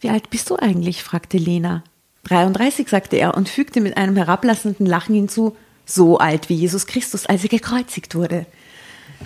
Wie 0.00 0.08
alt 0.08 0.30
bist 0.30 0.50
du 0.50 0.56
eigentlich? 0.56 1.02
fragte 1.02 1.38
Lena. 1.38 1.84
33, 2.24 2.88
sagte 2.88 3.16
er 3.16 3.34
und 3.34 3.48
fügte 3.48 3.80
mit 3.80 3.96
einem 3.96 4.16
herablassenden 4.16 4.86
Lachen 4.86 5.14
hinzu, 5.14 5.56
so 5.84 6.18
alt 6.18 6.48
wie 6.48 6.54
Jesus 6.54 6.86
Christus, 6.86 7.26
als 7.26 7.42
er 7.42 7.48
gekreuzigt 7.48 8.14
wurde. 8.14 8.46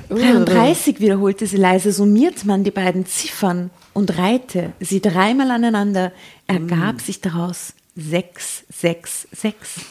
33, 0.08 1.00
wiederholte 1.00 1.46
sie 1.46 1.56
leise, 1.56 1.92
summiert 1.92 2.44
man 2.44 2.64
die 2.64 2.70
beiden 2.70 3.06
Ziffern 3.06 3.70
und 3.92 4.18
reihte 4.18 4.72
sie 4.80 5.00
dreimal 5.00 5.50
aneinander, 5.50 6.12
ergab 6.46 7.00
sich 7.00 7.20
daraus 7.20 7.74
666. 7.96 9.84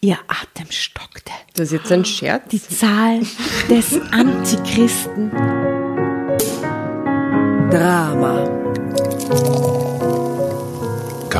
Ihr 0.00 0.18
Atem 0.26 0.70
stockte. 0.70 1.32
Das 1.54 1.66
ist 1.66 1.72
jetzt 1.72 1.92
ein 1.92 2.04
Scherz? 2.04 2.48
Die 2.50 2.62
Zahl 2.62 3.20
des 3.68 4.00
Antichristen. 4.10 5.30
Drama. 7.70 8.48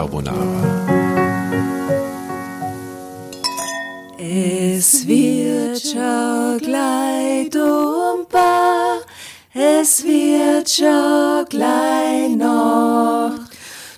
Carbonara. 0.02 0.34
Es 4.18 5.06
wird 5.06 5.80
schon 5.80 6.58
gleich 6.58 7.50
dumper, 7.50 8.98
es 9.54 10.02
wird 10.02 10.68
schon 10.68 11.44
gleich 11.48 12.34
Nacht. 12.34 13.52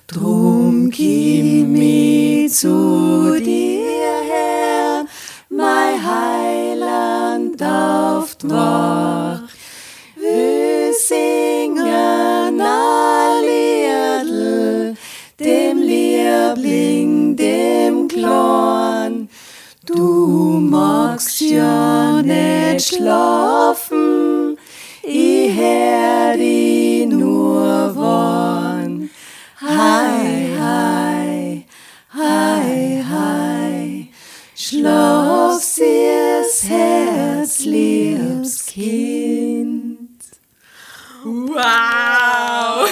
Drum 0.06 0.90
gib 0.90 1.68
mich 1.68 2.52
zu 2.52 3.40
dir 3.40 4.14
her, 4.30 5.06
mein 5.48 5.96
Heiland 6.06 7.62
auf 7.62 8.36
Wacht. 8.42 9.44
Wir 10.16 10.92
Liebling, 16.54 17.36
dem 17.36 18.08
Klon. 18.08 19.28
Du 19.84 20.58
magst 20.60 21.40
ja 21.40 22.22
nicht 22.22 22.86
schlafen, 22.86 24.56
ich 25.02 25.52
hör 25.52 26.36
dich 26.36 27.06
nur 27.06 27.92
wann. 27.96 29.10
Hi, 29.60 30.56
hi, 30.58 31.66
hi, 32.10 33.04
hi, 33.10 34.08
schlaf 34.54 35.60
sie's 35.60 36.64
Herz, 36.68 37.64
liebes 37.64 38.64
Kind. 38.66 40.20
Wow! 41.24 42.86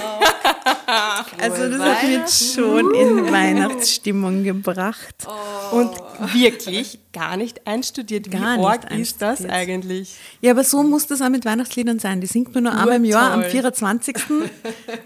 Also 1.42 1.68
das 1.68 1.80
hat 1.80 2.02
mich 2.04 2.12
jetzt 2.12 2.54
schon 2.54 2.94
in 2.94 3.30
Weihnachtsstimmung 3.32 4.44
gebracht. 4.44 5.26
Und 5.72 5.90
wirklich 6.34 6.98
gar 7.12 7.36
nicht 7.36 7.66
einstudiert. 7.66 8.30
Gar 8.30 8.54
Wie 8.54 8.58
nicht 8.58 8.66
arg 8.66 8.90
ist 8.98 9.20
das 9.20 9.44
eigentlich? 9.44 10.14
Ja, 10.40 10.52
aber 10.52 10.64
so 10.64 10.82
muss 10.82 11.06
das 11.06 11.20
auch 11.20 11.28
mit 11.28 11.44
Weihnachtsliedern 11.44 11.98
sein. 11.98 12.20
Die 12.20 12.26
singt 12.26 12.54
man 12.54 12.64
nur 12.64 12.72
einmal 12.72 12.96
im 12.96 13.04
Jahr, 13.04 13.32
am 13.32 13.40
Urtoll. 13.40 13.50
24. 13.50 14.16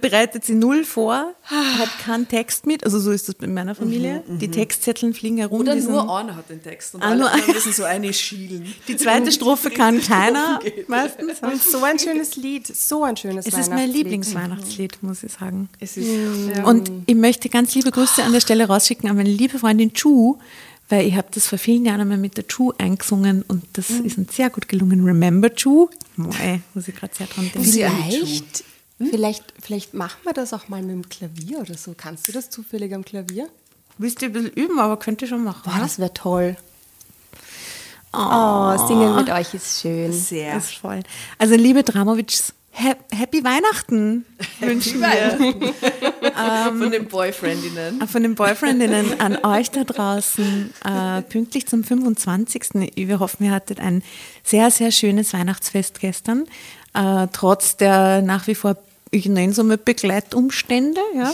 bereitet 0.00 0.44
sie 0.44 0.54
null 0.54 0.84
vor, 0.84 1.34
hat 1.44 1.98
keinen 2.04 2.28
Text 2.28 2.66
mit. 2.66 2.84
Also 2.84 3.00
so 3.00 3.10
ist 3.10 3.28
das 3.28 3.34
bei 3.34 3.46
meiner 3.48 3.74
Familie. 3.74 4.22
Die 4.28 4.50
Textzetteln 4.50 5.14
fliegen 5.14 5.38
herum. 5.38 5.60
Oder 5.60 5.74
nur 5.74 6.16
einer 6.18 6.36
hat 6.36 6.48
den 6.48 6.62
Text 6.62 6.94
und 6.94 7.02
Ah, 7.02 7.08
alle 7.10 7.30
müssen 7.52 7.72
so 7.72 7.84
eine 7.84 8.12
schielen. 8.12 8.72
die 8.88 8.96
zweite 8.96 9.32
Strophe 9.32 9.70
kann 9.70 10.00
keiner 10.00 10.60
meistens. 10.86 11.40
Und 11.40 11.62
so 11.62 11.82
ein 11.82 11.98
schönes 11.98 12.36
Lied, 12.36 12.66
so 12.66 13.02
ein 13.04 13.16
schönes 13.16 13.46
Es 13.46 13.54
ist 13.54 13.68
mein 13.68 13.78
Weihnachtslied. 13.78 13.96
Lieblingsweihnachtslied, 13.96 15.02
muss 15.02 15.22
ich 15.22 15.32
sagen. 15.32 15.68
Es 15.80 15.96
ist, 15.96 16.08
Und 16.64 16.90
ich 17.06 17.14
möchte 17.14 17.48
ganz 17.48 17.74
liebe 17.74 17.90
Grüße 17.90 18.22
an 18.22 18.32
der 18.32 18.40
Stelle 18.40 18.66
rausschicken 18.66 19.08
an 19.10 19.16
meine 19.16 19.30
liebe 19.30 19.58
Freundin 19.58 19.92
Chu, 19.94 20.38
weil 20.88 21.06
ich 21.06 21.14
habe 21.16 21.28
das 21.32 21.46
vor 21.46 21.58
vielen 21.58 21.84
Jahren 21.84 22.00
einmal 22.00 22.18
mit 22.18 22.36
der 22.36 22.46
Chu 22.46 22.72
eingesungen 22.78 23.42
und 23.48 23.64
das 23.72 23.90
Mhm. 23.90 24.04
ist 24.04 24.18
uns 24.18 24.36
sehr 24.36 24.50
gut 24.50 24.68
gelungen. 24.68 25.04
Remember 25.04 25.54
Chu? 25.54 25.88
Moe, 26.16 26.60
muss 26.74 26.88
ich 26.88 26.94
gerade 26.94 27.14
sehr 27.14 27.26
dran 27.26 27.44
denken. 27.52 27.62
Sie 27.68 27.84
eine 27.84 27.94
Vielleicht, 28.04 28.64
vielleicht, 28.98 29.44
vielleicht 29.60 29.94
machen 29.94 30.18
wir 30.24 30.32
das 30.32 30.52
auch 30.52 30.68
mal 30.68 30.80
mit 30.82 30.90
dem 30.92 31.08
Klavier 31.08 31.58
oder 31.58 31.76
so. 31.76 31.94
Kannst 31.96 32.28
du 32.28 32.32
das 32.32 32.50
zufällig 32.50 32.94
am 32.94 33.04
Klavier? 33.04 33.48
Willst 33.98 34.20
du 34.22 34.26
ein 34.26 34.32
bisschen 34.32 34.50
üben, 34.52 34.78
aber 34.78 34.98
könnte 34.98 35.26
schon 35.26 35.42
machen. 35.44 35.62
Boah, 35.64 35.78
das 35.80 35.98
wäre 35.98 36.12
toll. 36.14 36.56
Oh, 38.12 38.74
singen 38.86 39.14
mit 39.16 39.28
euch 39.28 39.52
ist 39.52 39.80
schön. 39.82 40.12
sehr. 40.12 40.56
Ist 40.56 40.76
voll. 40.76 41.02
Also 41.38 41.54
liebe 41.54 41.82
Dramovics, 41.82 42.54
Happy 42.76 43.42
Weihnachten 43.42 44.26
wünschen 44.60 45.00
wir 45.00 46.74
Von 46.78 46.90
den 46.90 47.08
Boyfriendinnen. 47.08 48.06
von 48.06 48.22
den 48.22 48.34
Boyfriendinnen 48.34 49.18
an 49.18 49.38
euch 49.44 49.70
da 49.70 49.84
draußen 49.84 50.74
äh, 50.84 51.22
pünktlich 51.22 51.66
zum 51.66 51.84
25. 51.84 52.90
Wir 52.94 53.18
hoffen, 53.18 53.46
ihr 53.46 53.52
hattet 53.52 53.80
ein 53.80 54.02
sehr, 54.44 54.70
sehr 54.70 54.90
schönes 54.90 55.32
Weihnachtsfest 55.32 56.00
gestern, 56.00 56.44
äh, 56.92 57.26
trotz 57.32 57.78
der 57.78 58.20
nach 58.20 58.46
wie 58.46 58.54
vor, 58.54 58.76
ich 59.10 59.24
nenne 59.24 59.52
es 59.52 59.58
einmal 59.58 59.78
Begleitumstände. 59.78 61.00
Ja. 61.14 61.32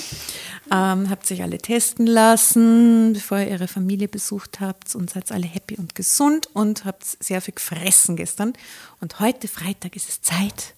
Ähm, 0.70 1.10
habt 1.10 1.26
sich 1.26 1.42
alle 1.42 1.58
testen 1.58 2.06
lassen, 2.06 3.14
bevor 3.14 3.40
ihr 3.40 3.48
ihre 3.48 3.68
Familie 3.68 4.06
besucht 4.06 4.60
habt 4.60 4.94
und 4.94 5.10
seid 5.10 5.32
alle 5.32 5.46
happy 5.46 5.76
und 5.76 5.96
gesund 5.96 6.48
und 6.52 6.84
habt 6.84 7.04
sehr 7.04 7.40
viel 7.40 7.54
gefressen 7.54 8.14
gestern. 8.14 8.52
Und 9.00 9.18
heute 9.18 9.48
Freitag 9.48 9.96
ist 9.96 10.08
es 10.08 10.22
Zeit 10.22 10.74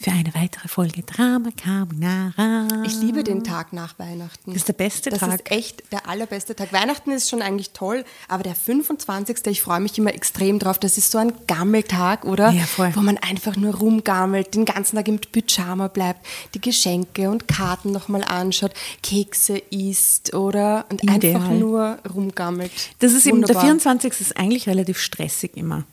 für 0.00 0.12
eine 0.12 0.34
weitere 0.34 0.66
Folge 0.66 1.02
Drama 1.02 1.50
Carbonara. 1.54 2.84
Ich 2.86 2.94
liebe 3.02 3.22
den 3.22 3.44
Tag 3.44 3.74
nach 3.74 3.98
Weihnachten. 3.98 4.52
Das 4.52 4.62
ist 4.62 4.68
der 4.68 4.72
beste 4.72 5.10
das 5.10 5.18
Tag. 5.18 5.34
ist 5.34 5.50
echt 5.50 5.92
der 5.92 6.08
allerbeste 6.08 6.56
Tag. 6.56 6.72
Weihnachten 6.72 7.10
ist 7.10 7.28
schon 7.28 7.42
eigentlich 7.42 7.72
toll, 7.72 8.06
aber 8.26 8.42
der 8.42 8.54
25. 8.54 9.46
Ich 9.48 9.60
freue 9.60 9.80
mich 9.80 9.98
immer 9.98 10.14
extrem 10.14 10.58
drauf. 10.58 10.78
Das 10.78 10.96
ist 10.96 11.10
so 11.10 11.18
ein 11.18 11.34
Gammeltag, 11.46 12.24
oder? 12.24 12.50
Ja, 12.50 12.62
voll. 12.62 12.90
Wo 12.94 13.00
man 13.00 13.18
einfach 13.18 13.56
nur 13.56 13.74
rumgammelt, 13.74 14.54
den 14.54 14.64
ganzen 14.64 14.96
Tag 14.96 15.06
im 15.06 15.18
Pyjama 15.18 15.88
bleibt, 15.88 16.26
die 16.54 16.62
Geschenke 16.62 17.30
und 17.30 17.46
Karten 17.46 17.92
nochmal 17.92 18.24
anschaut, 18.24 18.72
Kekse 19.02 19.58
isst, 19.70 20.32
oder? 20.32 20.86
Und 20.88 21.02
einfach 21.02 21.16
Ideal. 21.16 21.56
nur 21.58 21.98
rumgammelt. 22.14 22.72
Das 23.00 23.12
ist 23.12 23.26
eben, 23.26 23.42
der 23.42 23.50
Wunderbar. 23.50 23.64
24. 23.64 24.18
ist 24.18 24.36
eigentlich 24.38 24.66
relativ 24.66 24.98
stressig 24.98 25.58
immer. 25.58 25.84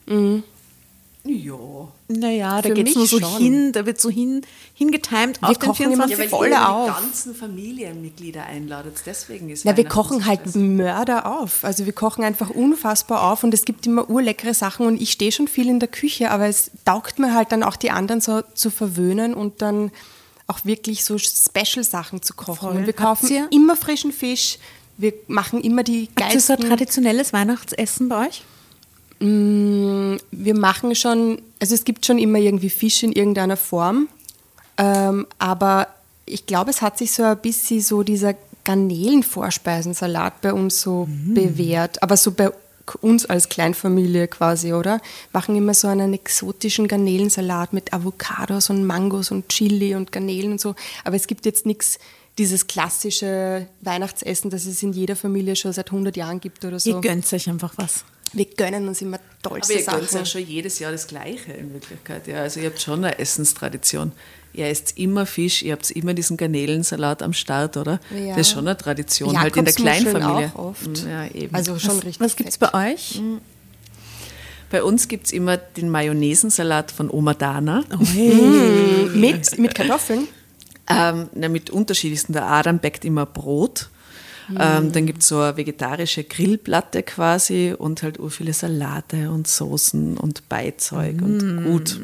Ja. 1.28 1.88
Naja, 2.08 2.62
da 2.62 2.70
geht 2.70 2.88
es 2.88 2.94
nur 2.94 3.06
so 3.06 3.20
schon. 3.20 3.38
hin, 3.38 3.72
da 3.72 3.84
wird 3.84 4.00
so 4.00 4.08
hin, 4.08 4.42
hingetimt 4.74 5.42
Wir 5.42 5.48
auf 5.50 5.58
den 5.58 5.68
kochen 5.68 5.92
immer 5.92 6.08
24. 6.08 6.18
Ja, 6.18 6.28
Voll 6.28 6.54
auf. 6.54 6.86
die 6.96 7.02
ganzen 7.02 7.34
Familienmitglieder 7.34 8.44
einladet. 8.44 8.94
Deswegen 9.04 9.50
ist 9.50 9.64
Ja, 9.64 9.76
wir 9.76 9.84
kochen 9.84 10.24
halt. 10.26 10.56
Mörder 10.56 11.26
auf. 11.26 11.64
Also 11.64 11.84
wir 11.84 11.92
kochen 11.92 12.24
einfach 12.24 12.50
unfassbar 12.50 13.30
auf 13.30 13.44
und 13.44 13.52
es 13.52 13.64
gibt 13.64 13.86
immer 13.86 14.08
urleckere 14.08 14.54
Sachen 14.54 14.86
und 14.86 15.00
ich 15.00 15.12
stehe 15.12 15.32
schon 15.32 15.48
viel 15.48 15.68
in 15.68 15.80
der 15.80 15.88
Küche, 15.88 16.30
aber 16.30 16.46
es 16.46 16.70
taugt 16.84 17.18
mir 17.18 17.34
halt 17.34 17.52
dann 17.52 17.62
auch 17.62 17.76
die 17.76 17.90
anderen 17.90 18.20
so 18.20 18.42
zu 18.54 18.70
verwöhnen 18.70 19.34
und 19.34 19.60
dann 19.60 19.90
auch 20.46 20.64
wirklich 20.64 21.04
so 21.04 21.18
Special-Sachen 21.18 22.22
zu 22.22 22.34
kochen. 22.34 22.68
Voll. 22.70 22.76
Und 22.76 22.86
wir 22.86 22.94
kaufen 22.94 23.48
immer 23.50 23.76
frischen 23.76 24.12
Fisch, 24.12 24.58
wir 24.96 25.12
machen 25.28 25.60
immer 25.60 25.82
die 25.84 26.08
Habt 26.18 26.34
ihr 26.34 26.40
so 26.40 26.54
ein 26.54 26.56
geilsten... 26.56 26.68
traditionelles 26.68 27.32
Weihnachtsessen 27.32 28.08
bei 28.08 28.26
euch? 28.26 28.42
Wir 29.20 30.54
machen 30.54 30.94
schon, 30.94 31.42
also 31.60 31.74
es 31.74 31.84
gibt 31.84 32.06
schon 32.06 32.18
immer 32.18 32.38
irgendwie 32.38 32.70
Fisch 32.70 33.02
in 33.02 33.12
irgendeiner 33.12 33.56
Form, 33.56 34.08
ähm, 34.76 35.26
aber 35.38 35.88
ich 36.24 36.46
glaube, 36.46 36.70
es 36.70 36.82
hat 36.82 36.98
sich 36.98 37.12
so 37.12 37.24
ein 37.24 37.38
bisschen 37.38 37.80
so 37.80 38.02
dieser 38.02 38.34
Garnelenvorspeisensalat 38.64 40.40
bei 40.40 40.52
uns 40.52 40.80
so 40.80 41.08
bewährt, 41.08 42.02
aber 42.02 42.16
so 42.16 42.32
bei 42.32 42.50
uns 43.00 43.26
als 43.26 43.48
Kleinfamilie 43.48 44.28
quasi, 44.28 44.72
oder? 44.72 45.00
Machen 45.32 45.56
immer 45.56 45.74
so 45.74 45.88
einen 45.88 46.14
exotischen 46.14 46.88
Garnelensalat 46.88 47.72
mit 47.72 47.92
Avocados 47.92 48.70
und 48.70 48.84
Mangos 48.84 49.30
und 49.30 49.48
Chili 49.48 49.94
und 49.94 50.12
Garnelen 50.12 50.52
und 50.52 50.60
so, 50.60 50.74
aber 51.04 51.16
es 51.16 51.26
gibt 51.26 51.44
jetzt 51.44 51.66
nichts 51.66 51.98
dieses 52.38 52.68
klassische 52.68 53.66
Weihnachtsessen, 53.80 54.50
das 54.50 54.64
es 54.64 54.82
in 54.82 54.92
jeder 54.92 55.16
Familie 55.16 55.56
schon 55.56 55.72
seit 55.72 55.90
100 55.90 56.16
Jahren 56.16 56.40
gibt 56.40 56.64
oder 56.64 56.78
so. 56.78 56.90
Ihr 56.90 57.00
gönnt 57.00 57.30
euch 57.32 57.48
einfach 57.48 57.72
was. 57.76 58.04
Wir 58.32 58.44
gönnen 58.44 58.88
uns 58.88 59.00
immer 59.00 59.18
Aber 59.42 59.50
tollste 59.54 59.74
ihr 59.74 59.84
gönnt 59.84 60.08
Sachen. 60.08 60.18
ja 60.18 60.24
schon 60.26 60.46
jedes 60.46 60.78
Jahr 60.78 60.92
das 60.92 61.06
Gleiche 61.06 61.52
in 61.52 61.72
Wirklichkeit. 61.72 62.26
Ja, 62.26 62.42
also 62.42 62.60
ihr 62.60 62.66
habt 62.66 62.80
schon 62.80 63.04
eine 63.04 63.18
Essenstradition. 63.18 64.12
Ihr 64.52 64.66
esst 64.66 64.98
immer 64.98 65.26
Fisch, 65.26 65.62
ihr 65.62 65.72
habt 65.72 65.90
immer 65.90 66.14
diesen 66.14 66.36
Garnelensalat 66.36 67.22
am 67.22 67.32
Start, 67.32 67.76
oder? 67.76 68.00
Ja. 68.10 68.36
Das 68.36 68.48
ist 68.48 68.52
schon 68.52 68.66
eine 68.66 68.76
Tradition, 68.76 69.38
halt 69.38 69.56
in 69.56 69.64
der 69.64 69.74
Kleinfamilie. 69.74 70.52
auch 70.54 70.70
oft. 70.70 71.04
Ja, 71.06 71.26
eben. 71.26 71.54
Also 71.54 71.78
schon 71.78 71.96
was 71.98 72.04
richtig. 72.04 72.20
was 72.20 72.36
gibt 72.36 72.48
es 72.50 72.58
bei 72.58 72.92
euch? 72.92 73.20
Bei 74.70 74.82
uns 74.82 75.08
gibt 75.08 75.26
es 75.26 75.32
immer 75.32 75.56
den 75.56 75.88
Mayonnaisensalat 75.90 76.90
von 76.90 77.10
Oma 77.10 77.34
Dana. 77.34 77.84
Mit, 79.14 79.58
mit 79.58 79.74
Kartoffeln? 79.74 80.28
Ähm, 80.90 81.28
na, 81.34 81.48
mit 81.48 81.70
unterschiedlichsten. 81.70 82.32
Der 82.32 82.46
Adam 82.46 82.78
backt 82.78 83.04
immer 83.04 83.26
Brot 83.26 83.88
Ähm, 84.58 84.92
dann 84.92 85.06
gibt 85.06 85.22
es 85.22 85.28
so 85.28 85.38
eine 85.40 85.56
vegetarische 85.56 86.24
Grillplatte 86.24 87.02
quasi 87.02 87.74
und 87.76 88.02
halt 88.02 88.18
ur 88.18 88.30
viele 88.30 88.52
Salate 88.52 89.30
und 89.30 89.46
Soßen 89.48 90.16
und 90.16 90.48
Beizeug 90.48 91.20
und 91.20 91.64
gut. 91.64 92.00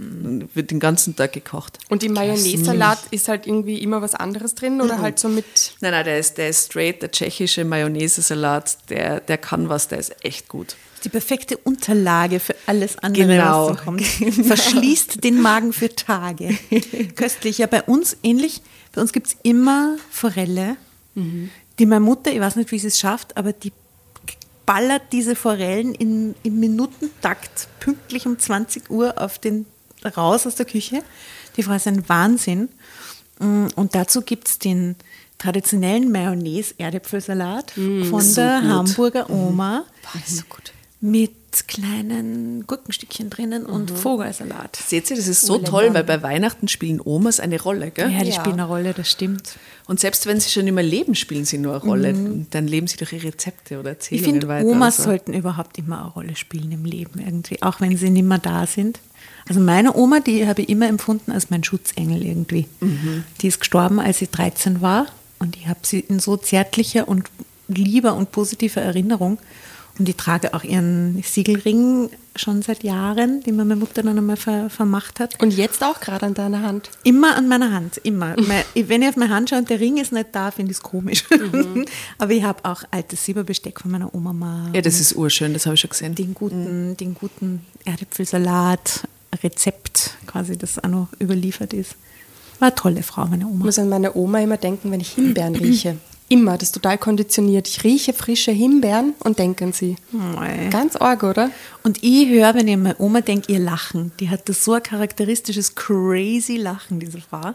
Wird 0.55 0.71
den 0.71 0.81
ganzen 0.81 1.17
Tag 1.17 1.33
gekocht. 1.33 1.79
Und 1.89 2.03
im 2.05 2.13
Mayonnaise-Salat 2.13 2.99
ist 3.11 3.29
halt 3.29 3.47
irgendwie 3.47 3.79
immer 3.79 4.03
was 4.03 4.15
anderes 4.15 4.55
drin 4.55 4.81
oder 4.83 5.01
halt 5.01 5.19
so 5.19 5.29
mit. 5.29 5.45
Nein, 5.81 5.93
nein, 5.93 6.05
der 6.05 6.19
ist, 6.19 6.37
der 6.37 6.49
ist 6.51 6.67
straight, 6.67 7.01
der 7.03 7.11
tschechische 7.11 7.65
Mayonnaise-Salat, 7.65 8.77
der, 8.91 9.21
der 9.21 9.39
kann 9.39 9.69
was, 9.69 9.89
der 9.89 9.99
ist 9.99 10.15
echt 10.25 10.49
gut. 10.49 10.77
Die 11.05 11.09
perfekte 11.11 11.57
Unterlage 11.59 12.41
für 12.41 12.55
alles 12.67 12.99
andere, 12.99 13.27
Genau. 13.27 13.69
was 13.71 13.79
so 13.79 13.85
kommt. 13.85 14.03
Verschließt 14.47 15.23
den 15.23 15.41
Magen 15.41 15.73
für 15.73 15.95
Tage. 15.95 16.57
Köstlich. 17.17 17.59
Ja, 17.59 17.67
bei 17.67 17.83
uns 17.83 18.17
ähnlich. 18.23 18.63
Bei 18.95 19.01
uns 19.01 19.13
gibt 19.13 19.27
es 19.29 19.37
immer 19.43 19.97
Forelle, 20.11 20.77
die 21.79 21.87
meine 21.87 22.01
Mutter, 22.01 22.33
ich 22.33 22.41
weiß 22.41 22.57
nicht, 22.57 22.71
wie 22.73 22.79
sie 22.79 22.89
es 22.89 22.99
schafft, 22.99 23.37
aber 23.37 23.53
die 23.53 23.73
ballert 24.67 25.03
diese 25.13 25.37
Forellen 25.37 25.95
in, 25.95 26.35
im 26.43 26.59
Minutentakt 26.61 27.69
pünktlich 27.81 28.27
um 28.27 28.39
20 28.39 28.91
Uhr 28.91 29.21
auf 29.21 29.39
den, 29.39 29.67
raus 30.17 30.47
aus 30.47 30.55
der 30.55 30.67
Küche. 30.67 31.03
Die 31.57 31.63
Frau 31.63 31.75
ist 31.75 31.87
ein 31.87 32.09
Wahnsinn. 32.09 32.69
Mm, 33.39 33.67
Und 33.75 33.95
dazu 33.95 34.23
gibt 34.23 34.49
es 34.49 34.59
den 34.59 34.97
traditionellen 35.39 36.11
Mayonnaise-Erdäpfelsalat 36.11 37.73
von 37.73 38.21
so 38.21 38.41
der 38.41 38.61
gut. 38.61 38.71
Hamburger 38.71 39.31
Oma 39.31 39.85
so 40.27 40.43
gut. 40.49 40.73
mit 41.01 41.33
kleinen 41.67 42.67
Gurkenstückchen 42.67 43.31
drinnen 43.31 43.65
und 43.67 43.91
Mhm. 43.91 43.97
Vogelsalat. 43.97 44.77
Seht 44.77 45.11
ihr, 45.11 45.17
das 45.17 45.29
ist 45.29 45.43
so 45.43 45.59
toll, 45.59 45.91
weil 45.95 46.05
bei 46.05 46.23
Weihnachten 46.23 46.69
spielen 46.69 47.01
Omas 47.03 47.39
eine 47.41 47.61
Rolle, 47.61 47.91
gell? 47.91 48.11
Ja, 48.11 48.23
die 48.25 48.31
Ja. 48.31 48.35
spielen 48.41 48.55
eine 48.61 48.65
Rolle, 48.67 48.93
das 48.95 49.11
stimmt. 49.11 49.57
Und 49.87 50.01
selbst 50.01 50.27
wenn 50.27 50.41
sie 50.41 50.51
schon 50.51 50.67
immer 50.67 50.83
leben, 50.83 51.15
spielen 51.15 51.45
sie 51.45 51.59
nur 51.59 51.75
eine 51.75 51.85
Rolle. 51.85 52.15
Dann 52.51 52.67
leben 52.67 52.87
sie 52.87 52.97
durch 52.97 53.13
ihre 53.13 53.25
Rezepte 53.29 53.79
oder 53.79 53.91
Ich 53.93 53.97
Erzählungen 53.97 54.31
finde, 54.33 54.49
weiter. 54.49 54.67
Omas 54.67 54.99
also. 54.99 55.11
sollten 55.11 55.33
überhaupt 55.35 55.79
immer 55.79 56.01
eine 56.03 56.11
Rolle 56.11 56.37
spielen 56.37 56.73
im 56.73 56.85
Leben 56.85 57.21
irgendwie, 57.21 57.63
auch 57.63 57.81
wenn 57.81 57.97
sie 57.97 58.11
nicht 58.11 58.25
mehr 58.27 58.39
da 58.39 58.67
sind. 58.67 58.99
Also 59.49 59.61
meine 59.61 59.95
Oma, 59.95 60.21
die 60.21 60.47
habe 60.47 60.63
ich 60.63 60.69
immer 60.71 60.89
empfunden 60.89 61.31
als 61.33 61.51
mein 61.51 61.63
Schutzengel 61.65 62.25
irgendwie. 62.25 62.67
Mhm. 62.81 63.25
Die 63.43 63.49
ist 63.49 63.61
gestorben, 63.61 64.01
als 64.01 64.19
sie 64.19 64.29
13 64.31 64.81
war 64.81 65.07
und 65.39 65.57
ich 65.57 65.69
habe 65.69 65.81
sie 65.83 66.01
in 66.01 66.19
so 66.19 66.37
zärtlicher 66.39 67.07
und 67.09 67.29
lieber 67.69 68.15
und 68.15 68.33
positiver 68.33 68.81
Erinnerung. 68.81 69.39
Und 69.99 70.09
ich 70.09 70.17
trage 70.17 70.55
auch 70.55 70.65
ihren 70.65 71.23
Siegelring 71.23 72.11
schon 72.35 72.63
seit 72.63 72.83
Jahren, 72.83 73.43
den 73.45 73.55
mir 73.55 73.65
meine 73.65 73.77
Mutter 73.79 74.03
dann 74.03 74.19
einmal 74.19 74.37
ver 74.37 74.69
vermacht 74.69 75.21
hat. 75.21 75.41
Und 75.41 75.53
jetzt 75.57 75.85
auch 75.85 76.01
gerade 76.01 76.27
an 76.27 76.35
deiner 76.35 76.63
Hand. 76.63 76.91
Immer 77.05 77.37
an 77.37 77.47
meiner 77.47 77.71
Hand, 77.71 77.99
immer. 77.99 78.35
Wenn 78.75 79.03
ich 79.03 79.09
auf 79.09 79.17
meine 79.17 79.33
Hand 79.33 79.51
schaue 79.51 79.61
und 79.61 79.71
der 79.71 79.79
Ring 79.79 79.99
ist 79.99 80.11
nicht 80.11 80.31
da, 80.33 80.51
finde 80.51 80.73
ich 80.73 80.79
es 80.79 80.83
komisch. 80.83 81.23
Aber 82.19 82.33
ich 82.33 82.43
habe 82.43 82.65
auch 82.65 82.83
altes 82.91 83.25
Silberbesteck 83.25 83.81
von 83.81 83.93
meiner 83.93 84.13
Oma 84.13 84.33
mal. 84.33 84.71
Ja, 84.75 84.81
das 84.81 84.99
ist 84.99 85.15
urschön, 85.15 85.53
das 85.53 85.67
habe 85.67 85.75
ich 85.75 85.81
schon 85.81 85.91
gesehen. 85.91 86.17
den 86.17 86.35
guten, 86.35 86.97
den 86.97 87.15
guten 87.15 87.61
Erdäpfelsalat, 87.85 89.07
Rezept 89.45 90.17
quasi, 90.27 90.57
das 90.59 90.83
auch 90.83 90.89
noch 90.89 91.09
überliefert 91.21 91.73
ist. 91.73 91.95
War 92.59 92.69
eine 92.69 92.75
tolle 92.75 93.03
Frau, 93.05 93.27
meine 93.27 93.45
Ich 93.45 93.51
Oma. 93.51 93.65
muss 93.67 93.79
an 93.79 93.89
meine 93.89 94.15
Oma 94.17 94.41
immer 94.41 94.57
denken, 94.57 94.91
wenn 94.91 95.01
ich 95.01 95.11
Himbeeren 95.13 95.55
rieche. 95.57 95.97
Immer, 96.29 96.57
das 96.57 96.69
ist 96.69 96.73
total 96.73 96.97
konditioniert. 96.97 97.69
Ich 97.69 97.85
rieche 97.85 98.15
frische 98.15 98.51
Himbeeren 98.51 99.15
und 99.21 99.39
denke 99.39 99.67
an 99.67 99.73
sie. 99.73 99.97
Mei. 100.11 100.69
Ganz 100.71 100.97
arg, 100.97 101.23
oder? 101.23 101.51
Und 101.83 102.03
ich 102.03 102.29
höre, 102.29 102.55
wenn 102.55 102.67
ich 102.67 102.75
an 102.75 102.83
meine 102.83 102.97
Oma 102.99 103.21
denke, 103.21 103.53
ihr 103.53 103.59
Lachen. 103.59 104.11
Die 104.21 104.31
hat 104.31 104.49
das 104.49 104.65
so 104.65 104.73
ein 104.73 104.83
charakteristisches, 104.83 105.75
crazy 105.75 106.57
Lachen, 106.57 106.99
diese 106.99 107.21
Frau. 107.21 107.55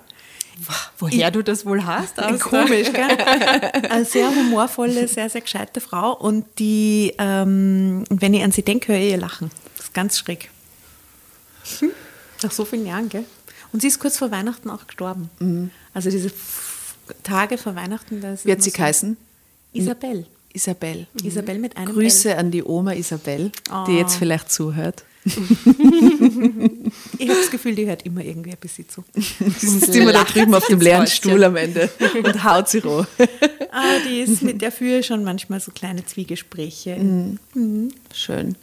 Woher 0.99 1.31
du 1.31 1.41
das 1.41 1.65
wohl 1.65 1.85
hast? 1.85 2.17
Komisch, 2.41 2.91
gell? 2.91 3.07
Eine 3.89 4.05
sehr 4.05 4.29
humorvolle, 4.29 5.07
sehr, 5.07 5.29
sehr 5.29 5.41
gescheite 5.41 5.79
Frau. 5.81 6.13
Und 6.13 6.45
die, 6.59 7.13
ähm, 7.17 8.03
wenn 8.09 8.33
ich 8.33 8.43
an 8.43 8.51
sie 8.51 8.63
denke, 8.63 8.91
höre 8.91 8.99
ich 8.99 9.11
ihr 9.11 9.17
Lachen. 9.17 9.49
Das 9.77 9.85
ist 9.87 9.93
ganz 9.93 10.19
schräg. 10.19 10.51
Nach 12.43 12.51
so 12.51 12.65
vielen 12.65 12.85
Jahren, 12.85 13.09
gell? 13.09 13.25
Und 13.71 13.81
sie 13.81 13.87
ist 13.87 13.99
kurz 13.99 14.17
vor 14.17 14.31
Weihnachten 14.31 14.69
auch 14.69 14.85
gestorben. 14.85 15.71
Also 15.93 16.09
diese 16.09 16.31
Tage 17.23 17.57
vor 17.57 17.75
Weihnachten. 17.75 18.21
Da 18.21 18.33
ist 18.33 18.45
Wie 18.45 18.51
hat 18.51 18.61
sie 18.63 18.71
geheißen? 18.71 19.17
Isabel. 19.73 20.25
Isabel. 20.53 21.05
Isabel 21.23 21.59
mit 21.59 21.77
einem 21.77 21.93
Grüße 21.93 22.35
an 22.37 22.49
die 22.51 22.63
Oma 22.63 22.93
Isabel, 22.93 23.51
die 23.87 23.91
Oh. 23.91 23.97
jetzt 23.97 24.15
vielleicht 24.15 24.51
zuhört. 24.51 25.03
L. 25.25 25.31
Ich 27.19 27.29
habe 27.29 27.39
das 27.39 27.51
Gefühl, 27.51 27.75
die 27.75 27.85
hört 27.85 28.03
immer 28.05 28.21
irgendwie 28.23 28.51
ein 28.51 28.57
bisschen 28.59 28.87
zu. 28.89 29.03
Sitzt 29.59 29.93
immer 29.95 30.13
da 30.13 30.23
drüben 30.23 30.55
auf 30.55 30.65
dem 30.67 30.79
leeren. 30.79 31.05
Stuhl 31.07 31.43
am 31.43 31.55
Ende 31.55 31.89
und 32.23 32.43
haut 32.43 32.69
sie 32.69 32.79
roh. 32.79 33.05
Ah, 33.71 33.99
die 34.09 34.21
ist 34.21 34.41
mit 34.41 34.63
der 34.63 34.71
führe 34.71 35.03
schon 35.03 35.23
manchmal 35.23 35.59
so 35.59 35.69
kleine 35.71 36.03
Zwiegespräche. 36.03 36.97
Schön. 38.11 38.55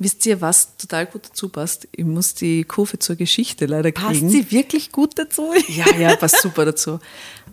Wisst 0.00 0.26
ihr, 0.26 0.40
was 0.40 0.76
total 0.78 1.06
gut 1.06 1.26
dazu 1.26 1.48
passt? 1.48 1.86
Ich 1.92 2.04
muss 2.04 2.34
die 2.34 2.64
Kurve 2.64 2.98
zur 2.98 3.14
Geschichte 3.14 3.66
leider 3.66 3.92
Passt 3.92 4.08
kriegen. 4.18 4.28
sie 4.28 4.50
wirklich 4.50 4.90
gut 4.90 5.16
dazu? 5.16 5.52
Ja, 5.68 5.94
ja, 5.96 6.16
passt 6.16 6.42
super 6.42 6.64
dazu. 6.64 6.98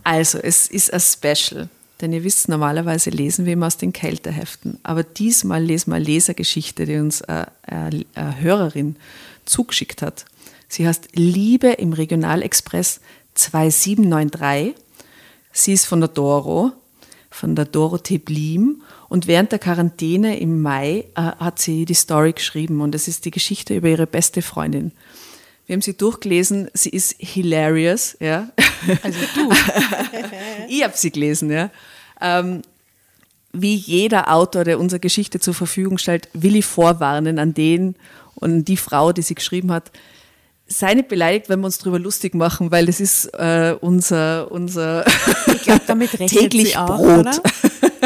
Also, 0.04 0.38
es 0.38 0.66
ist 0.66 0.92
ein 0.92 1.00
Special. 1.00 1.68
Denn 2.00 2.12
ihr 2.12 2.22
wisst, 2.22 2.48
normalerweise 2.48 3.10
lesen 3.10 3.44
wir 3.44 3.54
immer 3.54 3.66
aus 3.66 3.76
den 3.76 3.92
Kälteheften. 3.92 4.78
Aber 4.84 5.02
diesmal 5.02 5.62
lesen 5.62 5.90
wir 5.90 5.96
eine 5.96 6.04
Lesergeschichte, 6.04 6.86
die 6.86 6.96
uns 6.96 7.22
eine, 7.22 7.48
eine, 7.62 8.04
eine 8.14 8.40
Hörerin 8.40 8.96
zugeschickt 9.44 10.02
hat. 10.02 10.24
Sie 10.68 10.86
heißt 10.86 11.08
Liebe 11.14 11.68
im 11.68 11.92
Regionalexpress 11.92 13.00
2793. 13.34 14.74
Sie 15.52 15.72
ist 15.72 15.86
von 15.86 16.00
der 16.00 16.08
Doro, 16.08 16.72
von 17.30 17.56
der 17.56 17.64
Dorothee 17.64 18.18
Blim. 18.18 18.82
Und 19.08 19.26
während 19.26 19.50
der 19.50 19.58
Quarantäne 19.58 20.38
im 20.38 20.62
Mai 20.62 21.06
äh, 21.14 21.20
hat 21.20 21.58
sie 21.58 21.84
die 21.84 21.94
Story 21.94 22.32
geschrieben. 22.32 22.80
Und 22.80 22.94
es 22.94 23.08
ist 23.08 23.24
die 23.24 23.30
Geschichte 23.30 23.74
über 23.74 23.88
ihre 23.88 24.06
beste 24.06 24.42
Freundin. 24.42 24.92
Wir 25.68 25.74
haben 25.74 25.82
sie 25.82 25.94
durchgelesen. 25.94 26.70
Sie 26.72 26.88
ist 26.88 27.14
hilarious, 27.18 28.16
ja. 28.20 28.48
Also 29.02 29.18
du. 29.34 29.50
ich 30.68 30.82
habe 30.82 30.94
sie 30.96 31.10
gelesen, 31.10 31.50
ja. 31.50 31.70
Ähm, 32.22 32.62
wie 33.52 33.74
jeder 33.74 34.32
Autor, 34.32 34.64
der 34.64 34.80
unsere 34.80 34.98
Geschichte 34.98 35.40
zur 35.40 35.52
Verfügung 35.52 35.98
stellt, 35.98 36.30
will 36.32 36.56
ich 36.56 36.64
vorwarnen 36.64 37.38
an 37.38 37.52
den 37.52 37.96
und 38.34 38.64
die 38.64 38.78
Frau, 38.78 39.12
die 39.12 39.20
sie 39.20 39.34
geschrieben 39.34 39.70
hat. 39.70 39.92
Sei 40.66 40.94
nicht 40.94 41.08
beleidigt, 41.08 41.50
wenn 41.50 41.60
wir 41.60 41.66
uns 41.66 41.76
darüber 41.76 41.98
lustig 41.98 42.34
machen, 42.34 42.70
weil 42.70 42.86
das 42.86 42.98
ist 42.98 43.26
äh, 43.34 43.76
unser, 43.78 44.50
unser 44.50 45.04
rechnet 45.46 46.30
täglich 46.30 46.78
auch, 46.78 46.96
Brot. 46.96 47.42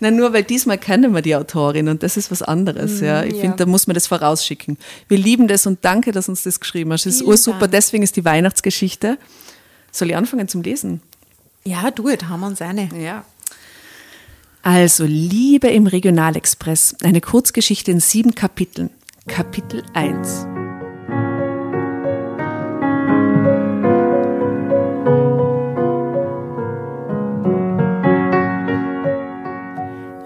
Nein, 0.00 0.16
nur 0.16 0.32
weil 0.32 0.44
diesmal 0.44 0.78
kennen 0.78 1.12
wir 1.12 1.22
die 1.22 1.34
Autorin 1.34 1.88
und 1.88 2.02
das 2.02 2.16
ist 2.16 2.30
was 2.30 2.42
anderes. 2.42 3.00
ja. 3.00 3.24
Ich 3.24 3.34
ja. 3.34 3.40
finde, 3.40 3.56
da 3.56 3.66
muss 3.66 3.86
man 3.86 3.94
das 3.94 4.06
vorausschicken. 4.06 4.78
Wir 5.08 5.18
lieben 5.18 5.48
das 5.48 5.66
und 5.66 5.84
danke, 5.84 6.12
dass 6.12 6.28
uns 6.28 6.44
das 6.44 6.60
geschrieben 6.60 6.92
hast. 6.92 7.06
Das 7.06 7.14
ist 7.14 7.20
Vielen 7.20 7.30
ursuper, 7.30 7.60
Dank. 7.60 7.72
deswegen 7.72 8.02
ist 8.02 8.16
die 8.16 8.24
Weihnachtsgeschichte. 8.24 9.18
Soll 9.90 10.10
ich 10.10 10.16
anfangen 10.16 10.48
zum 10.48 10.62
Lesen? 10.62 11.00
Ja, 11.64 11.90
du, 11.90 12.08
jetzt 12.08 12.28
haben 12.28 12.40
wir 12.40 12.46
uns 12.46 12.62
eine. 12.62 12.88
Ja. 12.98 13.24
Also, 14.62 15.04
Liebe 15.04 15.68
im 15.68 15.86
Regionalexpress, 15.86 16.96
eine 17.02 17.20
Kurzgeschichte 17.20 17.90
in 17.90 18.00
sieben 18.00 18.34
Kapiteln. 18.34 18.90
Kapitel 19.26 19.82
1. 19.94 20.57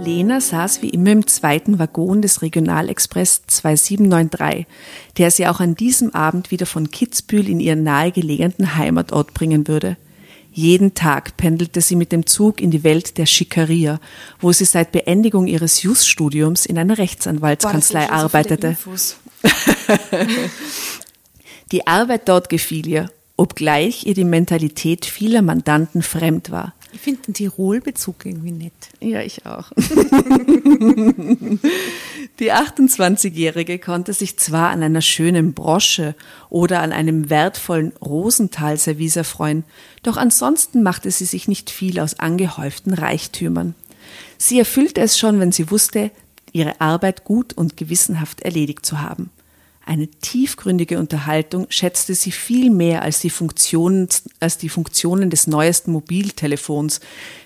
Lena 0.04 0.40
saß 0.40 0.82
wie 0.82 0.88
immer 0.88 1.12
im 1.12 1.26
zweiten 1.28 1.78
Waggon 1.78 2.22
des 2.22 2.42
Regionalexpress 2.42 3.42
2793, 3.46 4.66
der 5.16 5.30
sie 5.30 5.46
auch 5.46 5.60
an 5.60 5.76
diesem 5.76 6.12
Abend 6.12 6.50
wieder 6.50 6.66
von 6.66 6.90
Kitzbühel 6.90 7.48
in 7.48 7.60
ihren 7.60 7.84
nahegelegenen 7.84 8.76
Heimatort 8.76 9.32
bringen 9.32 9.68
würde. 9.68 9.96
Jeden 10.52 10.94
Tag 10.94 11.36
pendelte 11.36 11.80
sie 11.80 11.94
mit 11.96 12.10
dem 12.10 12.26
Zug 12.26 12.60
in 12.60 12.72
die 12.72 12.82
Welt 12.84 13.16
der 13.16 13.26
Schickeria, 13.26 14.00
wo 14.40 14.52
sie 14.52 14.64
seit 14.64 14.90
Beendigung 14.92 15.46
ihres 15.46 15.82
Jus-Studiums 15.82 16.66
in 16.66 16.78
einer 16.78 16.98
Rechtsanwaltskanzlei 16.98 18.10
arbeitete. 18.10 18.76
Die 21.72 21.86
Arbeit 21.86 22.28
dort 22.28 22.50
gefiel 22.50 22.86
ihr, 22.86 23.10
obgleich 23.38 24.04
ihr 24.04 24.12
die 24.12 24.24
Mentalität 24.24 25.06
vieler 25.06 25.40
Mandanten 25.40 26.02
fremd 26.02 26.50
war. 26.50 26.74
Ich 26.92 27.00
finde 27.00 27.22
den 27.22 27.34
Tirol-Bezug 27.34 28.26
irgendwie 28.26 28.52
nett. 28.52 28.72
Ja, 29.00 29.22
ich 29.22 29.46
auch. 29.46 29.72
Die 32.38 32.52
28-Jährige 32.52 33.78
konnte 33.78 34.12
sich 34.12 34.38
zwar 34.38 34.68
an 34.70 34.82
einer 34.82 35.00
schönen 35.00 35.54
Brosche 35.54 36.14
oder 36.50 36.80
an 36.80 36.92
einem 36.92 37.30
wertvollen 37.30 37.92
Rosenthal-Service 38.02 39.16
erfreuen, 39.16 39.64
doch 40.02 40.16
ansonsten 40.18 40.82
machte 40.82 41.10
sie 41.10 41.24
sich 41.24 41.48
nicht 41.48 41.70
viel 41.70 41.98
aus 41.98 42.18
angehäuften 42.18 42.92
Reichtümern. 42.92 43.74
Sie 44.36 44.58
erfüllte 44.58 45.00
es 45.00 45.18
schon, 45.18 45.40
wenn 45.40 45.52
sie 45.52 45.70
wusste, 45.70 46.10
ihre 46.52 46.80
Arbeit 46.80 47.24
gut 47.24 47.54
und 47.54 47.76
gewissenhaft 47.76 48.42
erledigt 48.42 48.84
zu 48.84 49.00
haben. 49.00 49.30
Eine 49.84 50.06
tiefgründige 50.06 50.98
Unterhaltung 50.98 51.66
schätzte 51.68 52.14
sie 52.14 52.30
viel 52.30 52.70
mehr 52.70 53.02
als 53.02 53.20
die, 53.20 53.30
Funktionen, 53.30 54.08
als 54.38 54.56
die 54.56 54.68
Funktionen 54.68 55.28
des 55.28 55.46
neuesten 55.46 55.90
Mobiltelefons, 55.92 57.00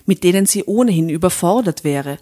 mit 0.05 0.23
denen 0.23 0.45
sie 0.45 0.65
ohnehin 0.65 1.09
überfordert 1.09 1.83
wäre. 1.83 2.19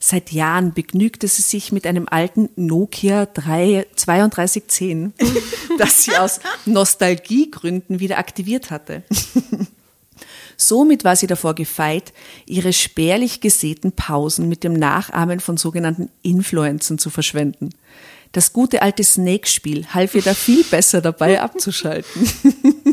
Seit 0.00 0.32
Jahren 0.32 0.72
begnügte 0.72 1.26
sie 1.28 1.42
sich 1.42 1.72
mit 1.72 1.86
einem 1.86 2.06
alten 2.08 2.48
Nokia 2.56 3.26
3, 3.26 3.86
3210, 3.96 5.12
das 5.78 6.04
sie 6.04 6.16
aus 6.16 6.40
Nostalgiegründen 6.66 8.00
wieder 8.00 8.18
aktiviert 8.18 8.70
hatte. 8.70 9.02
Somit 10.56 11.04
war 11.04 11.14
sie 11.14 11.26
davor 11.26 11.54
gefeit, 11.54 12.12
ihre 12.46 12.72
spärlich 12.72 13.40
gesäten 13.40 13.92
Pausen 13.92 14.48
mit 14.48 14.64
dem 14.64 14.72
Nachahmen 14.72 15.40
von 15.40 15.56
sogenannten 15.56 16.10
Influencern 16.22 16.98
zu 16.98 17.10
verschwenden. 17.10 17.70
Das 18.32 18.52
gute 18.52 18.82
alte 18.82 19.02
Snake-Spiel 19.02 19.86
half 19.94 20.14
ihr 20.14 20.22
da 20.22 20.34
viel 20.34 20.64
besser 20.64 21.00
dabei 21.00 21.40
abzuschalten. 21.42 22.28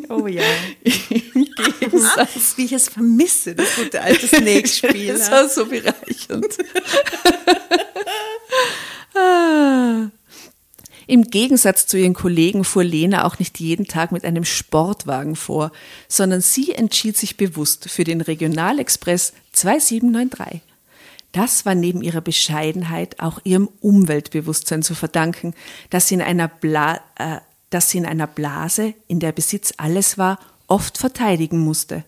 Oh 0.09 0.27
ja. 0.27 0.43
Im 0.83 1.47
Gegensatz, 1.79 2.53
wie 2.57 2.65
ich 2.65 2.73
es 2.73 2.89
vermisse, 2.89 3.55
das 3.55 3.75
gute 3.75 4.01
alte 4.01 4.27
Snake-Spiel. 4.27 5.05
Das 5.17 5.31
war 5.31 5.49
so 5.49 5.65
bereichernd. 5.65 6.57
ah. 9.15 10.07
Im 11.07 11.25
Gegensatz 11.25 11.85
zu 11.85 11.97
ihren 11.97 12.13
Kollegen 12.13 12.63
fuhr 12.63 12.83
Lena 12.83 13.25
auch 13.25 13.37
nicht 13.37 13.59
jeden 13.59 13.85
Tag 13.85 14.11
mit 14.11 14.25
einem 14.25 14.43
Sportwagen 14.43 15.35
vor, 15.35 15.71
sondern 16.07 16.41
sie 16.41 16.71
entschied 16.71 17.15
sich 17.15 17.37
bewusst 17.37 17.89
für 17.89 18.03
den 18.03 18.21
Regionalexpress 18.21 19.33
2793. 19.53 20.61
Das 21.35 21.65
war 21.65 21.75
neben 21.75 22.01
ihrer 22.01 22.21
Bescheidenheit 22.21 23.19
auch 23.19 23.39
ihrem 23.43 23.67
Umweltbewusstsein 23.81 24.83
zu 24.83 24.95
verdanken, 24.95 25.53
dass 25.89 26.07
sie 26.07 26.15
in 26.15 26.21
einer, 26.21 26.47
Bla 26.47 27.01
äh, 27.17 27.39
dass 27.69 27.89
sie 27.89 27.97
in 27.97 28.05
einer 28.05 28.27
Blase, 28.27 28.93
in 29.07 29.19
der 29.19 29.33
Besitz 29.33 29.73
alles 29.75 30.17
war, 30.17 30.39
oft 30.67 30.97
verteidigen 30.97 31.59
musste. 31.59 32.05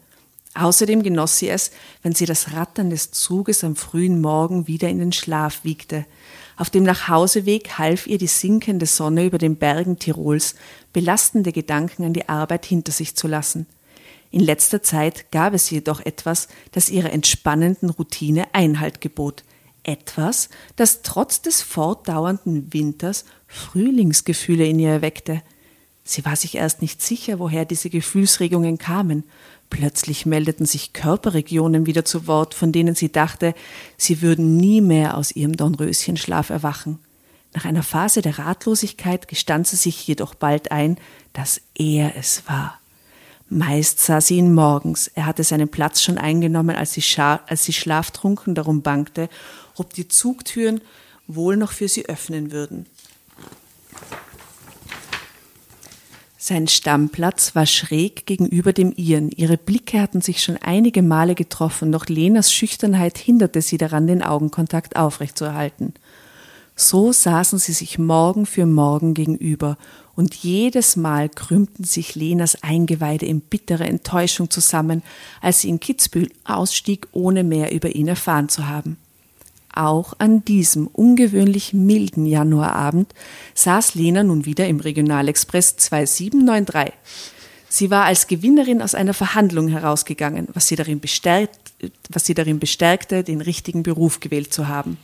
Außerdem 0.54 1.04
genoss 1.04 1.40
sie 1.40 1.50
es, 1.50 1.72
wenn 2.04 2.16
sie 2.16 2.26
das 2.26 2.54
Rattern 2.54 2.90
des 2.90 3.12
Zuges 3.12 3.64
am 3.66 3.76
frühen 3.76 4.22
Morgen 4.22 4.66
wieder 4.68 4.88
in 4.88 5.00
den 5.00 5.12
Schlaf 5.12 5.64
wiegte– 5.64 6.06
auf 6.58 6.72
dem 6.72 6.84
Nachhauseweg 6.84 7.78
half 7.78 8.08
ihr 8.08 8.18
die 8.18 8.28
sinkende 8.28 8.88
Sonne 8.88 9.26
über 9.26 9.38
den 9.38 9.58
Bergen 9.58 10.00
Tirols, 10.00 10.56
belastende 10.92 11.52
Gedanken 11.52 12.04
an 12.04 12.14
die 12.14 12.28
Arbeit 12.28 12.66
hinter 12.66 12.92
sich 12.92 13.16
zu 13.16 13.28
lassen. 13.28 13.68
In 14.32 14.42
letzter 14.42 14.84
Zeit 14.84 15.32
gab 15.32 15.54
es 15.54 15.70
jedoch 15.70 16.00
etwas, 16.02 16.48
das 16.72 16.90
ihrer 16.90 17.12
entspannenden 17.12 17.90
Routine 17.90 18.54
Einhalt 18.54 19.02
gebot. 19.02 19.44
Etwas, 19.84 20.50
das 20.76 21.02
trotz 21.02 21.42
des 21.42 21.62
fortdauernden 21.62 22.74
Winters 22.74 23.26
Frühlingsgefühle 23.48 24.66
in 24.66 24.80
ihr 24.80 24.90
erweckte. 24.90 25.42
Sie 26.04 26.26
war 26.26 26.36
sich 26.36 26.56
erst 26.56 26.82
nicht 26.82 27.02
sicher, 27.02 27.40
woher 27.40 27.66
diese 27.66 27.90
Gefühlsregungen 27.90 28.78
kamen, 28.78 29.24
Plötzlich 29.70 30.26
meldeten 30.26 30.66
sich 30.66 30.94
Körperregionen 30.94 31.86
wieder 31.86 32.06
zu 32.06 32.26
Wort, 32.28 32.54
von 32.54 32.72
denen 32.72 32.96
sie 32.96 33.12
dachte, 33.12 33.54
sie 33.98 34.22
würden 34.22 34.58
nie 34.58 34.82
mehr 34.82 35.18
aus 35.18 35.32
ihrem 35.32 35.58
Dornröschenschlaf 35.58 36.50
erwachen. 36.50 37.00
Nach 37.54 37.66
einer 37.66 37.84
Phase 37.84 38.22
der 38.22 38.40
Ratlosigkeit 38.40 39.28
gestand 39.28 39.68
sie 39.68 39.76
sich 39.76 40.08
jedoch 40.08 40.36
bald 40.36 40.72
ein, 40.72 40.98
dass 41.34 41.62
er 41.76 42.16
es 42.16 42.44
war. 42.48 42.77
Meist 43.50 44.02
sah 44.02 44.20
sie 44.20 44.38
ihn 44.38 44.54
morgens, 44.54 45.08
er 45.08 45.26
hatte 45.26 45.44
seinen 45.44 45.70
Platz 45.70 46.02
schon 46.02 46.18
eingenommen, 46.18 46.76
als 46.76 46.94
sie, 46.94 47.04
als 47.18 47.64
sie 47.64 47.74
schlaftrunken 47.74 48.56
darum 48.56 48.82
bangte, 48.82 49.30
ob 49.76 49.94
die 49.94 50.08
Zugtüren 50.08 50.82
wohl 51.28 51.56
noch 51.56 51.72
für 51.72 51.88
sie 51.88 52.08
öffnen 52.08 52.52
würden. 52.52 52.88
Sein 56.38 56.68
Stammplatz 56.68 57.56
war 57.56 57.66
schräg 57.66 58.26
gegenüber 58.26 58.72
dem 58.72 58.94
ihren. 58.96 59.32
Ihre 59.32 59.58
Blicke 59.58 60.02
hatten 60.02 60.22
sich 60.22 60.42
schon 60.42 60.56
einige 60.56 61.02
Male 61.02 61.36
getroffen, 61.36 61.92
doch 61.92 62.06
Lenas 62.06 62.54
Schüchternheit 62.54 63.18
hinderte 63.18 63.62
sie 63.62 63.78
daran, 63.78 64.08
den 64.08 64.24
Augenkontakt 64.24 64.96
aufrechtzuerhalten. 64.96 65.94
So 66.76 67.12
saßen 67.12 67.60
sie 67.60 67.74
sich 67.74 67.98
Morgen 67.98 68.46
für 68.46 68.66
Morgen 68.66 69.14
gegenüber, 69.14 69.78
und 70.18 70.34
jedes 70.34 70.96
Mal 70.96 71.30
krümmten 71.30 71.86
sich 71.86 72.16
Lenas 72.16 72.64
Eingeweide 72.64 73.28
in 73.28 73.40
bittere 73.40 73.86
Enttäuschung 73.86 74.50
zusammen, 74.50 75.04
als 75.42 75.62
sie 75.62 75.70
in 75.70 75.80
Kitzbühel 75.80 76.30
ausstieg, 76.44 77.08
ohne 77.12 77.44
mehr 77.44 77.72
über 77.72 77.96
ihn 77.96 78.08
erfahren 78.08 78.50
zu 78.50 78.68
haben. 78.68 78.98
Auch 79.72 80.16
an 80.18 80.44
diesem 80.44 80.88
ungewöhnlich 80.88 81.74
milden 81.74 82.26
Januarabend 82.26 83.14
saß 83.54 83.94
Lena 83.94 84.24
nun 84.24 84.46
wieder 84.46 84.68
im 84.68 84.80
Regionalexpress 84.80 85.78
2793. 85.78 86.94
Sie 87.70 87.92
war 87.92 88.06
als 88.06 88.26
Gewinnerin 88.26 88.82
aus 88.82 88.96
einer 88.96 89.14
Verhandlung 89.14 89.68
herausgegangen, 89.68 90.48
was 90.52 90.68
sie 90.68 90.76
darin, 90.76 91.00
bestärkt, 91.00 91.60
was 92.10 92.26
sie 92.26 92.34
darin 92.34 92.58
bestärkte, 92.58 93.24
den 93.24 93.40
richtigen 93.40 93.84
Beruf 93.84 94.20
gewählt 94.20 94.52
zu 94.52 94.68
haben. 94.68 94.98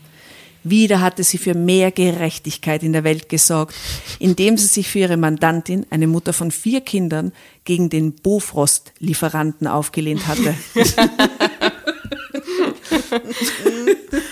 Wieder 0.63 1.01
hatte 1.01 1.23
sie 1.23 1.37
für 1.37 1.53
mehr 1.53 1.91
Gerechtigkeit 1.91 2.83
in 2.83 2.93
der 2.93 3.03
Welt 3.03 3.27
gesorgt, 3.29 3.75
indem 4.19 4.57
sie 4.57 4.67
sich 4.67 4.87
für 4.87 4.99
ihre 4.99 5.17
Mandantin, 5.17 5.85
eine 5.89 6.07
Mutter 6.07 6.31
von 6.33 6.51
vier 6.51 6.81
Kindern, 6.81 7.33
gegen 7.65 7.89
den 7.89 8.13
Bofrost-Lieferanten 8.13 9.67
aufgelehnt 9.67 10.27
hatte. 10.27 10.55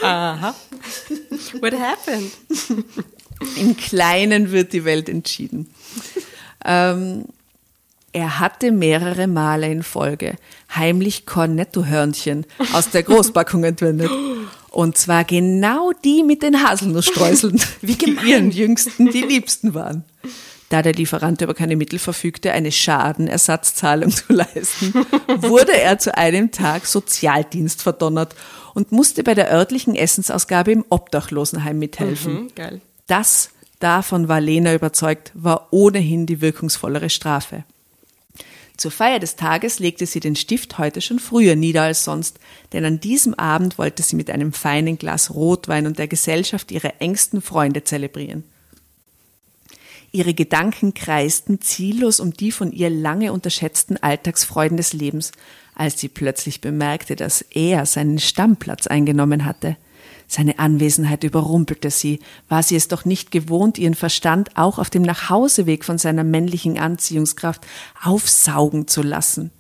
Aha. 0.01 0.55
What 1.59 1.73
happened? 1.73 2.31
Im 3.57 3.75
Kleinen 3.77 4.51
wird 4.51 4.73
die 4.73 4.85
Welt 4.85 5.09
entschieden. 5.09 5.69
Ähm, 6.65 7.25
er 8.13 8.39
hatte 8.39 8.71
mehrere 8.71 9.27
Male 9.27 9.71
in 9.71 9.83
Folge 9.83 10.35
heimlich 10.75 11.25
Cornetto-Hörnchen 11.25 12.45
aus 12.73 12.89
der 12.89 13.03
Großpackung 13.03 13.63
entwendet. 13.63 14.11
Und 14.71 14.97
zwar 14.97 15.25
genau 15.25 15.91
die 16.03 16.23
mit 16.23 16.41
den 16.43 16.63
Haselnussstreuseln, 16.63 17.61
wie 17.81 17.95
die 17.95 18.17
ihren 18.25 18.51
Jüngsten 18.51 19.11
die 19.11 19.21
Liebsten 19.21 19.73
waren. 19.73 20.05
Da 20.69 20.81
der 20.81 20.93
Lieferant 20.93 21.41
über 21.41 21.53
keine 21.53 21.75
Mittel 21.75 21.99
verfügte, 21.99 22.53
eine 22.53 22.71
Schadenersatzzahlung 22.71 24.09
zu 24.11 24.31
leisten, 24.31 24.93
wurde 25.27 25.77
er 25.77 25.99
zu 25.99 26.17
einem 26.17 26.51
Tag 26.51 26.85
Sozialdienst 26.85 27.81
verdonnert 27.81 28.33
und 28.73 28.93
musste 28.93 29.23
bei 29.23 29.33
der 29.33 29.51
örtlichen 29.51 29.93
Essensausgabe 29.93 30.71
im 30.71 30.85
Obdachlosenheim 30.87 31.77
mithelfen. 31.77 32.43
Mhm, 32.43 32.55
geil. 32.55 32.81
Das, 33.07 33.49
davon 33.79 34.29
war 34.29 34.39
Lena 34.39 34.73
überzeugt, 34.73 35.33
war 35.33 35.67
ohnehin 35.71 36.25
die 36.25 36.39
wirkungsvollere 36.39 37.09
Strafe. 37.09 37.65
Zur 38.81 38.89
Feier 38.89 39.19
des 39.19 39.35
Tages 39.35 39.77
legte 39.77 40.07
sie 40.07 40.19
den 40.19 40.35
Stift 40.35 40.79
heute 40.79 41.01
schon 41.01 41.19
früher 41.19 41.55
nieder 41.55 41.83
als 41.83 42.03
sonst, 42.03 42.39
denn 42.73 42.83
an 42.83 42.99
diesem 42.99 43.35
Abend 43.35 43.77
wollte 43.77 44.01
sie 44.01 44.15
mit 44.15 44.31
einem 44.31 44.53
feinen 44.53 44.97
Glas 44.97 45.35
Rotwein 45.35 45.85
und 45.85 45.99
der 45.99 46.07
Gesellschaft 46.07 46.71
ihre 46.71 46.99
engsten 46.99 47.43
Freunde 47.43 47.83
zelebrieren. 47.83 48.43
Ihre 50.11 50.33
Gedanken 50.33 50.95
kreisten 50.95 51.61
ziellos 51.61 52.19
um 52.19 52.33
die 52.33 52.51
von 52.51 52.71
ihr 52.71 52.89
lange 52.89 53.33
unterschätzten 53.33 53.97
Alltagsfreuden 54.01 54.77
des 54.77 54.93
Lebens, 54.93 55.31
als 55.75 55.99
sie 55.99 56.09
plötzlich 56.09 56.59
bemerkte, 56.59 57.15
dass 57.15 57.43
er 57.51 57.85
seinen 57.85 58.17
Stammplatz 58.17 58.87
eingenommen 58.87 59.45
hatte. 59.45 59.77
Seine 60.33 60.59
Anwesenheit 60.59 61.25
überrumpelte 61.25 61.91
sie. 61.91 62.19
War 62.47 62.63
sie 62.63 62.77
es 62.77 62.87
doch 62.87 63.03
nicht 63.03 63.31
gewohnt, 63.31 63.77
ihren 63.77 63.95
Verstand 63.95 64.55
auch 64.55 64.79
auf 64.79 64.89
dem 64.89 65.01
Nachhauseweg 65.01 65.83
von 65.83 65.97
seiner 65.97 66.23
männlichen 66.23 66.79
Anziehungskraft 66.79 67.67
aufsaugen 68.01 68.87
zu 68.87 69.01
lassen. 69.01 69.51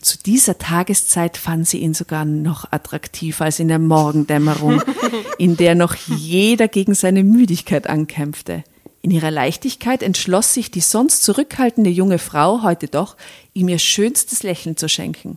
Zu 0.00 0.16
dieser 0.18 0.58
Tageszeit 0.58 1.36
fand 1.36 1.66
sie 1.66 1.78
ihn 1.78 1.92
sogar 1.92 2.24
noch 2.24 2.70
attraktiver 2.70 3.46
als 3.46 3.58
in 3.58 3.66
der 3.66 3.80
Morgendämmerung, 3.80 4.80
in 5.38 5.56
der 5.56 5.74
noch 5.74 5.96
jeder 5.96 6.68
gegen 6.68 6.94
seine 6.94 7.24
Müdigkeit 7.24 7.88
ankämpfte. 7.88 8.62
In 9.02 9.10
ihrer 9.10 9.32
Leichtigkeit 9.32 10.04
entschloss 10.04 10.54
sich 10.54 10.70
die 10.70 10.82
sonst 10.82 11.24
zurückhaltende 11.24 11.90
junge 11.90 12.20
Frau 12.20 12.62
heute 12.62 12.86
doch, 12.86 13.16
ihm 13.54 13.68
ihr 13.68 13.80
schönstes 13.80 14.44
Lächeln 14.44 14.76
zu 14.76 14.88
schenken. 14.88 15.36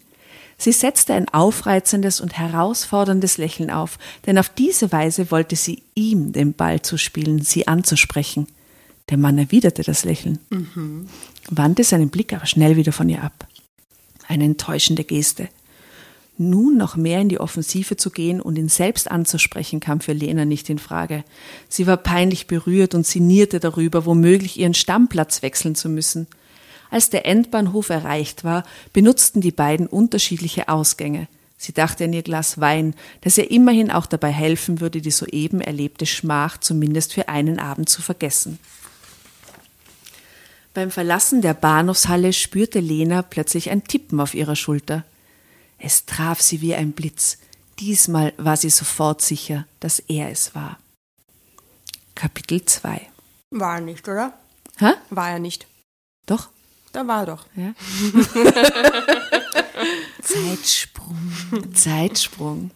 Sie 0.60 0.74
setzte 0.74 1.14
ein 1.14 1.30
aufreizendes 1.30 2.20
und 2.20 2.38
herausforderndes 2.38 3.38
Lächeln 3.38 3.72
auf, 3.72 3.98
denn 4.26 4.38
auf 4.38 4.50
diese 4.50 4.92
Weise 4.92 5.32
wollte 5.32 5.56
sie 5.56 5.84
ihm 5.96 6.34
den 6.34 6.54
Ball 6.54 6.82
zuspielen, 6.82 7.42
sie 7.42 7.68
anzusprechen. 7.68 8.46
Der 9.10 9.18
Mann 9.18 9.38
erwiderte 9.38 9.84
das 9.84 10.04
Lächeln, 10.04 10.38
mhm. 10.50 11.08
wandte 11.50 11.86
seinen 11.86 12.10
Blick 12.10 12.34
aber 12.34 12.46
schnell 12.46 12.76
wieder 12.76 12.92
von 12.92 13.08
ihr 13.08 13.24
ab. 13.24 13.48
Eine 14.28 14.44
enttäuschende 14.44 15.06
Geste. 15.06 15.48
Nun 16.38 16.78
noch 16.78 16.98
mehr 16.98 17.22
in 17.22 17.30
die 17.30 17.40
Offensive 17.40 17.96
zu 17.96 18.12
gehen 18.12 18.42
und 18.42 18.58
ihn 18.58 18.70
selbst 18.70 19.10
anzusprechen, 19.10 19.80
kam 19.80 20.02
für 20.02 20.14
Lena 20.14 20.44
nicht 20.44 20.70
in 20.70 20.78
Frage. 20.78 21.24
Sie 21.70 21.88
war 21.88 21.98
peinlich 21.98 22.48
berührt 22.48 22.96
und 22.96 23.08
sinnierte 23.08 23.62
darüber, 23.62 24.06
womöglich 24.06 24.60
ihren 24.60 24.74
Stammplatz 24.74 25.42
wechseln 25.42 25.76
zu 25.76 25.90
müssen. 25.90 26.28
Als 26.92 27.10
der 27.10 27.26
Endbahnhof 27.26 27.90
erreicht 27.90 28.44
war, 28.44 28.64
benutzten 28.94 29.42
die 29.42 29.52
beiden 29.52 29.88
unterschiedliche 29.88 30.70
Ausgänge. 30.70 31.28
Sie 31.58 31.74
dachte 31.74 32.06
an 32.06 32.14
ihr 32.14 32.24
Glas 32.24 32.60
Wein, 32.60 32.96
das 33.22 33.38
ihr 33.38 33.52
immerhin 33.52 33.92
auch 33.92 34.06
dabei 34.06 34.32
helfen 34.32 34.80
würde, 34.80 35.02
die 35.02 35.12
soeben 35.12 35.60
erlebte 35.60 36.06
Schmach 36.06 36.58
zumindest 36.58 37.14
für 37.14 37.28
einen 37.28 37.60
Abend 37.60 37.90
zu 37.90 38.02
vergessen. 38.02 38.60
Beim 40.74 40.92
Verlassen 40.92 41.42
der 41.42 41.54
Bahnhofshalle 41.54 42.32
spürte 42.32 42.80
Lena 42.80 43.24
plötzlich 43.24 43.70
ein 43.70 43.84
Tippen 43.84 44.20
auf 44.22 44.34
ihrer 44.34 44.56
Schulter. 44.56 45.04
Es 45.78 46.06
traf 46.06 46.42
sie 46.42 46.62
wie 46.62 46.76
ein 46.76 46.94
Blitz. 46.94 47.40
Diesmal 47.80 48.34
war 48.38 48.56
sie 48.56 48.70
sofort 48.70 49.22
sicher, 49.22 49.66
dass 49.80 50.00
er 50.00 50.30
es 50.32 50.56
war. 50.56 50.80
Kapitel 52.16 52.64
2 52.64 53.02
War 53.52 53.76
er 53.76 53.82
nicht, 53.82 54.08
oder? 54.08 54.34
Hä? 54.78 54.92
War 55.10 55.30
er 55.32 55.40
nicht. 55.40 55.68
Doch? 56.26 56.50
Da 56.92 57.08
war 57.08 57.22
er 57.22 57.26
doch. 57.26 57.46
Ja. 57.56 57.74
Zeitsprung. 60.24 61.18
Zeitsprung. 61.74 62.72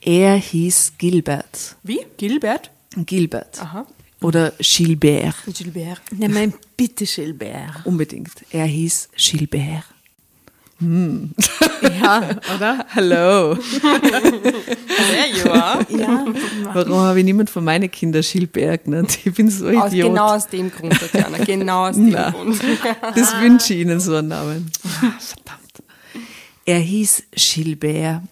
Er 0.00 0.36
hieß 0.36 0.92
Gilbert. 0.98 1.76
Wie? 1.82 2.00
Gilbert? 2.16 2.70
Gilbert. 2.96 3.60
Aha. 3.60 3.86
Oder 4.20 4.52
Gilbert. 4.58 5.34
Gilbert. 5.46 6.00
Nimm 6.12 6.32
mal 6.32 6.52
bitte 6.76 7.04
Gilbert. 7.04 7.84
Unbedingt. 7.84 8.44
Er 8.50 8.66
hieß 8.66 9.08
Gilbert. 9.16 9.84
Ja, 10.80 12.30
oder? 12.54 12.84
Hallo. 12.94 13.54
There 13.80 15.28
you 15.44 15.50
are. 15.50 15.86
Ja. 15.88 16.24
Warum 16.72 16.98
habe 16.98 17.18
ich 17.20 17.24
niemand 17.24 17.48
von 17.50 17.64
meinen 17.64 17.90
Kindern 17.90 18.22
Gilbert 18.22 18.84
genannt? 18.84 19.18
Ich 19.24 19.32
bin 19.34 19.50
so 19.50 19.68
Aus, 19.68 19.92
Idiot. 19.92 20.08
genau 20.10 20.34
aus 20.34 20.48
dem 20.48 20.70
Grund, 20.70 20.98
Tatjana. 20.98 21.38
Genau 21.44 21.86
aus 21.88 21.94
dem 21.96 22.10
Na. 22.10 22.30
Grund. 22.30 22.60
Das 23.14 23.38
wünsche 23.40 23.74
ich 23.74 23.80
Ihnen 23.80 24.00
so 24.00 24.16
einen 24.16 24.28
Namen. 24.28 24.70
Ah, 24.84 25.12
Verdammt. 25.18 25.82
Er 26.64 26.78
hieß 26.78 27.24
Gilbert. 27.34 28.22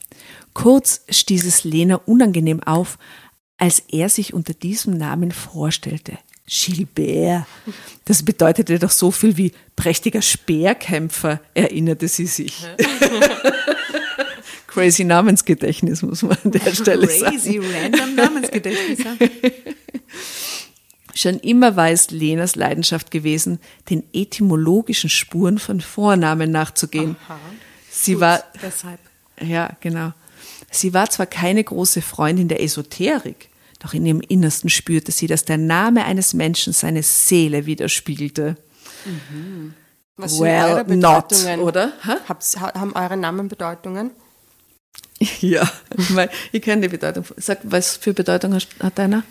Kurz 0.55 1.03
stieß 1.09 1.47
es 1.47 1.65
Lena 1.65 1.97
unangenehm 2.07 2.63
auf, 2.63 2.99
als 3.59 3.81
er 3.89 4.09
sich 4.09 4.35
unter 4.35 4.53
diesem 4.55 4.97
Namen 4.97 5.31
vorstellte. 5.31 6.19
Gilbert. 6.47 7.47
Das 8.05 8.23
bedeutete 8.25 8.79
doch 8.79 8.91
so 8.91 9.11
viel 9.11 9.37
wie 9.37 9.53
prächtiger 9.77 10.23
Speerkämpfer, 10.23 11.41
erinnerte 11.55 12.09
sie 12.09 12.27
sich. 12.27 12.67
Crazy 14.67 15.05
Namensgedächtnis, 15.05 16.03
muss 16.03 16.23
man 16.23 16.37
an 16.45 16.51
der 16.51 16.75
Stelle 16.75 17.07
sagen. 17.09 17.37
Crazy 17.37 17.59
random 17.59 18.15
Namensgedächtnis. 18.15 18.99
ja. 19.05 19.17
Schon 21.15 21.39
immer 21.41 21.77
war 21.77 21.91
es 21.91 22.11
Lenas 22.11 22.57
Leidenschaft 22.57 23.11
gewesen, 23.11 23.59
den 23.91 24.03
etymologischen 24.15 25.11
Spuren 25.11 25.59
von 25.59 25.83
Vornamen 25.83 26.51
nachzugehen. 26.51 27.17
Sie 27.91 28.19
war, 28.19 28.43
Deshalb. 28.63 28.99
ja, 29.39 29.77
genau. 29.81 30.15
Sie 30.71 30.95
war 30.95 31.11
zwar 31.11 31.27
keine 31.27 31.63
große 31.63 32.01
Freundin 32.01 32.49
der 32.49 32.63
Esoterik, 32.63 33.51
doch 33.83 33.95
in 33.95 34.07
ihrem 34.07 34.21
Innersten 34.21 34.71
spürte 34.71 35.11
sie, 35.13 35.27
dass 35.27 35.45
der 35.45 35.59
Name 35.59 36.05
eines 36.05 36.35
Menschen 36.35 36.73
seine 36.73 37.03
Seele 37.03 37.67
widerspiegelte. 37.67 38.57
Was 40.17 40.33
sind 40.33 40.41
Well, 40.43 40.65
eure 40.73 40.97
not, 40.97 41.29
Bedeutungen? 41.29 41.61
oder? 41.61 41.93
Hä? 42.05 42.13
Habt's- 42.29 42.59
ha- 42.61 42.75
haben 42.75 42.95
eure 42.95 43.17
Namen 43.17 43.49
Bedeutungen? 43.49 44.11
Ja, 45.41 45.71
ich, 45.97 46.11
mein, 46.11 46.29
ich 46.51 46.63
kenne 46.63 46.83
die 46.83 46.89
Bedeutung. 46.89 47.25
Sag, 47.37 47.61
was 47.63 47.97
für 47.97 48.13
Bedeutung 48.13 48.55
hat, 48.55 48.99
deiner? 48.99 49.23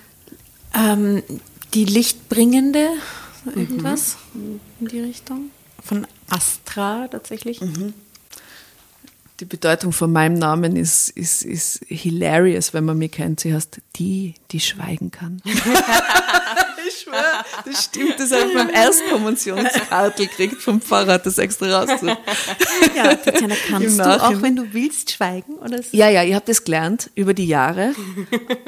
Ähm, 0.74 1.22
die 1.74 1.84
Lichtbringende, 1.84 2.88
irgendwas 3.56 4.16
in 4.34 4.60
die 4.88 5.02
Richtung. 5.02 5.52
Von 5.84 6.08
Astra 6.30 7.08
tatsächlich. 7.10 7.60
Die 9.42 9.46
Bedeutung 9.46 9.92
von 9.92 10.12
meinem 10.12 10.36
Namen 10.36 10.76
ist, 10.76 11.10
ist, 11.10 11.42
ist 11.42 11.82
hilarious, 11.88 12.76
wenn 12.76 12.86
man 12.86 13.00
mich 13.00 13.14
kennt. 13.14 13.40
Sie 13.40 13.52
heißt 13.52 13.82
die, 13.96 14.36
die 14.52 14.60
schweigen 14.60 15.10
kann. 15.10 15.42
ich 16.88 17.02
schwöre, 17.02 17.44
das 17.66 17.86
stimmt. 17.86 18.20
Das 18.20 18.32
habe 18.32 18.50
ich 18.50 18.54
beim 18.54 18.70
Erstkommunionskarte 18.70 20.28
gekriegt 20.28 20.62
vom 20.62 20.80
Pfarrer, 20.80 21.14
hat 21.14 21.26
das 21.26 21.40
extra 21.40 21.80
rausgesucht. 21.80 22.20
Ja, 22.96 23.16
Tatjana, 23.16 23.56
kannst 23.68 23.98
du 23.98 24.24
auch, 24.24 24.42
wenn 24.44 24.56
du 24.56 24.74
willst, 24.74 25.10
schweigen? 25.10 25.56
Oder 25.56 25.80
ist 25.80 25.92
Ja, 25.92 26.08
ja, 26.08 26.24
ich 26.24 26.36
habe 26.36 26.46
das 26.46 26.64
gelernt 26.64 27.10
über 27.16 27.34
die 27.34 27.48
Jahre, 27.48 27.96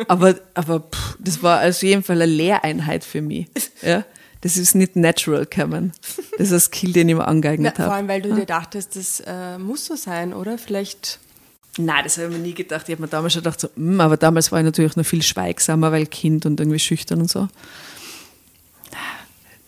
aber, 0.07 0.39
aber 0.55 0.79
pff, 0.79 1.17
das 1.19 1.43
war 1.43 1.63
auf 1.63 1.83
jeden 1.83 2.01
Fall 2.01 2.19
eine 2.19 2.25
Lehreinheit 2.31 3.03
für 3.03 3.21
mich. 3.21 3.45
Ja, 3.83 4.05
das 4.43 4.57
ist 4.57 4.75
nicht 4.75 4.97
natural 4.97 5.45
gekommen. 5.45 5.93
Das 6.37 6.51
ist 6.51 6.53
ein 6.53 6.59
Skill, 6.59 6.91
den 6.91 7.07
ich 7.07 7.15
mir 7.15 7.25
angeeignet 7.25 7.77
vor 7.77 7.85
habe. 7.85 7.95
allem, 7.95 8.07
weil 8.09 8.21
du 8.21 8.35
dir 8.35 8.45
dachtest, 8.45 8.97
das 8.97 9.23
äh, 9.25 9.57
muss 9.57 9.85
so 9.85 9.95
sein, 9.95 10.33
oder? 10.33 10.57
Vielleicht. 10.57 11.19
Nein, 11.77 12.03
das 12.03 12.17
habe 12.17 12.27
ich 12.27 12.33
mir 12.33 12.43
nie 12.43 12.53
gedacht. 12.53 12.89
Ich 12.89 12.93
habe 12.93 13.01
mir 13.01 13.07
damals 13.07 13.31
schon 13.31 13.41
gedacht, 13.41 13.61
so, 13.61 13.69
mm, 13.73 14.01
aber 14.01 14.17
damals 14.17 14.51
war 14.51 14.59
ich 14.59 14.65
natürlich 14.65 14.97
noch 14.97 15.05
viel 15.05 15.21
schweigsamer, 15.23 15.93
weil 15.93 16.07
Kind 16.07 16.45
und 16.45 16.59
irgendwie 16.59 16.79
schüchtern 16.79 17.21
und 17.21 17.29
so. 17.29 17.47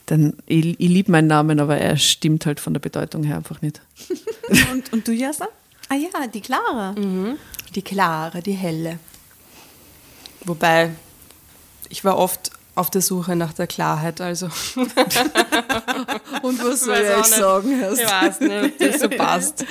Dann, 0.07 0.33
ich, 0.45 0.77
ich 0.77 0.89
liebe 0.89 1.09
meinen 1.09 1.27
Namen, 1.27 1.61
aber 1.61 1.77
er 1.77 1.95
stimmt 1.95 2.45
halt 2.45 2.59
von 2.59 2.73
der 2.73 2.81
Bedeutung 2.81 3.23
her 3.23 3.37
einfach 3.37 3.61
nicht. 3.61 3.81
Und, 4.71 4.93
und 4.93 5.07
du, 5.07 5.11
Jassa? 5.11 5.47
Ah 5.89 5.95
ja, 5.95 6.27
die 6.27 6.41
Clara. 6.41 6.93
Die 7.73 7.81
klare, 7.81 8.43
die 8.43 8.51
helle. 8.51 8.99
Wobei, 10.43 10.91
ich 11.89 12.03
war 12.03 12.17
oft 12.17 12.51
auf 12.75 12.89
der 12.89 13.01
Suche 13.01 13.35
nach 13.35 13.53
der 13.53 13.67
Klarheit, 13.67 14.21
also. 14.21 14.47
Und 16.41 16.63
was 16.63 16.81
soll 16.81 16.97
ich 16.97 17.09
euch 17.15 17.25
sagen, 17.25 17.79
Herr? 17.79 17.93
Ich 17.93 18.05
weiß 18.05 18.39
nicht, 18.41 18.51
ob 18.51 18.77
das 18.77 19.01
so 19.01 19.09
passt. 19.09 19.65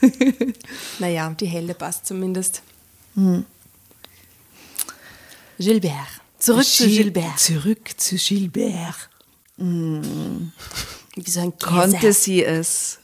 naja, 0.98 1.30
die 1.38 1.46
helle 1.46 1.74
passt 1.74 2.06
zumindest. 2.06 2.62
Gilbert. 5.58 5.92
Zurück 6.38 6.64
zu 6.64 6.86
Gilbert. 6.86 7.38
Zurück 7.38 7.90
zu 7.96 8.16
Gilbert. 8.16 9.08
Wie 11.16 11.30
so 11.30 11.40
ein 11.40 11.56
Käse. 11.58 11.74
Konnte 11.74 12.12
sie 12.12 12.44
es, 12.44 12.98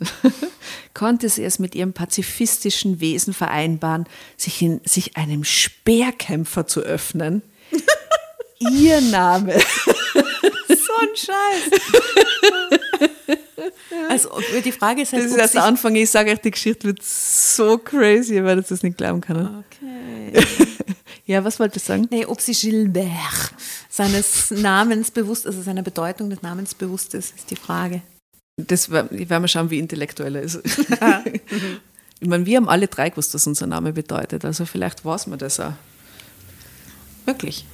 konnte 0.94 1.28
sie 1.30 1.44
es 1.44 1.58
mit 1.58 1.74
ihrem 1.74 1.94
pazifistischen 1.94 3.00
Wesen 3.00 3.32
vereinbaren, 3.32 4.06
sich, 4.36 4.60
in, 4.60 4.80
sich 4.84 5.16
einem 5.16 5.44
Speerkämpfer 5.44 6.66
zu 6.66 6.80
öffnen? 6.80 7.42
Ihr 8.70 9.00
Name. 9.00 9.54
So 10.68 10.92
ein 11.00 11.16
Scheiß. 11.16 11.80
Also 14.08 14.30
die 14.64 14.72
Frage 14.72 15.02
ist 15.02 15.12
halt, 15.12 15.24
Das 15.24 15.30
ist 15.32 15.38
erst 15.38 15.54
der 15.54 15.64
Anfang. 15.64 15.94
Ich 15.94 16.10
sage 16.10 16.30
euch, 16.32 16.40
die 16.40 16.50
Geschichte 16.50 16.86
wird 16.88 17.02
so 17.02 17.78
crazy, 17.78 18.34
ihr 18.34 18.44
werdet 18.44 18.70
es 18.70 18.82
nicht 18.82 18.96
glauben 18.98 19.20
können. 19.20 19.64
Okay. 19.70 20.44
Ja, 21.24 21.44
was 21.44 21.60
wolltest 21.60 21.86
du 21.88 21.92
sagen? 21.92 22.08
Nee, 22.10 22.26
ob 22.26 22.40
sie 22.40 22.52
Gilbert 22.52 23.54
seines 23.88 24.50
Namens 24.50 25.10
bewusst, 25.12 25.46
also 25.46 25.62
seiner 25.62 25.82
Bedeutung 25.82 26.28
des 26.30 26.42
Namens 26.42 26.74
bewusst 26.74 27.14
ist, 27.14 27.36
ist 27.36 27.50
die 27.50 27.56
Frage. 27.56 28.02
Das 28.56 28.90
wer- 28.90 29.10
ich 29.12 29.30
werde 29.30 29.40
mal 29.42 29.48
schauen, 29.48 29.70
wie 29.70 29.78
intellektuell 29.78 30.34
er 30.36 30.42
ist. 30.42 30.58
ich 32.20 32.28
meine, 32.28 32.44
wir 32.44 32.56
haben 32.56 32.68
alle 32.68 32.88
drei 32.88 33.08
gewusst, 33.10 33.32
was 33.34 33.46
unser 33.46 33.68
Name 33.68 33.92
bedeutet. 33.92 34.44
Also 34.44 34.66
vielleicht 34.66 35.04
weiß 35.04 35.28
man 35.28 35.38
das 35.38 35.60
auch. 35.60 35.72
Wirklich. 37.24 37.64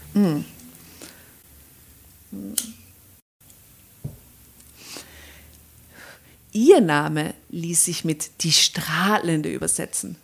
Ihr 6.52 6.80
Name 6.80 7.34
ließ 7.50 7.84
sich 7.84 8.04
mit 8.04 8.42
die 8.42 8.52
Strahlende 8.52 9.52
übersetzen, 9.52 10.16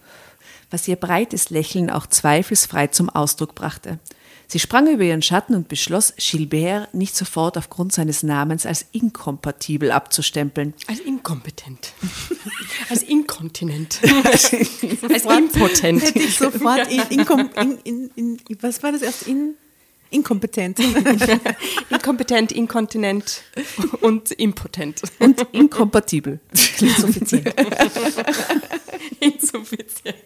was 0.70 0.88
ihr 0.88 0.96
breites 0.96 1.50
Lächeln 1.50 1.90
auch 1.90 2.06
zweifelsfrei 2.06 2.88
zum 2.88 3.10
Ausdruck 3.10 3.54
brachte. 3.54 3.98
Sie 4.46 4.58
sprang 4.58 4.92
über 4.92 5.04
ihren 5.04 5.22
Schatten 5.22 5.54
und 5.54 5.68
beschloss, 5.68 6.14
Gilbert 6.16 6.92
nicht 6.94 7.16
sofort 7.16 7.56
aufgrund 7.56 7.92
seines 7.92 8.22
Namens 8.22 8.66
als 8.66 8.84
inkompatibel 8.92 9.90
abzustempeln. 9.90 10.74
Als 10.86 11.00
inkompetent. 11.00 11.92
Als 12.90 13.02
inkontinent. 13.02 14.00
Als 14.24 14.52
impotent. 15.24 16.02
Hätte 16.02 16.18
ich 16.18 16.36
sofort 16.36 16.88
in, 16.90 17.78
in, 17.84 18.10
in, 18.14 18.38
was 18.60 18.82
war 18.82 18.92
das 18.92 19.02
erst? 19.02 19.26
In, 19.26 19.54
inkompetent. 20.10 20.78
Inkompetent, 21.90 22.52
inkontinent 22.52 23.42
und 24.00 24.30
impotent. 24.32 25.02
Und 25.18 25.46
inkompatibel. 25.52 26.40
Insuffizient. 26.80 27.54
Insuffizient. 29.20 30.16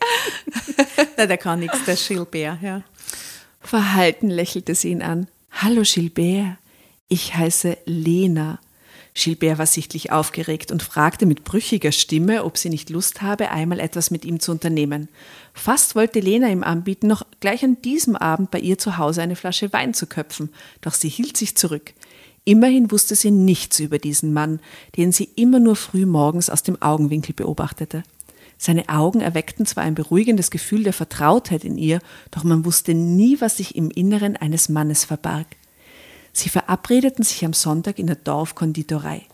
Na, 1.16 1.26
der 1.26 1.38
kann 1.38 1.60
nichts, 1.60 1.84
der 1.84 1.96
Gilbert, 1.96 2.62
ja. 2.62 2.82
Verhalten 3.60 4.28
lächelte 4.28 4.74
sie 4.74 4.90
ihn 4.90 5.02
an. 5.02 5.28
Hallo 5.50 5.82
Gilbert, 5.82 6.58
ich 7.08 7.34
heiße 7.34 7.78
Lena. 7.86 8.60
Gilbert 9.14 9.58
war 9.58 9.66
sichtlich 9.66 10.12
aufgeregt 10.12 10.70
und 10.70 10.82
fragte 10.82 11.26
mit 11.26 11.44
brüchiger 11.44 11.92
Stimme, 11.92 12.44
ob 12.44 12.56
sie 12.56 12.70
nicht 12.70 12.90
Lust 12.90 13.22
habe, 13.22 13.50
einmal 13.50 13.80
etwas 13.80 14.10
mit 14.10 14.24
ihm 14.24 14.40
zu 14.40 14.52
unternehmen. 14.52 15.08
Fast 15.54 15.96
wollte 15.96 16.20
Lena 16.20 16.48
ihm 16.48 16.62
anbieten, 16.62 17.08
noch 17.08 17.24
gleich 17.40 17.64
an 17.64 17.80
diesem 17.82 18.16
Abend 18.16 18.50
bei 18.50 18.60
ihr 18.60 18.78
zu 18.78 18.98
Hause 18.98 19.22
eine 19.22 19.36
Flasche 19.36 19.72
Wein 19.72 19.94
zu 19.94 20.06
köpfen, 20.06 20.50
doch 20.80 20.94
sie 20.94 21.08
hielt 21.08 21.36
sich 21.36 21.56
zurück. 21.56 21.94
Immerhin 22.44 22.90
wusste 22.90 23.14
sie 23.14 23.30
nichts 23.30 23.78
über 23.80 23.98
diesen 23.98 24.32
Mann, 24.32 24.60
den 24.96 25.12
sie 25.12 25.28
immer 25.36 25.60
nur 25.60 25.76
früh 25.76 26.06
morgens 26.06 26.48
aus 26.48 26.62
dem 26.62 26.80
Augenwinkel 26.80 27.34
beobachtete. 27.34 28.04
Seine 28.56 28.88
Augen 28.88 29.20
erweckten 29.20 29.66
zwar 29.66 29.84
ein 29.84 29.94
beruhigendes 29.94 30.50
Gefühl 30.50 30.82
der 30.82 30.92
Vertrautheit 30.92 31.64
in 31.64 31.78
ihr, 31.78 32.00
doch 32.30 32.44
man 32.44 32.64
wusste 32.64 32.94
nie, 32.94 33.40
was 33.40 33.58
sich 33.58 33.76
im 33.76 33.90
Inneren 33.90 34.36
eines 34.36 34.68
Mannes 34.68 35.04
verbarg. 35.04 35.46
Sie 36.32 36.48
verabredeten 36.48 37.24
sich 37.24 37.44
am 37.44 37.52
Sonntag 37.52 37.98
in 37.98 38.06
der 38.06 38.16
Dorfkonditorei. 38.16 39.26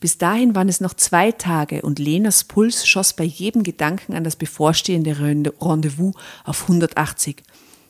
Bis 0.00 0.18
dahin 0.18 0.54
waren 0.54 0.68
es 0.68 0.80
noch 0.80 0.94
zwei 0.94 1.32
Tage 1.32 1.82
und 1.82 1.98
Lenas 1.98 2.44
Puls 2.44 2.86
schoss 2.86 3.14
bei 3.14 3.24
jedem 3.24 3.62
Gedanken 3.62 4.14
an 4.14 4.24
das 4.24 4.36
bevorstehende 4.36 5.18
Rendezvous 5.18 6.14
auf 6.44 6.62
180. 6.62 7.42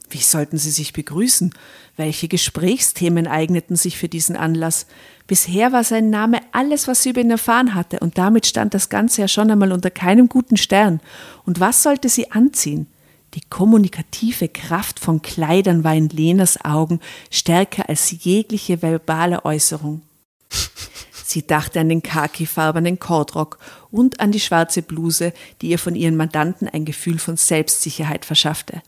Wie 0.09 0.19
sollten 0.19 0.57
sie 0.57 0.71
sich 0.71 0.93
begrüßen? 0.93 1.53
Welche 1.97 2.29
Gesprächsthemen 2.29 3.27
eigneten 3.27 3.75
sich 3.75 3.99
für 3.99 4.09
diesen 4.09 4.37
Anlass? 4.37 4.87
Bisher 5.27 5.73
war 5.73 5.83
sein 5.83 6.11
Name 6.11 6.41
alles, 6.53 6.87
was 6.87 7.03
sie 7.03 7.11
über 7.11 7.21
ihn 7.21 7.31
erfahren 7.33 7.75
hatte, 7.75 7.99
und 7.99 8.17
damit 8.17 8.47
stand 8.47 8.73
das 8.73 8.89
Ganze 8.89 9.23
ja 9.23 9.29
schon 9.29 9.51
einmal 9.51 9.73
unter 9.73 9.91
keinem 9.91 10.29
guten 10.29 10.57
Stern. 10.57 11.01
Und 11.45 11.59
was 11.59 11.83
sollte 11.83 12.09
sie 12.09 12.31
anziehen? 12.31 12.87
Die 13.37 13.43
kommunikative 13.51 14.49
Kraft 14.49 14.99
von 14.99 15.21
Kleidern 15.21 15.85
war 15.85 15.95
in 15.95 16.09
Lenas 16.09 16.65
Augen 16.65 17.01
stärker 17.31 17.89
als 17.89 18.25
jegliche 18.25 18.81
verbale 18.81 19.45
Äußerung. 19.45 20.01
Sie 21.13 21.47
dachte 21.47 21.81
an 21.81 21.91
den 21.91 22.03
khakifarbenen 22.03 22.99
Kordrock 22.99 23.59
und 23.91 24.21
an 24.21 24.33
die 24.33 24.41
schwarze 24.41 24.81
Bluse, 24.81 25.35
die 25.61 25.69
ihr 25.69 25.79
von 25.79 25.95
ihren 25.95 26.17
Mandanten 26.17 26.67
ein 26.67 26.87
Gefühl 26.87 27.19
von 27.19 27.37
Selbstsicherheit 27.37 28.25
verschaffte. 28.25 28.81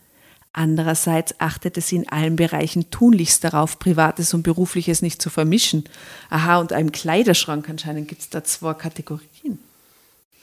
Andererseits 0.51 1.39
achtete 1.39 1.79
sie 1.79 1.97
in 1.97 2.09
allen 2.09 2.35
Bereichen 2.35 2.89
tunlichst 2.89 3.43
darauf, 3.43 3.77
Privates 3.77 4.33
und 4.33 4.41
Berufliches 4.41 5.03
nicht 5.03 5.21
zu 5.21 5.29
vermischen. 5.29 5.83
Aha, 6.31 6.57
und 6.57 6.73
einem 6.73 6.91
Kleiderschrank 6.91 7.69
anscheinend 7.69 8.07
gibt 8.07 8.21
es 8.21 8.29
da 8.29 8.43
zwei 8.43 8.73
Kategorien. 8.73 9.59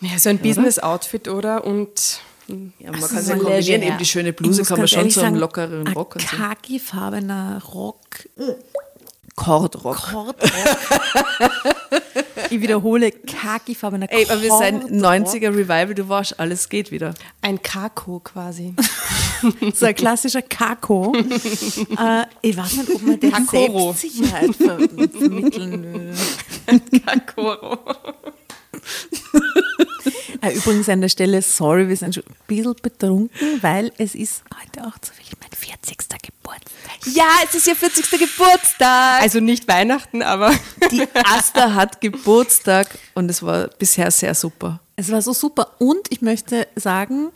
Ja, 0.01 0.17
so 0.19 0.29
ein 0.29 0.39
Business-Outfit, 0.39 1.27
oder? 1.27 1.65
Und 1.65 2.21
ja, 2.49 2.93
man 2.93 3.01
kann 3.01 3.19
es 3.19 3.29
ja 3.29 3.37
kombinieren, 3.37 3.83
eben 3.83 3.99
die 3.99 4.05
schöne 4.05 4.33
Bluse 4.33 4.63
kann 4.63 4.79
man 4.79 4.89
schon 4.89 5.11
zu 5.11 5.21
einem 5.21 5.37
lockeren 5.37 5.89
Rock. 5.89 6.17
Ein 6.17 6.23
khakifarbener 6.23 7.63
Rock. 7.73 8.29
Kordrock. 9.35 9.97
Kordrock. 9.97 10.37
ich 12.51 12.61
wiederhole, 12.61 13.11
khakifarbener 13.13 14.07
Ey, 14.11 14.25
aber 14.29 14.41
wir 14.43 14.57
sind 14.57 14.85
90er 14.91 15.49
Revival, 15.49 15.95
du 15.95 16.09
warst, 16.09 16.41
alles 16.41 16.69
geht 16.69 16.91
wieder. 16.91 17.15
Ein 17.43 17.61
Kako 17.61 18.21
quasi. 18.21 18.75
so 19.75 19.87
ein 19.87 19.95
klassischer 19.95 20.43
Kako. 20.43 21.15
äh, 21.15 22.25
ich 22.43 22.57
weiß 22.57 22.77
nicht, 22.77 22.91
ob 22.91 23.03
man 23.03 23.21
der 23.21 23.31
Kakoro. 23.33 23.93
Selbstsicherheit 23.93 24.57
ver 24.57 24.79
vermitteln 24.79 25.95
will. 25.95 27.01
Kakoro. 27.07 27.79
Äh, 30.47 30.55
übrigens 30.55 30.89
an 30.89 31.01
der 31.01 31.09
Stelle, 31.09 31.43
sorry, 31.43 31.89
wir 31.89 31.97
sind 31.97 32.15
schon 32.15 32.25
ein 32.25 32.35
bisschen 32.47 32.75
betrunken, 32.81 33.31
weil 33.63 33.93
es 33.99 34.15
ist 34.15 34.43
heute 34.61 34.87
auch 34.87 34.99
zufällig 34.99 35.33
mein 35.41 35.51
40. 35.51 35.99
Geburtstag. 36.23 37.15
Ja, 37.15 37.29
es 37.45 37.55
ist 37.55 37.67
ihr 37.67 37.77
40. 37.77 38.11
Geburtstag. 38.11 39.23
Also 39.23 39.41
nicht 39.41 39.67
Weihnachten, 39.69 40.23
aber 40.23 40.53
Die 40.91 41.07
Asta 41.15 41.75
hat 41.75 42.01
Geburtstag 42.01 42.87
und 43.15 43.31
es 43.31 43.43
war 43.43 43.69
bisher 43.79 44.11
sehr 44.11 44.35
super. 44.35 44.81
Es 44.97 45.11
war 45.11 45.21
so 45.21 45.33
super 45.33 45.73
und 45.79 46.11
ich 46.11 46.23
möchte 46.23 46.67
sagen, 46.77 47.31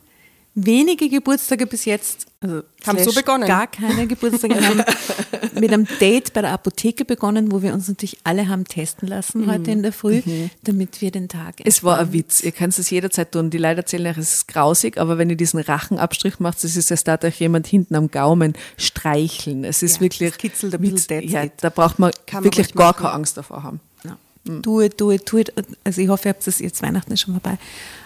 wenige 0.55 1.09
Geburtstage 1.09 1.67
bis 1.67 1.85
jetzt 1.85 2.27
also 2.41 2.63
Haben 2.87 3.05
so 3.05 3.13
begonnen. 3.13 3.47
Gar 3.47 3.67
keine 3.67 4.07
Geburtstage 4.07 4.55
haben 4.67 4.83
mit 5.61 5.73
einem 5.73 5.87
Date 6.01 6.33
bei 6.33 6.41
der 6.41 6.53
Apotheke 6.53 7.05
begonnen, 7.05 7.53
wo 7.53 7.63
wir 7.63 7.73
uns 7.75 7.87
natürlich 7.87 8.19
alle 8.25 8.49
haben 8.49 8.65
testen 8.65 9.07
lassen 9.09 9.51
heute 9.51 9.71
in 9.71 9.83
der 9.83 9.93
Früh, 9.93 10.23
damit 10.65 11.01
wir 11.03 11.11
den 11.11 11.29
Tag. 11.29 11.57
Es 11.65 11.85
war 11.85 11.99
ein 11.99 12.13
Witz. 12.13 12.43
Ihr 12.43 12.53
könnt 12.53 12.77
es 12.79 12.91
jederzeit 12.91 13.31
tun. 13.33 13.51
Die 13.51 13.59
Leute 13.59 13.79
erzählen 13.83 14.07
euch, 14.09 14.19
es 14.19 14.35
ist 14.35 14.49
grausig, 14.49 14.97
aber 14.99 15.19
wenn 15.19 15.31
ihr 15.31 15.37
diesen 15.37 15.61
Rachenabstrich 15.61 16.41
macht, 16.41 16.65
es 16.65 16.77
ist, 16.77 16.91
als 16.91 17.05
darf 17.05 17.23
euch 17.25 17.39
jemand 17.41 17.67
hinten 17.67 17.95
am 17.95 18.11
Gaumen 18.11 18.55
streicheln. 18.77 19.65
Es 19.65 19.83
ist 19.83 19.97
Ja, 19.97 20.01
wirklich. 20.03 20.31
das 20.31 20.39
kitzelt 20.39 20.75
ein 20.75 20.81
bisschen, 20.81 21.29
ja, 21.29 21.45
da 21.61 21.69
braucht 21.71 21.99
man 21.99 22.11
Kann 22.27 22.43
wirklich 22.45 22.75
gar 22.75 22.89
machen. 22.93 23.03
keine 23.03 23.15
Angst 23.15 23.37
davor 23.37 23.63
haben. 23.63 23.81
Ja. 24.05 24.17
Do 24.45 24.81
it, 24.81 25.01
do 25.01 25.13
it, 25.13 25.31
do 25.31 25.37
it. 25.39 25.53
Also 25.85 26.01
ich 26.01 26.09
hoffe, 26.09 26.29
ihr 26.29 26.33
habt 26.33 26.47
das 26.47 26.59
jetzt 26.59 26.83
Weihnachten 26.83 27.17
schon 27.17 27.35
vorbei. 27.35 27.59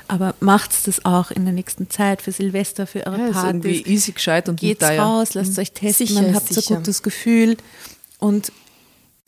Aber 0.09 0.35
macht 0.41 0.87
das 0.87 1.05
auch 1.05 1.31
in 1.31 1.45
der 1.45 1.55
nächsten 1.55 1.89
Zeit 1.91 2.23
für 2.23 2.33
Silvester, 2.33 2.87
für 2.87 3.07
eure 3.07 3.19
Ja, 3.19 3.27
ist 3.29 3.45
irgendwie 3.45 3.75
Partys. 3.79 3.93
easy 3.93 4.13
gescheit 4.13 4.49
und 4.49 4.61
Geht's 4.61 4.81
teuer. 4.87 5.03
raus, 5.03 5.35
lasst 5.35 5.59
euch 5.59 5.73
testen, 5.73 6.07
Sicher, 6.07 6.23
dann 6.23 6.35
habt 6.35 6.51
ihr 6.51 6.57
ein 6.59 6.77
gutes 6.77 7.03
Gefühl. 7.03 7.57
Und 8.19 8.53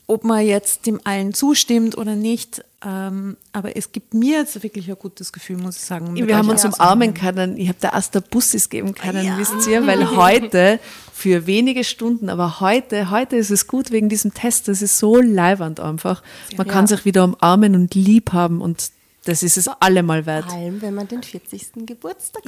ob 0.07 0.23
man 0.25 0.47
jetzt 0.47 0.87
dem 0.87 1.01
allen 1.05 1.35
zustimmt 1.35 1.99
oder 1.99 2.15
nicht, 2.15 2.63
ähm, 2.85 3.37
aber 3.53 3.77
es 3.77 3.91
gibt 3.91 4.15
mir 4.15 4.39
jetzt 4.39 4.63
wirklich 4.63 4.89
ein 4.89 4.97
gutes 4.97 5.33
Gefühl, 5.33 5.57
muss 5.57 5.77
ich 5.77 5.83
sagen. 5.83 6.15
Wir 6.15 6.37
haben 6.37 6.49
uns 6.49 6.65
umarmen 6.65 7.13
können. 7.15 7.57
Ich 7.57 7.69
habe 7.69 7.79
der 7.81 7.95
Asta 7.97 8.21
Bussis 8.21 8.69
geben 8.69 8.95
können, 8.95 9.25
Ja. 9.27 9.37
wisst 9.39 9.67
ihr, 9.67 9.85
weil 9.87 10.09
heute 10.17 10.79
für 11.13 11.47
wenige 11.49 11.83
Stunden, 11.83 12.29
aber 12.29 12.61
heute, 12.61 13.11
heute 13.11 13.35
ist 13.37 13.51
es 13.51 13.67
gut 13.67 13.91
wegen 13.91 14.09
diesem 14.09 14.33
Test. 14.35 14.69
Das 14.69 14.83
ist 14.83 14.99
so 14.99 15.17
leibernd 15.21 15.81
einfach. 15.81 16.23
Man 16.57 16.69
kann 16.69 16.87
sich 16.87 17.05
wieder 17.05 17.25
umarmen 17.25 17.75
und 17.75 17.95
lieb 17.97 18.33
haben 18.33 18.61
und 18.61 18.91
das 19.27 19.43
ist 19.43 19.57
es 19.57 19.69
allemal 19.81 20.25
wert. 20.25 20.47
vor 20.47 20.55
allem, 20.55 20.81
wenn 20.81 20.95
man 20.95 21.09
den 21.09 21.23
40. 21.23 21.87
Geburtstag 21.87 22.43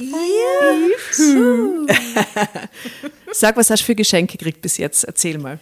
Sag, 3.31 3.57
was 3.57 3.69
hast 3.69 3.81
du 3.81 3.85
für 3.85 3.95
Geschenke 3.95 4.37
gekriegt 4.37 4.61
bis 4.61 4.77
jetzt? 4.77 5.03
Erzähl 5.03 5.37
mal. 5.37 5.59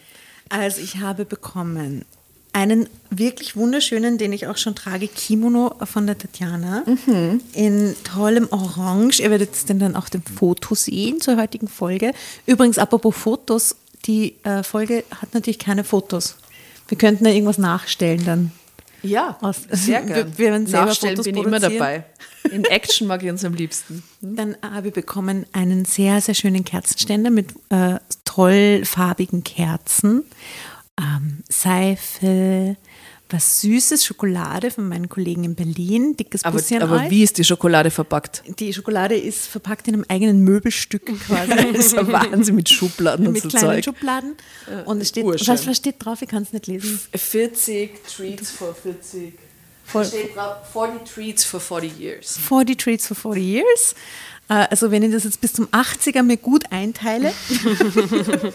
Also 0.49 0.79
ich 0.81 0.97
habe 0.97 1.25
bekommen 1.25 2.05
einen 2.53 2.87
wirklich 3.09 3.55
wunderschönen, 3.55 4.17
den 4.17 4.31
ich 4.31 4.47
auch 4.47 4.57
schon 4.57 4.75
trage, 4.75 5.07
Kimono 5.07 5.75
von 5.83 6.07
der 6.07 6.17
Tatjana 6.17 6.83
in 7.53 7.95
tollem 8.03 8.47
Orange. 8.51 9.19
Ihr 9.21 9.29
werdet 9.29 9.53
es 9.53 9.65
denn 9.65 9.79
dann 9.79 9.95
auch 9.95 10.09
dem 10.09 10.23
Foto 10.23 10.73
sehen 10.75 11.19
zur 11.19 11.37
heutigen 11.37 11.67
Folge. 11.67 12.13
Übrigens, 12.45 12.77
apropos 12.77 13.15
Fotos, 13.15 13.75
die 14.05 14.35
äh, 14.43 14.63
Folge 14.63 15.03
hat 15.21 15.33
natürlich 15.33 15.59
keine 15.59 15.83
Fotos. 15.83 16.37
Wir 16.87 16.97
könnten 16.97 17.25
da 17.25 17.29
irgendwas 17.31 17.57
nachstellen 17.57 18.23
dann. 18.25 18.51
Ja, 19.03 19.37
Aus- 19.41 19.63
sehr 19.69 20.01
wir- 20.07 20.13
gern. 20.15 20.37
wir 20.37 20.51
werden 20.51 20.67
selber 20.67 20.85
Nachstellen 20.87 21.15
Fotos 21.17 21.31
bin 21.33 21.43
immer 21.43 21.59
dabei. 21.59 22.05
In 22.51 22.63
Action 22.65 23.07
mag 23.07 23.21
ich 23.23 23.29
uns 23.29 23.43
am 23.43 23.53
liebsten. 23.53 24.03
Dann 24.21 24.55
habe 24.61 24.87
ich 24.89 24.93
bekommen 24.93 25.45
einen 25.51 25.85
sehr, 25.85 26.21
sehr 26.21 26.33
schönen 26.33 26.63
Kerzenständer 26.63 27.29
mit 27.29 27.51
äh, 27.69 27.95
toll 28.25 28.83
farbigen 28.85 29.43
Kerzen, 29.43 30.23
ähm, 30.99 31.43
Seife, 31.49 32.77
was 33.29 33.61
Süßes, 33.61 34.05
Schokolade 34.05 34.71
von 34.71 34.87
meinen 34.87 35.09
Kollegen 35.09 35.43
in 35.43 35.55
Berlin, 35.55 36.15
dickes 36.15 36.43
Aber, 36.45 36.57
Bussi 36.57 36.75
an 36.77 36.83
aber 36.83 36.97
euch. 37.03 37.09
wie 37.09 37.23
ist 37.23 37.37
die 37.37 37.43
Schokolade 37.43 37.91
verpackt? 37.91 38.43
Die 38.59 38.73
Schokolade 38.73 39.15
ist 39.17 39.47
verpackt 39.47 39.87
in 39.87 39.95
einem 39.95 40.05
eigenen 40.07 40.41
Möbelstück 40.43 41.05
quasi. 41.27 41.51
Das 41.73 41.87
ist 41.87 41.97
ein 41.97 42.11
Wahnsinn 42.11 42.55
mit 42.55 42.69
Schubladen 42.69 43.27
und 43.27 43.33
mit 43.33 43.43
so 43.43 43.49
kleinen 43.49 43.65
Zeug. 43.83 43.85
Schubladen. 43.85 44.35
Und 44.85 45.01
es 45.01 45.09
steht, 45.09 45.25
was, 45.25 45.67
was 45.67 45.77
steht 45.77 45.95
drauf? 45.99 46.21
Ich 46.21 46.29
kann 46.29 46.43
es 46.43 46.53
nicht 46.53 46.67
lesen. 46.67 46.99
40 47.13 48.03
Treats 48.05 48.51
for 48.51 48.73
40. 48.73 49.33
Voll- 49.83 50.05
Steht 50.05 50.35
drauf, 50.35 50.57
40 50.73 51.05
Treats 51.13 51.43
for 51.45 51.59
40 51.61 51.97
years. 51.97 52.37
40 52.37 52.77
Treats 52.77 53.07
for 53.07 53.15
40 53.15 53.41
Years. 53.43 53.95
Äh, 54.49 54.67
Also 54.69 54.91
wenn 54.91 55.03
ich 55.03 55.11
das 55.11 55.23
jetzt 55.25 55.41
bis 55.41 55.53
zum 55.53 55.67
80er 55.67 56.23
mir 56.23 56.37
gut 56.37 56.63
einteile, 56.71 57.33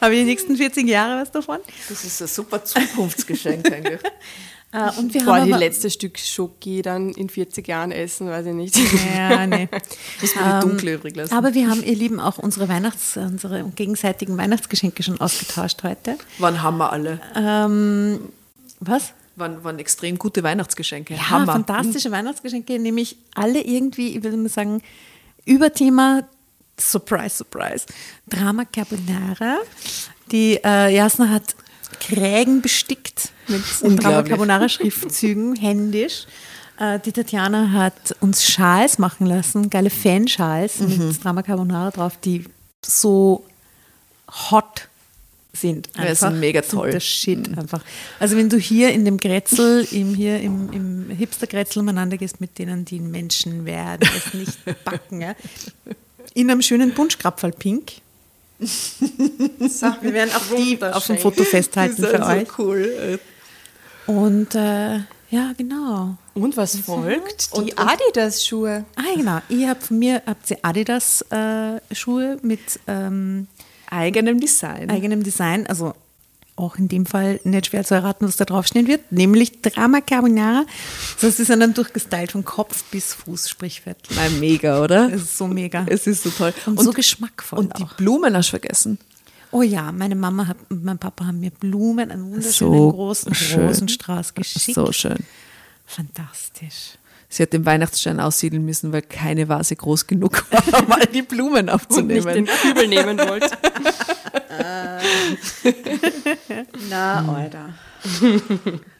habe 0.00 0.14
ich 0.14 0.20
die 0.20 0.24
nächsten 0.26 0.56
40 0.56 0.88
Jahre 0.88 1.20
was 1.22 1.30
davon. 1.30 1.58
Das 1.88 2.04
ist 2.04 2.20
ein 2.22 2.28
super 2.28 2.64
Zukunftsgeschenk 2.64 3.70
eigentlich. 3.72 4.00
Äh, 4.74 4.88
Und 4.98 5.12
wir 5.12 5.22
Boah, 5.26 5.36
haben 5.40 5.48
die 5.48 5.52
letzte 5.52 5.90
Stück 5.90 6.18
Schoki 6.18 6.80
dann 6.80 7.10
in 7.10 7.28
40 7.28 7.68
Jahren 7.68 7.92
essen, 7.92 8.30
weiß 8.30 8.46
ich 8.46 8.54
nicht. 8.54 8.74
Ja, 9.14 9.46
nee. 9.46 9.68
Muss 10.22 10.34
man 10.34 10.60
die 10.62 10.66
dunkle 10.66 10.94
übrig 10.94 11.14
lassen. 11.14 11.34
Aber 11.34 11.52
wir 11.52 11.68
haben, 11.68 11.82
ihr 11.82 11.94
Lieben, 11.94 12.18
auch 12.18 12.38
unsere 12.38 12.70
Weihnachts-, 12.70 13.18
unsere 13.18 13.64
gegenseitigen 13.76 14.38
Weihnachtsgeschenke 14.38 15.02
schon 15.02 15.20
ausgetauscht 15.20 15.82
heute. 15.82 16.16
Wann 16.38 16.62
haben 16.62 16.78
wir 16.78 16.90
alle? 16.90 17.20
Ähm, 17.36 18.20
was? 18.80 19.12
Waren, 19.36 19.64
waren 19.64 19.78
extrem 19.78 20.18
gute 20.18 20.42
Weihnachtsgeschenke. 20.42 21.14
Ja, 21.14 21.30
Hammer. 21.30 21.52
fantastische 21.52 22.10
Weihnachtsgeschenke, 22.10 22.78
nämlich 22.78 23.16
alle 23.34 23.60
irgendwie, 23.62 24.16
ich 24.16 24.22
würde 24.22 24.36
mal 24.36 24.48
sagen, 24.48 24.82
Überthema, 25.44 26.22
Surprise, 26.78 27.36
Surprise, 27.36 27.86
Drama 28.28 28.64
Carbonara. 28.64 29.58
Die 30.30 30.58
äh, 30.64 30.94
Jasna 30.94 31.28
hat 31.28 31.54
Krägen 32.00 32.62
bestickt 32.62 33.30
mit 33.48 33.62
Drama. 34.02 34.22
Carbonara 34.22 34.68
Schriftzügen, 34.68 35.56
händisch. 35.60 36.26
Äh, 36.78 36.98
die 37.00 37.12
Tatjana 37.12 37.70
hat 37.72 38.16
uns 38.20 38.44
Schals 38.44 38.98
machen 38.98 39.26
lassen, 39.26 39.70
geile 39.70 39.90
Fanschals 39.90 40.78
Mhm. 40.80 41.08
mit 41.08 41.24
Drama 41.24 41.42
Carbonara 41.42 41.90
drauf, 41.90 42.16
die 42.24 42.44
so 42.84 43.44
hot 44.50 44.88
sind. 45.52 45.88
Ja, 45.96 46.14
sind 46.14 46.28
Einfach. 46.28 46.40
mega 46.40 46.62
Sind 46.62 46.72
toll. 46.72 46.90
Der 46.92 47.00
Shit 47.00 47.58
einfach. 47.58 47.84
Also 48.18 48.36
wenn 48.36 48.48
du 48.48 48.56
hier 48.56 48.90
in 48.92 49.04
dem 49.04 49.18
Grätzl, 49.18 49.86
im, 49.90 50.14
hier 50.14 50.40
im, 50.40 50.72
im 50.72 51.10
Hipster-Grätzl 51.10 51.80
umeinander 51.80 52.16
gehst 52.16 52.40
mit 52.40 52.58
denen, 52.58 52.84
die 52.84 53.00
Menschen 53.00 53.64
werden 53.64 54.08
es 54.16 54.34
nicht 54.34 54.58
backen, 54.84 55.20
ja. 55.20 55.34
in 56.34 56.50
einem 56.50 56.62
schönen 56.62 56.94
Punschkrapferl 56.94 57.52
pink. 57.52 57.92
Wir 58.58 60.12
werden 60.12 60.30
auch 60.34 60.56
die 60.56 60.82
auf 60.82 61.06
dem 61.06 61.18
Foto 61.18 61.42
festhalten 61.42 61.96
für 62.02 62.24
euch. 62.24 62.58
cool. 62.58 63.18
Und 64.06 64.54
äh, 64.54 65.00
ja, 65.30 65.52
genau. 65.56 66.16
Und 66.34 66.56
was 66.56 66.76
folgt? 66.78 67.50
Die 67.56 67.76
Adidas-Schuhe. 67.76 68.84
Ah, 68.96 69.16
genau. 69.16 69.40
Ihr 69.48 69.70
habt 69.70 69.82
von 69.82 69.98
mir 69.98 70.22
habt 70.26 70.50
ihr 70.50 70.58
Adidas 70.62 71.22
äh, 71.30 71.80
Schuhe 71.94 72.38
mit 72.42 72.78
ähm, 72.86 73.48
Eigenem 73.92 74.40
Design. 74.40 74.88
eigenem 74.90 75.22
Design, 75.22 75.66
also 75.66 75.94
auch 76.56 76.76
in 76.76 76.88
dem 76.88 77.06
Fall 77.06 77.40
nicht 77.44 77.66
schwer 77.66 77.84
zu 77.84 77.94
erraten, 77.94 78.26
was 78.26 78.36
da 78.36 78.44
draufstehen 78.44 78.86
wird, 78.86 79.10
nämlich 79.10 79.62
Drama 79.62 80.00
Carbonara. 80.00 80.64
Das 81.14 81.24
heißt, 81.24 81.36
sie 81.38 81.44
sind 81.44 81.60
dann 81.60 81.74
durchgestylt 81.74 82.32
von 82.32 82.44
Kopf 82.44 82.84
bis 82.84 83.14
Fuß, 83.14 83.48
sprichwörtlich. 83.48 84.16
Nein, 84.16 84.38
mega, 84.40 84.82
oder? 84.82 85.10
Es 85.12 85.22
ist 85.22 85.38
so 85.38 85.46
mega. 85.46 85.84
Es 85.88 86.06
ist 86.06 86.22
so 86.22 86.30
toll. 86.30 86.52
Und 86.66 86.80
so 86.80 86.92
geschmackvoll 86.92 87.58
Und 87.58 87.78
die 87.78 87.84
auch. 87.84 87.94
Blumen 87.94 88.36
hast 88.36 88.48
du 88.48 88.50
vergessen. 88.50 88.98
Oh 89.50 89.62
ja, 89.62 89.92
meine 89.92 90.14
Mama 90.14 90.46
hat, 90.46 90.56
und 90.70 90.84
mein 90.84 90.98
Papa 90.98 91.26
haben 91.26 91.40
mir 91.40 91.50
Blumen, 91.50 92.10
einen 92.10 92.24
wunderschönen 92.32 92.72
So 92.74 92.92
großen 92.92 93.34
schön. 93.34 93.66
Rosenstrauß 93.66 94.32
geschickt. 94.34 94.74
So 94.74 94.92
schön. 94.92 95.18
Fantastisch. 95.86 96.96
Sie 97.32 97.42
hat 97.42 97.54
den 97.54 97.64
Weihnachtsstern 97.64 98.20
aussiedeln 98.20 98.62
müssen, 98.62 98.92
weil 98.92 99.00
keine 99.00 99.48
Vase 99.48 99.74
groß 99.74 100.06
genug 100.06 100.44
war, 100.52 100.82
um 100.82 100.92
all 100.92 101.06
die 101.06 101.22
Blumen 101.22 101.60
Und 101.60 101.64
nicht 101.64 101.74
aufzunehmen. 101.74 102.34
den 102.34 102.44
Kübel 102.46 102.88
nehmen 102.88 103.18
wollt. 103.20 103.50
Na, 106.90 107.34
Alter. 107.34 107.70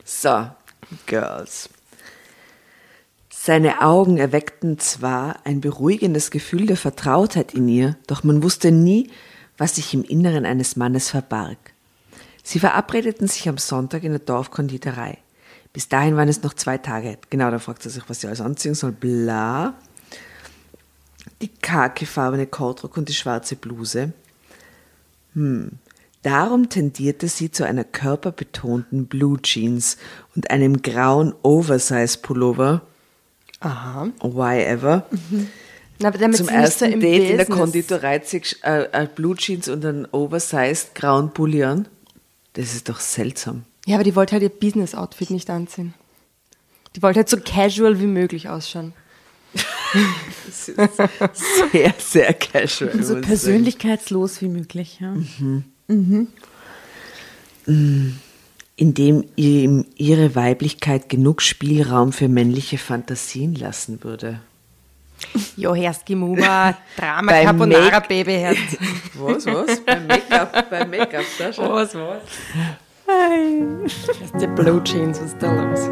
So, 0.03 0.49
Girls. 1.05 1.69
Seine 3.29 3.83
Augen 3.83 4.17
erweckten 4.17 4.79
zwar 4.79 5.37
ein 5.45 5.61
beruhigendes 5.61 6.31
Gefühl 6.31 6.65
der 6.65 6.79
Vertrautheit 6.79 7.53
in 7.53 7.69
ihr, 7.69 7.99
doch 8.07 8.25
man 8.25 8.43
wusste 8.43 8.71
nie, 8.73 9.11
was 9.59 9.75
sich 9.77 9.93
im 9.93 10.05
Inneren 10.05 10.47
eines 10.47 10.77
Mannes 10.77 11.11
verbarg. 11.11 11.59
Sie 12.43 12.61
verabredeten 12.61 13.29
sich 13.29 13.47
am 13.51 13.59
Sonntag 13.59 14.05
in 14.05 14.13
der 14.13 14.21
Dorfkonditorei. 14.21 15.19
Bis 15.73 15.89
dahin 15.89 16.17
waren 16.17 16.29
es 16.29 16.43
noch 16.43 16.55
zwei 16.55 16.79
Tage. 16.79 17.19
Genau, 17.31 17.51
da 17.51 17.59
fragt 17.59 17.83
sie 17.83 17.91
sich, 17.91 18.03
was 18.09 18.21
sie 18.21 18.27
alles 18.27 18.41
anziehen 18.41 18.75
soll. 18.75 18.93
Bla. 18.93 19.75
Die 21.41 21.49
khakifarbene 21.49 22.47
Kortrock 22.47 22.97
und 22.97 23.09
die 23.09 23.15
schwarze 23.15 23.57
Bluse. 23.57 24.13
Darum 26.23 26.69
tendierte 26.69 27.27
sie 27.29 27.51
zu 27.51 27.65
einer 27.65 27.85
körperbetonten 27.85 29.07
Blue 29.07 29.41
Jeans 29.41 29.97
und 30.37 30.51
einem 30.51 30.83
grauen 30.83 31.35
Oversize-Pullover. 31.43 32.83
Aha. 33.61 34.09
Why 34.21 34.63
ever. 34.65 35.07
Na, 35.99 36.09
aber 36.09 36.19
damit 36.19 36.37
Zum 36.37 36.49
ersten 36.49 36.93
so 36.93 36.99
Date 36.99 37.31
in 37.31 37.39
der 37.39 37.45
Business- 37.45 37.59
Konditorei 37.59 38.19
zieht 38.19 38.59
äh, 38.63 38.83
äh, 38.93 39.07
Blue 39.13 39.37
Jeans 39.37 39.69
und 39.69 39.85
einen 39.87 40.07
Oversized 40.11 40.95
grauen 40.95 41.33
Pulli 41.33 41.65
an. 41.65 41.89
Das 42.55 42.75
ist 42.75 42.89
doch 42.89 43.01
seltsam. 43.01 43.65
Ja, 43.87 43.97
aber 43.97 44.05
die 44.05 44.15
wollte 44.15 44.33
halt 44.33 44.43
ihr 44.43 44.49
Business-Outfit 44.49 45.31
nicht 45.31 45.51
anziehen. 45.51 45.95
Die 46.95 47.03
wollte 47.03 47.19
halt 47.21 47.29
so 47.29 47.37
casual 47.39 47.99
wie 48.01 48.07
möglich 48.07 48.49
ausschauen. 48.49 48.93
Sehr, 50.51 51.95
sehr 51.99 52.33
casual. 52.35 53.03
So 53.03 53.21
persönlichkeitslos 53.21 54.41
wie 54.41 54.49
möglich. 54.49 55.01
Ja. 55.01 55.15
Indem 58.77 59.25
ihm 59.37 59.85
ihre 59.97 60.35
Weiblichkeit 60.35 61.09
genug 61.09 61.43
Spielraum 61.43 62.13
für 62.13 62.29
männliche 62.29 62.79
Fantasien 62.79 63.55
lassen 63.55 64.03
würde. 64.03 64.41
Jo, 65.57 65.75
Herski 65.75 66.15
Muma, 66.17 66.77
Drama 66.97 67.31
Beim 67.31 67.45
Carbonara 67.47 67.91
Make- 68.01 68.09
Babyherz. 68.09 68.59
Was, 69.15 69.47
was? 69.47 69.81
Beim 69.85 70.07
Make-up, 70.09 70.69
beim 70.71 70.91
Make-up, 70.91 71.25
da 71.39 71.53
schon. 71.53 71.69
Was, 71.69 71.95
was? 71.95 72.23
Das 73.83 74.21
ist 74.21 74.35
die 74.41 74.47
Blue 74.47 74.83
Jeans, 74.85 75.21
was 75.21 75.33
ist 75.33 75.43
da 75.43 75.53
los? 75.53 75.91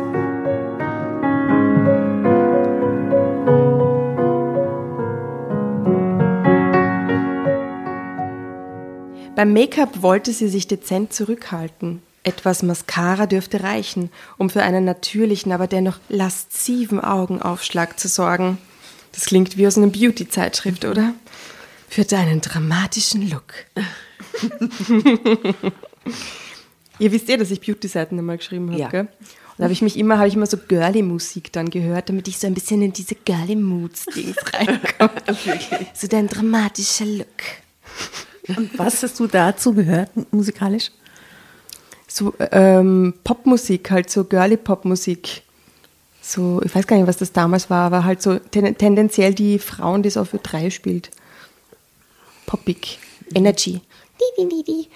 Beim 9.37 9.53
Make-up 9.53 10.03
wollte 10.03 10.33
sie 10.33 10.49
sich 10.49 10.69
dezent 10.69 11.13
zurückhalten. 11.13 12.03
Etwas 12.25 12.63
Mascara 12.63 13.27
dürfte 13.27 13.63
reichen, 13.63 14.11
um 14.37 14.51
für 14.51 14.63
einen 14.63 14.85
natürlichen, 14.85 15.53
aber 15.53 15.67
dennoch 15.67 15.99
lasziven 16.09 17.01
Augenaufschlag 17.01 17.99
zu 17.99 18.09
sorgen. 18.09 18.59
Das 19.13 19.25
klingt 19.25 19.57
wie 19.57 19.67
aus 19.67 19.79
einer 19.79 19.87
Beauty-Zeitschrift, 19.87 20.85
oder? 20.85 21.15
Für 21.89 22.05
deinen 22.05 22.41
dramatischen 22.41 23.31
Look. 23.31 23.55
Ihr 27.01 27.11
wisst 27.13 27.29
eh, 27.29 27.37
dass 27.37 27.51
ich 27.51 27.61
Beauty-Seiten 27.61 28.19
einmal 28.19 28.37
geschrieben 28.37 28.69
habe, 28.71 28.81
Ja. 28.81 28.89
gell? 28.89 29.01
Und 29.01 29.09
da 29.59 29.65
habe 29.65 29.73
ich 29.73 29.83
mich 29.83 29.99
immer, 29.99 30.19
habe 30.19 30.29
ich 30.29 30.35
immer 30.35 30.47
so 30.47 30.57
Girly-Musik 30.57 31.53
dann 31.53 31.69
gehört, 31.71 32.09
damit 32.09 32.29
ich 32.29 32.39
so 32.39 32.47
ein 32.47 32.55
bisschen 32.55 32.81
in 32.83 32.93
diese 32.93 33.15
Girly-Moods-Dings 33.15 34.37
reinkomme. 34.53 35.11
so 35.95 36.07
dein 36.07 36.29
dramatischer 36.29 37.05
Look. 37.07 37.27
Und 38.57 38.79
was 38.79 39.03
hast 39.03 39.19
du 39.21 39.27
dazu 39.27 39.75
gehört, 39.75 40.11
musikalisch? 40.33 40.91
So 42.09 42.35
ähm, 42.53 43.15
Popmusik, 43.23 43.91
halt 43.91 44.11
so 44.11 44.25
Girly-Pop-Musik. 44.25 45.43
So, 46.23 46.61
ich 46.65 46.75
weiß 46.75 46.87
gar 46.87 46.97
nicht, 46.97 47.07
was 47.07 47.17
das 47.19 47.33
damals 47.33 47.71
war, 47.71 47.87
aber 47.87 48.05
halt 48.05 48.21
so 48.23 48.39
ten 48.39 48.77
tendenziell 48.77 49.35
die 49.35 49.59
Frauen, 49.59 50.03
die 50.03 50.09
es 50.09 50.17
auf 50.17 50.35
Ö3 50.35 50.71
spielt. 50.71 51.11
Poppig. 52.47 52.99
Energy. 53.35 53.81
Di, 54.21 54.25
di, 54.43 54.49
di, 54.49 54.63
di. 54.65 54.89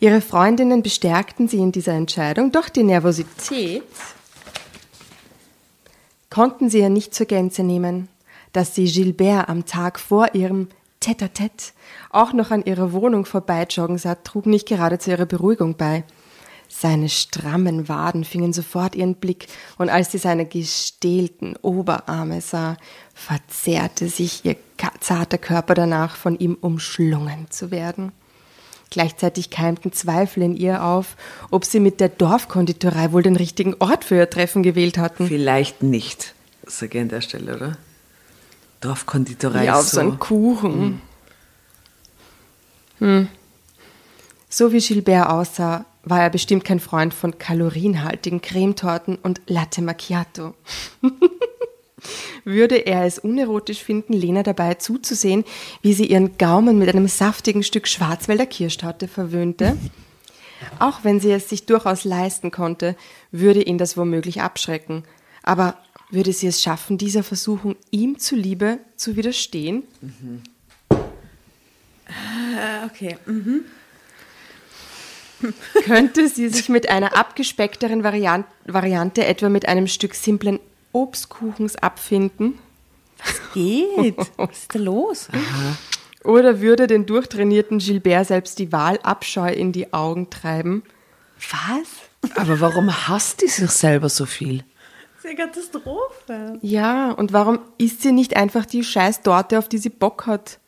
Ihre 0.00 0.20
Freundinnen 0.20 0.82
bestärkten 0.82 1.48
sie 1.48 1.58
in 1.58 1.72
dieser 1.72 1.92
Entscheidung, 1.92 2.52
doch 2.52 2.68
die 2.68 2.82
Nervosität 2.82 3.82
konnten 6.30 6.68
sie 6.68 6.80
ja 6.80 6.88
nicht 6.88 7.14
zur 7.14 7.26
Gänze 7.26 7.62
nehmen. 7.62 8.08
Dass 8.52 8.74
sie 8.74 8.84
Gilbert 8.84 9.48
am 9.48 9.66
Tag 9.66 9.98
vor 9.98 10.34
ihrem 10.34 10.68
Tête-à-Tête 11.00 11.72
auch 12.10 12.32
noch 12.32 12.50
an 12.50 12.64
ihrer 12.64 12.92
Wohnung 12.92 13.24
vorbeijoggen 13.24 13.98
sah, 13.98 14.14
trug 14.14 14.46
nicht 14.46 14.66
gerade 14.66 14.98
zu 14.98 15.10
ihrer 15.10 15.26
Beruhigung 15.26 15.76
bei. 15.76 16.04
Seine 16.68 17.08
strammen 17.08 17.88
Waden 17.88 18.24
fingen 18.24 18.52
sofort 18.52 18.94
ihren 18.94 19.16
Blick, 19.16 19.46
und 19.78 19.90
als 19.90 20.12
sie 20.12 20.18
seine 20.18 20.46
gestählten 20.46 21.56
Oberarme 21.62 22.40
sah, 22.40 22.76
verzerrte 23.14 24.08
sich 24.08 24.44
ihr 24.44 24.56
zarter 25.00 25.38
Körper 25.38 25.74
danach, 25.74 26.16
von 26.16 26.38
ihm 26.38 26.56
umschlungen 26.60 27.50
zu 27.50 27.70
werden. 27.70 28.12
Gleichzeitig 28.90 29.50
keimten 29.50 29.92
Zweifel 29.92 30.42
in 30.42 30.56
ihr 30.56 30.84
auf, 30.84 31.16
ob 31.50 31.64
sie 31.64 31.80
mit 31.80 32.00
der 32.00 32.10
Dorfkonditorei 32.10 33.12
wohl 33.12 33.22
den 33.22 33.36
richtigen 33.36 33.74
Ort 33.78 34.04
für 34.04 34.16
ihr 34.16 34.30
Treffen 34.30 34.62
gewählt 34.62 34.98
hatten. 34.98 35.26
Vielleicht 35.26 35.82
nicht, 35.82 36.34
sage 36.66 36.98
ich 36.98 37.02
an 37.02 37.08
der 37.08 37.20
Stelle, 37.20 37.56
oder? 37.56 37.78
Dorfkonditorei 38.80 39.64
Ja, 39.64 39.76
auf 39.76 39.84
ist 39.84 39.92
so 39.92 40.00
einen 40.00 40.18
Kuchen. 40.18 41.00
Hm. 42.98 43.28
So 44.48 44.72
wie 44.72 44.78
Gilbert 44.78 45.28
aussah, 45.28 45.86
war 46.04 46.20
er 46.20 46.30
bestimmt 46.30 46.64
kein 46.64 46.80
Freund 46.80 47.14
von 47.14 47.38
kalorienhaltigen 47.38 48.42
Cremetorten 48.42 49.16
und 49.16 49.40
Latte 49.46 49.82
Macchiato. 49.82 50.54
Würde 52.44 52.76
er 52.76 53.04
es 53.04 53.18
unerotisch 53.18 53.82
finden, 53.82 54.12
Lena 54.12 54.42
dabei 54.42 54.74
zuzusehen, 54.74 55.44
wie 55.82 55.94
sie 55.94 56.06
ihren 56.06 56.36
Gaumen 56.38 56.78
mit 56.78 56.88
einem 56.88 57.08
saftigen 57.08 57.62
Stück 57.62 57.88
Schwarzwälder 57.88 58.46
Kirschtorte 58.46 59.08
verwöhnte? 59.08 59.76
Auch 60.78 61.04
wenn 61.04 61.20
sie 61.20 61.32
es 61.32 61.48
sich 61.48 61.66
durchaus 61.66 62.04
leisten 62.04 62.50
konnte, 62.50 62.96
würde 63.30 63.62
ihn 63.62 63.78
das 63.78 63.96
womöglich 63.96 64.40
abschrecken. 64.40 65.04
Aber 65.42 65.76
würde 66.10 66.32
sie 66.32 66.46
es 66.46 66.62
schaffen, 66.62 66.96
dieser 66.96 67.22
Versuchung 67.22 67.76
ihm 67.90 68.18
zuliebe 68.18 68.78
zu 68.96 69.16
widerstehen? 69.16 69.82
Okay. 72.86 73.16
Könnte 75.84 76.28
sie 76.28 76.48
sich 76.48 76.68
mit 76.68 76.88
einer 76.88 77.16
abgespeckteren 77.16 78.04
Variant 78.04 78.46
Variante, 78.64 79.26
etwa 79.26 79.48
mit 79.48 79.66
einem 79.66 79.86
Stück 79.86 80.14
simplen 80.14 80.60
Obstkuchens 80.94 81.76
abfinden? 81.76 82.58
Geht. 83.52 84.16
Was 84.36 84.58
ist 84.58 84.74
da 84.74 84.78
los? 84.78 85.28
Oder 86.22 86.60
würde 86.60 86.86
den 86.86 87.04
durchtrainierten 87.04 87.78
Gilbert 87.78 88.28
selbst 88.28 88.58
die 88.58 88.72
Wahlabscheu 88.72 89.52
in 89.52 89.72
die 89.72 89.92
Augen 89.92 90.30
treiben? 90.30 90.82
Was? 91.50 92.32
Aber 92.36 92.60
warum 92.60 93.08
hasst 93.08 93.42
die 93.42 93.48
sich 93.48 93.70
selber 93.70 94.08
so 94.08 94.24
viel? 94.24 94.64
Das 95.22 95.24
ist 95.24 95.26
eine 95.26 95.36
Katastrophe. 95.36 96.58
Ja, 96.62 97.10
und 97.10 97.32
warum 97.32 97.58
isst 97.76 98.02
sie 98.02 98.12
nicht 98.12 98.36
einfach 98.36 98.64
die 98.64 98.84
scheiß 98.84 99.22
Torte, 99.22 99.58
auf 99.58 99.68
die 99.68 99.78
sie 99.78 99.90
Bock 99.90 100.26
hat? 100.26 100.58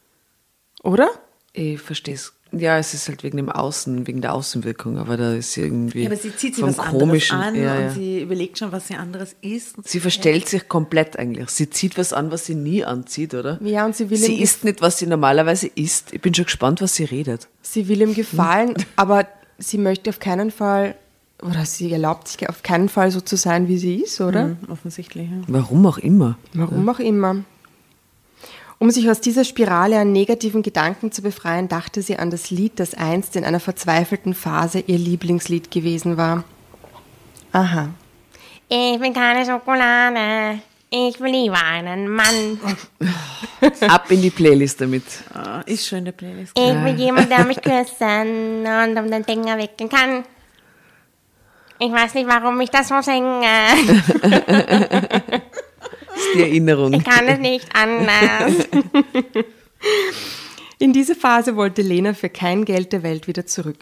Oder? 0.82 1.08
Ich 1.52 1.80
verstehe 1.80 2.14
es. 2.14 2.35
Ja, 2.52 2.78
es 2.78 2.94
ist 2.94 3.08
halt 3.08 3.22
wegen 3.24 3.36
dem 3.36 3.48
Außen, 3.48 4.06
wegen 4.06 4.20
der 4.20 4.32
Außenwirkung, 4.32 4.98
aber 4.98 5.16
da 5.16 5.34
ist 5.34 5.52
sie 5.52 5.62
irgendwie. 5.62 6.02
Ja, 6.02 6.06
aber 6.06 6.16
sie 6.16 6.34
zieht 6.34 6.54
sich 6.54 6.62
vom 6.62 6.70
was 6.70 6.78
anderes 6.78 7.00
Komischen, 7.00 7.38
an 7.38 7.54
ja, 7.54 7.80
ja. 7.80 7.88
und 7.88 7.94
sie 7.94 8.22
überlegt 8.22 8.58
schon, 8.58 8.72
was 8.72 8.88
sie 8.88 8.94
anderes 8.94 9.34
isst. 9.40 9.76
Sie 9.84 10.00
verstellt 10.00 10.48
sich 10.48 10.68
komplett 10.68 11.18
eigentlich. 11.18 11.50
Sie 11.50 11.68
zieht 11.68 11.98
was 11.98 12.12
an, 12.12 12.30
was 12.30 12.46
sie 12.46 12.54
nie 12.54 12.84
anzieht, 12.84 13.34
oder? 13.34 13.58
Ja, 13.62 13.84
und 13.84 13.96
sie 13.96 14.10
will 14.10 14.16
Sie 14.16 14.40
isst 14.40 14.64
nicht, 14.64 14.80
was 14.80 14.98
sie 14.98 15.06
normalerweise 15.06 15.66
isst. 15.66 16.12
Ich 16.12 16.20
bin 16.20 16.34
schon 16.34 16.44
gespannt, 16.44 16.80
was 16.80 16.94
sie 16.94 17.04
redet. 17.04 17.48
Sie 17.62 17.88
will 17.88 18.00
ihm 18.00 18.14
gefallen, 18.14 18.74
aber 18.96 19.26
sie 19.58 19.78
möchte 19.78 20.10
auf 20.10 20.20
keinen 20.20 20.50
Fall, 20.50 20.94
oder 21.42 21.66
sie 21.66 21.92
erlaubt 21.92 22.28
sich 22.28 22.48
auf 22.48 22.62
keinen 22.62 22.88
Fall 22.88 23.10
so 23.10 23.20
zu 23.20 23.36
sein, 23.36 23.68
wie 23.68 23.78
sie 23.78 23.96
ist, 23.96 24.20
oder? 24.20 24.48
Mhm, 24.48 24.58
offensichtlich. 24.70 25.28
Ja. 25.28 25.36
Warum 25.48 25.84
auch 25.86 25.98
immer. 25.98 26.38
Warum 26.54 26.88
auch 26.88 27.00
immer. 27.00 27.44
Um 28.78 28.90
sich 28.90 29.08
aus 29.08 29.20
dieser 29.20 29.44
Spirale 29.44 29.98
an 29.98 30.12
negativen 30.12 30.62
Gedanken 30.62 31.10
zu 31.10 31.22
befreien, 31.22 31.68
dachte 31.68 32.02
sie 32.02 32.18
an 32.18 32.30
das 32.30 32.50
Lied, 32.50 32.78
das 32.78 32.94
einst 32.94 33.34
in 33.36 33.44
einer 33.44 33.60
verzweifelten 33.60 34.34
Phase 34.34 34.80
ihr 34.80 34.98
Lieblingslied 34.98 35.70
gewesen 35.70 36.18
war. 36.18 36.44
Aha. 37.52 37.88
Ich 38.68 38.98
bin 39.00 39.14
keine 39.14 39.46
Schokolade. 39.46 40.60
Ich 40.90 41.18
will 41.20 41.32
lieber 41.32 41.62
einen 41.62 42.08
Mann. 42.08 42.60
Ab 43.88 44.10
in 44.10 44.20
die 44.20 44.30
Playlist 44.30 44.80
damit. 44.80 45.04
Ah, 45.32 45.60
ist 45.64 45.86
schon 45.86 45.98
in 45.98 46.04
der 46.06 46.12
Playlist. 46.12 46.52
Ich 46.56 46.84
will 46.84 46.94
jemanden, 46.94 47.30
der 47.30 47.44
mich 47.44 47.60
küssen 47.62 48.66
und 48.66 48.98
um 48.98 49.10
den 49.10 49.24
Finger 49.24 49.56
wickeln 49.56 49.88
kann. 49.88 50.24
Ich 51.78 51.92
weiß 51.92 52.14
nicht, 52.14 52.28
warum 52.28 52.60
ich 52.60 52.70
das 52.70 52.88
so 52.88 53.00
singe. 53.02 53.46
Die 56.36 56.42
Erinnerung. 56.42 56.92
Ich 56.92 57.04
kann 57.04 57.26
es 57.28 57.38
nicht 57.38 57.68
anders. 57.74 58.66
In 60.78 60.92
diese 60.92 61.14
Phase 61.14 61.56
wollte 61.56 61.82
Lena 61.82 62.12
für 62.12 62.28
kein 62.28 62.64
Geld 62.64 62.92
der 62.92 63.02
Welt 63.02 63.28
wieder 63.28 63.46
zurück. 63.46 63.78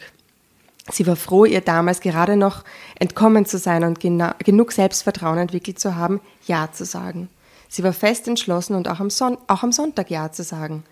Sie 0.91 1.07
war 1.07 1.17
froh, 1.17 1.45
ihr 1.45 1.61
damals 1.61 2.01
gerade 2.01 2.37
noch 2.37 2.63
entkommen 2.99 3.47
zu 3.47 3.59
sein 3.59 3.85
und 3.85 4.01
genug 4.01 4.73
Selbstvertrauen 4.73 5.39
entwickelt 5.39 5.79
zu 5.79 5.97
haben, 5.97 6.21
Ja 6.47 6.71
zu 6.73 6.85
sagen. 6.85 7.29
Sie 7.69 7.83
war 7.83 7.93
fest 7.95 8.29
entschlossen 8.29 8.77
und 8.77 8.87
auch 8.89 9.01
am, 9.01 9.11
Son 9.11 9.39
auch 9.49 9.63
am 9.63 9.73
Sonntag 9.73 10.11
Ja 10.11 10.31
zu 10.31 10.45
sagen. 10.45 10.85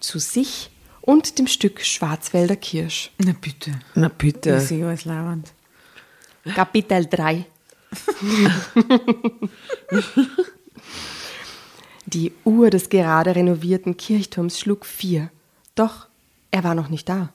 Zu 0.00 0.18
sich 0.18 0.70
und 1.00 1.38
dem 1.38 1.46
Stück 1.46 1.84
Schwarzwälder 1.84 2.56
Kirsch. 2.56 3.12
Na 3.18 3.34
bitte. 3.40 3.70
Na 3.94 4.08
Das 4.08 4.18
bitte. 4.18 4.50
ist 4.50 4.70
ja 4.70 4.88
alles 4.88 5.04
lauernd. 5.04 5.52
Kapitel 6.54 7.06
3. 7.06 7.46
Die 12.06 12.32
Uhr 12.44 12.70
des 12.70 12.88
gerade 12.88 13.34
renovierten 13.34 13.96
Kirchturms 13.96 14.60
schlug 14.60 14.86
vier. 14.86 15.30
Doch 15.74 16.06
er 16.50 16.64
war 16.64 16.74
noch 16.74 16.88
nicht 16.88 17.08
da. 17.08 17.30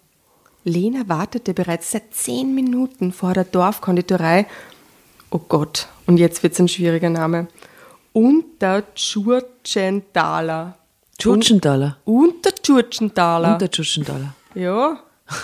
Lena 0.64 1.08
wartete 1.08 1.54
bereits 1.54 1.92
seit 1.92 2.14
zehn 2.14 2.56
Minuten 2.56 3.12
vor 3.12 3.34
der 3.34 3.44
Dorfkonditorei. 3.44 4.48
Oh 5.30 5.42
Gott, 5.48 5.88
und 6.06 6.18
jetzt 6.18 6.44
wird's 6.44 6.60
ein 6.60 6.68
schwieriger 6.68 7.10
Name. 7.10 7.48
Untertschurtschentaler. 8.14 10.78
Tschutschentaler. 11.18 11.98
Untertschurtschentaler. 12.06 13.54
Und 13.54 13.62
der 13.62 13.72
Tschutschentaler. 13.72 14.34
ja. 14.56 15.00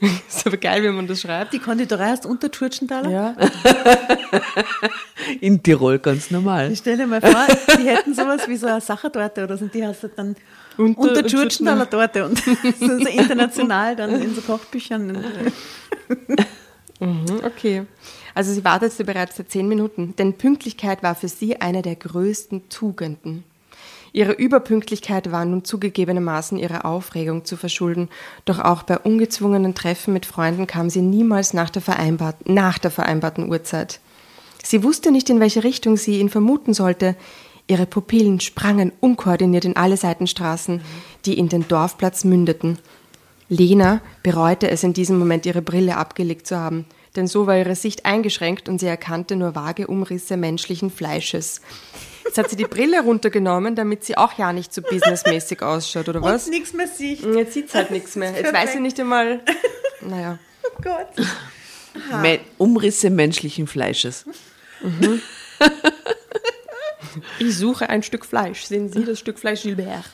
ist 0.28 0.46
aber 0.46 0.56
geil, 0.56 0.82
wie 0.82 0.88
man 0.88 1.06
das 1.06 1.20
schreibt. 1.20 1.52
Die 1.52 1.58
Konditorei 1.58 2.08
heißt 2.10 2.26
Untertschurtschentaler? 2.26 3.10
Ja. 3.10 3.36
In 5.40 5.62
Tirol 5.62 5.98
ganz 5.98 6.30
normal. 6.30 6.72
Ich 6.72 6.78
stelle 6.80 7.06
mir 7.06 7.20
vor, 7.20 7.46
die 7.78 7.86
hätten 7.88 8.14
sowas 8.14 8.46
wie 8.48 8.56
so 8.56 8.66
eine 8.66 8.80
Sachertorte 8.80 9.44
oder 9.44 9.56
so, 9.56 9.64
und 9.64 9.74
die 9.74 9.86
heißt 9.86 10.08
dann 10.16 10.36
Unter- 10.76 11.00
Untertschurtschentaler 11.00 11.88
Torte 11.88 12.24
und 12.26 12.38
so 12.80 12.92
international 12.96 13.96
dann 13.96 14.20
in 14.22 14.34
so 14.34 14.40
Kochbüchern. 14.42 15.16
Mhm, 17.00 17.26
okay. 17.44 17.82
Also 18.34 18.52
sie 18.52 18.64
wartete 18.64 19.04
bereits 19.04 19.36
seit 19.36 19.50
zehn 19.50 19.68
Minuten, 19.68 20.14
denn 20.16 20.34
Pünktlichkeit 20.34 21.02
war 21.02 21.14
für 21.14 21.28
sie 21.28 21.60
eine 21.60 21.82
der 21.82 21.96
größten 21.96 22.68
Tugenden. 22.68 23.44
Ihre 24.16 24.32
Überpünktlichkeit 24.32 25.30
war 25.30 25.44
nun 25.44 25.62
zugegebenermaßen 25.62 26.56
ihrer 26.56 26.86
Aufregung 26.86 27.44
zu 27.44 27.58
verschulden, 27.58 28.08
doch 28.46 28.58
auch 28.60 28.82
bei 28.82 28.96
ungezwungenen 28.98 29.74
Treffen 29.74 30.14
mit 30.14 30.24
Freunden 30.24 30.66
kam 30.66 30.88
sie 30.88 31.02
niemals 31.02 31.52
nach 31.52 31.68
der, 31.68 31.82
vereinbart, 31.82 32.48
nach 32.48 32.78
der 32.78 32.90
vereinbarten 32.90 33.50
Uhrzeit. 33.50 34.00
Sie 34.64 34.82
wusste 34.82 35.10
nicht, 35.10 35.28
in 35.28 35.38
welche 35.38 35.64
Richtung 35.64 35.98
sie 35.98 36.18
ihn 36.18 36.30
vermuten 36.30 36.72
sollte. 36.72 37.14
Ihre 37.66 37.84
Pupillen 37.84 38.40
sprangen 38.40 38.90
unkoordiniert 39.00 39.66
in 39.66 39.76
alle 39.76 39.98
Seitenstraßen, 39.98 40.80
die 41.26 41.36
in 41.38 41.50
den 41.50 41.68
Dorfplatz 41.68 42.24
mündeten. 42.24 42.78
Lena 43.50 44.00
bereute 44.22 44.70
es 44.70 44.82
in 44.82 44.94
diesem 44.94 45.18
Moment, 45.18 45.44
ihre 45.44 45.60
Brille 45.60 45.98
abgelegt 45.98 46.46
zu 46.46 46.56
haben, 46.56 46.86
denn 47.16 47.26
so 47.26 47.46
war 47.46 47.58
ihre 47.58 47.76
Sicht 47.76 48.06
eingeschränkt 48.06 48.70
und 48.70 48.78
sie 48.78 48.86
erkannte 48.86 49.36
nur 49.36 49.54
vage 49.54 49.86
Umrisse 49.88 50.38
menschlichen 50.38 50.88
Fleisches. 50.88 51.60
Jetzt 52.26 52.38
hat 52.38 52.50
sie 52.50 52.56
die 52.56 52.64
Brille 52.64 53.00
runtergenommen, 53.02 53.74
damit 53.76 54.04
sie 54.04 54.16
auch 54.16 54.36
ja 54.38 54.52
nicht 54.52 54.74
so 54.74 54.82
businessmäßig 54.82 55.62
ausschaut, 55.62 56.08
oder 56.08 56.22
was? 56.22 56.46
Und 56.46 56.50
nichts 56.50 56.72
mehr 56.72 56.88
sieht. 56.88 57.22
Jetzt 57.24 57.54
sieht's 57.54 57.74
halt 57.74 57.90
nichts 57.90 58.16
mehr. 58.16 58.32
Jetzt 58.32 58.52
weiß 58.52 58.72
sie 58.72 58.80
nicht 58.80 58.98
einmal. 59.00 59.40
Naja. 60.00 60.38
Oh 60.68 60.82
Gott. 60.82 61.26
Me 62.22 62.40
Umrisse 62.58 63.08
menschlichen 63.08 63.68
Fleisches. 63.68 64.26
Ich 67.38 67.56
suche 67.56 67.88
ein 67.88 68.02
Stück 68.02 68.26
Fleisch. 68.26 68.64
Sehen 68.64 68.90
Sie 68.90 69.04
das 69.04 69.18
Stück 69.18 69.38
Fleisch 69.38 69.62
Gilbert? 69.62 70.04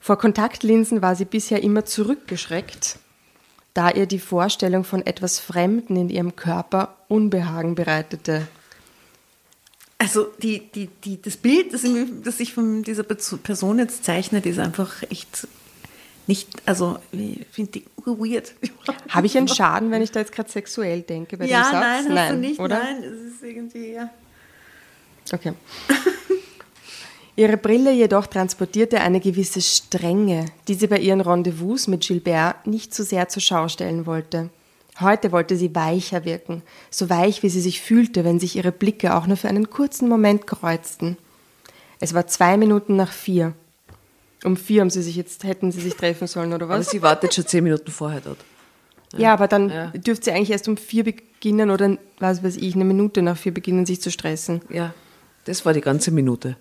Vor 0.00 0.18
Kontaktlinsen 0.18 1.00
war 1.00 1.14
sie 1.14 1.24
bisher 1.24 1.62
immer 1.62 1.84
zurückgeschreckt, 1.84 2.98
da 3.72 3.90
ihr 3.90 4.06
die 4.06 4.18
Vorstellung 4.18 4.84
von 4.84 5.06
etwas 5.06 5.38
Fremden 5.38 5.96
in 5.96 6.08
ihrem 6.10 6.36
Körper 6.36 6.96
Unbehagen 7.08 7.74
bereitete. 7.76 8.48
Also 10.02 10.28
die, 10.42 10.60
die, 10.74 10.88
die, 11.04 11.20
das 11.20 11.36
Bild, 11.36 11.74
das, 11.74 11.84
ich- 11.84 12.08
das 12.24 12.40
ich 12.40 12.54
von 12.54 12.82
dieser 12.82 13.02
Perso- 13.02 13.36
Person 13.36 13.78
jetzt 13.78 14.02
zeichne, 14.02 14.40
ist 14.40 14.58
einfach 14.58 15.02
echt 15.10 15.46
nicht, 16.26 16.48
also 16.64 16.98
ich 17.12 17.44
finde 17.52 17.72
die 17.72 17.84
weird. 18.06 18.54
Habe 19.10 19.26
ich 19.26 19.36
einen 19.36 19.46
Schaden, 19.48 19.90
wenn 19.90 20.00
ich 20.00 20.10
da 20.10 20.20
jetzt 20.20 20.32
gerade 20.32 20.50
sexuell 20.50 21.02
denke 21.02 21.36
bei 21.36 21.44
ja, 21.46 21.60
dem 21.62 21.64
Satz? 21.64 21.72
nein, 22.08 22.18
hast 22.18 22.30
du 22.32 22.36
nicht, 22.38 22.58
oder? 22.60 22.78
nein, 22.82 23.02
es 23.04 23.34
ist 23.34 23.42
irgendwie, 23.42 23.92
ja. 23.92 24.08
Okay. 25.32 25.52
Ihre 27.36 27.56
Brille 27.58 27.92
jedoch 27.92 28.26
transportierte 28.26 29.00
eine 29.00 29.20
gewisse 29.20 29.60
Strenge, 29.60 30.46
die 30.68 30.74
sie 30.74 30.86
bei 30.86 30.98
ihren 30.98 31.20
Rendezvous 31.20 31.86
mit 31.88 32.06
Gilbert 32.06 32.66
nicht 32.66 32.94
zu 32.94 33.04
sehr 33.04 33.28
zur 33.28 33.42
Schau 33.42 33.68
stellen 33.68 34.06
wollte. 34.06 34.50
Heute 35.00 35.32
wollte 35.32 35.56
sie 35.56 35.74
weicher 35.74 36.24
wirken, 36.24 36.62
so 36.90 37.08
weich, 37.08 37.42
wie 37.42 37.48
sie 37.48 37.60
sich 37.60 37.80
fühlte, 37.80 38.24
wenn 38.24 38.38
sich 38.40 38.56
ihre 38.56 38.72
Blicke 38.72 39.14
auch 39.14 39.26
nur 39.26 39.36
für 39.36 39.48
einen 39.48 39.70
kurzen 39.70 40.08
Moment 40.08 40.46
kreuzten. 40.46 41.16
Es 42.00 42.14
war 42.14 42.26
zwei 42.26 42.56
Minuten 42.56 42.96
nach 42.96 43.12
vier. 43.12 43.54
Um 44.44 44.56
vier 44.56 44.80
haben 44.80 44.90
sie 44.90 45.02
sich 45.02 45.16
jetzt, 45.16 45.44
hätten 45.44 45.70
sie 45.70 45.80
sich 45.80 45.94
treffen 45.96 46.26
sollen, 46.26 46.52
oder 46.52 46.64
Aber 46.66 46.78
was? 46.78 46.90
sie 46.90 47.02
wartet 47.02 47.34
schon 47.34 47.46
zehn 47.46 47.64
Minuten 47.64 47.90
vorher 47.90 48.20
dort. 48.20 48.38
Ja, 49.16 49.32
aber 49.34 49.48
dann 49.48 49.68
Ja. 49.70 49.86
dürfte 49.88 50.26
sie 50.26 50.30
eigentlich 50.32 50.50
erst 50.50 50.68
um 50.68 50.76
vier 50.76 51.04
beginnen 51.04 51.70
oder, 51.70 51.96
was 52.18 52.42
weiß 52.42 52.56
ich, 52.56 52.74
eine 52.74 52.84
Minute 52.84 53.22
nach 53.22 53.36
vier 53.36 53.52
beginnen, 53.52 53.84
sich 53.86 54.00
zu 54.00 54.10
stressen. 54.10 54.62
Ja, 54.70 54.94
das 55.44 55.64
war 55.66 55.72
die 55.72 55.80
ganze 55.80 56.10
Minute. 56.10 56.56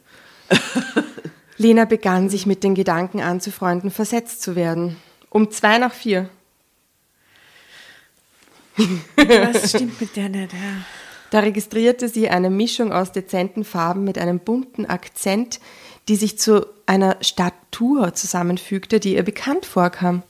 Lena 1.58 1.86
begann 1.86 2.30
sich 2.30 2.45
mit 2.45 2.63
den 2.63 2.73
Gedanken 2.73 3.21
anzufreunden, 3.21 3.91
versetzt 3.91 4.41
zu 4.41 4.56
werden. 4.56 4.95
Um 5.30 5.52
zwei 5.52 5.78
nach 5.78 5.93
vier. 5.93 6.30
Was 9.15 9.69
stimmt 9.69 9.99
mit 9.99 10.15
der 10.15 10.29
nicht? 10.29 10.53
Ja. 10.53 10.59
Da 11.29 11.39
registrierte 11.39 12.09
sie 12.09 12.29
eine 12.29 12.49
Mischung 12.49 12.91
aus 12.91 13.11
dezenten 13.11 13.63
Farben 13.63 14.03
mit 14.03 14.17
einem 14.17 14.39
bunten 14.39 14.85
Akzent, 14.85 15.59
die 16.07 16.15
sich 16.15 16.39
zu 16.39 16.65
einer 16.85 17.17
Statur 17.21 18.13
zusammenfügte, 18.13 18.99
die 18.99 19.15
ihr 19.15 19.23
bekannt 19.23 19.65
vorkam. 19.65 20.23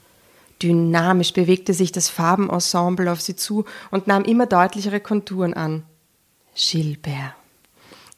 Dynamisch 0.62 1.32
bewegte 1.32 1.72
sich 1.72 1.90
das 1.90 2.10
Farbenensemble 2.10 3.10
auf 3.10 3.22
sie 3.22 3.34
zu 3.34 3.64
und 3.90 4.06
nahm 4.06 4.24
immer 4.24 4.44
deutlichere 4.44 5.00
Konturen 5.00 5.54
an. 5.54 5.84
Gilbert. 6.54 7.34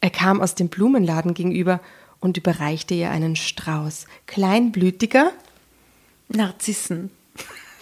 Er 0.01 0.11
kam 0.11 0.41
aus 0.41 0.57
dem 0.57 0.69
Blumenladen 0.69 1.35
gegenüber 1.35 1.81
und 2.19 2.37
überreichte 2.37 2.95
ihr 2.95 3.11
einen 3.11 3.37
Strauß. 3.37 4.07
Kleinblütiger, 4.27 5.31
Narzissen. 6.29 7.11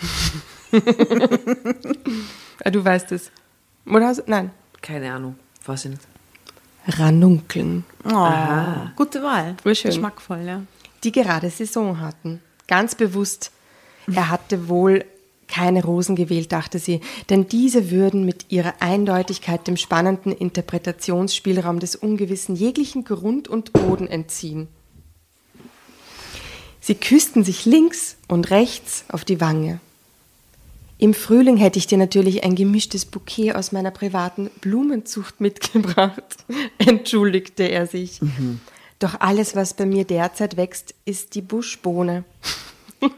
ah, 2.65 2.71
du 2.71 2.85
weißt 2.85 3.13
es. 3.13 3.31
Oder 3.87 4.09
hast, 4.09 4.29
nein, 4.29 4.51
Keine 4.81 5.13
Ahnung, 5.13 5.37
ich 5.85 5.91
nicht. 5.91 6.03
Ranunkeln. 6.87 7.85
Oh, 8.05 8.31
gute 8.97 9.23
Wahl. 9.23 9.57
Urschön. 9.65 9.91
Geschmackvoll, 9.91 10.43
ja. 10.47 10.63
die 11.05 11.13
gerade 11.13 11.51
Saison 11.51 12.01
hatten. 12.01 12.41
Ganz 12.67 12.95
bewusst, 12.95 13.51
er 14.07 14.31
hatte 14.31 14.69
wohl 14.69 15.05
keine 15.51 15.85
Rosen 15.85 16.17
gewählt, 16.17 16.53
dachte 16.53 16.79
sie, 16.79 17.01
denn 17.29 17.49
diese 17.49 17.91
würden 17.91 18.25
mit 18.25 18.47
ihrer 18.51 18.75
Eindeutigkeit 18.81 19.67
dem 19.67 19.77
spannenden 19.77 20.33
Interpretationsspielraum 20.33 21.81
des 21.81 21.97
Ungewissen 21.97 22.55
jeglichen 22.55 23.05
Grund 23.05 23.49
und 23.49 23.73
Boden 23.73 24.07
entziehen. 24.07 24.69
Sie 26.81 26.95
küssten 26.95 27.45
sich 27.45 27.67
links 27.67 28.17
und 28.29 28.51
rechts 28.51 29.05
auf 29.09 29.25
die 29.25 29.41
Wange. 29.41 29.81
Im 31.01 31.15
Frühling 31.15 31.57
hätte 31.57 31.79
ich 31.79 31.87
dir 31.87 31.97
natürlich 31.97 32.45
ein 32.45 32.55
gemischtes 32.55 33.07
Bouquet 33.07 33.55
aus 33.55 33.73
meiner 33.73 33.91
privaten 33.91 34.51
Blumenzucht 34.61 35.41
mitgebracht, 35.41 36.23
entschuldigte 36.79 37.63
er 37.63 37.87
sich. 37.87 38.21
Doch 38.99 39.19
alles, 39.19 39.57
was 39.57 39.73
bei 39.73 39.87
mir 39.87 40.05
derzeit 40.05 40.59
wächst, 40.59 40.95
ist 41.07 41.35
die 41.35 41.41
Buschbohne. 41.41 42.25
Das 43.01 43.11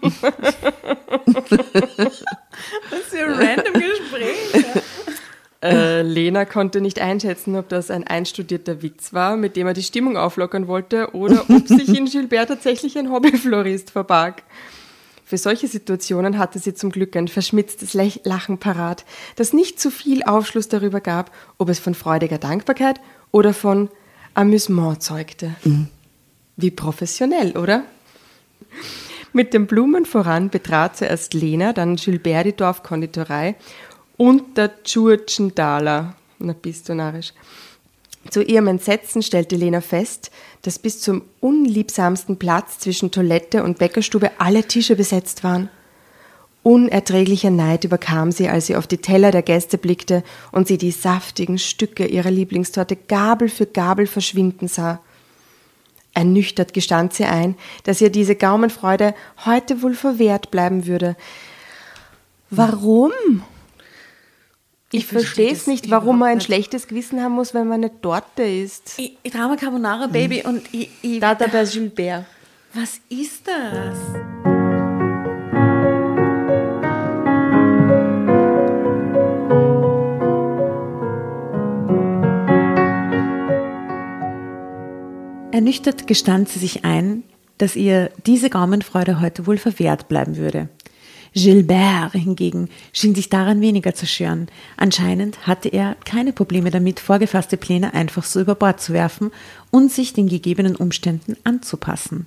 ist 3.00 3.14
ja 3.14 3.26
ein 3.26 3.32
random 3.32 3.74
Gespräch. 3.74 4.64
Äh, 5.64 6.02
Lena 6.02 6.44
konnte 6.44 6.80
nicht 6.80 7.00
einschätzen, 7.00 7.54
ob 7.54 7.68
das 7.68 7.92
ein 7.92 8.04
einstudierter 8.04 8.82
Witz 8.82 9.12
war, 9.12 9.36
mit 9.36 9.54
dem 9.54 9.68
er 9.68 9.74
die 9.74 9.84
Stimmung 9.84 10.16
auflockern 10.16 10.66
wollte, 10.66 11.14
oder 11.14 11.44
ob 11.48 11.68
sich 11.68 11.96
in 11.96 12.06
Gilbert 12.10 12.48
tatsächlich 12.48 12.98
ein 12.98 13.12
Hobbyflorist 13.12 13.92
verbarg. 13.92 14.42
Für 15.32 15.38
solche 15.38 15.66
Situationen 15.66 16.36
hatte 16.36 16.58
sie 16.58 16.74
zum 16.74 16.90
Glück 16.90 17.16
ein 17.16 17.26
verschmitztes 17.26 17.94
Lachen 17.94 18.58
parat, 18.58 19.06
das 19.36 19.54
nicht 19.54 19.80
zu 19.80 19.90
viel 19.90 20.22
Aufschluss 20.24 20.68
darüber 20.68 21.00
gab, 21.00 21.34
ob 21.56 21.70
es 21.70 21.78
von 21.78 21.94
freudiger 21.94 22.36
Dankbarkeit 22.36 23.00
oder 23.30 23.54
von 23.54 23.88
Amüsement 24.34 25.02
zeugte. 25.02 25.54
Wie 26.58 26.70
professionell, 26.70 27.56
oder? 27.56 27.84
Mit 29.32 29.54
den 29.54 29.66
Blumen 29.66 30.04
voran 30.04 30.50
betrat 30.50 30.98
zuerst 30.98 31.32
Lena, 31.32 31.72
dann 31.72 31.96
Gilbert 31.96 32.44
die 32.44 32.52
Dorfkonditorei 32.52 33.54
und 34.18 34.58
der 34.58 34.82
Tschurtschendaler. 34.82 36.14
Na, 36.40 36.52
bist 36.52 36.90
du 36.90 36.94
narrisch. 36.94 37.32
Zu 38.28 38.42
ihrem 38.42 38.66
Entsetzen 38.68 39.22
stellte 39.22 39.56
Lena 39.56 39.80
fest, 39.80 40.30
dass 40.62 40.78
bis 40.78 41.00
zum 41.00 41.22
unliebsamsten 41.40 42.38
Platz 42.38 42.78
zwischen 42.78 43.10
Toilette 43.10 43.64
und 43.64 43.78
Bäckerstube 43.78 44.30
alle 44.38 44.64
Tische 44.64 44.96
besetzt 44.96 45.44
waren. 45.44 45.68
Unerträglicher 46.62 47.50
Neid 47.50 47.82
überkam 47.82 48.30
sie, 48.30 48.48
als 48.48 48.66
sie 48.66 48.76
auf 48.76 48.86
die 48.86 48.98
Teller 48.98 49.32
der 49.32 49.42
Gäste 49.42 49.78
blickte 49.78 50.22
und 50.52 50.68
sie 50.68 50.78
die 50.78 50.92
saftigen 50.92 51.58
Stücke 51.58 52.06
ihrer 52.06 52.30
Lieblingstorte 52.30 52.94
Gabel 52.94 53.48
für 53.48 53.66
Gabel 53.66 54.06
verschwinden 54.06 54.68
sah. 54.68 55.00
Ernüchtert 56.14 56.72
gestand 56.72 57.14
sie 57.14 57.24
ein, 57.24 57.56
dass 57.82 58.00
ihr 58.00 58.10
diese 58.10 58.36
Gaumenfreude 58.36 59.14
heute 59.44 59.82
wohl 59.82 59.94
verwehrt 59.94 60.52
bleiben 60.52 60.86
würde. 60.86 61.16
Warum? 62.50 63.10
Ich, 64.94 65.06
verstehe 65.06 65.50
es 65.50 65.66
nicht, 65.66 65.90
warum 65.90 66.18
man 66.18 66.28
ein 66.28 66.34
nicht. 66.36 66.44
schlechtes 66.44 66.86
Gewissen 66.86 67.22
haben 67.22 67.32
muss, 67.32 67.54
wenn 67.54 67.66
man 67.66 67.82
eine 67.82 68.00
Torte 68.02 68.42
isst. 68.42 68.98
Ich, 68.98 69.16
ich 69.22 69.32
Drama 69.32 69.56
Carbonara 69.56 70.06
Baby 70.06 70.42
und 70.44 70.62
ich, 70.70 70.90
ich, 71.00 71.18
Dada 71.18 71.46
bei 71.46 71.64
Gilbert. 71.64 72.26
was 72.74 73.00
ist 73.08 73.48
das? 73.48 73.98
Ernüchtert 85.52 86.06
gestand 86.06 86.50
sie 86.50 86.58
sich 86.58 86.84
ein, 86.84 87.22
dass 87.56 87.76
ihr 87.76 88.10
diese 88.26 88.50
Gaumenfreude 88.50 89.20
heute 89.20 89.46
wohl 89.46 89.56
verwehrt 89.56 90.08
bleiben 90.08 90.36
würde. 90.36 90.68
Gilbert 91.34 92.12
hingegen 92.12 92.68
schien 92.92 93.14
sich 93.14 93.28
daran 93.28 93.60
weniger 93.60 93.94
zu 93.94 94.06
scheren. 94.06 94.48
Anscheinend 94.76 95.46
hatte 95.46 95.68
er 95.68 95.96
keine 96.04 96.32
Probleme 96.32 96.70
damit, 96.70 97.00
vorgefasste 97.00 97.56
Pläne 97.56 97.94
einfach 97.94 98.24
so 98.24 98.40
über 98.40 98.54
Bord 98.54 98.80
zu 98.80 98.92
werfen 98.92 99.30
und 99.70 99.90
sich 99.90 100.12
den 100.12 100.28
gegebenen 100.28 100.76
Umständen 100.76 101.36
anzupassen. 101.44 102.26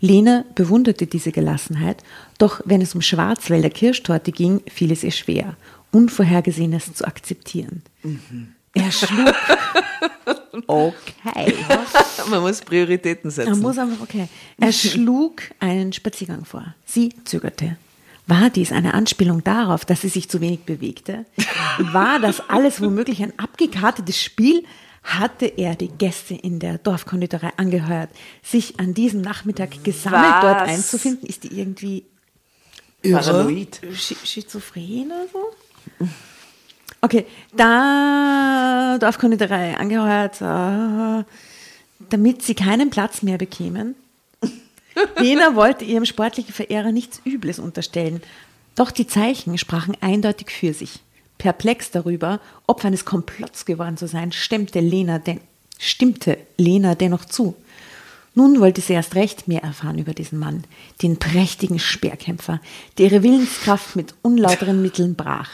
Lena 0.00 0.44
bewunderte 0.54 1.06
diese 1.06 1.32
Gelassenheit, 1.32 2.02
doch 2.38 2.60
wenn 2.64 2.82
es 2.82 2.94
um 2.94 3.00
Schwarzwälder 3.00 3.70
Kirschtorte 3.70 4.32
ging, 4.32 4.62
fiel 4.68 4.92
es 4.92 5.04
ihr 5.04 5.10
schwer, 5.12 5.56
Unvorhergesehenes 5.90 6.92
zu 6.94 7.06
akzeptieren. 7.06 7.82
Er 8.74 8.92
schlug. 8.92 9.34
okay. 10.66 11.54
Man 12.30 12.42
muss 12.42 12.60
Prioritäten 12.60 13.30
setzen. 13.30 13.60
muss 13.60 13.78
einfach, 13.78 14.02
okay. 14.02 14.28
Er 14.60 14.72
schlug 14.72 15.42
einen 15.60 15.92
Spaziergang 15.92 16.44
vor. 16.44 16.74
Sie 16.84 17.14
zögerte. 17.24 17.78
War 18.26 18.50
dies 18.50 18.72
eine 18.72 18.94
Anspielung 18.94 19.44
darauf, 19.44 19.84
dass 19.84 20.00
sie 20.00 20.08
sich 20.08 20.28
zu 20.28 20.40
wenig 20.40 20.60
bewegte? 20.60 21.26
War 21.78 22.18
das 22.18 22.42
alles 22.48 22.80
womöglich 22.80 23.22
ein 23.22 23.32
abgekartetes 23.38 24.20
Spiel? 24.20 24.64
Hatte 25.04 25.46
er 25.46 25.76
die 25.76 25.88
Gäste 25.88 26.34
in 26.34 26.58
der 26.58 26.78
Dorfkonditorei 26.78 27.52
angeheuert, 27.56 28.10
sich 28.42 28.80
an 28.80 28.94
diesem 28.94 29.20
Nachmittag 29.20 29.84
gesammelt 29.84 30.24
Was? 30.24 30.40
dort 30.42 30.60
einzufinden? 30.62 31.28
Ist 31.28 31.44
die 31.44 31.58
irgendwie 31.58 32.04
Paranoid. 33.02 33.80
Sch 33.94 34.16
schizophren 34.24 35.06
oder 35.12 35.28
so? 35.32 36.08
Okay, 37.00 37.26
da 37.54 38.98
Dorfkonditorei 38.98 39.76
angeheuert, 39.76 40.40
äh, 40.40 41.24
damit 42.10 42.42
sie 42.42 42.56
keinen 42.56 42.90
Platz 42.90 43.22
mehr 43.22 43.38
bekämen. 43.38 43.94
Lena 45.18 45.54
wollte 45.54 45.84
ihrem 45.84 46.04
sportlichen 46.04 46.52
Verehrer 46.52 46.92
nichts 46.92 47.20
Übles 47.24 47.58
unterstellen. 47.58 48.20
Doch 48.74 48.90
die 48.90 49.06
Zeichen 49.06 49.56
sprachen 49.58 49.96
eindeutig 50.00 50.50
für 50.50 50.74
sich. 50.74 51.00
Perplex 51.38 51.90
darüber, 51.90 52.40
Opfer 52.66 52.88
eines 52.88 53.04
Komplotts 53.04 53.64
geworden 53.64 53.96
zu 53.96 54.08
sein, 54.08 54.32
stemmte 54.32 54.80
Lena 54.80 55.18
den, 55.18 55.40
stimmte 55.78 56.38
Lena 56.56 56.94
dennoch 56.94 57.24
zu. 57.24 57.54
Nun 58.34 58.60
wollte 58.60 58.82
sie 58.82 58.92
erst 58.92 59.14
recht 59.14 59.48
mehr 59.48 59.62
erfahren 59.62 59.98
über 59.98 60.12
diesen 60.12 60.38
Mann, 60.38 60.64
den 61.02 61.18
prächtigen 61.18 61.78
Speerkämpfer, 61.78 62.60
der 62.98 63.06
ihre 63.06 63.22
Willenskraft 63.22 63.96
mit 63.96 64.14
unlauteren 64.22 64.82
Mitteln 64.82 65.14
brach. 65.14 65.50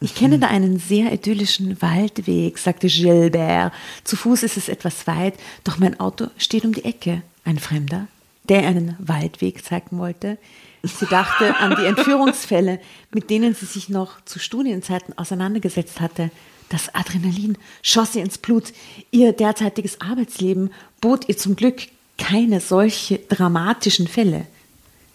Ich 0.00 0.14
kenne 0.14 0.38
da 0.38 0.48
einen 0.48 0.78
sehr 0.78 1.12
idyllischen 1.12 1.80
Waldweg, 1.80 2.58
sagte 2.58 2.88
Gilbert. 2.88 3.72
Zu 4.04 4.16
Fuß 4.16 4.42
ist 4.42 4.56
es 4.56 4.68
etwas 4.68 5.06
weit, 5.06 5.34
doch 5.64 5.78
mein 5.78 5.98
Auto 6.00 6.28
steht 6.36 6.64
um 6.64 6.72
die 6.72 6.84
Ecke. 6.84 7.22
Ein 7.44 7.58
Fremder, 7.58 8.06
der 8.48 8.66
einen 8.66 8.96
Waldweg 8.98 9.64
zeigen 9.64 9.98
wollte. 9.98 10.38
Sie 10.82 11.06
dachte 11.06 11.56
an 11.56 11.76
die 11.76 11.86
Entführungsfälle, 11.86 12.78
mit 13.12 13.30
denen 13.30 13.54
sie 13.54 13.66
sich 13.66 13.88
noch 13.88 14.22
zu 14.24 14.38
Studienzeiten 14.38 15.16
auseinandergesetzt 15.16 16.00
hatte. 16.00 16.30
Das 16.68 16.94
Adrenalin 16.94 17.56
schoss 17.82 18.14
ihr 18.14 18.22
ins 18.22 18.38
Blut. 18.38 18.72
Ihr 19.10 19.32
derzeitiges 19.32 20.00
Arbeitsleben 20.00 20.72
bot 21.00 21.28
ihr 21.28 21.36
zum 21.36 21.56
Glück 21.56 21.82
keine 22.18 22.60
solche 22.60 23.18
dramatischen 23.18 24.08
Fälle. 24.08 24.46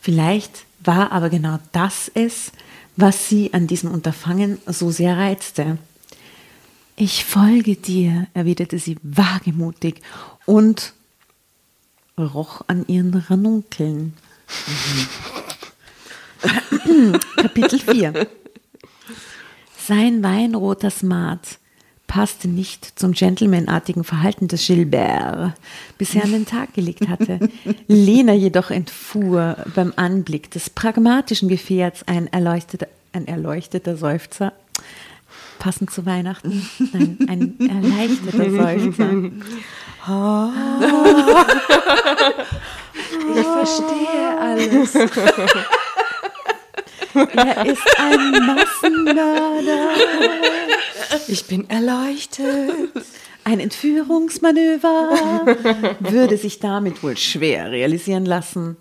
Vielleicht 0.01 0.65
war 0.83 1.11
aber 1.11 1.29
genau 1.29 1.59
das 1.71 2.09
es, 2.13 2.51
was 2.95 3.29
sie 3.29 3.53
an 3.53 3.67
diesem 3.67 3.91
Unterfangen 3.91 4.57
so 4.65 4.91
sehr 4.91 5.17
reizte. 5.17 5.77
Ich 6.95 7.25
folge 7.25 7.75
dir, 7.75 8.27
erwiderte 8.33 8.79
sie 8.79 8.97
wagemutig 9.03 10.01
und 10.45 10.93
roch 12.25 12.61
an 12.67 12.85
ihren 12.87 13.13
Ranunkeln. 13.13 14.13
Kapitel 17.35 17.79
4 17.79 18.27
Sein 19.77 20.23
weinroter 20.23 20.89
Smart 20.89 21.59
passte 22.07 22.47
nicht 22.47 22.99
zum 22.99 23.13
gentlemanartigen 23.13 24.03
Verhalten 24.03 24.47
des 24.47 24.65
Gilbert, 24.65 25.53
bisher 25.97 26.23
an 26.23 26.31
den 26.31 26.45
Tag 26.45 26.73
gelegt 26.73 27.07
hatte. 27.07 27.39
Lena 27.87 28.33
jedoch 28.33 28.71
entfuhr 28.71 29.55
beim 29.75 29.93
Anblick 29.95 30.49
des 30.51 30.69
pragmatischen 30.71 31.49
Gefährts 31.49 32.03
ein 32.07 32.27
erleuchteter, 32.27 32.87
ein 33.13 33.27
erleuchteter 33.27 33.95
Seufzer, 33.95 34.53
passend 35.59 35.91
zu 35.91 36.05
Weihnachten, 36.05 36.67
nein, 36.91 37.17
ein 37.27 37.59
erleichterter 37.69 38.49
Seufzer. 38.89 39.31
Ich 43.35 43.45
verstehe 43.45 44.39
alles. 44.39 44.95
Er 47.13 47.65
ist 47.65 47.99
ein 47.99 48.31
Massenmörder. 48.45 49.89
Ich 51.27 51.45
bin 51.45 51.69
erleuchtet. 51.69 52.71
Ein 53.43 53.59
Entführungsmanöver 53.59 55.45
würde 55.99 56.37
sich 56.37 56.59
damit 56.59 57.01
wohl 57.03 57.17
schwer 57.17 57.71
realisieren 57.71 58.25
lassen. 58.25 58.77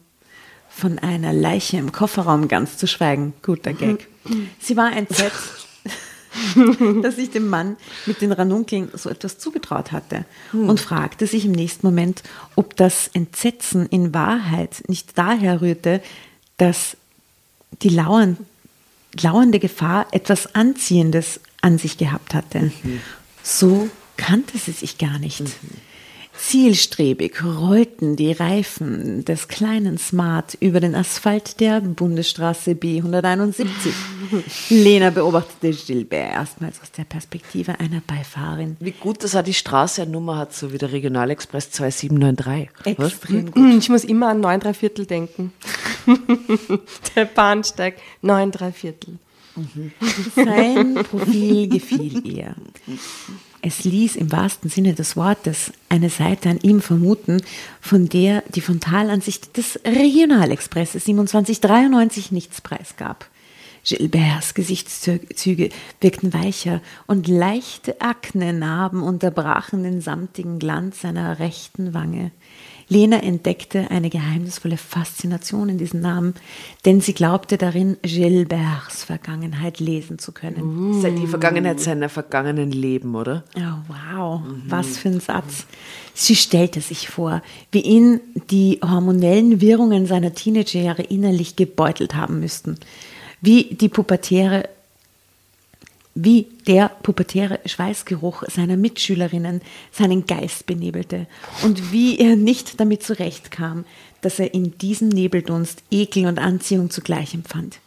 Von 0.68 0.98
einer 0.98 1.32
Leiche 1.32 1.76
im 1.78 1.90
Kofferraum 1.92 2.48
ganz 2.48 2.76
zu 2.76 2.86
schweigen. 2.86 3.32
Guter 3.42 3.72
Gag. 3.72 4.06
Sie 4.60 4.76
war 4.76 4.92
entsetzt, 4.94 5.67
dass 7.02 7.16
sich 7.16 7.30
dem 7.30 7.48
Mann 7.48 7.76
mit 8.06 8.20
den 8.20 8.32
Ranunkeln 8.32 8.90
so 8.94 9.08
etwas 9.10 9.38
zugetraut 9.38 9.92
hatte 9.92 10.24
und 10.52 10.80
fragte 10.80 11.26
sich 11.26 11.44
im 11.44 11.52
nächsten 11.52 11.86
Moment, 11.86 12.22
ob 12.56 12.76
das 12.76 13.08
Entsetzen 13.08 13.86
in 13.86 14.14
Wahrheit 14.14 14.82
nicht 14.88 15.16
daher 15.16 15.60
rührte, 15.60 16.02
dass 16.56 16.96
die 17.82 17.88
lauern, 17.90 18.36
lauernde 19.20 19.58
Gefahr 19.58 20.06
etwas 20.12 20.54
Anziehendes 20.54 21.40
an 21.60 21.78
sich 21.78 21.98
gehabt 21.98 22.34
hatte. 22.34 22.72
So 23.42 23.88
kannte 24.16 24.58
sie 24.58 24.72
sich 24.72 24.98
gar 24.98 25.18
nicht. 25.18 25.42
Zielstrebig 26.38 27.44
rollten 27.44 28.14
die 28.14 28.30
Reifen 28.32 29.24
des 29.24 29.48
kleinen 29.48 29.98
Smart 29.98 30.56
über 30.60 30.78
den 30.78 30.94
Asphalt 30.94 31.58
der 31.60 31.80
Bundesstraße 31.80 32.70
B171. 32.70 33.66
Lena 34.70 35.10
beobachtete 35.10 35.72
Gilbert 35.72 36.32
erstmals 36.32 36.80
aus 36.80 36.92
der 36.92 37.04
Perspektive 37.04 37.80
einer 37.80 38.00
Beifahrerin. 38.06 38.76
Wie 38.78 38.92
gut, 38.92 39.24
dass 39.24 39.34
er 39.34 39.42
die 39.42 39.52
Straße 39.52 40.02
eine 40.02 40.12
Nummer 40.12 40.38
hat, 40.38 40.54
so 40.54 40.72
wie 40.72 40.78
der 40.78 40.92
Regionalexpress 40.92 41.72
2793. 41.72 42.98
Was? 42.98 43.12
Extrem 43.12 43.50
gut. 43.50 43.74
Ich 43.78 43.88
muss 43.88 44.04
immer 44.04 44.28
an 44.28 44.40
9 44.40 44.60
3 44.60 44.74
Viertel 44.74 45.06
denken. 45.06 45.52
Der 47.16 47.24
Bahnsteig 47.24 47.96
9 48.22 48.52
3 48.52 48.72
Viertel. 48.72 49.18
Sein 50.34 50.94
Profil 50.94 51.68
gefiel 51.68 52.24
ihr. 52.26 52.54
Es 53.60 53.84
ließ 53.84 54.16
im 54.16 54.30
wahrsten 54.30 54.70
Sinne 54.70 54.94
des 54.94 55.16
Wortes 55.16 55.72
eine 55.88 56.10
Seite 56.10 56.48
an 56.48 56.60
ihm 56.62 56.80
vermuten, 56.80 57.42
von 57.80 58.08
der 58.08 58.42
die 58.54 58.60
Frontalansicht 58.60 59.56
des 59.56 59.80
Regionalexpresses 59.84 61.04
2793 61.04 62.30
nichts 62.30 62.60
preisgab. 62.60 63.28
Gilberts 63.84 64.54
Gesichtszüge 64.54 65.70
wirkten 66.00 66.34
weicher 66.34 66.82
und 67.06 67.26
leichte 67.26 68.00
Aknenarben 68.00 69.02
unterbrachen 69.02 69.82
den 69.82 70.00
samtigen 70.00 70.58
Glanz 70.58 71.00
seiner 71.00 71.38
rechten 71.38 71.94
Wange. 71.94 72.30
Lena 72.90 73.22
entdeckte 73.22 73.90
eine 73.90 74.08
geheimnisvolle 74.08 74.78
Faszination 74.78 75.68
in 75.68 75.78
diesem 75.78 76.00
Namen, 76.00 76.34
denn 76.84 77.00
sie 77.00 77.12
glaubte 77.12 77.58
darin, 77.58 77.98
Gilberts 78.02 79.04
Vergangenheit 79.04 79.78
lesen 79.78 80.18
zu 80.18 80.32
können. 80.32 81.02
Ja 81.02 81.10
die 81.10 81.26
Vergangenheit 81.26 81.80
seiner 81.80 82.08
vergangenen 82.08 82.70
Leben, 82.70 83.14
oder? 83.14 83.44
Oh, 83.56 83.92
wow, 84.16 84.40
was 84.66 84.96
für 84.96 85.08
ein 85.08 85.20
Satz. 85.20 85.66
Sie 86.14 86.34
stellte 86.34 86.80
sich 86.80 87.08
vor, 87.08 87.42
wie 87.72 87.82
ihn 87.82 88.20
die 88.50 88.80
hormonellen 88.82 89.60
Wirrungen 89.60 90.06
seiner 90.06 90.34
Teenagerjahre 90.34 91.02
innerlich 91.02 91.56
gebeutelt 91.56 92.14
haben 92.14 92.40
müssten, 92.40 92.76
wie 93.40 93.74
die 93.74 93.88
pubertäre 93.88 94.68
wie 96.20 96.48
der 96.66 96.88
pubertäre 96.88 97.60
Schweißgeruch 97.64 98.42
seiner 98.48 98.76
Mitschülerinnen 98.76 99.60
seinen 99.92 100.26
Geist 100.26 100.66
benebelte 100.66 101.28
und 101.62 101.92
wie 101.92 102.18
er 102.18 102.34
nicht 102.34 102.80
damit 102.80 103.04
zurechtkam, 103.04 103.84
dass 104.20 104.40
er 104.40 104.52
in 104.52 104.76
diesem 104.78 105.10
Nebeldunst 105.10 105.84
Ekel 105.92 106.26
und 106.26 106.40
Anziehung 106.40 106.90
zugleich 106.90 107.34
empfand. 107.34 107.78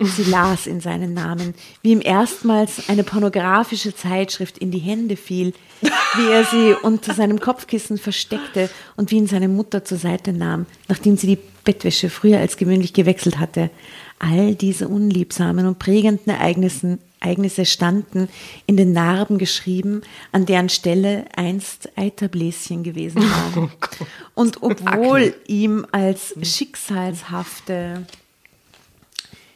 Sie 0.00 0.24
las 0.30 0.66
in 0.66 0.80
seinen 0.80 1.14
Namen, 1.14 1.54
wie 1.82 1.92
ihm 1.92 2.02
erstmals 2.02 2.88
eine 2.88 3.04
pornografische 3.04 3.94
Zeitschrift 3.94 4.58
in 4.58 4.72
die 4.72 4.78
Hände 4.78 5.16
fiel, 5.16 5.54
wie 5.80 6.26
er 6.28 6.44
sie 6.44 6.74
unter 6.82 7.14
seinem 7.14 7.38
Kopfkissen 7.38 7.98
versteckte 7.98 8.68
und 8.96 9.12
wie 9.12 9.16
ihn 9.16 9.28
seine 9.28 9.48
Mutter 9.48 9.84
zur 9.84 9.98
Seite 9.98 10.32
nahm, 10.32 10.66
nachdem 10.88 11.16
sie 11.16 11.28
die 11.28 11.38
Bettwäsche 11.64 12.10
früher 12.10 12.40
als 12.40 12.56
gewöhnlich 12.56 12.94
gewechselt 12.94 13.38
hatte. 13.38 13.70
All 14.18 14.56
diese 14.56 14.88
unliebsamen 14.88 15.66
und 15.66 15.78
prägenden 15.78 16.32
Ereignissen, 16.32 16.98
Ereignisse 17.20 17.64
standen 17.64 18.28
in 18.66 18.76
den 18.76 18.92
Narben 18.92 19.38
geschrieben, 19.38 20.02
an 20.32 20.46
deren 20.46 20.68
Stelle 20.68 21.24
einst 21.34 21.90
Eiterbläschen 21.96 22.82
gewesen 22.82 23.22
waren. 23.54 23.70
und 24.34 24.62
obwohl 24.62 25.34
ihm 25.46 25.86
als 25.92 26.34
schicksalshafte 26.42 28.06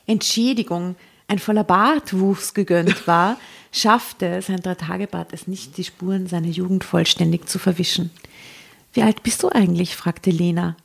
Entschädigung 0.06 0.96
ein 1.28 1.38
voller 1.38 1.64
Bartwuchs 1.64 2.54
gegönnt 2.54 3.06
war, 3.06 3.38
schaffte 3.72 4.42
sein 4.42 4.60
Dreitagebart 4.60 5.32
es 5.32 5.46
nicht, 5.46 5.76
die 5.76 5.84
Spuren 5.84 6.26
seiner 6.26 6.48
Jugend 6.48 6.82
vollständig 6.82 7.48
zu 7.48 7.58
verwischen. 7.58 8.10
Wie 8.92 9.02
alt 9.02 9.22
bist 9.22 9.42
du 9.42 9.48
eigentlich? 9.48 9.94
fragte 9.94 10.30
Lena. 10.30 10.76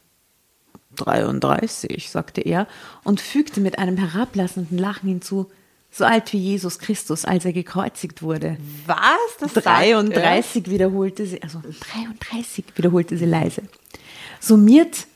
33, 0.95 2.09
sagte 2.09 2.41
er 2.41 2.67
und 3.03 3.19
fügte 3.19 3.59
mit 3.59 3.79
einem 3.79 3.97
herablassenden 3.97 4.77
Lachen 4.77 5.09
hinzu, 5.09 5.51
so 5.95 6.03
alt 6.03 6.33
wie 6.33 6.37
Jesus 6.37 6.79
Christus, 6.79 7.23
als 7.23 7.45
er 7.45 7.53
gekreuzigt 7.53 8.21
wurde. 8.21 8.57
Was? 8.85 8.97
Das 9.39 9.53
33 9.53 10.69
wiederholte 10.69 11.25
sie, 11.25 11.41
also 11.41 11.61
33 11.61 12.65
wiederholte 12.75 13.17
sie 13.17 13.25
leise. 13.25 13.61
Summiert, 14.41 15.07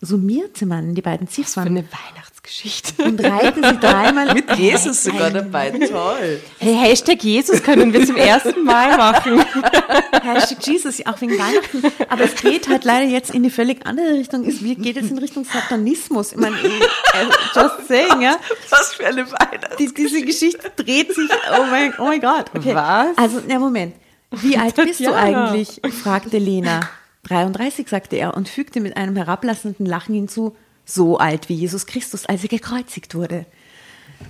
summierte 0.00 0.64
man 0.66 0.94
die 0.94 1.02
beiden 1.02 1.28
Ziffern 1.28 1.66
Eine 1.66 1.84
Weihnachtsgeschichte. 1.84 3.02
und 3.02 3.22
reihte 3.22 3.60
sie 3.62 3.78
dreimal 3.80 4.32
Mit 4.34 4.56
Jesus 4.56 5.02
sogar 5.02 5.30
dabei, 5.30 5.70
toll. 5.70 6.40
Hey, 6.58 6.74
Hashtag 6.74 7.22
Jesus 7.22 7.62
können 7.62 7.92
wir 7.92 8.06
zum 8.06 8.16
ersten 8.16 8.64
Mal 8.64 8.96
machen. 8.96 9.42
Hashtag 10.22 10.64
Jesus, 10.66 11.04
auch 11.04 11.20
wegen 11.20 11.32
Weihnachten. 11.32 11.82
Aber 12.08 12.24
es 12.24 12.36
geht 12.36 12.68
halt 12.68 12.84
leider 12.84 13.06
jetzt 13.06 13.34
in 13.34 13.42
die 13.42 13.50
völlig 13.50 13.84
andere 13.86 14.12
Richtung. 14.14 14.44
Es 14.44 14.60
geht 14.60 14.96
jetzt 14.96 15.10
in 15.10 15.18
Richtung 15.18 15.44
Satanismus. 15.44 16.32
Ich 16.32 16.38
meine, 16.38 16.56
eh, 16.56 16.68
äh, 16.68 17.26
just 17.54 17.88
saying, 17.88 18.20
ja. 18.20 18.36
Was 18.70 18.94
für 18.94 19.06
eine 19.06 19.26
Weihnacht. 19.30 19.78
Die, 19.78 19.92
diese 19.92 20.22
Geschichte 20.22 20.70
dreht 20.76 21.12
sich, 21.14 21.28
oh 21.58 21.64
mein, 21.70 21.92
oh 21.98 22.04
mein 22.04 22.20
Gott. 22.20 22.46
Okay. 22.56 22.74
Was? 22.74 23.18
Also, 23.18 23.42
na 23.46 23.58
Moment. 23.58 23.94
Wie 24.30 24.56
alt 24.56 24.76
bist 24.76 25.00
du 25.00 25.12
eigentlich? 25.12 25.80
fragte 26.02 26.38
Lena. 26.38 26.88
33, 27.28 27.88
sagte 27.88 28.16
er 28.16 28.36
und 28.36 28.48
fügte 28.48 28.80
mit 28.80 28.96
einem 28.96 29.16
herablassenden 29.16 29.86
Lachen 29.86 30.14
hinzu, 30.14 30.56
so 30.84 31.18
alt 31.18 31.48
wie 31.48 31.54
Jesus 31.54 31.86
Christus, 31.86 32.26
als 32.26 32.42
er 32.42 32.48
gekreuzigt 32.48 33.14
wurde. 33.14 33.46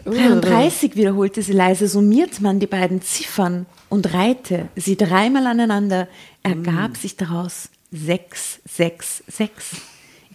33 0.05 0.97
wiederholte 0.97 1.43
sie 1.43 1.53
leise, 1.53 1.89
summiert 1.89 2.41
man 2.41 2.61
die 2.61 2.67
beiden 2.67 3.01
Ziffern 3.01 3.67
und 3.89 4.13
reihte 4.13 4.69
sie 4.77 4.97
dreimal 4.97 5.47
aneinander, 5.47 6.09
ergab 6.43 6.97
sich 6.97 7.17
daraus 7.17 7.71
666. 7.91 9.81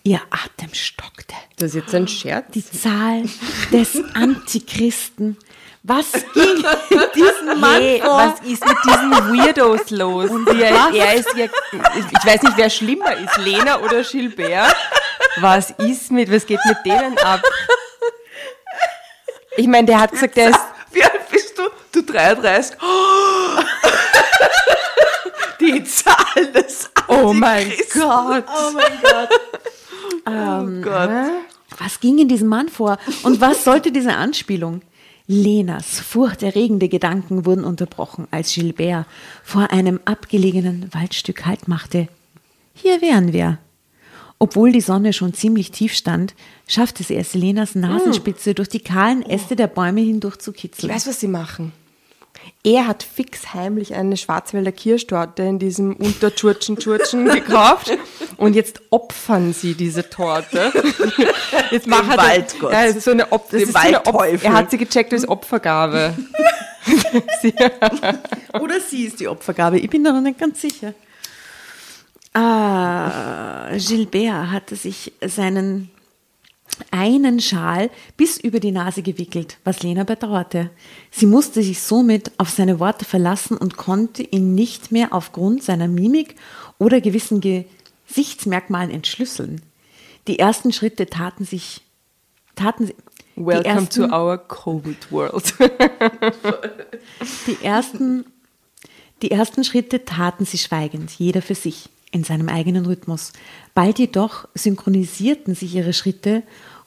Ihr 0.05 0.19
Atem 0.31 0.73
stockte. 0.73 1.35
Das 1.57 1.69
ist 1.69 1.75
jetzt 1.75 1.95
ein 1.95 2.07
Scherz. 2.07 2.51
Die 2.53 2.65
Zahl 2.65 3.23
des 3.71 4.01
Antichristen. 4.15 5.37
Was 5.85 6.11
ging 6.33 6.63
in 6.91 7.01
diesem 7.13 7.59
Mann 7.59 7.81
Hey, 7.81 7.99
vor? 8.01 8.17
was 8.17 8.39
ist 8.49 8.65
mit 8.65 8.77
diesen 8.85 9.11
Weirdos 9.11 9.89
los? 9.89 10.29
Er, 10.55 10.93
er 10.93 11.13
ist 11.15 11.35
ja, 11.35 11.45
ich 11.45 12.25
weiß 12.25 12.41
nicht, 12.43 12.55
wer 12.55 12.69
schlimmer 12.69 13.17
ist, 13.17 13.37
Lena 13.37 13.81
oder 13.81 14.01
Gilbert. 14.01 14.73
Was 15.41 15.71
ist 15.71 16.09
mit, 16.09 16.31
was 16.31 16.45
geht 16.45 16.61
mit 16.65 16.77
denen 16.85 17.17
ab? 17.17 17.41
Ich 19.57 19.67
meine, 19.67 19.85
der 19.85 19.99
hat 19.99 20.11
gesagt, 20.11 20.37
der 20.37 20.51
ist, 20.51 20.59
Wie 20.91 21.03
alt 21.03 21.29
bist 21.29 21.57
du? 21.57 21.63
Du 21.91 22.01
33. 22.01 22.77
Oh. 22.81 23.61
Die 25.59 25.83
Zahl 25.83 26.47
des 26.53 26.89
oh 27.09 27.33
mein. 27.33 27.71
Gott. 27.93 28.45
Oh 28.47 28.71
mein 28.73 28.99
Gott. 29.01 29.29
Oh 30.25 30.81
Gott. 30.81 31.09
Was 31.77 31.99
ging 31.99 32.19
in 32.19 32.27
diesem 32.29 32.47
Mann 32.47 32.69
vor? 32.69 32.97
Und 33.23 33.41
was 33.41 33.63
sollte 33.65 33.91
diese 33.91 34.13
Anspielung? 34.13 34.81
Lenas 35.27 35.99
furchterregende 36.01 36.89
Gedanken 36.89 37.45
wurden 37.45 37.63
unterbrochen, 37.63 38.27
als 38.31 38.53
Gilbert 38.53 39.05
vor 39.43 39.71
einem 39.71 39.99
abgelegenen 40.05 40.93
Waldstück 40.93 41.45
Halt 41.45 41.67
machte. 41.67 42.07
Hier 42.73 43.01
wären 43.01 43.31
wir. 43.31 43.59
Obwohl 44.39 44.73
die 44.73 44.81
Sonne 44.81 45.13
schon 45.13 45.33
ziemlich 45.33 45.71
tief 45.71 45.93
stand, 45.93 46.35
schaffte 46.67 47.03
sie 47.03 47.15
es, 47.15 47.33
Lenas 47.33 47.75
Nasenspitze 47.75 48.53
durch 48.53 48.67
die 48.67 48.81
kahlen 48.81 49.21
Äste 49.23 49.55
der 49.55 49.67
Bäume 49.67 50.01
hindurch 50.01 50.39
zu 50.39 50.51
Ich 50.51 50.57
kitzeln. 50.57 50.91
weiß, 50.93 51.07
was 51.07 51.19
sie 51.21 51.29
machen. 51.29 51.71
Er 52.63 52.87
hat 52.87 53.03
fix 53.03 53.53
heimlich 53.53 53.93
eine 53.93 54.15
Schwarzwälder 54.15 54.71
Kirschtorte 54.71 55.43
in 55.43 55.59
diesem 55.59 55.95
Untertschurtschen-Tschurtschen 55.97 57.25
gekauft 57.25 57.91
und 58.37 58.55
jetzt 58.55 58.81
opfern 58.89 59.53
sie 59.53 59.73
diese 59.73 60.09
Torte. 60.09 60.71
Jetzt 61.71 61.87
macht 61.87 62.09
er 62.09 62.17
Waldgott. 62.17 62.71
Ja, 62.71 62.85
das 62.85 62.95
ist 62.95 63.03
so 63.03 63.11
eine 63.11 63.31
Op 63.31 63.49
das 63.51 63.63
ist 63.63 63.73
so. 63.73 63.79
Er 63.79 64.53
hat 64.53 64.71
sie 64.71 64.77
gecheckt 64.77 65.11
als 65.11 65.27
Opfergabe. 65.27 66.15
Oder 68.61 68.79
sie 68.79 69.05
ist 69.05 69.19
die 69.19 69.27
Opfergabe. 69.27 69.79
Ich 69.79 69.89
bin 69.89 70.03
da 70.03 70.11
noch 70.13 70.21
nicht 70.21 70.39
ganz 70.39 70.61
sicher. 70.61 70.93
Ah, 72.33 73.69
Gilbert 73.77 74.51
hatte 74.51 74.75
sich 74.75 75.13
seinen 75.21 75.91
einen 76.91 77.39
Schal 77.39 77.89
bis 78.17 78.37
über 78.37 78.59
die 78.59 78.71
Nase 78.71 79.01
gewickelt, 79.01 79.57
was 79.63 79.83
Lena 79.83 80.03
bedauerte. 80.03 80.69
Sie 81.11 81.25
musste 81.25 81.63
sich 81.63 81.81
somit 81.81 82.31
auf 82.37 82.49
seine 82.49 82.79
Worte 82.79 83.05
verlassen 83.05 83.57
und 83.57 83.77
konnte 83.77 84.23
ihn 84.23 84.55
nicht 84.55 84.91
mehr 84.91 85.13
aufgrund 85.13 85.63
seiner 85.63 85.87
Mimik 85.87 86.35
oder 86.77 87.01
gewissen 87.01 87.41
Gesichtsmerkmalen 87.41 88.91
entschlüsseln. 88.91 89.61
Die 90.27 90.39
ersten 90.39 90.71
Schritte 90.71 91.07
taten 91.07 91.45
sich, 91.45 91.81
taten 92.55 92.87
sie, 92.87 92.95
Welcome 93.35 93.65
ersten, 93.65 94.09
to 94.09 94.15
our 94.15 94.37
Covid 94.37 95.11
world. 95.11 95.53
Die 97.47 97.57
ersten, 97.63 98.25
die 99.23 99.31
ersten 99.31 99.63
Schritte 99.63 100.05
taten 100.05 100.45
sie 100.45 100.59
schweigend, 100.59 101.11
jeder 101.11 101.41
für 101.41 101.55
sich, 101.55 101.89
in 102.11 102.23
seinem 102.23 102.47
eigenen 102.47 102.85
Rhythmus. 102.85 103.33
Bald 103.73 103.97
jedoch 103.97 104.47
synchronisierten 104.53 105.55
sich 105.55 105.73
ihre 105.73 105.93
Schritte 105.93 106.43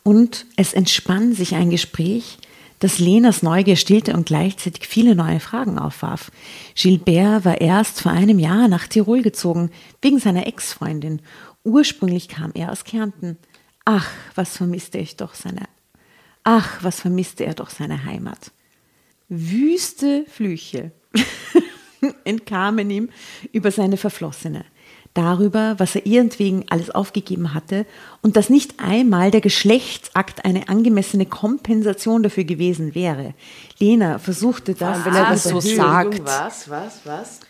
und 0.07 0.47
es 0.55 0.73
entspann 0.73 1.33
sich 1.33 1.57
ein 1.57 1.69
Gespräch, 1.69 2.39
das 2.79 3.01
Lenas 3.01 3.43
Neugier 3.43 3.75
stillte 3.75 4.15
und 4.15 4.27
gleichzeitig 4.27 4.87
viele 4.87 5.17
neue 5.17 5.41
Fragen 5.41 5.81
aufwarf. 5.81 6.31
Gilbert 6.77 7.45
war 7.45 7.61
erst 7.61 8.03
vor 8.03 8.13
einem 8.13 8.39
Jahr 8.39 8.69
nach 8.69 8.87
Tirol 8.87 9.23
gezogen, 9.23 9.73
wegen 10.01 10.21
seiner 10.21 10.47
Ex-Freundin. 10.47 11.23
Ursprünglich 11.65 12.29
kam 12.29 12.53
er 12.55 12.71
aus 12.71 12.85
Kärnten. 12.85 13.37
Ach, 13.85 14.09
was 14.37 14.57
vermisste 14.57 14.99
ich 14.99 15.17
doch 15.17 15.35
seine, 15.35 15.63
ach, 16.45 16.85
was 16.85 17.01
vermisste 17.01 17.45
er 17.45 17.55
doch 17.55 17.71
seine 17.71 18.05
Heimat. 18.05 18.53
Wüste 19.29 20.25
Flüche 20.31 20.93
entkamen 22.25 22.89
ihm 22.91 23.09
über 23.51 23.73
seine 23.73 23.97
Verflossene. 23.97 24.67
Darüber, 25.17 25.75
was 25.79 25.95
er 25.95 26.07
ihretwegen 26.07 26.65
alles 26.69 26.91
aufgegeben 26.91 27.55
hatte 27.55 27.87
und 28.23 28.37
dass 28.37 28.51
nicht 28.51 28.75
einmal 28.79 29.31
der 29.31 29.41
Geschlechtsakt 29.41 30.45
eine 30.45 30.69
angemessene 30.69 31.27
Kompensation 31.27 32.23
dafür 32.23 32.45
gewesen 32.45 32.95
wäre. 32.95 33.35
Lena 33.79 34.19
versuchte 34.19 34.75
das, 34.75 35.05
wenn 35.05 35.15
er 35.15 35.31
das 35.31 35.45
so 35.45 35.61
sagt. 35.61 36.25
Was, 36.25 36.69
was, 36.69 37.01
was? 37.05 37.41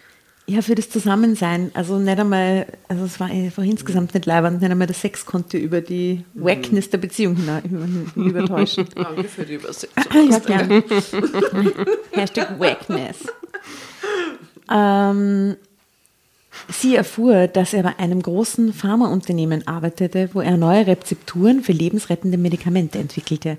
ja, 0.48 0.62
für 0.62 0.76
das 0.76 0.88
Zusammensein, 0.90 1.72
also 1.74 1.98
nicht 1.98 2.20
einmal, 2.20 2.66
also 2.86 3.04
es 3.04 3.18
war, 3.18 3.28
war 3.30 3.64
insgesamt 3.64 4.14
nicht 4.14 4.26
leibend, 4.26 4.60
nicht 4.62 4.70
einmal 4.70 4.86
der 4.86 4.94
Sex 4.94 5.26
konnte 5.26 5.58
über 5.58 5.80
die 5.80 6.24
Wackness 6.34 6.88
der 6.88 6.98
Beziehung 6.98 7.34
hina- 7.34 7.62
über- 7.64 7.88
übertäuschen. 8.14 8.86
Danke 8.94 9.24
für 9.24 9.44
die 9.44 9.54
Übersetzung. 9.54 9.90
ja, 10.30 10.38
gern. 10.38 10.84
Hashtag 12.12 12.60
Wackness. 12.60 13.16
Ähm, 14.70 15.56
sie 16.68 16.96
erfuhr, 16.96 17.46
dass 17.46 17.72
er 17.72 17.82
bei 17.82 17.98
einem 17.98 18.22
großen 18.22 18.72
Pharmaunternehmen 18.72 19.66
arbeitete, 19.66 20.30
wo 20.32 20.40
er 20.40 20.56
neue 20.56 20.86
Rezepturen 20.86 21.62
für 21.62 21.72
lebensrettende 21.72 22.38
Medikamente 22.38 22.98
entwickelte. 22.98 23.58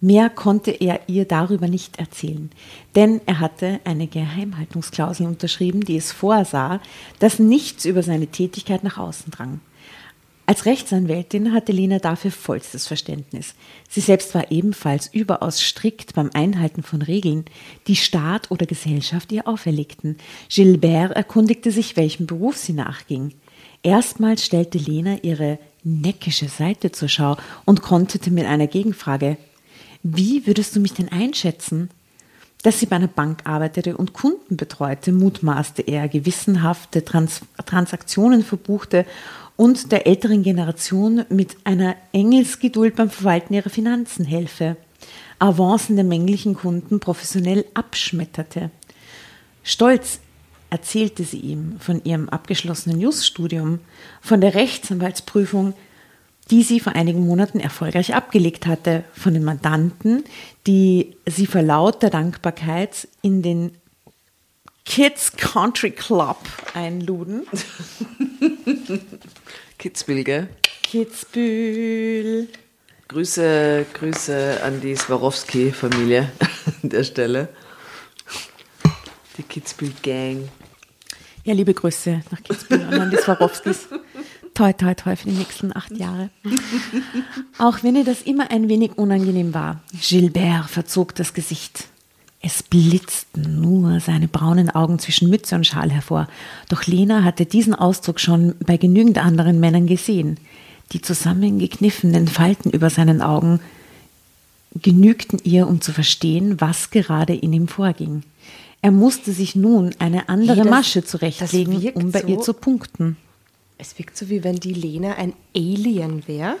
Mehr 0.00 0.30
konnte 0.30 0.70
er 0.70 1.00
ihr 1.06 1.24
darüber 1.24 1.68
nicht 1.68 1.98
erzählen, 1.98 2.50
denn 2.94 3.20
er 3.26 3.40
hatte 3.40 3.80
eine 3.84 4.06
Geheimhaltungsklausel 4.06 5.26
unterschrieben, 5.26 5.80
die 5.80 5.96
es 5.96 6.12
vorsah, 6.12 6.80
dass 7.18 7.38
nichts 7.38 7.84
über 7.84 8.02
seine 8.02 8.26
Tätigkeit 8.26 8.84
nach 8.84 8.98
außen 8.98 9.30
drang. 9.30 9.60
Als 10.48 10.64
Rechtsanwältin 10.64 11.52
hatte 11.52 11.72
Lena 11.72 11.98
dafür 11.98 12.30
vollstes 12.30 12.86
Verständnis. 12.86 13.52
Sie 13.90 14.00
selbst 14.00 14.34
war 14.34 14.50
ebenfalls 14.50 15.06
überaus 15.12 15.60
strikt 15.60 16.14
beim 16.14 16.30
Einhalten 16.32 16.82
von 16.82 17.02
Regeln, 17.02 17.44
die 17.86 17.96
Staat 17.96 18.50
oder 18.50 18.64
Gesellschaft 18.64 19.30
ihr 19.30 19.46
auferlegten. 19.46 20.16
Gilbert 20.48 21.14
erkundigte 21.14 21.70
sich, 21.70 21.98
welchem 21.98 22.24
Beruf 22.24 22.56
sie 22.56 22.72
nachging. 22.72 23.34
Erstmals 23.82 24.42
stellte 24.42 24.78
Lena 24.78 25.18
ihre 25.20 25.58
neckische 25.84 26.48
Seite 26.48 26.92
zur 26.92 27.10
Schau 27.10 27.36
und 27.66 27.82
konterte 27.82 28.30
mit 28.30 28.46
einer 28.46 28.68
Gegenfrage. 28.68 29.36
Wie 30.02 30.46
würdest 30.46 30.74
du 30.74 30.80
mich 30.80 30.94
denn 30.94 31.12
einschätzen? 31.12 31.90
Dass 32.62 32.80
sie 32.80 32.86
bei 32.86 32.96
einer 32.96 33.06
Bank 33.06 33.42
arbeitete 33.44 33.98
und 33.98 34.14
Kunden 34.14 34.56
betreute, 34.56 35.12
mutmaßte 35.12 35.82
er, 35.82 36.08
gewissenhafte 36.08 37.04
Trans 37.04 37.42
Transaktionen 37.66 38.42
verbuchte 38.42 39.04
und 39.58 39.90
der 39.90 40.06
älteren 40.06 40.44
Generation 40.44 41.24
mit 41.30 41.56
einer 41.64 41.96
Engelsgeduld 42.12 42.94
beim 42.94 43.10
Verwalten 43.10 43.54
ihrer 43.54 43.70
Finanzen 43.70 44.24
helfe, 44.24 44.76
Avancen 45.40 45.96
der 45.96 46.04
männlichen 46.04 46.54
Kunden 46.54 47.00
professionell 47.00 47.64
abschmetterte. 47.74 48.70
Stolz 49.64 50.20
erzählte 50.70 51.24
sie 51.24 51.40
ihm 51.40 51.80
von 51.80 52.04
ihrem 52.04 52.28
abgeschlossenen 52.28 53.00
Jus-Studium, 53.00 53.80
von 54.20 54.40
der 54.40 54.54
Rechtsanwaltsprüfung, 54.54 55.74
die 56.52 56.62
sie 56.62 56.78
vor 56.78 56.94
einigen 56.94 57.26
Monaten 57.26 57.58
erfolgreich 57.58 58.14
abgelegt 58.14 58.64
hatte, 58.64 59.02
von 59.12 59.34
den 59.34 59.42
Mandanten, 59.42 60.22
die 60.68 61.16
sie 61.26 61.46
vor 61.46 61.62
lauter 61.62 62.10
Dankbarkeit 62.10 63.08
in 63.22 63.42
den 63.42 63.72
Kids 64.84 65.32
Country 65.36 65.90
Club 65.90 66.38
einluden. 66.74 67.42
Kitzbühel, 69.78 70.24
gell? 70.24 70.48
Kitzbühel. 70.82 72.48
Grüße, 73.06 73.86
Grüße 73.94 74.60
an 74.64 74.80
die 74.80 74.96
Swarovski-Familie 74.96 76.32
an 76.82 76.88
der 76.88 77.04
Stelle. 77.04 77.48
Die 79.36 79.44
Kitzbühel-Gang. 79.44 80.48
Ja, 81.44 81.54
liebe 81.54 81.72
Grüße 81.72 82.22
nach 82.32 82.42
Kitzbühel 82.42 82.88
und 82.88 82.94
an 82.94 83.10
die 83.10 83.18
Swarovskis. 83.18 83.86
Toi, 84.52 84.72
toi, 84.72 84.94
toi 84.94 85.14
für 85.14 85.28
die 85.28 85.36
nächsten 85.36 85.74
acht 85.76 85.96
Jahre. 85.96 86.30
Auch 87.58 87.84
wenn 87.84 87.94
ihr 87.94 88.04
das 88.04 88.22
immer 88.22 88.50
ein 88.50 88.68
wenig 88.68 88.98
unangenehm 88.98 89.54
war. 89.54 89.80
Gilbert 89.92 90.68
verzog 90.68 91.14
das 91.14 91.32
Gesicht. 91.32 91.84
Es 92.40 92.62
blitzten 92.62 93.60
nur 93.60 93.98
seine 94.00 94.28
braunen 94.28 94.70
Augen 94.70 94.98
zwischen 95.00 95.28
Mütze 95.28 95.56
und 95.56 95.66
Schal 95.66 95.90
hervor. 95.90 96.28
Doch 96.68 96.86
Lena 96.86 97.24
hatte 97.24 97.46
diesen 97.46 97.74
Ausdruck 97.74 98.20
schon 98.20 98.54
bei 98.64 98.76
genügend 98.76 99.18
anderen 99.18 99.58
Männern 99.58 99.86
gesehen. 99.86 100.38
Die 100.92 101.02
zusammengekniffenen 101.02 102.28
Falten 102.28 102.70
über 102.70 102.90
seinen 102.90 103.22
Augen 103.22 103.60
genügten 104.80 105.40
ihr, 105.42 105.66
um 105.66 105.80
zu 105.80 105.92
verstehen, 105.92 106.60
was 106.60 106.90
gerade 106.90 107.34
in 107.34 107.52
ihm 107.52 107.66
vorging. 107.68 108.22
Er 108.82 108.92
musste 108.92 109.32
sich 109.32 109.56
nun 109.56 109.90
eine 109.98 110.28
andere 110.28 110.58
das- 110.58 110.68
Masche 110.68 111.04
zurechtlegen, 111.04 111.90
um 111.94 112.12
bei 112.12 112.22
ihr 112.22 112.36
so- 112.36 112.42
zu 112.42 112.52
punkten. 112.54 113.16
Es 113.78 113.98
wirkt 113.98 114.16
so, 114.16 114.28
wie 114.28 114.44
wenn 114.44 114.56
die 114.60 114.72
Lena 114.72 115.14
ein 115.16 115.32
Alien 115.56 116.26
wäre, 116.28 116.56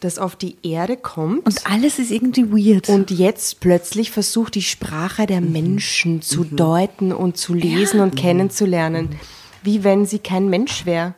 das 0.00 0.18
auf 0.18 0.36
die 0.36 0.56
Erde 0.62 0.96
kommt 0.96 1.44
Und 1.46 1.66
alles 1.66 1.98
ist 1.98 2.10
irgendwie 2.10 2.50
weird. 2.50 2.88
und 2.88 3.10
jetzt 3.10 3.60
plötzlich 3.60 4.10
versucht, 4.10 4.54
die 4.54 4.62
Sprache 4.62 5.26
der 5.26 5.40
Menschen 5.40 6.22
zu 6.22 6.44
deuten 6.44 7.12
und 7.12 7.36
zu 7.36 7.54
lesen 7.54 8.00
und 8.00 8.16
kennenzulernen. 8.16 9.18
Wie 9.62 9.82
wenn 9.84 10.06
sie 10.06 10.18
kein 10.20 10.48
Mensch 10.48 10.86
wäre. 10.86 11.14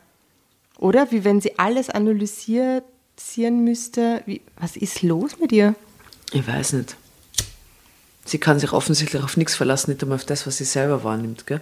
Oder 0.79 1.11
wie 1.11 1.25
wenn 1.25 1.41
sie 1.41 1.59
alles 1.59 1.91
analysieren 1.91 2.83
müsste. 3.65 4.23
Wie, 4.27 4.41
was 4.59 4.77
ist 4.77 5.03
los 5.03 5.39
mit 5.39 5.53
ihr? 5.53 5.75
Ich 6.33 6.47
weiß 6.47 6.73
nicht. 6.75 6.97
Sie 8.25 8.39
kann 8.39 8.59
sich 8.59 8.73
offensichtlich 8.73 9.23
auf 9.23 9.37
nichts 9.37 9.57
verlassen, 9.57 9.91
nicht 9.91 10.03
einmal 10.03 10.17
auf 10.17 10.25
das, 10.25 10.47
was 10.47 10.57
sie 10.59 10.65
selber 10.65 11.05
wahrnimmt, 11.05 11.47
gell? 11.47 11.61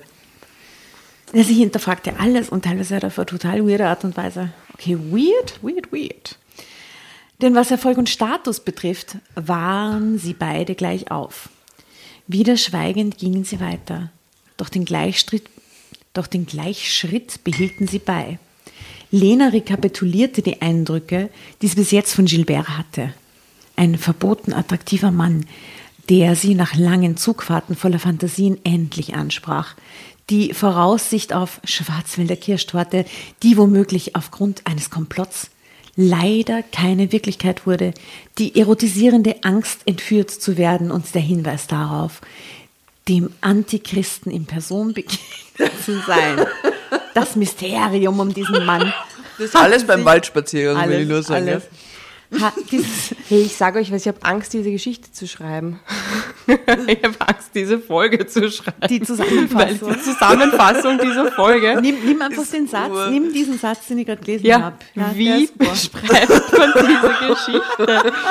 Ja, 1.33 1.43
sie 1.43 1.55
hinterfragte 1.55 2.19
alles 2.19 2.49
und 2.49 2.64
teilweise 2.64 3.05
auf 3.05 3.19
eine 3.19 3.27
total 3.27 3.66
weirde 3.66 3.87
Art 3.87 4.05
und 4.05 4.16
Weise. 4.16 4.51
Okay, 4.75 4.97
weird, 4.99 5.62
weird, 5.62 5.93
weird. 5.93 6.39
Denn 7.41 7.55
was 7.55 7.70
Erfolg 7.70 7.99
und 7.99 8.09
Status 8.09 8.61
betrifft, 8.61 9.16
waren 9.34 10.18
sie 10.18 10.32
beide 10.32 10.74
gleich 10.74 11.11
auf. 11.11 11.49
Wieder 12.26 12.57
schweigend 12.57 13.16
gingen 13.16 13.45
sie 13.45 13.61
weiter. 13.61 14.11
Doch 14.57 14.68
den 14.68 14.84
Gleichschritt, 14.84 15.45
doch 16.14 16.26
den 16.26 16.47
Gleichschritt 16.47 17.45
behielten 17.45 17.86
sie 17.86 18.01
bei. 18.01 18.39
Lena 19.11 19.49
rekapitulierte 19.49 20.43
die 20.43 20.61
Eindrücke, 20.61 21.30
die 21.62 21.68
sie 21.68 21.76
bis 21.76 21.93
jetzt 21.93 22.12
von 22.12 22.26
Gilbert 22.26 22.68
hatte. 22.76 23.14
Ein 23.76 23.97
verboten 23.97 24.53
attraktiver 24.53 25.12
Mann, 25.12 25.47
der 26.09 26.34
sie 26.34 26.55
nach 26.55 26.74
langen 26.74 27.16
Zugfahrten 27.16 27.76
voller 27.76 28.01
Fantasien 28.01 28.59
endlich 28.64 29.14
ansprach. 29.14 29.76
Die 30.28 30.53
Voraussicht 30.53 31.32
auf 31.32 31.61
Schwarzwälder 31.64 32.36
Kirschtorte, 32.36 33.05
die 33.43 33.57
womöglich 33.57 34.16
aufgrund 34.16 34.66
eines 34.66 34.91
Komplotts 34.91 35.51
leider 35.99 36.62
keine 36.62 37.11
Wirklichkeit 37.11 37.66
wurde. 37.66 37.92
Die 38.38 38.59
erotisierende 38.59 39.42
Angst, 39.42 39.80
entführt 39.84 40.30
zu 40.30 40.57
werden 40.57 40.92
und 40.92 41.12
der 41.12 41.20
Hinweis 41.20 41.66
darauf, 41.66 42.20
dem 43.09 43.30
Antichristen 43.40 44.30
in 44.30 44.46
Person 44.46 44.94
begegnet 44.94 45.72
zu 45.84 46.01
sein. 46.07 46.46
Das 47.14 47.34
Mysterium 47.34 48.20
um 48.20 48.32
diesen 48.32 48.64
Mann. 48.64 48.92
Das 49.38 49.57
alles 49.57 49.84
beim 49.84 50.05
Waldspaziergang, 50.05 50.88
will 50.88 51.01
ich 51.01 51.09
nur 51.09 51.22
sagen. 51.24 51.49
alles. 51.49 51.64
Ha, 52.41 52.53
dieses, 52.70 53.14
Hey, 53.29 53.43
ich 53.43 53.57
sage 53.57 53.79
euch 53.79 53.91
was, 53.91 54.03
ich 54.03 54.09
habe 54.09 54.18
Angst, 54.22 54.53
diese 54.53 54.70
Geschichte 54.70 55.11
zu 55.12 55.26
schreiben. 55.26 55.81
ich 56.47 57.03
habe 57.03 57.14
Angst, 57.20 57.51
diese 57.55 57.79
Folge 57.79 58.26
zu 58.26 58.51
schreiben. 58.51 58.87
Die 58.89 59.01
Zusammenfassung. 59.01 59.89
Weil 59.89 59.95
die 59.95 60.01
Zusammenfassung 60.03 60.99
dieser 60.99 61.33
Folge. 61.33 61.79
nimm, 61.81 61.97
nimm 62.05 62.20
einfach 62.20 62.47
den 62.47 62.66
Satz, 62.68 62.93
nimm 63.11 63.33
diesen 63.33 63.59
Satz, 63.59 63.87
den 63.87 63.99
ich 63.99 64.07
gerade 64.07 64.20
gelesen 64.22 64.45
Ja, 64.47 64.61
habe. 64.61 64.76
der 64.95 65.16
wie 65.16 65.47
super. 65.47 65.70
beschreibt 65.70 66.59
man 66.59 66.72
diese 66.76 67.29
Geschichte? 67.35 68.12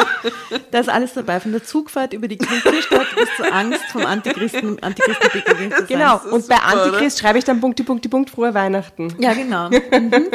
Da 0.71 0.79
ist 0.79 0.89
alles 0.89 1.13
dabei, 1.13 1.39
von 1.39 1.51
der 1.51 1.63
Zugfahrt 1.63 2.13
über 2.13 2.27
die 2.27 2.37
Kirchstadt 2.37 3.07
bis 3.15 3.27
zur 3.37 3.53
Angst 3.53 3.81
vom 3.91 4.05
Antichristen, 4.05 4.81
Antichristen 4.83 5.29
begegnet 5.31 5.71
zu 5.73 5.77
sein. 5.79 5.87
Genau, 5.87 6.19
und 6.31 6.47
bei 6.47 6.57
Antichrist 6.57 7.19
schreibe 7.19 7.39
ich 7.39 7.45
dann 7.45 7.59
Punkte, 7.61 7.83
Punkte, 7.83 8.09
Punkt, 8.09 8.29
frohe 8.29 8.53
Weihnachten. 8.53 9.13
Ja, 9.19 9.33
genau. 9.33 9.69
Mhm. 9.79 10.29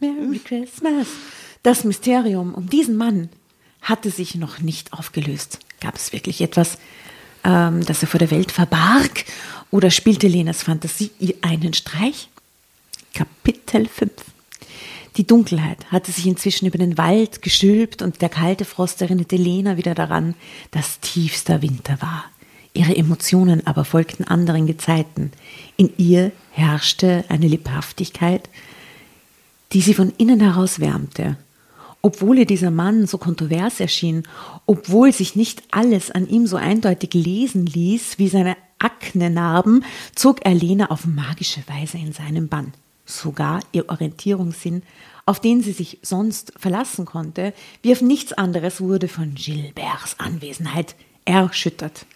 Merry 0.00 0.38
Christmas. 0.38 1.06
Das 1.62 1.84
Mysterium 1.84 2.54
um 2.54 2.70
diesen 2.70 2.96
Mann 2.96 3.28
hatte 3.82 4.10
sich 4.10 4.34
noch 4.34 4.60
nicht 4.60 4.94
aufgelöst. 4.94 5.58
Gab 5.80 5.96
es 5.96 6.12
wirklich 6.12 6.40
etwas, 6.40 6.78
ähm, 7.44 7.84
das 7.84 8.02
er 8.02 8.08
vor 8.08 8.18
der 8.18 8.30
Welt 8.30 8.50
verbarg? 8.50 9.26
Oder 9.70 9.90
spielte 9.90 10.26
Lenas 10.26 10.62
Fantasie 10.62 11.10
ihr 11.18 11.34
einen 11.42 11.74
Streich? 11.74 12.28
Kapitel 13.12 13.86
5 13.86 14.10
Die 15.16 15.26
Dunkelheit 15.26 15.84
hatte 15.92 16.12
sich 16.12 16.26
inzwischen 16.26 16.66
über 16.66 16.78
den 16.78 16.96
Wald 16.96 17.42
gestülpt 17.42 18.00
und 18.00 18.22
der 18.22 18.30
kalte 18.30 18.64
Frost 18.64 19.02
erinnerte 19.02 19.36
Lena 19.36 19.76
wieder 19.76 19.94
daran, 19.94 20.34
dass 20.70 21.00
tiefster 21.00 21.60
Winter 21.60 22.00
war. 22.00 22.24
Ihre 22.72 22.96
Emotionen 22.96 23.66
aber 23.66 23.84
folgten 23.84 24.24
anderen 24.24 24.66
Gezeiten. 24.66 25.32
In 25.76 25.92
ihr 25.98 26.32
herrschte 26.52 27.24
eine 27.28 27.48
Lebhaftigkeit, 27.48 28.48
die 29.72 29.82
sie 29.82 29.94
von 29.94 30.12
innen 30.16 30.40
heraus 30.40 30.80
wärmte. 30.80 31.36
Obwohl 32.02 32.38
ihr 32.38 32.46
dieser 32.46 32.70
Mann 32.70 33.06
so 33.06 33.18
kontrovers 33.18 33.78
erschien, 33.80 34.22
obwohl 34.66 35.12
sich 35.12 35.36
nicht 35.36 35.62
alles 35.70 36.10
an 36.10 36.28
ihm 36.28 36.46
so 36.46 36.56
eindeutig 36.56 37.12
lesen 37.14 37.66
ließ 37.66 38.18
wie 38.18 38.28
seine 38.28 38.56
Aknenarben, 38.78 39.84
zog 40.14 40.44
er 40.46 40.54
Lena 40.54 40.90
auf 40.90 41.04
magische 41.06 41.62
Weise 41.66 41.98
in 41.98 42.12
seinen 42.12 42.48
Bann. 42.48 42.72
sogar 43.06 43.60
ihr 43.72 43.88
Orientierungssinn, 43.88 44.82
auf 45.26 45.40
den 45.40 45.62
sie 45.64 45.72
sich 45.72 45.98
sonst 46.00 46.52
verlassen 46.56 47.06
konnte, 47.06 47.52
wie 47.82 47.90
auf 47.90 48.02
nichts 48.02 48.32
anderes, 48.32 48.80
wurde 48.80 49.08
von 49.08 49.34
Gilberts 49.34 50.14
Anwesenheit 50.18 50.94
erschüttert. 51.24 52.06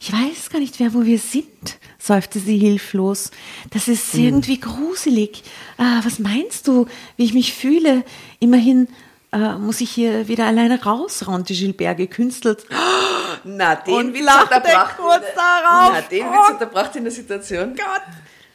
Ich 0.00 0.10
weiß 0.12 0.48
gar 0.50 0.60
nicht 0.60 0.80
mehr, 0.80 0.94
wo 0.94 1.04
wir 1.04 1.18
sind, 1.18 1.78
seufzte 1.98 2.38
sie 2.40 2.56
hilflos. 2.58 3.30
Das 3.70 3.86
ist 3.86 4.12
Hm. 4.14 4.20
irgendwie 4.24 4.58
gruselig. 4.60 5.42
Ah, 5.76 6.00
was 6.04 6.18
meinst 6.18 6.68
du, 6.68 6.86
wie 7.18 7.24
ich 7.24 7.34
mich 7.34 7.52
fühle? 7.52 8.02
Immerhin 8.40 8.88
äh, 9.34 9.58
muss 9.58 9.80
ich 9.80 9.90
hier 9.90 10.28
wieder 10.28 10.46
alleine 10.46 10.82
raus, 10.82 11.26
raunte 11.26 11.52
Gilbert 11.54 11.96
gekünstelt. 11.98 12.64
Na, 13.44 13.74
den 13.76 13.94
Und 13.94 14.14
Witz 14.14 14.24
lachte 14.24 14.56
unterbracht. 14.56 14.96
kurz 14.96 15.16
in 15.16 15.22
der- 15.22 15.34
darauf. 15.34 15.92
Na, 15.92 16.00
den 16.02 16.26
Oh 16.26 16.30
Witz 16.32 16.50
unterbracht 16.52 16.96
in 16.96 17.04
der 17.04 17.12
Situation. 17.12 17.76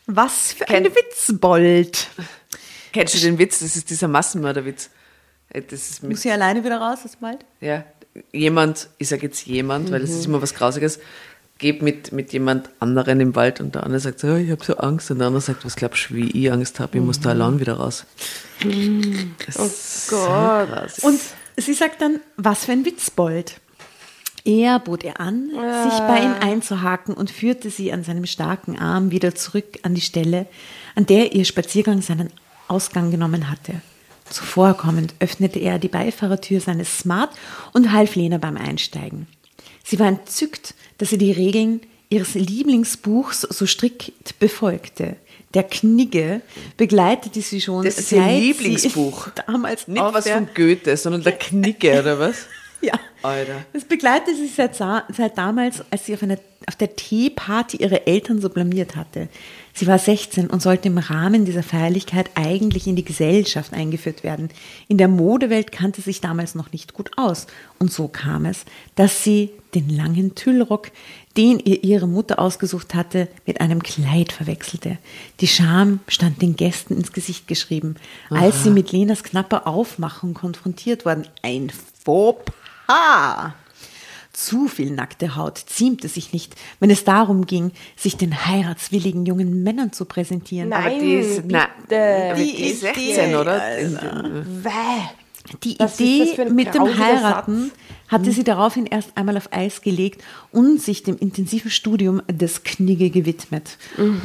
Was 0.07 0.53
für 0.53 0.63
Kenn- 0.65 0.85
ein 0.87 0.95
Witzbold. 0.95 2.07
Kennst 2.93 3.13
du 3.13 3.19
den 3.19 3.37
Witz? 3.37 3.59
Das 3.59 3.75
ist 3.75 3.89
dieser 3.89 4.07
Massenmörderwitz. 4.07 4.89
Äh, 5.49 5.61
Das 5.61 6.01
Muss 6.01 6.25
ich 6.25 6.31
alleine 6.31 6.63
wieder 6.63 6.77
raus, 6.79 6.99
das 7.03 7.15
bald? 7.17 7.45
ja, 7.61 7.83
jemand, 8.31 8.89
ich 8.97 9.07
sage 9.09 9.23
jetzt 9.27 9.45
jemand, 9.45 9.91
weil 9.91 10.01
das 10.01 10.09
ist 10.09 10.25
immer 10.25 10.41
was 10.41 10.55
Grausiges, 10.55 10.99
geht 11.59 11.81
mit, 11.81 12.11
mit 12.11 12.33
jemand 12.33 12.69
anderen 12.79 13.19
im 13.19 13.35
Wald 13.35 13.59
und 13.59 13.75
der 13.75 13.83
andere 13.83 13.99
sagt 13.99 14.19
so, 14.19 14.29
"Oh, 14.29 14.35
ich 14.35 14.49
habe 14.49 14.63
so 14.63 14.77
Angst. 14.77 15.11
Und 15.11 15.19
der 15.19 15.27
andere 15.27 15.41
sagt, 15.41 15.65
was 15.65 15.75
glaubst 15.75 16.09
du, 16.09 16.15
wie 16.15 16.31
ich 16.31 16.51
Angst 16.51 16.79
habe? 16.79 16.97
Ich 16.97 17.03
muss 17.03 17.19
da 17.19 17.29
allein 17.29 17.59
wieder 17.59 17.73
raus. 17.73 18.05
Das 19.45 19.59
oh 19.59 20.15
Gott. 20.15 21.03
Und 21.03 21.19
sie 21.57 21.73
sagt 21.73 22.01
dann, 22.01 22.21
was 22.37 22.65
für 22.65 22.71
ein 22.71 22.85
Witzbold. 22.85 23.59
Er 24.45 24.79
bot 24.79 25.03
ihr 25.03 25.19
an, 25.19 25.49
sich 25.49 25.99
bei 26.07 26.21
ihm 26.21 26.33
einzuhaken 26.39 27.13
und 27.13 27.29
führte 27.29 27.69
sie 27.69 27.91
an 27.91 28.03
seinem 28.03 28.25
starken 28.25 28.79
Arm 28.79 29.11
wieder 29.11 29.35
zurück 29.35 29.79
an 29.83 29.95
die 29.95 30.01
Stelle, 30.01 30.47
an 30.95 31.05
der 31.05 31.33
ihr 31.33 31.43
Spaziergang 31.43 32.01
seinen 32.01 32.31
Ausgang 32.69 33.11
genommen 33.11 33.51
hatte. 33.51 33.81
Zuvorkommend 34.29 35.13
öffnete 35.19 35.59
er 35.59 35.77
die 35.77 35.87
Beifahrertür 35.89 36.61
seines 36.61 36.99
Smart 36.99 37.31
und 37.73 37.91
half 37.91 38.15
Lena 38.15 38.37
beim 38.37 38.57
Einsteigen. 38.57 39.27
Sie 39.83 39.99
war 39.99 40.07
entzückt, 40.07 40.75
dass 40.99 41.09
sie 41.09 41.17
die 41.17 41.31
Regeln 41.31 41.81
ihres 42.09 42.35
Lieblingsbuchs 42.35 43.41
so 43.41 43.65
strikt 43.65 44.39
befolgte. 44.39 45.15
Der 45.53 45.63
Knigge 45.63 46.41
begleitete 46.77 47.41
sie 47.41 47.59
schon 47.59 47.83
Das 47.83 47.97
ist 47.97 48.11
ihr 48.11 48.25
Lieblingsbuch. 48.25 49.29
damals 49.47 49.87
Nicht 49.87 50.01
was 50.01 50.29
von 50.29 50.47
Goethe, 50.53 50.95
sondern 50.95 51.23
der 51.23 51.33
Knicke, 51.33 51.99
oder 51.99 52.19
was? 52.19 52.45
ja. 52.81 52.93
Alter. 53.23 53.65
Das 53.73 53.83
begleitete 53.83 54.35
sie 54.35 54.47
seit, 54.47 54.75
seit 54.75 55.37
damals, 55.37 55.83
als 55.89 56.05
sie 56.05 56.13
auf, 56.13 56.21
einer, 56.21 56.37
auf 56.67 56.75
der 56.75 56.95
Teeparty 56.95 57.77
ihre 57.77 58.05
Eltern 58.05 58.39
so 58.41 58.49
blamiert 58.49 58.95
hatte. 58.95 59.27
Sie 59.79 59.87
war 59.87 59.97
16 59.97 60.49
und 60.49 60.61
sollte 60.61 60.89
im 60.89 60.97
Rahmen 60.97 61.45
dieser 61.45 61.63
Feierlichkeit 61.63 62.31
eigentlich 62.35 62.85
in 62.85 62.97
die 62.97 63.05
Gesellschaft 63.05 63.71
eingeführt 63.71 64.25
werden. 64.25 64.49
In 64.89 64.97
der 64.97 65.07
Modewelt 65.07 65.71
kannte 65.71 66.01
sie 66.01 66.09
sich 66.09 66.19
damals 66.19 66.53
noch 66.53 66.73
nicht 66.73 66.93
gut 66.93 67.11
aus. 67.15 67.47
Und 67.77 67.89
so 67.89 68.09
kam 68.09 68.43
es, 68.43 68.65
dass 68.95 69.23
sie 69.23 69.51
den 69.75 69.87
langen 69.87 70.35
Tüllrock, 70.35 70.91
den 71.37 71.59
ihr 71.59 71.81
ihre 71.81 72.09
Mutter 72.09 72.39
ausgesucht 72.39 72.93
hatte, 72.93 73.29
mit 73.45 73.61
einem 73.61 73.81
Kleid 73.81 74.33
verwechselte. 74.33 74.97
Die 75.39 75.47
Scham 75.47 76.01
stand 76.09 76.41
den 76.41 76.57
Gästen 76.57 76.97
ins 76.97 77.13
Gesicht 77.13 77.47
geschrieben, 77.47 77.95
als 78.29 78.65
sie 78.65 78.71
mit 78.71 78.91
Lenas 78.91 79.23
knapper 79.23 79.65
Aufmachung 79.65 80.33
konfrontiert 80.33 81.05
wurden. 81.05 81.25
Ein 81.41 81.71
Fauxpas! 82.03 83.53
Zu 84.39 84.69
viel 84.69 84.91
nackte 84.91 85.35
Haut 85.35 85.57
ziemte 85.57 86.07
sich 86.07 86.31
nicht, 86.31 86.55
wenn 86.79 86.89
es 86.89 87.03
darum 87.03 87.45
ging, 87.45 87.73
sich 87.97 88.15
den 88.15 88.45
heiratswilligen 88.45 89.25
jungen 89.25 89.63
Männern 89.63 89.91
zu 89.91 90.05
präsentieren. 90.05 90.69
Nein. 90.69 90.85
Aber 90.85 90.97
die 90.97 91.13
ist, 91.15 91.43
na, 91.45 91.63
aber 91.63 92.35
Die 92.35 92.55
die 92.55 92.63
ist 92.63 92.71
ist 92.75 92.81
16, 92.81 93.29
die- 93.31 93.35
oder? 93.35 93.57
Wäh. 94.63 94.71
Die 95.63 95.75
Was 95.79 95.99
Idee 95.99 96.45
mit 96.51 96.73
dem 96.73 96.97
Heiraten 96.97 97.63
Satz? 97.65 97.73
hatte 98.07 98.31
sie 98.31 98.43
daraufhin 98.45 98.85
erst 98.85 99.17
einmal 99.17 99.35
auf 99.35 99.51
Eis 99.51 99.81
gelegt 99.81 100.23
und 100.53 100.81
sich 100.81 101.03
dem 101.03 101.17
intensiven 101.17 101.71
Studium 101.71 102.21
des 102.31 102.63
Knigge 102.63 103.09
gewidmet. 103.09 103.77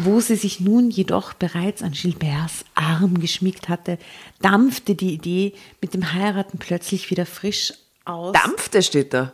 Wo 0.04 0.20
sie 0.20 0.36
sich 0.36 0.60
nun 0.60 0.90
jedoch 0.90 1.32
bereits 1.32 1.82
an 1.82 1.90
Gilberts 1.92 2.64
Arm 2.76 3.18
geschmiegt 3.20 3.68
hatte, 3.68 3.98
dampfte 4.42 4.94
die 4.94 5.12
Idee 5.14 5.54
mit 5.80 5.92
dem 5.94 6.12
Heiraten 6.12 6.58
plötzlich 6.58 7.10
wieder 7.10 7.26
frisch 7.26 7.72
aus. 8.04 8.32
Dampfte 8.32 8.80
steht 8.82 9.12
da. 9.14 9.32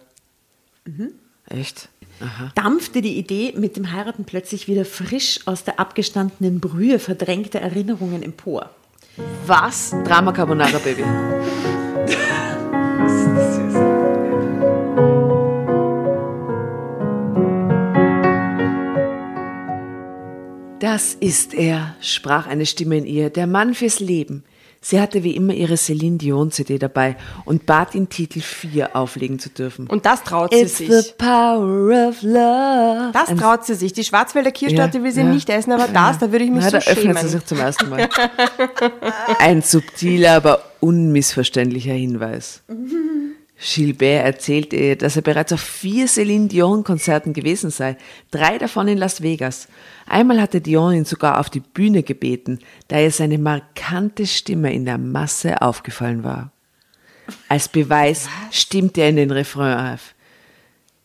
Mhm. 0.84 1.12
Echt? 1.46 1.88
Aha. 2.20 2.52
dampfte 2.54 3.00
die 3.00 3.16
Idee 3.16 3.54
mit 3.56 3.76
dem 3.76 3.92
Heiraten 3.92 4.24
plötzlich 4.24 4.68
wieder 4.68 4.84
frisch 4.84 5.40
aus 5.46 5.64
der 5.64 5.80
abgestandenen 5.80 6.60
Brühe 6.60 6.98
verdrängter 6.98 7.60
Erinnerungen 7.60 8.22
empor. 8.22 8.70
Was? 9.46 9.94
Drama 10.04 10.32
Carbonara 10.32 10.78
Baby. 10.78 11.04
Das 20.78 21.14
ist 21.14 21.54
er, 21.54 21.94
sprach 22.00 22.46
eine 22.46 22.66
Stimme 22.66 22.98
in 22.98 23.06
ihr, 23.06 23.30
der 23.30 23.46
Mann 23.46 23.74
fürs 23.74 24.00
Leben. 24.00 24.44
Sie 24.82 24.98
hatte 24.98 25.22
wie 25.24 25.36
immer 25.36 25.52
ihre 25.52 25.76
Celine 25.76 26.16
Dion 26.16 26.50
CD 26.50 26.78
dabei 26.78 27.16
und 27.44 27.66
bat 27.66 27.94
ihn, 27.94 28.08
Titel 28.08 28.40
4 28.40 28.96
auflegen 28.96 29.38
zu 29.38 29.50
dürfen. 29.50 29.86
Und 29.86 30.06
das 30.06 30.22
traut 30.24 30.54
sie 30.54 30.60
It's 30.62 30.78
sich. 30.78 30.88
the 30.88 31.12
power 31.18 32.08
of 32.08 32.22
love. 32.22 33.10
Das 33.12 33.28
traut 33.38 33.66
sie 33.66 33.74
sich. 33.74 33.92
Die 33.92 34.04
Schwarzwälder 34.04 34.52
Kirschtorte 34.52 34.98
Ja, 34.98 35.04
will 35.04 35.12
sie 35.12 35.20
ja. 35.20 35.26
nicht 35.26 35.50
essen, 35.50 35.72
aber 35.72 35.86
das, 35.86 36.18
da 36.18 36.32
würde 36.32 36.46
ich 36.46 36.50
mich 36.50 36.64
Na, 36.64 36.70
so 36.70 36.78
da 36.78 36.78
öffnet 36.78 36.96
schämen. 36.96 37.16
sie 37.18 37.28
sich 37.28 37.44
zum 37.44 37.58
ersten 37.58 37.90
Mal. 37.90 38.08
Ein 39.38 39.60
subtiler, 39.60 40.32
aber 40.36 40.62
unmissverständlicher 40.80 41.92
Hinweis. 41.92 42.62
Gilbert 43.62 44.24
erzählte 44.24 44.76
ihr, 44.76 44.96
dass 44.96 45.16
er 45.16 45.22
bereits 45.22 45.52
auf 45.52 45.60
vier 45.60 46.06
Celine 46.06 46.48
Dion-Konzerten 46.48 47.34
gewesen 47.34 47.68
sei, 47.70 47.98
drei 48.30 48.56
davon 48.56 48.88
in 48.88 48.96
Las 48.96 49.20
Vegas. 49.22 49.68
Einmal 50.10 50.40
hatte 50.40 50.60
Dion 50.60 50.92
ihn 50.92 51.04
sogar 51.04 51.38
auf 51.38 51.50
die 51.50 51.60
Bühne 51.60 52.02
gebeten, 52.02 52.58
da 52.88 52.98
ihr 52.98 53.12
seine 53.12 53.38
markante 53.38 54.26
Stimme 54.26 54.72
in 54.74 54.84
der 54.84 54.98
Masse 54.98 55.62
aufgefallen 55.62 56.24
war. 56.24 56.50
Als 57.48 57.68
Beweis 57.68 58.28
stimmte 58.50 59.02
er 59.02 59.10
in 59.10 59.16
den 59.16 59.30
Refrain 59.30 59.94
auf. 59.94 60.14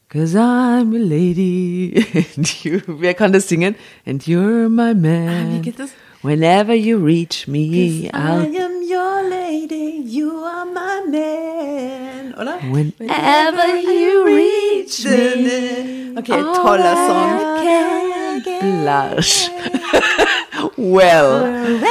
Cause 0.09 0.35
I'm 0.39 0.95
a 0.95 0.97
lady. 0.97 1.93
And 2.35 2.63
you, 2.63 2.79
wer 2.87 3.13
kann 3.13 3.31
das 3.31 3.47
singen? 3.47 3.75
And 4.07 4.23
you're 4.23 4.69
my 4.69 4.95
man. 4.95 5.29
Ah, 5.29 5.53
wie 5.53 5.61
geht 5.61 5.79
das? 5.79 5.91
Whenever 6.23 6.73
you 6.73 6.97
reach 6.97 7.47
me, 7.47 8.07
I 8.07 8.11
I'll. 8.11 8.41
am 8.41 8.81
your 8.81 9.29
lady, 9.29 10.01
you 10.03 10.31
are 10.43 10.65
my 10.65 11.11
man, 11.11 12.33
oder? 12.33 12.57
Whenever 12.71 13.67
you 13.83 14.23
reach 14.25 15.05
me. 15.05 16.17
Okay, 16.17 16.41
toller 16.55 16.95
Song. 17.07 18.14
Blush. 18.45 19.49
well. 20.77 21.81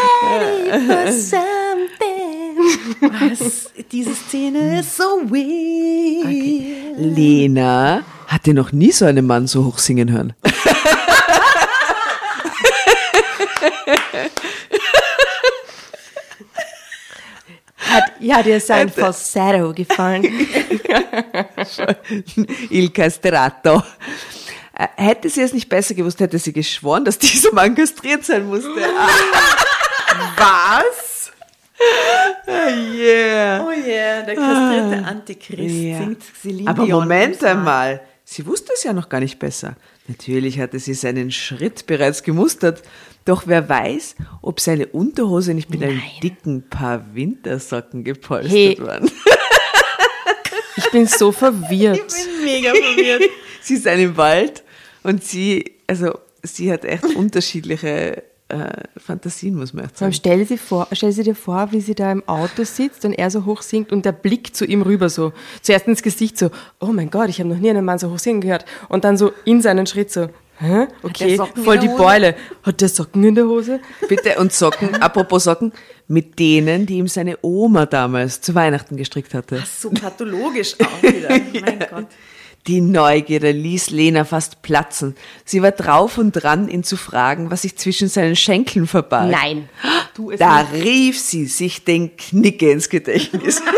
Was? 3.00 3.70
Diese 3.90 4.14
Szene 4.14 4.80
ist 4.80 4.96
so 4.96 5.05
weird. 5.28 6.98
Lena 6.98 8.02
hatte 8.26 8.55
noch 8.55 8.72
nie 8.72 8.92
so 8.92 9.05
einen 9.05 9.26
Mann 9.26 9.46
so 9.46 9.64
hoch 9.64 9.78
singen 9.78 10.11
hören. 10.11 10.32
Hat, 17.76 18.05
ja, 18.18 18.42
dir 18.42 18.57
ist 18.57 18.70
ein 18.70 18.88
Falsetto 18.88 19.72
gefallen. 19.72 20.24
Il 22.70 22.92
Castrato. 22.92 23.82
Äh, 24.77 24.89
Hätte 24.97 25.29
sie 25.29 25.43
es 25.43 25.53
nicht 25.53 25.68
besser 25.68 25.95
gewusst, 25.95 26.20
hätte 26.20 26.39
sie 26.39 26.53
geschworen, 26.53 27.05
dass 27.05 27.18
dieser 27.20 27.53
Mann 27.53 27.75
kastriert 27.75 28.25
sein 28.25 28.47
musste. 28.47 28.68
Was? 30.37 31.33
Yeah. 32.47 33.64
Oh 33.66 33.70
yeah, 33.70 34.22
der 34.22 34.35
kastrierte 34.37 35.05
Antichrist 35.05 35.75
Ja. 35.75 35.99
singt 35.99 36.22
Celine 36.41 36.70
Aber 36.70 36.87
Moment 36.87 37.43
einmal. 37.45 38.01
Sie 38.25 38.47
wusste 38.47 38.72
es 38.75 38.85
ja 38.85 38.93
noch 38.93 39.09
gar 39.09 39.20
nicht 39.20 39.39
besser. 39.39 39.77
Natürlich 40.09 40.59
hatte 40.59 40.79
sie 40.79 40.95
seinen 40.95 41.31
Schritt 41.31 41.87
bereits 41.87 42.22
gemustert. 42.22 42.83
Doch 43.25 43.43
wer 43.47 43.68
weiß, 43.68 44.16
ob 44.43 44.61
seine 44.61 44.87
Unterhose 44.87 45.53
nicht 45.55 45.68
mit 45.70 45.83
einem 45.83 46.01
dicken 46.22 46.68
Paar 46.68 47.05
Wintersocken 47.14 48.03
gepolstert 48.05 48.51
Hey. 48.53 48.79
waren. 48.81 49.11
Ich 50.77 50.91
bin 50.91 51.07
so 51.07 51.33
verwirrt. 51.33 51.99
bin 52.09 52.45
mega 52.45 52.70
verwirrt. 52.70 53.22
sie 53.62 53.75
ist 53.75 53.87
im 53.87 54.16
Wald 54.16 54.62
und 55.05 55.22
sie, 55.22 55.72
also 55.86 56.18
sie 56.42 56.72
hat 56.72 56.84
echt 56.84 57.05
unterschiedliche 57.14 58.24
äh, 58.48 58.82
Fantasien, 58.96 59.55
muss 59.55 59.72
man 59.72 59.86
echt 59.86 59.98
sagen. 59.98 60.12
stell 60.12 60.44
dir, 60.44 60.59
vor, 60.59 60.88
stell 60.92 61.12
sie 61.12 61.22
dir 61.22 61.34
vor, 61.34 61.72
wie 61.72 61.80
sie 61.80 61.94
da 61.94 62.12
im 62.12 62.26
Auto 62.28 62.64
sitzt 62.64 63.05
und 63.05 63.12
er 63.12 63.30
so 63.30 63.44
hoch 63.44 63.62
singt 63.62 63.92
und 63.92 64.05
der 64.05 64.12
Blick 64.12 64.55
zu 64.55 64.64
ihm 64.64 64.82
rüber 64.82 65.09
so. 65.09 65.32
Zuerst 65.62 65.88
ins 65.88 66.02
Gesicht 66.02 66.36
so, 66.38 66.50
oh 66.80 66.86
mein 66.92 67.11
Gott, 67.11 67.28
ich 67.28 67.38
habe 67.38 67.48
noch 67.48 67.59
nie 67.59 67.70
einen 67.70 67.84
Mann 67.84 67.98
so 67.98 68.11
hoch 68.11 68.18
singen 68.18 68.40
gehört. 68.40 68.64
Und 68.88 69.05
dann 69.05 69.16
so 69.16 69.32
in 69.44 69.62
seinen 69.62 69.86
Schritt 69.86 70.11
so, 70.11 70.28
Hä? 70.59 70.86
Okay, 71.02 71.36
voll 71.64 71.78
die? 71.78 71.88
Beule. 71.88 72.36
Hat 72.62 72.80
der 72.80 72.88
Socken 72.88 73.24
in 73.24 73.34
der 73.34 73.46
Hose? 73.46 73.80
Bitte, 74.09 74.38
und 74.38 74.52
Socken, 74.52 74.94
apropos 75.02 75.44
Socken, 75.44 75.72
mit 76.07 76.38
denen, 76.38 76.86
die 76.86 76.98
ihm 76.98 77.09
seine 77.09 77.38
Oma 77.42 77.86
damals 77.86 78.40
zu 78.40 78.55
Weihnachten 78.55 78.96
gestrickt 78.96 79.34
hatte. 79.34 79.64
So 79.66 79.90
pathologisch 79.90 80.76
auch 80.80 81.02
wieder. 81.02 81.28
Mein 81.61 81.78
Gott. 81.90 82.07
Die 82.66 82.80
Neugierde 82.80 83.50
ließ 83.52 83.90
Lena 83.90 84.24
fast 84.24 84.62
platzen. 84.62 85.16
Sie 85.44 85.60
war 85.60 85.72
drauf 85.72 86.16
und 86.16 86.32
dran, 86.32 86.68
ihn 86.68 86.82
zu 86.82 86.96
fragen, 86.96 87.50
was 87.50 87.60
sich 87.62 87.76
zwischen 87.76 88.08
seinen 88.08 88.36
Schenkeln 88.36 88.86
verbarg. 88.86 89.30
Nein. 89.30 89.68
Du 90.14 90.30
es 90.30 90.38
Da 90.38 90.62
nicht. 90.62 90.84
rief 90.84 91.18
sie 91.20 91.46
sich 91.46 91.84
den 91.84 92.16
Knicke 92.16 92.70
ins 92.70 92.88
Gedächtnis. 92.88 93.60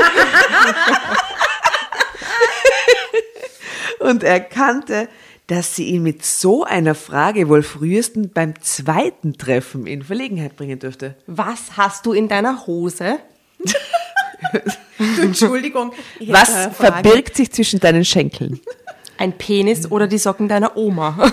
und 4.01 4.23
erkannte, 4.23 5.09
dass 5.47 5.75
sie 5.75 5.85
ihn 5.87 6.03
mit 6.03 6.25
so 6.25 6.65
einer 6.65 6.95
Frage 6.95 7.49
wohl 7.49 7.63
frühestens 7.63 8.29
beim 8.35 8.61
zweiten 8.61 9.39
Treffen 9.39 9.87
in 9.87 10.03
Verlegenheit 10.03 10.57
bringen 10.57 10.79
dürfte. 10.79 11.17
Was 11.27 11.79
hast 11.79 12.05
du 12.05 12.13
in 12.13 12.29
deiner 12.29 12.67
Hose? 12.67 13.19
Entschuldigung. 15.21 15.93
Was 16.27 16.69
verbirgt 16.75 17.37
sich 17.37 17.53
zwischen 17.53 17.81
deinen 17.81 18.05
Schenkeln? 18.05 18.61
Ein 19.19 19.33
Penis 19.33 19.91
oder 19.91 20.07
die 20.07 20.19
Socken 20.19 20.49
deiner 20.49 20.77
Oma? 20.77 21.33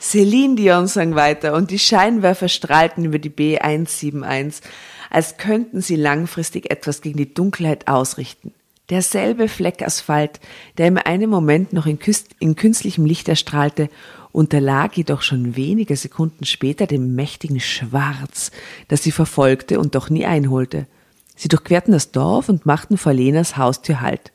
Celine 0.00 0.56
Dion 0.56 0.86
sang 0.88 1.14
weiter 1.14 1.54
und 1.54 1.70
die 1.70 1.78
Scheinwerfer 1.78 2.48
strahlten 2.48 3.04
über 3.04 3.18
die 3.18 3.30
B171, 3.30 4.60
als 5.10 5.36
könnten 5.36 5.80
sie 5.80 5.96
langfristig 5.96 6.70
etwas 6.70 7.02
gegen 7.02 7.18
die 7.18 7.32
Dunkelheit 7.32 7.86
ausrichten. 7.86 8.52
Derselbe 8.90 9.48
Fleck 9.48 9.80
Asphalt, 9.80 10.40
der 10.76 10.88
im 10.88 10.98
einen 10.98 11.30
Moment 11.30 11.72
noch 11.72 11.86
in, 11.86 11.98
in 12.40 12.56
künstlichem 12.56 13.06
Licht 13.06 13.28
erstrahlte, 13.28 13.88
unterlag 14.32 14.96
jedoch 14.96 15.22
schon 15.22 15.56
wenige 15.56 15.96
Sekunden 15.96 16.44
später 16.44 16.86
dem 16.86 17.14
mächtigen 17.14 17.60
Schwarz, 17.60 18.50
das 18.88 19.02
sie 19.02 19.12
verfolgte 19.12 19.78
und 19.78 19.94
doch 19.94 20.10
nie 20.10 20.24
einholte. 20.24 20.86
Sie 21.36 21.48
durchquerten 21.48 21.92
das 21.92 22.12
Dorf 22.12 22.48
und 22.48 22.66
machten 22.66 22.96
vor 22.96 23.12
Lenas 23.12 23.56
Haustür 23.56 24.00
Halt. 24.00 24.32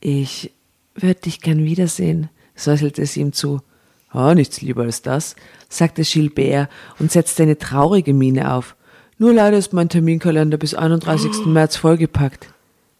Ich 0.00 0.52
würde 0.94 1.20
dich 1.20 1.40
gern 1.40 1.64
wiedersehen, 1.64 2.28
säuselte 2.54 3.04
sie 3.06 3.20
ihm 3.20 3.32
zu. 3.32 3.60
Ah, 4.10 4.34
nichts 4.34 4.60
lieber 4.62 4.82
als 4.82 5.02
das, 5.02 5.36
sagte 5.68 6.02
Gilbert 6.02 6.70
und 6.98 7.12
setzte 7.12 7.42
eine 7.42 7.58
traurige 7.58 8.14
Miene 8.14 8.52
auf. 8.54 8.74
Nur 9.18 9.32
leider 9.32 9.58
ist 9.58 9.72
mein 9.72 9.88
Terminkalender 9.88 10.56
bis 10.58 10.74
31. 10.74 11.46
März 11.46 11.76
vollgepackt. 11.76 12.48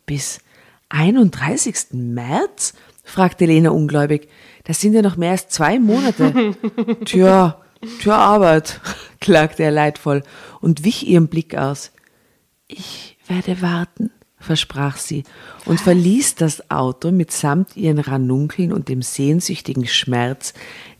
Bis 0.04 0.40
31. 0.88 1.92
März? 1.92 2.74
Fragte 3.08 3.46
Lena 3.46 3.70
ungläubig. 3.70 4.28
Das 4.64 4.80
sind 4.80 4.92
ja 4.92 5.02
noch 5.02 5.16
mehr 5.16 5.32
als 5.32 5.48
zwei 5.48 5.78
Monate. 5.78 6.54
Tja, 7.04 7.60
tja 8.00 8.16
Arbeit, 8.16 8.80
klagte 9.20 9.62
er 9.62 9.70
leidvoll 9.70 10.22
und 10.60 10.84
wich 10.84 11.06
ihrem 11.06 11.28
Blick 11.28 11.56
aus. 11.56 11.90
Ich 12.66 13.16
werde 13.26 13.62
warten, 13.62 14.10
versprach 14.38 14.98
sie 14.98 15.24
und 15.64 15.80
verließ 15.80 16.34
das 16.34 16.70
Auto 16.70 17.10
mitsamt 17.10 17.76
ihren 17.76 17.98
Ranunkeln 17.98 18.72
und 18.72 18.88
dem 18.88 19.00
sehnsüchtigen 19.00 19.86
Schmerz, 19.86 20.52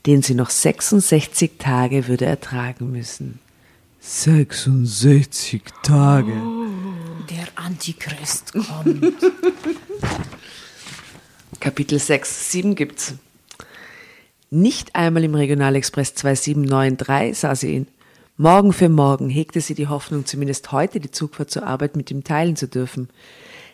den 0.05 0.23
sie 0.23 0.33
noch 0.33 0.49
66 0.49 1.51
Tage 1.59 2.07
würde 2.07 2.25
ertragen 2.25 2.91
müssen. 2.91 3.39
66 3.99 5.61
Tage. 5.83 6.33
Der 7.29 7.47
Antichrist 7.55 8.53
kommt. 8.53 9.13
Kapitel 11.59 11.99
6, 11.99 12.51
7 12.51 12.75
gibt's. 12.75 13.15
Nicht 14.49 14.95
einmal 14.95 15.25
im 15.25 15.35
Regionalexpress 15.35 16.15
2793 16.15 17.37
sah 17.37 17.53
sie 17.53 17.75
ihn. 17.75 17.87
Morgen 18.37 18.71
für 18.71 18.87
morgen 18.87 19.29
hegte 19.29 19.59
sie 19.59 19.75
die 19.75 19.87
Hoffnung, 19.87 20.25
zumindest 20.25 20.71
heute 20.71 21.01
die 21.01 21.11
Zugfahrt 21.11 21.51
zur 21.51 21.67
Arbeit 21.67 21.97
mit 21.97 22.11
ihm 22.11 22.23
teilen 22.23 22.55
zu 22.55 22.67
dürfen. 22.67 23.09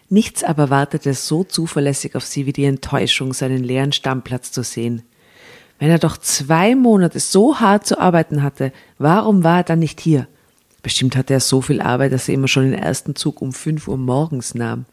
Nichts 0.10 0.44
aber 0.44 0.72
wartete 0.72 1.14
so 1.14 1.44
zuverlässig 1.44 2.16
auf 2.16 2.26
sie 2.26 2.48
wie 2.48 2.54
die 2.54 2.66
Enttäuschung, 2.66 3.34
seinen 3.34 3.64
leeren 3.64 3.92
Stammplatz 3.92 4.52
zu 4.52 4.64
sehen. 4.64 5.04
Wenn 5.78 5.92
er 5.92 6.00
doch 6.00 6.18
zwei 6.18 6.74
Monate 6.76 7.20
so 7.20 7.60
hart 7.60 7.86
zu 7.86 8.00
arbeiten 8.00 8.42
hatte, 8.42 8.72
warum 8.98 9.44
war 9.44 9.58
er 9.58 9.64
dann 9.64 9.80
nicht 9.80 10.02
hier? 10.02 10.28
Bestimmt 10.82 11.16
hatte 11.16 11.34
er 11.34 11.40
so 11.40 11.62
viel 11.62 11.82
Arbeit, 11.82 12.14
dass 12.14 12.28
er 12.28 12.34
immer 12.34 12.48
schon 12.48 12.72
den 12.72 12.80
ersten 12.80 13.16
Zug 13.16 13.42
um 13.42 13.54
fünf 13.54 13.88
Uhr 13.88 13.98
morgens 13.98 14.56
nahm. 14.56 14.86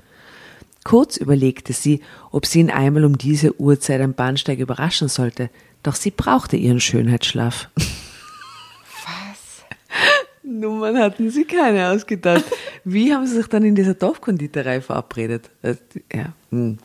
Kurz 0.85 1.17
überlegte 1.17 1.73
sie, 1.73 2.01
ob 2.31 2.47
sie 2.47 2.61
ihn 2.61 2.71
einmal 2.71 3.05
um 3.05 3.17
diese 3.17 3.61
Uhrzeit 3.61 4.01
am 4.01 4.15
Bahnsteig 4.15 4.59
überraschen 4.59 5.09
sollte, 5.09 5.51
doch 5.83 5.95
sie 5.95 6.11
brauchte 6.11 6.57
ihren 6.57 6.81
Schönheitsschlaf. 6.81 7.69
Was? 7.77 9.65
Nummern 10.43 10.99
hatten 10.99 11.31
sie 11.31 11.45
keine 11.45 11.91
ausgedacht. 11.91 12.45
Wie 12.85 13.13
haben 13.13 13.27
sie 13.27 13.37
sich 13.37 13.47
dann 13.47 13.65
in 13.65 13.75
dieser 13.75 13.95
Dorfkonditorei 13.95 14.81
verabredet? 14.81 15.51
Äh, 15.63 15.77
Ja. 16.13 16.33
Hm. 16.51 16.79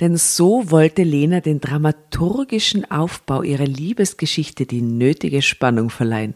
Denn 0.00 0.16
so 0.16 0.70
wollte 0.70 1.02
Lena 1.02 1.40
den 1.40 1.60
dramaturgischen 1.60 2.88
Aufbau 2.88 3.42
ihrer 3.42 3.66
Liebesgeschichte 3.66 4.64
die 4.64 4.82
nötige 4.82 5.42
Spannung 5.42 5.90
verleihen. 5.90 6.34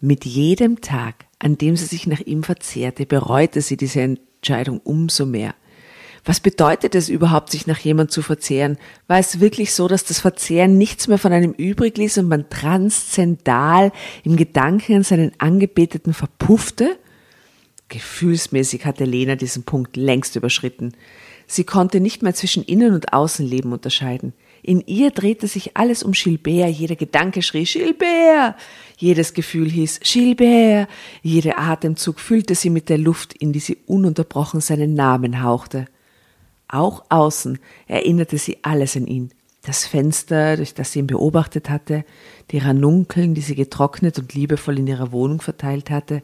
Mit 0.00 0.24
jedem 0.24 0.80
Tag, 0.80 1.26
an 1.38 1.58
dem 1.58 1.76
sie 1.76 1.84
sich 1.86 2.08
nach 2.08 2.20
ihm 2.20 2.42
verzehrte, 2.42 3.06
bereute 3.06 3.60
sie 3.60 3.76
diese 3.76 4.00
Entscheidung 4.38 4.80
umso 4.84 5.26
mehr. 5.26 5.54
Was 6.24 6.40
bedeutet 6.40 6.94
es 6.94 7.08
überhaupt, 7.08 7.50
sich 7.50 7.66
nach 7.66 7.78
jemand 7.78 8.10
zu 8.10 8.22
verzehren? 8.22 8.76
War 9.06 9.18
es 9.18 9.40
wirklich 9.40 9.72
so, 9.72 9.88
dass 9.88 10.04
das 10.04 10.20
Verzehren 10.20 10.76
nichts 10.76 11.08
mehr 11.08 11.18
von 11.18 11.32
einem 11.32 11.52
übrig 11.52 11.96
ließ 11.96 12.18
und 12.18 12.28
man 12.28 12.50
transzendal 12.50 13.92
im 14.24 14.36
Gedanken 14.36 14.96
an 14.96 15.02
seinen 15.04 15.32
Angebeteten 15.38 16.12
verpuffte? 16.12 16.98
Gefühlsmäßig 17.88 18.84
hatte 18.84 19.04
Lena 19.04 19.36
diesen 19.36 19.62
Punkt 19.62 19.96
längst 19.96 20.36
überschritten. 20.36 20.92
Sie 21.46 21.64
konnte 21.64 22.00
nicht 22.00 22.22
mehr 22.22 22.34
zwischen 22.34 22.62
Innen- 22.62 22.92
und 22.92 23.14
Außenleben 23.14 23.72
unterscheiden. 23.72 24.34
In 24.62 24.82
ihr 24.86 25.10
drehte 25.10 25.46
sich 25.46 25.76
alles 25.76 26.02
um 26.02 26.12
Gilbert, 26.12 26.70
jeder 26.70 26.96
Gedanke 26.96 27.42
schrie 27.42 27.64
Gilbert, 27.64 28.56
jedes 28.96 29.32
Gefühl 29.32 29.70
hieß 29.70 30.00
Gilbert, 30.00 30.88
jeder 31.22 31.58
Atemzug 31.58 32.20
füllte 32.20 32.54
sie 32.54 32.70
mit 32.70 32.88
der 32.88 32.98
Luft, 32.98 33.34
in 33.34 33.52
die 33.52 33.60
sie 33.60 33.78
ununterbrochen 33.86 34.60
seinen 34.60 34.94
Namen 34.94 35.42
hauchte. 35.42 35.86
Auch 36.68 37.04
außen 37.08 37.58
erinnerte 37.86 38.38
sie 38.38 38.58
alles 38.62 38.96
an 38.96 39.06
ihn. 39.06 39.30
Das 39.62 39.86
Fenster, 39.86 40.56
durch 40.56 40.72
das 40.74 40.92
sie 40.92 41.00
ihn 41.00 41.06
beobachtet 41.06 41.68
hatte, 41.68 42.04
die 42.50 42.58
Ranunkeln, 42.58 43.34
die 43.34 43.40
sie 43.40 43.54
getrocknet 43.54 44.18
und 44.18 44.32
liebevoll 44.32 44.78
in 44.78 44.86
ihrer 44.86 45.12
Wohnung 45.12 45.40
verteilt 45.40 45.90
hatte, 45.90 46.22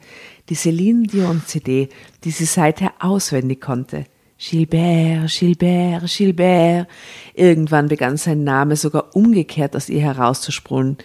die 0.49 0.55
Celine 0.55 1.07
Dion 1.07 1.43
CD, 1.45 1.89
die 2.24 2.30
sie 2.30 2.47
seither 2.47 2.93
auswendig 3.01 3.61
konnte. 3.61 4.07
Gilbert, 4.51 5.30
Gilbert, 5.30 6.05
Gilbert. 6.07 6.88
Irgendwann 7.34 7.88
begann 7.88 8.16
sein 8.16 8.45
Name 8.45 8.76
sogar 8.76 9.16
umgekehrt 9.16 9.74
aus 9.74 9.88
ihr 9.88 10.03
herauszusprudeln. 10.03 10.99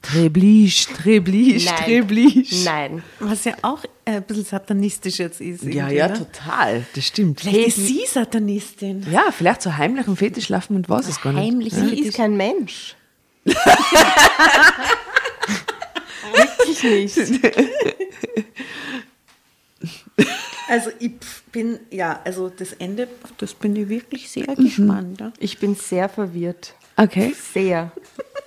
Trebliche, 0.00 0.94
Trebliche, 0.94 1.74
Trebliche. 1.74 2.64
Nein. 2.64 3.02
Was 3.18 3.44
ja 3.44 3.54
auch 3.62 3.82
äh, 4.04 4.12
ein 4.12 4.22
bisschen 4.22 4.44
satanistisch 4.44 5.18
jetzt 5.18 5.40
ist. 5.40 5.64
Ja, 5.64 5.88
ja, 5.88 6.06
ne? 6.06 6.14
total. 6.18 6.86
Das 6.94 7.04
stimmt. 7.04 7.40
Vielleicht 7.40 7.66
ist 7.68 7.86
sie 7.88 8.04
Satanistin. 8.06 9.04
Ja, 9.10 9.32
vielleicht 9.32 9.62
so 9.62 9.76
heimlich 9.76 10.06
im 10.06 10.16
Fetisch 10.16 10.44
schlafen 10.44 10.76
und 10.76 10.88
weiß 10.88 11.08
es 11.08 11.20
gar 11.20 11.32
nicht. 11.32 11.42
Heimlich. 11.42 11.74
Sie 11.74 12.00
ist 12.00 12.16
kein 12.16 12.36
Mensch. 12.36 12.94
Wirklich 16.64 17.16
nicht. 17.16 17.16
Also 20.68 20.90
ich 20.98 21.12
bin, 21.50 21.80
ja, 21.90 22.20
also 22.24 22.50
das 22.50 22.74
Ende, 22.74 23.08
das 23.38 23.54
bin 23.54 23.74
ich 23.74 23.88
wirklich 23.88 24.28
sehr 24.28 24.54
gespannt. 24.54 25.20
Ja. 25.20 25.32
Ich 25.38 25.58
bin 25.58 25.74
sehr 25.74 26.10
verwirrt. 26.10 26.74
Okay. 26.96 27.34
Sehr. 27.54 27.90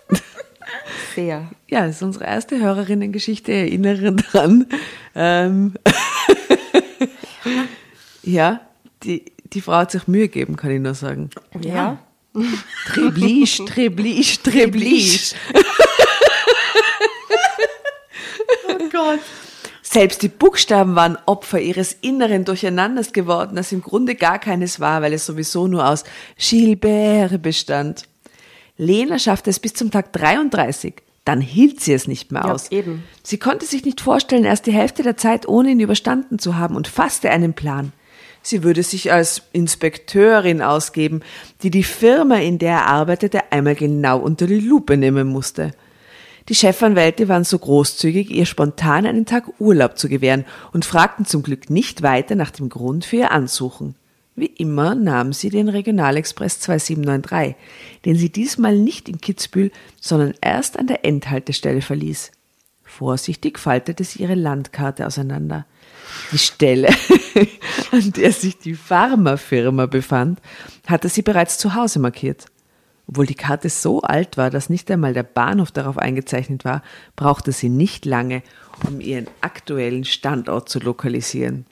Sehr. 1.16 1.50
Ja, 1.68 1.86
das 1.86 1.98
ist 1.98 2.04
unsere 2.04 2.26
erste 2.26 2.60
Hörerinnengeschichte. 2.60 3.52
Erinnere 3.52 4.14
dran. 4.14 4.68
Ähm, 5.16 5.74
ja, 8.24 8.62
die, 9.04 9.26
die 9.44 9.60
Frau 9.60 9.74
hat 9.74 9.92
sich 9.92 10.08
Mühe 10.08 10.30
gegeben, 10.30 10.56
kann 10.56 10.72
ich 10.72 10.80
nur 10.80 10.94
sagen. 10.94 11.30
Ja. 11.62 12.00
Trebliche, 12.86 13.66
trebliche, 13.66 14.42
trebliche. 14.42 15.36
Oh 18.70 18.90
Gott. 18.90 19.20
Selbst 19.94 20.22
die 20.22 20.30
Buchstaben 20.30 20.96
waren 20.96 21.18
Opfer 21.26 21.60
ihres 21.60 21.92
inneren 22.00 22.46
Durcheinanders 22.46 23.12
geworden, 23.12 23.58
das 23.58 23.74
im 23.74 23.82
Grunde 23.82 24.16
gar 24.16 24.40
keines 24.40 24.80
war, 24.80 25.02
weil 25.02 25.12
es 25.12 25.26
sowieso 25.26 25.68
nur 25.68 25.86
aus 25.86 26.06
Gilbert 26.38 27.42
bestand. 27.42 28.08
Lena 28.78 29.20
schaffte 29.20 29.50
es 29.50 29.60
bis 29.60 29.74
zum 29.74 29.92
Tag 29.92 30.14
33. 30.14 30.94
Dann 31.26 31.42
hielt 31.42 31.82
sie 31.82 31.92
es 31.92 32.08
nicht 32.08 32.32
mehr 32.32 32.44
Ja, 32.46 32.54
aus. 32.54 32.72
eben. 32.72 33.04
Sie 33.22 33.38
konnte 33.38 33.66
sich 33.66 33.84
nicht 33.84 34.00
vorstellen, 34.00 34.46
erst 34.46 34.66
die 34.66 34.72
Hälfte 34.72 35.04
der 35.04 35.18
Zeit 35.18 35.46
ohne 35.46 35.72
ihn 35.72 35.82
überstanden 35.82 36.40
zu 36.40 36.58
haben 36.58 36.78
und 36.78 36.88
fasste 36.88 37.30
einen 37.30 37.54
Plan. 37.54 37.92
sie 38.44 38.64
würde 38.64 38.84
sich 38.84 39.12
als 39.12 39.42
Inspekteurin 39.52 40.62
ausgeben, 40.62 41.20
die 41.64 41.70
die 41.70 41.84
Firma, 41.84 42.38
in 42.38 42.60
der 42.60 42.72
er 42.72 42.88
arbeitete, 42.88 43.52
einmal 43.52 43.76
genau 43.76 44.20
unter 44.20 44.48
die 44.48 44.62
Lupe 44.62 44.96
nehmen 44.96 45.28
musste. 45.28 45.74
Die 46.50 46.56
Chefanwälte 46.56 47.28
waren 47.28 47.44
so 47.44 47.58
großzügig, 47.60 48.32
ihr 48.32 48.46
spontan 48.46 49.06
einen 49.06 49.26
Tag 49.26 49.60
Urlaub 49.60 49.98
zu 49.98 50.10
gewähren 50.10 50.46
und 50.74 50.86
fragten 50.86 51.26
zum 51.26 51.44
Glück 51.44 51.70
nicht 51.70 52.02
weiter 52.02 52.36
nach 52.36 52.52
dem 52.52 52.70
Grund 52.70 53.06
für 53.06 53.18
ihr 53.18 53.32
Ansuchen. 53.32 53.96
Wie 54.36 54.46
immer 54.46 54.96
nahm 54.96 55.34
sie 55.34 55.50
den 55.50 55.70
Regionalexpress 55.70 56.62
2793, 56.62 57.56
den 58.06 58.16
sie 58.16 58.30
diesmal 58.30 58.78
nicht 58.78 59.10
in 59.10 59.20
Kitzbühel, 59.20 59.72
sondern 60.00 60.34
erst 60.42 60.80
an 60.80 60.88
der 60.88 61.06
Endhaltestelle 61.06 61.82
verließ. 61.82 62.32
Vorsichtig 62.84 63.60
faltete 63.60 64.04
sie 64.04 64.24
ihre 64.24 64.36
Landkarte 64.36 65.06
auseinander. 65.06 65.66
Die 66.32 66.38
Stelle, 66.38 66.90
an 67.92 68.12
der 68.14 68.32
sich 68.32 68.58
die 68.58 68.76
Pharmafirma 68.76 69.86
befand, 69.86 70.40
hatte 70.88 71.08
sie 71.08 71.22
bereits 71.22 71.58
zu 71.58 71.76
Hause 71.76 72.00
markiert. 72.00 72.46
Obwohl 73.12 73.26
die 73.26 73.36
Karte 73.36 73.68
so 73.68 74.02
alt 74.02 74.38
war, 74.38 74.50
dass 74.50 74.70
nicht 74.70 74.90
einmal 74.90 75.14
der 75.14 75.24
Bahnhof 75.24 75.72
darauf 75.72 75.98
eingezeichnet 75.98 76.64
war, 76.64 76.82
brauchte 77.18 77.52
sie 77.52 77.68
nicht 77.68 78.06
lange, 78.06 78.42
um 78.88 79.02
ihren 79.02 79.28
aktuellen 79.42 80.06
Standort 80.06 80.70
zu 80.70 80.80
lokalisieren. 80.80 81.66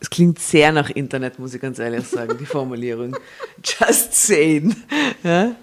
Es 0.00 0.10
klingt 0.10 0.38
sehr 0.38 0.70
nach 0.72 0.90
Internet, 0.90 1.38
muss 1.38 1.54
ich 1.54 1.62
ganz 1.62 1.78
ehrlich 1.78 2.06
sagen, 2.06 2.36
die 2.38 2.44
Formulierung. 2.44 3.16
Just 3.64 4.14
saying. 4.14 4.76
Ja? 5.22 5.54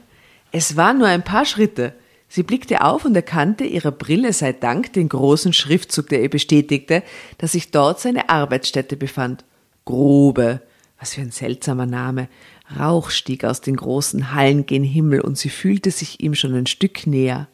Es 0.52 0.76
waren 0.76 0.97
nur 0.97 1.08
ein 1.08 1.24
paar 1.24 1.45
Schritte. 1.45 1.93
Sie 2.28 2.43
blickte 2.43 2.84
auf 2.84 3.06
und 3.06 3.16
erkannte 3.16 3.66
ihrer 3.66 3.91
Brille 3.91 4.34
sei 4.34 4.54
Dank 4.54 4.93
den 4.93 5.10
großen 5.10 5.54
Schriftzug, 5.54 6.10
der 6.10 6.22
ihr 6.22 6.30
bestätigte, 6.30 7.04
dass 7.38 7.52
sich 7.52 7.70
dort 7.70 8.00
seine 8.00 8.30
Arbeitsstätte 8.30 8.97
befand. 8.97 9.45
Grube. 9.86 10.62
Was 11.00 11.14
für 11.14 11.22
ein 11.22 11.32
seltsamer 11.32 11.86
Name. 11.86 12.30
Rauch 12.78 13.09
stieg 13.09 13.45
aus 13.45 13.61
den 13.61 13.76
großen 13.76 14.34
Hallen 14.34 14.65
gen 14.65 14.84
Himmel 14.84 15.22
und 15.22 15.38
sie 15.38 15.49
fühlte 15.49 15.91
sich 15.91 16.20
ihm 16.22 16.36
schon 16.36 16.53
ein 16.53 16.67
Stück 16.67 17.07
näher. 17.07 17.47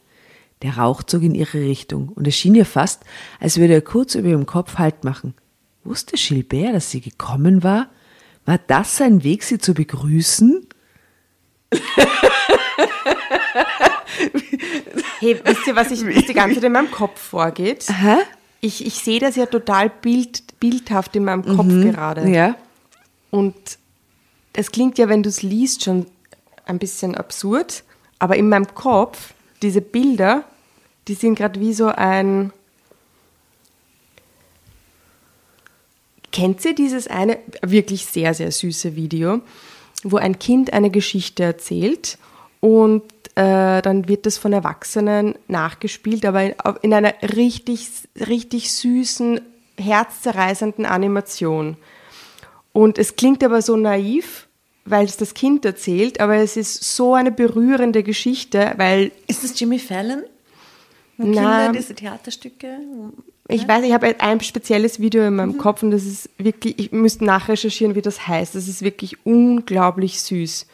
Der 0.62 0.78
Rauch 0.78 1.04
zog 1.04 1.24
in 1.24 1.36
ihre 1.36 1.60
Richtung 1.60 2.10
und 2.10 2.28
es 2.28 2.36
schien 2.36 2.56
ihr 2.56 2.66
fast, 2.66 3.04
als 3.40 3.58
würde 3.58 3.74
er 3.74 3.82
kurz 3.82 4.16
über 4.16 4.30
ihrem 4.30 4.46
Kopf 4.46 4.78
Halt 4.78 5.04
machen. 5.04 5.34
Wusste 5.84 6.16
Gilbert, 6.18 6.74
dass 6.74 6.92
sie 6.92 7.02
gekommen 7.02 7.64
war? 7.64 7.90
War 8.46 8.58
das 8.58 8.98
sein 8.98 9.24
Weg, 9.24 9.44
sie 9.44 9.60
zu 9.60 9.74
begrüßen? 9.74 10.66
Hey, 15.20 15.40
wisst 15.44 15.66
ihr, 15.66 15.76
was, 15.76 15.92
ich, 15.92 16.26
die 16.26 16.34
ganze 16.34 16.56
Zeit 16.56 16.66
in 16.66 16.74
meinem 16.74 16.92
Kopf 16.92 17.20
vorgeht? 17.20 17.86
Hä? 17.90 18.18
Ich, 18.62 18.86
ich 18.86 18.96
sehe 18.96 19.20
das 19.20 19.36
ja 19.36 19.46
total 19.46 19.90
bild, 19.90 20.60
bildhaft 20.60 21.16
in 21.16 21.24
meinem 21.24 21.44
Kopf 21.44 21.68
gerade. 21.68 22.30
Ja. 22.30 22.56
Und 23.32 23.56
es 24.56 24.72
klingt 24.72 24.98
ja, 24.98 25.10
wenn 25.10 25.24
du 25.24 25.30
es 25.30 25.42
liest, 25.42 25.84
schon 25.84 26.06
ein 26.66 26.80
bisschen 26.80 27.16
absurd, 27.16 27.84
aber 28.20 28.38
in 28.38 28.50
meinem 28.50 28.74
Kopf, 28.74 29.34
diese 29.62 29.82
Bilder, 29.82 30.46
die 31.08 31.14
sind 31.14 31.36
gerade 31.36 31.60
wie 31.60 31.74
so 31.74 31.88
ein. 31.88 32.52
Kennt 36.32 36.66
ihr 36.66 36.76
dieses 36.76 37.08
eine 37.08 37.38
wirklich 37.62 38.06
sehr, 38.06 38.34
sehr 38.34 38.52
süße 38.52 38.96
Video, 38.96 39.42
wo 40.04 40.18
ein 40.18 40.38
Kind 40.40 40.74
eine 40.74 40.90
Geschichte 40.90 41.44
erzählt 41.44 42.18
und 42.60 43.04
äh, 43.36 43.82
dann 43.82 44.08
wird 44.08 44.26
das 44.26 44.38
von 44.38 44.52
Erwachsenen 44.52 45.36
nachgespielt, 45.48 46.26
aber 46.26 46.44
in, 46.44 46.56
in 46.82 46.94
einer 46.94 47.14
richtig, 47.22 47.90
richtig 48.28 48.74
süßen, 48.74 49.40
herzzerreißenden 49.78 50.86
Animation. 50.86 51.78
Und 52.74 52.98
es 52.98 53.16
klingt 53.16 53.42
aber 53.42 53.62
so 53.62 53.78
naiv, 53.78 54.45
weil 54.86 55.06
es 55.06 55.18
das 55.18 55.34
Kind 55.34 55.66
erzählt, 55.66 56.20
aber 56.20 56.36
es 56.36 56.56
ist 56.58 56.96
so 56.96 57.16
eine 57.16 57.32
berührende 57.32 58.04
Geschichte, 58.04 58.74
weil 58.78 59.12
Ist 59.28 59.44
das 59.44 59.60
Jimmy 59.60 59.80
Fallon? 59.80 60.24
Wo 61.18 61.28
Na. 61.28 61.66
Kinder 61.66 61.80
diese 61.80 61.96
Theaterstücke? 61.96 62.78
ich 63.48 63.68
weiß, 63.68 63.84
ich 63.86 63.94
habe 63.94 64.16
ein 64.20 64.42
spezielles 64.42 65.00
Video 65.00 65.26
in 65.26 65.36
meinem 65.36 65.58
Kopf 65.58 65.84
und 65.84 65.92
das 65.92 66.04
ist 66.04 66.30
wirklich, 66.38 66.80
ich 66.80 66.92
müsste 66.92 67.26
nachrecherchieren, 67.26 67.96
wie 67.96 68.02
das 68.02 68.28
heißt. 68.28 68.56
Das 68.56 68.68
ist 68.68 68.82
wirklich 68.82 69.18
unglaublich 69.26 70.22
süß. 70.22 70.66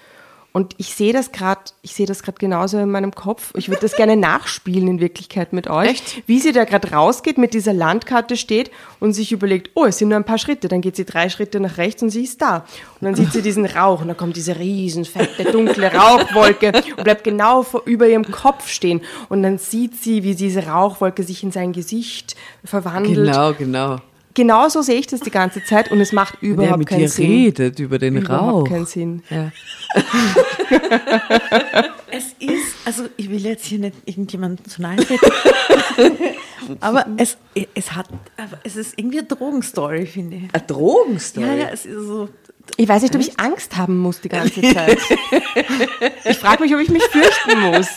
Und 0.53 0.75
ich 0.77 0.95
sehe 0.95 1.13
das 1.13 1.31
gerade, 1.31 1.61
ich 1.81 1.93
sehe 1.93 2.05
das 2.05 2.23
gerade 2.23 2.37
genauso 2.37 2.77
in 2.77 2.91
meinem 2.91 3.15
Kopf. 3.15 3.53
Ich 3.55 3.69
würde 3.69 3.81
das 3.81 3.95
gerne 3.95 4.17
nachspielen 4.17 4.87
in 4.87 4.99
Wirklichkeit 4.99 5.53
mit 5.53 5.69
euch. 5.69 5.91
Echt? 5.91 6.23
Wie 6.27 6.39
sie 6.39 6.51
da 6.51 6.65
gerade 6.65 6.91
rausgeht, 6.91 7.37
mit 7.37 7.53
dieser 7.53 7.73
Landkarte 7.73 8.35
steht 8.35 8.69
und 8.99 9.13
sich 9.13 9.31
überlegt, 9.31 9.71
oh, 9.75 9.85
es 9.85 9.97
sind 9.97 10.09
nur 10.09 10.17
ein 10.17 10.25
paar 10.25 10.37
Schritte. 10.37 10.67
Dann 10.67 10.81
geht 10.81 10.97
sie 10.97 11.05
drei 11.05 11.29
Schritte 11.29 11.59
nach 11.59 11.77
rechts 11.77 12.03
und 12.03 12.09
sie 12.09 12.23
ist 12.23 12.41
da. 12.41 12.65
Und 12.99 13.05
dann 13.05 13.15
sieht 13.15 13.31
sie 13.31 13.41
diesen 13.41 13.65
Rauch 13.65 14.01
und 14.01 14.09
dann 14.09 14.17
kommt 14.17 14.35
diese 14.35 14.59
riesen, 14.59 15.05
fette, 15.05 15.51
dunkle 15.51 15.93
Rauchwolke 15.93 16.73
und 16.97 17.03
bleibt 17.03 17.23
genau 17.23 17.63
vor, 17.63 17.83
über 17.85 18.07
ihrem 18.07 18.29
Kopf 18.29 18.67
stehen. 18.67 19.01
Und 19.29 19.43
dann 19.43 19.57
sieht 19.57 19.95
sie, 19.95 20.23
wie 20.23 20.35
diese 20.35 20.67
Rauchwolke 20.67 21.23
sich 21.23 21.43
in 21.43 21.51
sein 21.51 21.71
Gesicht 21.71 22.35
verwandelt. 22.65 23.15
Genau, 23.15 23.53
genau. 23.53 23.97
Genauso 24.33 24.81
sehe 24.81 24.95
ich 24.99 25.07
das 25.07 25.19
die 25.19 25.31
ganze 25.31 25.63
Zeit 25.63 25.91
und 25.91 25.99
es 25.99 26.11
macht 26.11 26.41
überhaupt 26.41 26.79
mit 26.79 26.87
keinen 26.87 26.99
dir 26.99 27.09
Sinn. 27.09 27.25
redet 27.29 27.79
über 27.79 27.99
den 27.99 28.17
Überhaupt 28.17 28.53
Rauch. 28.53 28.67
keinen 28.69 28.85
Sinn. 28.85 29.23
Ja. 29.29 29.51
Es 32.13 32.35
ist, 32.39 32.75
also 32.83 33.05
ich 33.15 33.29
will 33.29 33.39
jetzt 33.39 33.65
hier 33.65 33.79
nicht 33.79 33.95
irgendjemandem 34.05 34.65
zu 34.65 34.81
nahe 34.81 34.97
treten, 34.97 35.31
aber 36.81 37.05
es, 37.15 37.37
es 37.73 37.93
hat, 37.93 38.07
aber 38.35 38.59
es 38.65 38.75
ist 38.75 38.93
irgendwie 38.97 39.19
eine 39.19 39.27
Drogenstory, 39.27 40.05
finde 40.05 40.35
ich. 40.37 40.43
Eine 40.53 40.63
Drogenstory. 40.67 41.47
Ja, 41.47 41.53
ja, 41.55 41.69
es 41.71 41.85
ist 41.85 42.05
so, 42.05 42.27
Ich 42.75 42.89
weiß 42.89 43.01
nicht, 43.03 43.15
ob 43.15 43.21
ich 43.21 43.39
Angst 43.39 43.77
haben 43.77 43.97
muss 43.97 44.19
die 44.19 44.27
ganze 44.27 44.61
Zeit. 44.61 44.99
Ich 46.25 46.37
frage 46.37 46.63
mich, 46.63 46.75
ob 46.75 46.81
ich 46.81 46.89
mich 46.89 47.03
fürchten 47.03 47.59
muss. 47.71 47.87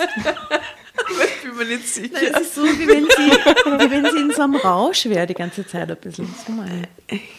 Ich 0.97 1.43
bin 1.43 1.57
mir 1.57 1.65
nicht 1.77 1.89
sicher. 1.89 2.17
es 2.33 2.41
ist 2.41 2.55
so, 2.55 2.63
wie 2.63 2.87
wenn, 2.87 3.05
sie, 3.05 3.31
wie 3.31 3.91
wenn 3.91 4.05
sie 4.11 4.21
in 4.21 4.31
so 4.31 4.43
einem 4.43 4.57
Rausch 4.57 5.07
wäre 5.07 5.27
die 5.27 5.35
ganze 5.35 5.67
Zeit 5.67 5.91
ein 5.91 5.97
bisschen. 5.97 6.33
So 6.47 6.53
mal. 6.53 6.69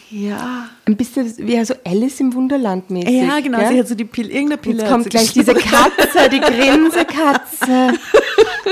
Ja. 0.09 0.69
Ein 0.85 0.97
bisschen 0.97 1.33
wie 1.37 1.63
so 1.63 1.73
Alice 1.85 2.19
im 2.19 2.33
Wunderland 2.33 2.89
mäßig. 2.89 3.13
Ja, 3.13 3.39
genau, 3.39 3.59
gell? 3.59 3.69
sie 3.69 3.79
hat 3.79 3.87
so 3.87 3.95
die 3.95 4.05
Pille, 4.05 4.29
irgendeine 4.29 4.57
Pille. 4.61 4.81
Jetzt 4.81 4.91
kommt 4.91 5.09
gleich 5.09 5.31
diese 5.33 5.53
Katze, 5.53 6.29
die 6.31 6.39
Grinsekatze. 6.39 7.93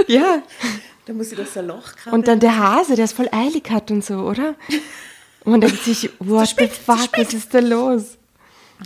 Ja. 0.08 0.42
Da 1.06 1.14
muss 1.14 1.30
sie 1.30 1.36
das 1.36 1.56
ein 1.56 1.68
Loch 1.68 1.96
graben. 1.96 2.16
Und 2.16 2.28
dann 2.28 2.40
der 2.40 2.58
Hase, 2.58 2.96
der 2.96 3.06
es 3.06 3.14
voll 3.14 3.30
eilig 3.32 3.70
hat 3.70 3.92
und 3.92 4.04
so, 4.04 4.16
oder? 4.16 4.56
Und 5.44 5.52
man 5.52 5.62
denkt 5.62 5.84
sich, 5.84 6.10
what 6.20 6.56
the 6.58 6.68
fuck, 6.68 7.10
was 7.16 7.34
ist 7.34 7.54
da 7.54 7.60
los? 7.60 8.18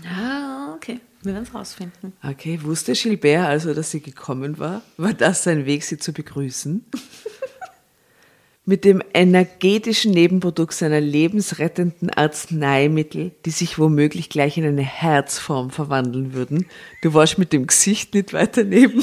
Ah, 0.06 0.74
okay. 0.76 1.00
Wir 1.22 1.34
werden 1.34 1.44
es 1.44 1.54
rausfinden. 1.54 2.14
Okay, 2.24 2.60
wusste 2.62 2.94
Gilbert 2.94 3.48
also, 3.48 3.74
dass 3.74 3.92
sie 3.92 4.02
gekommen 4.02 4.60
war? 4.60 4.82
War 4.98 5.14
das 5.14 5.44
sein 5.44 5.66
Weg, 5.66 5.84
sie 5.84 5.98
zu 5.98 6.14
begrüßen? 6.14 6.86
Mit 8.66 8.84
dem 8.84 9.02
energetischen 9.14 10.12
Nebenprodukt 10.12 10.74
seiner 10.74 11.00
lebensrettenden 11.00 12.10
Arzneimittel, 12.10 13.32
die 13.46 13.52
sich 13.52 13.80
womöglich 13.80 14.30
gleich 14.30 14.58
in 14.58 14.66
eine 14.66 14.84
Herzform 14.84 15.70
verwandeln 15.70 16.34
würden. 16.34 16.66
Du 17.02 17.14
warst 17.14 17.38
mit 17.38 17.54
dem 17.54 17.66
Gesicht 17.66 18.14
nicht 18.14 18.34
weiter 18.34 18.66
neben. 18.66 19.02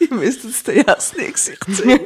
Ihr 0.00 0.12
müsst 0.14 0.44
jetzt 0.44 0.66
der 0.66 0.82
Jasne 0.82 1.30
Gesicht 1.30 1.62
sehen. 1.68 2.00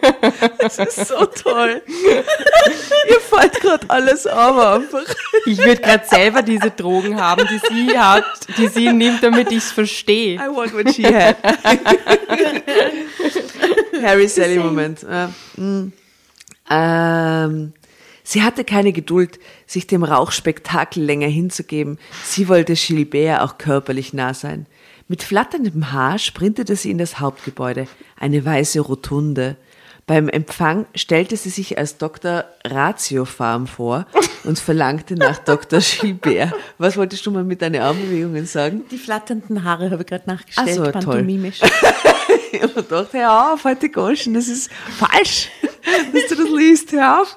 Das 0.59 0.79
ist 0.79 1.07
so 1.09 1.25
toll. 1.27 1.81
Ihr 1.87 3.21
fällt 3.21 3.61
gerade 3.61 3.89
alles 3.89 4.27
auf 4.27 4.59
einfach. 4.59 5.05
Ich 5.47 5.59
würde 5.59 5.81
gerade 5.81 6.05
selber 6.07 6.43
diese 6.43 6.73
Drogen 6.73 7.21
haben, 7.21 7.47
die 7.49 7.61
sie 7.69 7.97
hat, 7.97 8.25
die 8.59 8.67
sie 8.67 8.93
nimmt, 8.93 9.23
damit 9.23 9.53
ich 9.53 9.59
es 9.59 9.71
verstehe. 9.71 10.35
I 10.35 10.49
want 10.55 10.75
what 10.75 10.93
she 10.93 11.05
had. 11.05 11.37
Harry 14.03 14.27
Sally 14.29 14.59
Moment. 14.59 15.03
Ja, 15.03 15.31
mm. 15.57 15.93
Ähm, 16.71 17.75
sie 18.25 18.43
hatte 18.43 18.65
keine 18.65 18.93
Geduld, 18.93 19.39
sich 19.67 19.87
dem 19.87 20.03
Rauchspektakel 20.03 21.05
länger 21.05 21.29
hinzugeben. 21.29 22.01
Sie 22.25 22.49
wollte 22.49 22.75
Gilbert 22.75 23.43
auch 23.43 23.59
körperlich 23.59 24.13
nah 24.13 24.35
sein. 24.35 24.67
Mit 25.09 25.23
flatterndem 25.23 25.93
Haar 25.93 26.19
sprintete 26.19 26.77
sie 26.77 26.91
in 26.91 26.99
das 26.99 27.21
Hauptgebäude, 27.21 27.87
eine 28.19 28.45
weiße 28.45 28.81
Rotunde. 28.81 29.57
Beim 30.07 30.29
Empfang 30.29 30.87
stellte 30.95 31.37
sie 31.37 31.49
sich 31.51 31.79
als 31.79 31.97
Dr. 31.97 32.45
Ratiofarm 32.67 33.67
vor 33.67 34.07
und 34.45 34.59
verlangte 34.59 35.15
nach 35.15 35.39
Dr. 35.45 35.81
Gilbert. 35.81 36.53
Was 36.79 36.97
wolltest 36.97 37.25
du 37.25 37.31
mal 37.31 37.45
mit 37.45 37.63
deinen 37.63 37.81
Armbewegungen 37.81 38.45
sagen? 38.47 38.83
Die 38.91 38.99
flatternden 38.99 39.65
Haare 39.65 39.91
habe 39.91 40.03
ich 40.03 40.09
gerade 40.09 40.25
nachgestellt, 40.29 40.69
Ach 40.71 40.75
so, 40.75 40.83
toll. 40.85 40.93
pantomimisch. 40.93 41.61
Ich 42.53 42.63
habe 42.63 42.73
gedacht, 42.75 43.09
hör 43.13 43.53
auf, 43.53 43.65
heute 43.65 43.89
Goschen, 43.89 44.35
das 44.35 44.47
ist 44.47 44.71
falsch, 44.97 45.49
dass 46.13 46.27
du 46.29 46.37
das 46.37 46.49
liest, 46.57 46.93
hör 46.93 47.23
auf. 47.23 47.37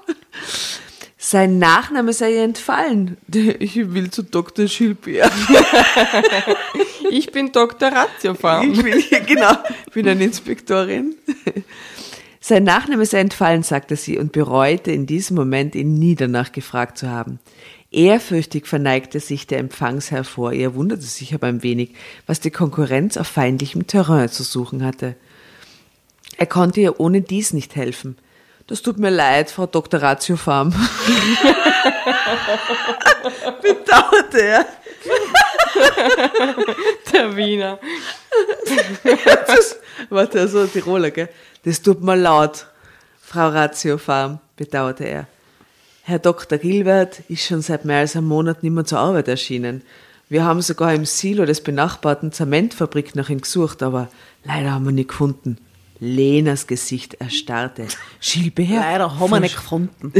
Sein 1.29 1.59
Nachname 1.59 2.13
sei 2.13 2.35
ihr 2.35 2.43
entfallen. 2.43 3.17
Ich 3.59 3.75
will 3.75 4.09
zu 4.11 4.23
Dr. 4.23 4.65
Gilbert. 4.65 5.29
Ich 7.11 7.31
bin 7.31 7.51
Dr. 7.51 7.91
Ratiofarm. 7.91 8.71
Ich 8.71 8.81
bin, 8.81 9.25
genau, 9.25 9.51
ich 9.87 9.93
bin 9.93 10.07
eine 10.07 10.23
Inspektorin. 10.23 11.15
Sein 12.39 12.63
Nachname 12.63 13.05
sei 13.05 13.19
entfallen, 13.19 13.63
sagte 13.63 13.97
sie 13.97 14.17
und 14.17 14.31
bereute 14.31 14.91
in 14.91 15.05
diesem 15.05 15.35
Moment, 15.35 15.75
ihn 15.75 15.95
nie 15.95 16.15
danach 16.15 16.53
gefragt 16.53 16.97
zu 16.97 17.09
haben. 17.09 17.39
Ehrfürchtig 17.91 18.65
verneigte 18.65 19.19
sich 19.19 19.47
der 19.47 19.59
Empfangsherr 19.59 20.23
vor 20.23 20.53
ihr, 20.53 20.75
wunderte 20.75 21.03
sich 21.03 21.33
aber 21.33 21.47
ein 21.47 21.61
wenig, 21.61 21.93
was 22.25 22.39
die 22.39 22.51
Konkurrenz 22.51 23.17
auf 23.17 23.27
feindlichem 23.27 23.85
Terrain 23.85 24.29
zu 24.29 24.43
suchen 24.43 24.81
hatte. 24.81 25.15
Er 26.37 26.45
konnte 26.45 26.79
ihr 26.79 27.01
ohne 27.01 27.19
dies 27.21 27.51
nicht 27.51 27.75
helfen. 27.75 28.15
Das 28.67 28.81
tut 28.81 28.99
mir 28.99 29.09
leid, 29.09 29.49
Frau 29.49 29.65
Dr. 29.65 30.01
Ratio 30.01 30.35
Farm. 30.35 30.71
Bedauerte 33.61 34.41
er. 34.41 34.65
Der 37.13 37.35
Wiener. 37.37 37.79
Das, 39.47 39.77
warte, 40.09 40.45
so 40.49 40.67
Tiroler, 40.67 41.11
gell? 41.11 41.29
Das 41.63 41.81
tut 41.81 42.03
mir 42.03 42.17
laut, 42.17 42.67
Frau 43.21 43.47
Ratio 43.47 43.97
Farm, 43.97 44.39
bedauerte 44.57 45.05
er. 45.05 45.27
Herr 46.03 46.19
Dr. 46.19 46.57
Gilbert 46.57 47.21
ist 47.29 47.45
schon 47.45 47.61
seit 47.61 47.85
mehr 47.85 47.99
als 47.99 48.17
einem 48.17 48.27
Monat 48.27 48.63
nicht 48.63 48.73
mehr 48.73 48.85
zur 48.85 48.99
Arbeit 48.99 49.29
erschienen. 49.29 49.81
Wir 50.27 50.43
haben 50.43 50.61
sogar 50.61 50.93
im 50.93 51.05
Silo 51.05 51.45
des 51.45 51.61
benachbarten 51.61 52.33
Zementfabrik 52.33 53.15
nach 53.15 53.29
ihm 53.29 53.39
gesucht, 53.39 53.81
aber 53.81 54.09
leider 54.43 54.71
haben 54.71 54.83
wir 54.83 54.91
ihn 54.91 54.95
nicht 54.95 55.09
gefunden. 55.09 55.57
Lenas 55.99 56.67
Gesicht 56.67 57.15
erstarrte. 57.15 57.87
Gilbert. 58.21 58.67
Leider 58.69 59.19
haben 59.19 59.31
wir 59.31 59.39
nicht 59.39 59.55
gefunden. 59.55 60.13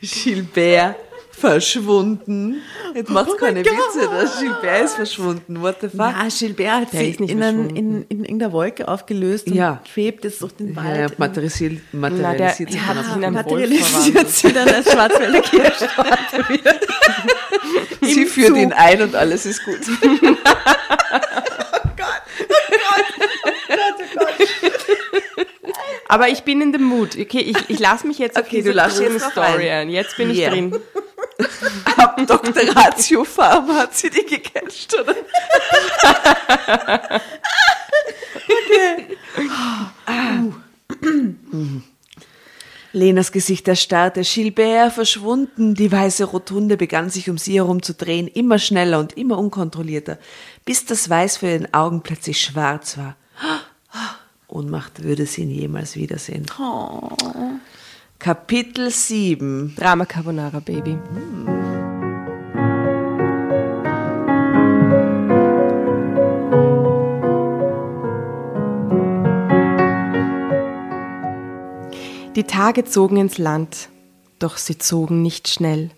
Gilbert 0.00 0.96
verschwunden. 1.30 2.62
Jetzt 2.94 3.10
macht's 3.10 3.36
keine 3.36 3.60
Witze, 3.60 4.08
dass 4.10 4.40
Gilbert 4.40 4.84
ist 4.84 4.94
verschwunden. 4.94 5.60
What 5.60 5.76
the 5.82 5.88
fuck? 5.88 5.98
Ja, 5.98 6.26
Gilbert 6.38 6.70
hat 6.70 6.92
Der 6.94 7.00
sich 7.00 7.20
in, 7.20 7.42
ein, 7.42 7.54
verschwunden. 7.56 7.76
in, 7.76 8.02
in 8.08 8.24
irgendeiner 8.24 8.52
Wolke 8.52 8.88
aufgelöst 8.88 9.48
und 9.48 9.54
Ja. 9.54 9.82
schwebt 9.92 10.24
jetzt 10.24 10.40
durch 10.40 10.52
den 10.52 10.74
Wald. 10.76 10.98
ja, 10.98 11.08
materialisiert, 11.18 11.82
Na, 11.92 12.08
der, 12.08 12.18
materialisiert 12.18 12.70
sich 12.70 12.80
er 12.80 12.94
dann 12.94 13.02
sich 13.04 13.10
auf 13.10 13.16
in 13.18 13.24
einen 13.24 13.34
Wolf 13.34 13.44
materialisiert 13.44 14.28
sie 14.30 14.52
dann 14.52 14.68
als 14.68 14.90
Schwarzwälder 14.90 15.40
Kirschtorte 15.42 16.48
wieder. 16.48 16.74
Sie 18.02 18.24
führt 18.24 18.56
ihn 18.56 18.72
ein 18.72 19.02
und 19.02 19.14
alles 19.14 19.44
ist 19.46 19.62
gut. 19.64 19.76
Aber 26.08 26.28
ich 26.28 26.42
bin 26.42 26.60
in 26.60 26.72
dem 26.72 26.84
Mood. 26.84 27.16
Okay, 27.18 27.40
ich, 27.40 27.56
ich 27.68 27.78
lasse 27.78 28.06
mich 28.06 28.18
jetzt 28.18 28.36
auf 28.38 28.46
Okay, 28.46 28.56
diese 28.62 28.72
du 28.72 28.78
grüne 28.80 29.14
jetzt 29.14 29.30
Story 29.30 29.70
ein. 29.70 29.88
ein. 29.88 29.90
Jetzt 29.90 30.16
bin 30.16 30.30
ich 30.30 30.38
Yeah. 30.38 30.50
drin. 30.50 30.76
Ab 31.96 32.16
Dr. 32.26 32.74
Ratio 32.76 33.24
Farm 33.24 33.68
hat 33.74 33.94
sie 33.94 34.08
die 34.10 34.24
gecatcht, 34.24 34.94
oder? 34.98 35.14
Lenas 42.92 43.30
Gesicht 43.32 43.68
erstarrte, 43.68 44.22
Gilbert 44.22 44.92
verschwunden, 44.92 45.74
die 45.74 45.92
weiße 45.92 46.24
Rotunde 46.24 46.76
begann 46.76 47.10
sich 47.10 47.28
um 47.28 47.36
sie 47.36 47.54
herum 47.56 47.82
zu 47.82 47.92
drehen, 47.94 48.26
immer 48.28 48.58
schneller 48.58 48.98
und 49.00 49.16
immer 49.18 49.38
unkontrollierter, 49.38 50.18
bis 50.64 50.86
das 50.86 51.10
Weiß 51.10 51.36
für 51.38 51.48
ihren 51.48 51.74
Augen 51.74 52.02
plötzlich 52.02 52.40
schwarz 52.40 52.96
war. 52.96 53.16
Ohnmacht 54.48 55.02
würde 55.02 55.26
sie 55.26 55.42
ihn 55.42 55.50
jemals 55.50 55.96
wiedersehen. 55.96 56.46
Kapitel 58.18 58.90
7 58.90 59.74
Drama 59.76 60.04
Carbonara 60.04 60.60
Baby. 60.60 60.98
Die 72.36 72.44
Tage 72.44 72.84
zogen 72.84 73.16
ins 73.16 73.38
Land, 73.38 73.88
doch 74.38 74.58
sie 74.58 74.76
zogen 74.76 75.22
nicht 75.22 75.48
schnell. 75.48 75.90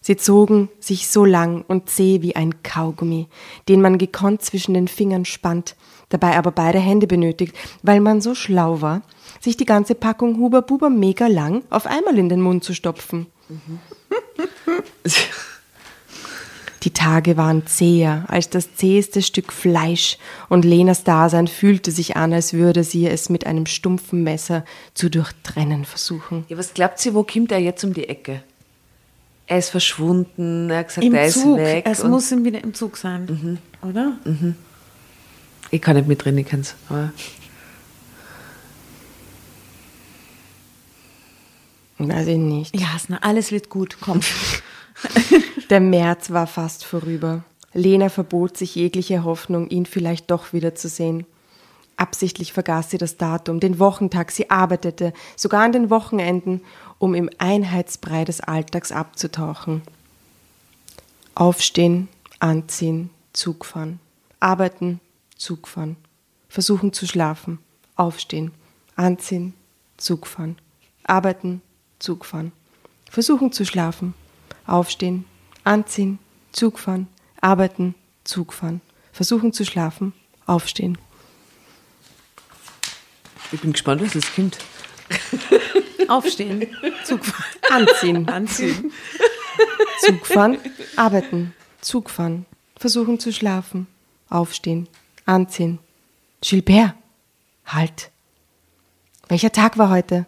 Sie 0.00 0.16
zogen 0.16 0.68
sich 0.80 1.08
so 1.08 1.24
lang 1.24 1.64
und 1.66 1.88
zäh 1.88 2.20
wie 2.20 2.36
ein 2.36 2.62
Kaugummi, 2.62 3.28
den 3.68 3.80
man 3.80 3.96
gekonnt 3.96 4.42
zwischen 4.42 4.74
den 4.74 4.88
Fingern 4.88 5.24
spannt, 5.24 5.76
dabei 6.14 6.36
aber 6.36 6.52
beide 6.52 6.78
Hände 6.78 7.06
benötigt, 7.06 7.54
weil 7.82 8.00
man 8.00 8.20
so 8.20 8.34
schlau 8.34 8.80
war, 8.80 9.02
sich 9.40 9.56
die 9.56 9.66
ganze 9.66 9.94
Packung 9.94 10.38
Huber 10.38 10.62
Buber 10.62 10.88
mega 10.88 11.26
lang 11.26 11.62
auf 11.70 11.86
einmal 11.86 12.18
in 12.18 12.28
den 12.28 12.40
Mund 12.40 12.64
zu 12.64 12.72
stopfen. 12.72 13.26
Die 16.84 16.92
Tage 16.92 17.38
waren 17.38 17.66
zäher 17.66 18.24
als 18.28 18.50
das 18.50 18.74
zäheste 18.74 19.22
Stück 19.22 19.54
Fleisch, 19.54 20.18
und 20.50 20.66
Lenas 20.66 21.02
Dasein 21.02 21.48
fühlte 21.48 21.90
sich 21.90 22.16
an, 22.16 22.34
als 22.34 22.52
würde 22.52 22.84
sie 22.84 23.06
es 23.06 23.30
mit 23.30 23.46
einem 23.46 23.64
stumpfen 23.64 24.22
Messer 24.22 24.66
zu 24.92 25.08
durchtrennen 25.08 25.86
versuchen. 25.86 26.44
Ja, 26.48 26.58
was 26.58 26.74
glaubt 26.74 26.98
sie, 26.98 27.14
wo 27.14 27.22
kommt 27.22 27.52
er 27.52 27.58
jetzt 27.58 27.84
um 27.84 27.94
die 27.94 28.06
Ecke? 28.06 28.42
Er 29.46 29.58
ist 29.58 29.70
verschwunden, 29.70 30.68
er 30.68 30.80
hat 30.80 30.88
gesagt, 30.88 31.06
Im 31.06 31.14
er 31.14 31.26
ist 31.26 31.40
Zug. 31.40 31.56
weg. 31.58 31.86
Es 31.88 32.04
muss 32.04 32.30
ihm 32.30 32.44
wieder 32.44 32.62
im 32.62 32.74
Zug 32.74 32.98
sein. 32.98 33.58
Oder? 33.80 34.18
Ich 35.74 35.82
kann 35.82 35.96
nicht 35.96 36.06
mit 36.08 36.24
drin, 36.24 36.38
ich 36.38 36.46
kann's. 36.46 36.76
Aber 36.88 37.12
Weiß 41.98 42.26
ich 42.26 42.38
nicht. 42.38 42.78
Ja, 42.78 42.92
Hasna, 42.92 43.18
alles 43.22 43.50
wird 43.50 43.70
gut. 43.70 43.98
Komm. 44.00 44.20
Der 45.70 45.80
März 45.80 46.30
war 46.30 46.46
fast 46.46 46.84
vorüber. 46.84 47.44
Lena 47.72 48.08
verbot 48.08 48.56
sich 48.56 48.74
jegliche 48.74 49.24
Hoffnung, 49.24 49.68
ihn 49.68 49.86
vielleicht 49.86 50.30
doch 50.30 50.52
wiederzusehen. 50.52 51.26
Absichtlich 51.96 52.52
vergaß 52.52 52.90
sie 52.90 52.98
das 52.98 53.16
Datum, 53.16 53.60
den 53.60 53.78
Wochentag, 53.78 54.32
sie 54.32 54.50
arbeitete, 54.50 55.12
sogar 55.36 55.62
an 55.62 55.72
den 55.72 55.90
Wochenenden, 55.90 56.60
um 56.98 57.14
im 57.14 57.30
Einheitsbrei 57.38 58.24
des 58.24 58.40
Alltags 58.40 58.92
abzutauchen. 58.92 59.82
Aufstehen, 61.34 62.08
anziehen, 62.40 63.10
Zug 63.32 63.64
fahren. 63.64 64.00
Arbeiten, 64.40 65.00
Zug 65.44 65.68
fahren. 65.68 65.96
Versuchen 66.48 66.94
zu 66.94 67.06
schlafen. 67.06 67.58
Aufstehen, 67.96 68.52
anziehen, 68.96 69.52
Zug 69.98 70.26
fahren. 70.26 70.56
Arbeiten, 71.02 71.60
Zug 71.98 72.24
fahren. 72.24 72.50
Versuchen 73.10 73.52
zu 73.52 73.66
schlafen. 73.66 74.14
Aufstehen, 74.66 75.26
anziehen, 75.62 76.18
Zug 76.52 76.78
fahren. 76.78 77.08
Arbeiten, 77.42 77.94
Zug 78.24 78.54
fahren. 78.54 78.80
Versuchen 79.12 79.52
zu 79.52 79.66
schlafen. 79.66 80.14
Aufstehen. 80.46 80.96
ich 83.52 83.60
bin 83.60 83.72
gespannt, 83.72 84.00
was 84.00 84.14
jetzt 84.14 84.34
kommt. 84.34 84.56
Aufstehen. 86.08 86.66
Zug 87.04 87.22
fahren. 87.26 87.86
Anziehen. 87.86 88.28
Anziehen. 88.30 88.92
Zug 90.06 90.26
fahren, 90.26 90.58
arbeiten, 90.96 91.54
Zug 91.82 92.08
fahren, 92.08 92.46
versuchen 92.76 93.20
zu 93.20 93.30
schlafen, 93.30 93.86
aufstehen, 94.30 94.88
anziehen. 95.24 95.78
Gilbert, 96.40 96.94
halt. 97.64 98.10
Welcher 99.28 99.52
Tag 99.52 99.78
war 99.78 99.90
heute? 99.90 100.26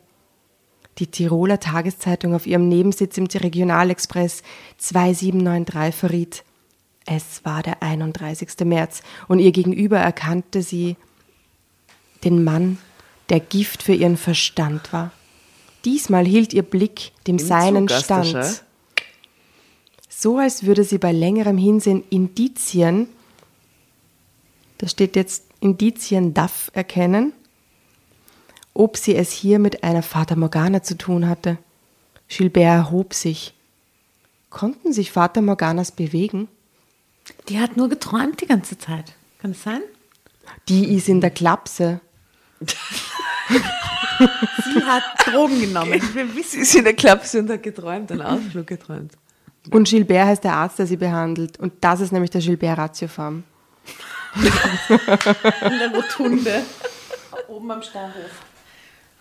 Die 0.99 1.07
Tiroler 1.07 1.61
Tageszeitung 1.61 2.35
auf 2.35 2.47
ihrem 2.47 2.69
Nebensitz 2.69 3.19
im 3.19 3.27
Regionalexpress 3.27 4.43
2793 4.79 5.95
verriet. 5.95 6.45
Es 7.05 7.45
war 7.45 7.63
der 7.63 7.83
31. 7.83 8.49
März 8.65 9.03
und 9.29 9.39
ihr 9.39 9.53
Gegenüber 9.53 9.99
erkannte 9.99 10.63
sie 10.63 10.97
den 12.25 12.43
Mann, 12.43 12.79
der 13.29 13.41
Gift 13.41 13.83
für 13.83 13.93
ihren 13.93 14.17
Verstand 14.17 14.93
war. 14.93 15.13
Diesmal 15.85 16.27
hielt 16.27 16.53
ihr 16.53 16.63
Blick 16.63 17.13
dem 17.27 17.39
seinen 17.39 17.87
Zug, 17.87 17.99
Astascha. 17.99 18.43
stand. 18.43 18.65
So 20.09 20.39
als 20.39 20.65
würde 20.65 20.83
sie 20.83 20.99
bei 20.99 21.13
längerem 21.13 21.59
Hinsehen 21.59 22.03
Indizien, 22.11 23.09
da 24.79 24.89
steht 24.89 25.17
jetzt 25.17 25.45
Indizien 25.61 26.35
darf 26.35 26.71
erkennen, 26.75 27.33
ob 28.75 28.97
sie 28.97 29.17
es 29.17 29.33
hier 29.33 29.59
mit 29.59 29.83
einer 29.83 30.03
Fata 30.03 30.37
Morgana 30.37 30.83
zu 30.83 30.99
tun 30.99 31.29
hatte. 31.29 31.59
Gilbert 32.29 32.65
erhob 32.65 33.15
sich. 33.15 33.55
Konnten 34.51 34.93
sich 34.93 35.13
Fata 35.13 35.41
Morganas 35.41 35.93
bewegen? 35.93 36.49
Die 37.49 37.59
hat 37.59 37.77
nur 37.77 37.89
geträumt 37.89 38.41
die 38.41 38.47
ganze 38.47 38.79
Zeit. 38.79 39.15
Kann 39.41 39.53
es 39.53 39.63
sein? 39.63 39.83
Die 40.69 40.95
ist 40.95 41.09
in 41.09 41.21
der 41.21 41.31
Klapse. 41.31 42.01
Sie 42.61 42.75
hat 44.85 45.03
Drogen 45.25 45.61
genommen. 45.61 46.01
Wir 46.15 46.35
wissen. 46.35 46.51
Sie 46.51 46.61
ist 46.61 46.75
in 46.75 46.85
der 46.85 46.95
Klapse 46.95 47.41
und 47.41 47.51
hat 47.51 47.63
geträumt, 47.63 48.13
einen 48.13 48.23
Ausflug 48.23 48.67
geträumt. 48.67 49.13
Und 49.71 49.89
Gilbert 49.89 50.27
heißt 50.27 50.45
der 50.45 50.55
Arzt, 50.55 50.79
der 50.79 50.87
sie 50.87 50.97
behandelt. 50.97 51.59
Und 51.59 51.73
das 51.81 52.01
ist 52.01 52.13
nämlich 52.13 52.31
der 52.31 52.41
Gilbert 52.41 52.79
Ratiofarm. 52.79 53.45
in 54.89 55.79
der 55.79 55.91
Rotunde. 55.95 56.63
Oben 57.49 57.71
am 57.71 57.83
Steinhof. 57.83 58.15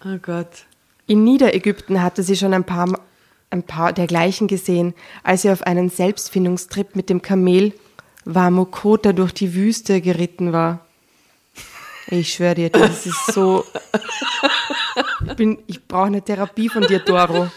Oh 0.06 0.18
Gott. 0.22 0.65
In 1.07 1.23
Niederägypten 1.23 2.02
hatte 2.02 2.23
sie 2.23 2.36
schon 2.36 2.53
ein 2.53 2.64
paar, 2.64 2.88
ein 3.49 3.64
paar 3.64 3.94
dergleichen 3.94 4.48
gesehen, 4.48 4.94
als 5.23 5.44
sie 5.44 5.52
auf 5.52 5.64
einen 5.64 5.90
Selbstfindungstrip 5.90 6.95
mit 6.95 7.10
dem 7.10 7.22
Kamel 7.22 7.73
Wamokota 8.26 9.14
durch 9.14 9.34
die 9.34 9.53
Wüste 9.53 10.02
geritten 10.02 10.52
war. 10.52 10.86
Ich 12.07 12.34
schwöre 12.34 12.56
dir, 12.56 12.69
das 12.69 13.06
ist 13.06 13.27
so. 13.34 13.65
Ich, 15.27 15.34
bin- 15.36 15.60
ich 15.68 15.88
brauche 15.88 16.06
eine 16.07 16.22
Therapie 16.22 16.69
von 16.69 16.86
dir, 16.86 16.99
Doro. 16.99 17.49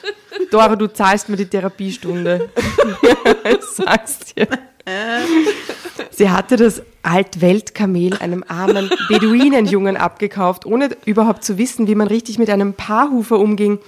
Doro, 0.51 0.77
du 0.77 0.87
zahlst 0.87 1.29
mir 1.29 1.37
die 1.37 1.47
Therapiestunde. 1.47 2.49
ich 3.45 3.63
sag's 3.65 4.19
dir. 4.35 4.47
Sie 6.11 6.31
hatte 6.31 6.57
das 6.57 6.83
Altweltkamel 7.03 8.19
einem 8.19 8.45
armen 8.47 8.91
Beduinenjungen 9.09 9.97
abgekauft, 9.97 10.67
ohne 10.67 10.91
überhaupt 11.05 11.45
zu 11.45 11.59
wissen, 11.59 11.87
wie 11.87 11.95
man 11.95 12.09
richtig 12.09 12.39
mit 12.39 12.51
einem 12.51 12.75
Paarhufer 12.75 13.39
umging. 13.39 13.79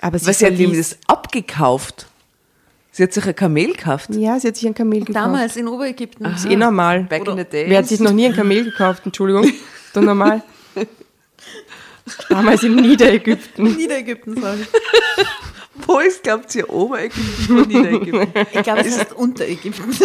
Aber 0.00 0.18
sie 0.18 0.26
Was 0.26 0.38
sie 0.40 0.46
hat 0.46 0.58
ihm 0.58 0.76
das 0.76 0.98
abgekauft? 1.06 2.06
Sie 2.90 3.02
hat 3.02 3.12
sich 3.12 3.26
ein 3.26 3.34
Kamel 3.34 3.68
gekauft. 3.68 4.10
Ja, 4.10 4.38
sie 4.38 4.48
hat 4.48 4.56
sich 4.56 4.66
ein 4.66 4.74
Kamel 4.74 5.00
gekauft. 5.00 5.16
Damals 5.16 5.56
in 5.56 5.66
Oberägypten. 5.66 6.26
ist 6.26 6.44
eh 6.44 6.56
normal. 6.56 7.04
Back 7.04 7.26
in 7.26 7.38
the 7.38 7.44
days. 7.44 7.70
Wer 7.70 7.78
hat 7.78 7.86
sich 7.88 8.00
noch 8.00 8.12
nie 8.12 8.26
ein 8.26 8.34
Kamel 8.34 8.64
gekauft? 8.64 9.02
Entschuldigung. 9.06 9.50
Doch 9.94 10.02
normal. 10.02 10.42
Damals 12.28 12.62
in 12.64 12.76
Niederägypten. 12.76 13.76
Niederägypten, 13.76 14.36
ich. 14.36 14.68
Wo 15.86 15.98
ist, 16.00 16.22
glaubt 16.22 16.54
ihr, 16.54 16.68
Oberägypten 16.68 17.44
von 17.46 17.68
Niederägypten? 17.68 18.46
Ich 18.52 18.62
glaube, 18.62 18.80
es 18.80 18.98
heißt 18.98 19.12
Unterägypten. 19.12 19.96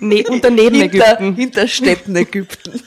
Nee, 0.00 0.26
unter 0.26 0.50
neben 0.50 0.76
hinter, 0.76 0.96
Ägypten. 0.96 1.34
hinter 1.34 1.68
Städten 1.68 2.16
Ägypten. 2.16 2.82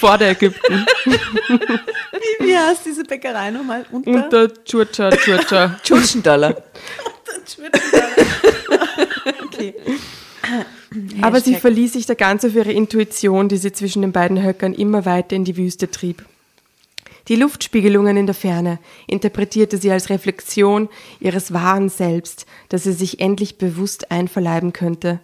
Vor 0.00 0.18
der 0.18 0.30
Ägypten. 0.30 0.84
Wie, 1.04 2.46
wie 2.46 2.58
heißt 2.58 2.84
diese 2.84 3.04
Bäckerei 3.04 3.52
nochmal? 3.52 3.86
Unter? 3.92 4.24
Unter 4.24 4.64
Churcha, 4.64 5.10
Churcha. 5.10 5.78
Tschutschendaller. 5.82 6.64
okay. 9.44 9.74
Aber 11.22 11.40
sie 11.40 11.54
verließ 11.54 11.92
sich 11.94 12.06
da 12.06 12.14
ganz 12.14 12.44
auf 12.44 12.54
ihre 12.54 12.72
Intuition, 12.72 13.48
die 13.48 13.56
sie 13.56 13.72
zwischen 13.72 14.02
den 14.02 14.12
beiden 14.12 14.42
Höckern 14.42 14.74
immer 14.74 15.04
weiter 15.04 15.36
in 15.36 15.44
die 15.44 15.56
Wüste 15.56 15.90
trieb. 15.90 16.24
Die 17.28 17.36
Luftspiegelungen 17.36 18.16
in 18.16 18.26
der 18.26 18.34
Ferne 18.34 18.78
interpretierte 19.06 19.78
sie 19.78 19.90
als 19.90 20.10
Reflexion 20.10 20.88
ihres 21.20 21.52
wahren 21.52 21.88
Selbst, 21.88 22.44
das 22.68 22.84
sie 22.84 22.92
sich 22.92 23.20
endlich 23.20 23.56
bewusst 23.56 24.10
einverleiben 24.10 24.72
könnte. 24.72 25.20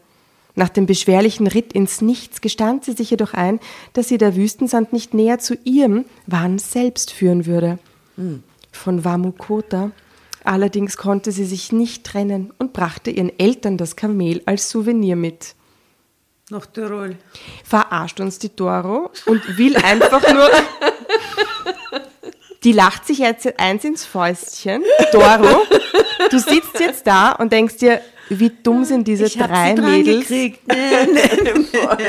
Nach 0.55 0.71
dem 0.71 0.87
beschwerlichen 0.87 1.47
Ritt 1.47 1.73
ins 1.73 2.01
Nichts 2.01 2.41
gestand 2.41 2.85
sie 2.85 2.93
sich 2.93 3.11
jedoch 3.11 3.35
ein, 3.35 3.61
dass 3.93 4.09
sie 4.09 4.19
der 4.19 4.35
Wüstensand 4.35 4.93
nicht 4.93 5.15
näher 5.15 5.39
zu 5.39 5.57
ihrem 5.65 6.05
wahren 6.27 6.59
Selbst 6.59 7.13
führen 7.13 7.47
würde. 7.47 7.79
Von 8.73 9.05
Wamukota 9.05 9.91
allerdings 10.43 10.97
konnte 10.97 11.33
sie 11.33 11.45
sich 11.45 11.71
nicht 11.71 12.05
trennen 12.05 12.53
und 12.59 12.73
brachte 12.73 13.11
ihren 13.11 13.39
Eltern 13.39 13.77
das 13.77 13.95
Kamel 13.95 14.43
als 14.47 14.71
Souvenir 14.71 15.17
mit. 15.17 15.55
Nach 16.51 16.67
Tirol. 16.67 17.17
Verarscht 17.63 18.19
uns 18.21 18.39
die 18.39 18.55
Doro 18.55 19.11
und 19.27 19.59
will 19.59 19.77
einfach 19.77 20.23
nur. 20.33 20.49
Die 22.65 22.73
lacht 22.73 23.07
sich 23.07 23.19
jetzt 23.19 23.59
eins 23.59 23.85
ins 23.85 24.05
Fäustchen. 24.05 24.83
Doro, 25.13 25.63
du 26.31 26.39
sitzt 26.39 26.79
jetzt 26.79 27.07
da 27.07 27.33
und 27.33 27.53
denkst 27.53 27.77
dir, 27.79 28.01
wie 28.29 28.51
dumm 28.63 28.85
sind 28.85 29.09
diese 29.09 29.25
Ich 29.25 29.37
drei 29.39 29.75
sie 29.75 29.83
Mädels. 29.83 30.29
gekriegt. 30.29 30.61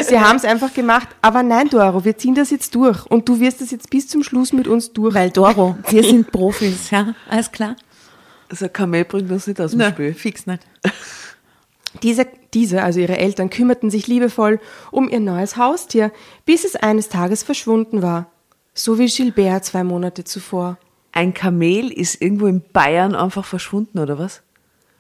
Sie 0.08 0.20
haben 0.20 0.36
es 0.36 0.46
einfach 0.46 0.74
gemacht. 0.74 1.08
Aber 1.22 1.42
nein, 1.42 1.70
Doro, 1.70 2.04
wir 2.06 2.18
ziehen 2.18 2.36
das 2.36 2.52
jetzt 2.52 2.76
durch. 2.76 3.06
Und 3.08 3.28
du 3.28 3.40
wirst 3.40 3.62
das 3.62 3.72
jetzt 3.72 3.90
bis 3.90 4.08
zum 4.08 4.24
Schluss 4.24 4.54
mit 4.54 4.68
uns 4.68 4.92
durch. 4.94 5.16
Weil 5.16 5.30
Doro, 5.32 5.78
wir 5.90 6.04
sind 6.04 6.32
Profis, 6.32 6.92
ja, 6.92 7.16
alles 7.30 7.52
klar? 7.52 7.76
Also 8.50 8.66
ein 8.66 8.74
Kamel 8.74 9.06
bringt 9.06 9.32
uns 9.32 9.48
nicht 9.48 9.60
aus 9.62 9.72
dem 9.72 9.80
Na, 9.80 9.90
Spiel. 9.92 10.14
fix 10.14 10.46
nicht. 10.46 10.62
Diese, 12.04 12.28
diese, 12.54 12.84
also 12.84 13.00
ihre 13.00 13.18
Eltern, 13.18 13.50
kümmerten 13.50 13.90
sich 13.90 14.08
liebevoll 14.08 14.60
um 14.92 15.10
ihr 15.10 15.20
neues 15.22 15.58
Haustier, 15.58 16.12
bis 16.46 16.66
es 16.66 16.76
eines 16.76 17.10
Tages 17.10 17.44
verschwunden 17.44 18.02
war. 18.02 18.30
So 18.84 18.98
wie 18.98 19.06
Gilbert 19.06 19.64
zwei 19.64 19.84
Monate 19.84 20.24
zuvor. 20.24 20.80
Ein 21.12 21.36
Kamel 21.36 21.92
ist 21.92 22.20
irgendwo 22.20 22.48
in 22.48 22.64
Bayern 22.74 23.14
einfach 23.14 23.46
verschwunden, 23.46 24.00
oder 24.00 24.18
was? 24.18 24.42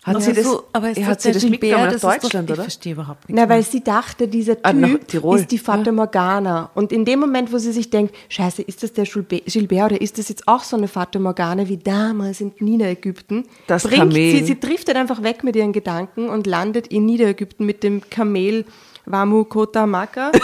Hat 0.04 0.16
Aber 0.16 0.22
sie 0.24 0.34
das, 0.34 0.44
so, 0.46 0.64
aber 0.72 0.92
ist 0.92 1.04
hat 1.04 1.20
sie 1.22 1.32
das 1.32 1.42
Gilbert, 1.42 1.62
mitgenommen 1.62 1.86
nach 1.88 1.94
ist 1.96 2.04
doch- 2.04 2.14
Deutschland, 2.16 2.50
ich 2.50 2.54
oder? 2.54 2.62
verstehe 2.64 2.94
überhaupt 2.94 3.28
nichts. 3.28 3.42
Na, 3.42 3.50
weil 3.50 3.64
sie 3.64 3.84
dachte, 3.84 4.28
dieser 4.28 4.58
Ah, 4.62 4.72
Typ 4.72 5.08
Tirol. 5.08 5.40
ist 5.40 5.50
die 5.52 5.58
Fata 5.58 5.92
Morgana. 5.92 6.70
Und 6.76 6.92
in 6.92 7.06
dem 7.06 7.22
Moment, 7.22 7.52
wo 7.52 7.58
sie 7.58 7.72
sich 7.72 7.90
denkt, 7.90 8.14
scheiße, 8.30 8.62
ist 8.62 8.84
das 8.84 8.94
der 8.94 9.06
Gilbe- 9.08 9.42
Gilbert 9.46 9.94
oder 9.94 10.02
ist 10.02 10.20
das 10.20 10.30
jetzt 10.30 10.48
auch 10.48 10.64
so 10.64 10.78
eine 10.78 10.88
Fata 10.88 11.18
Morgana 11.18 11.68
wie 11.68 11.78
damals 11.78 12.40
in 12.42 12.52
Niederägypten? 12.60 13.46
Das 13.66 13.82
bringt 13.82 13.98
Kamel. 13.98 14.14
sie, 14.38 14.44
sie 14.46 14.60
driftet 14.60 14.96
einfach 14.96 15.24
weg 15.24 15.44
mit 15.44 15.56
ihren 15.56 15.74
Gedanken 15.74 16.30
und 16.30 16.46
landet 16.46 16.86
in 16.88 17.06
Niederägypten 17.08 17.66
mit 17.66 17.82
dem 17.82 18.08
Kamel 18.12 18.66
Wamu 19.08 19.44
Kota 19.46 19.88
Maka. 19.88 20.32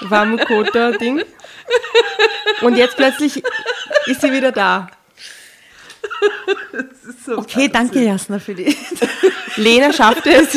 Wamu 0.00 0.38
Kota 0.38 0.92
Ding. 0.92 1.22
Und 2.62 2.76
jetzt 2.76 2.96
plötzlich 2.96 3.42
ist 4.06 4.20
sie 4.20 4.32
wieder 4.32 4.52
da. 4.52 4.88
Okay, 7.26 7.68
danke 7.68 8.02
Jasna 8.02 8.38
für 8.38 8.54
die. 8.54 8.76
Lena 9.56 9.92
schaffte 9.92 10.30
es. 10.30 10.56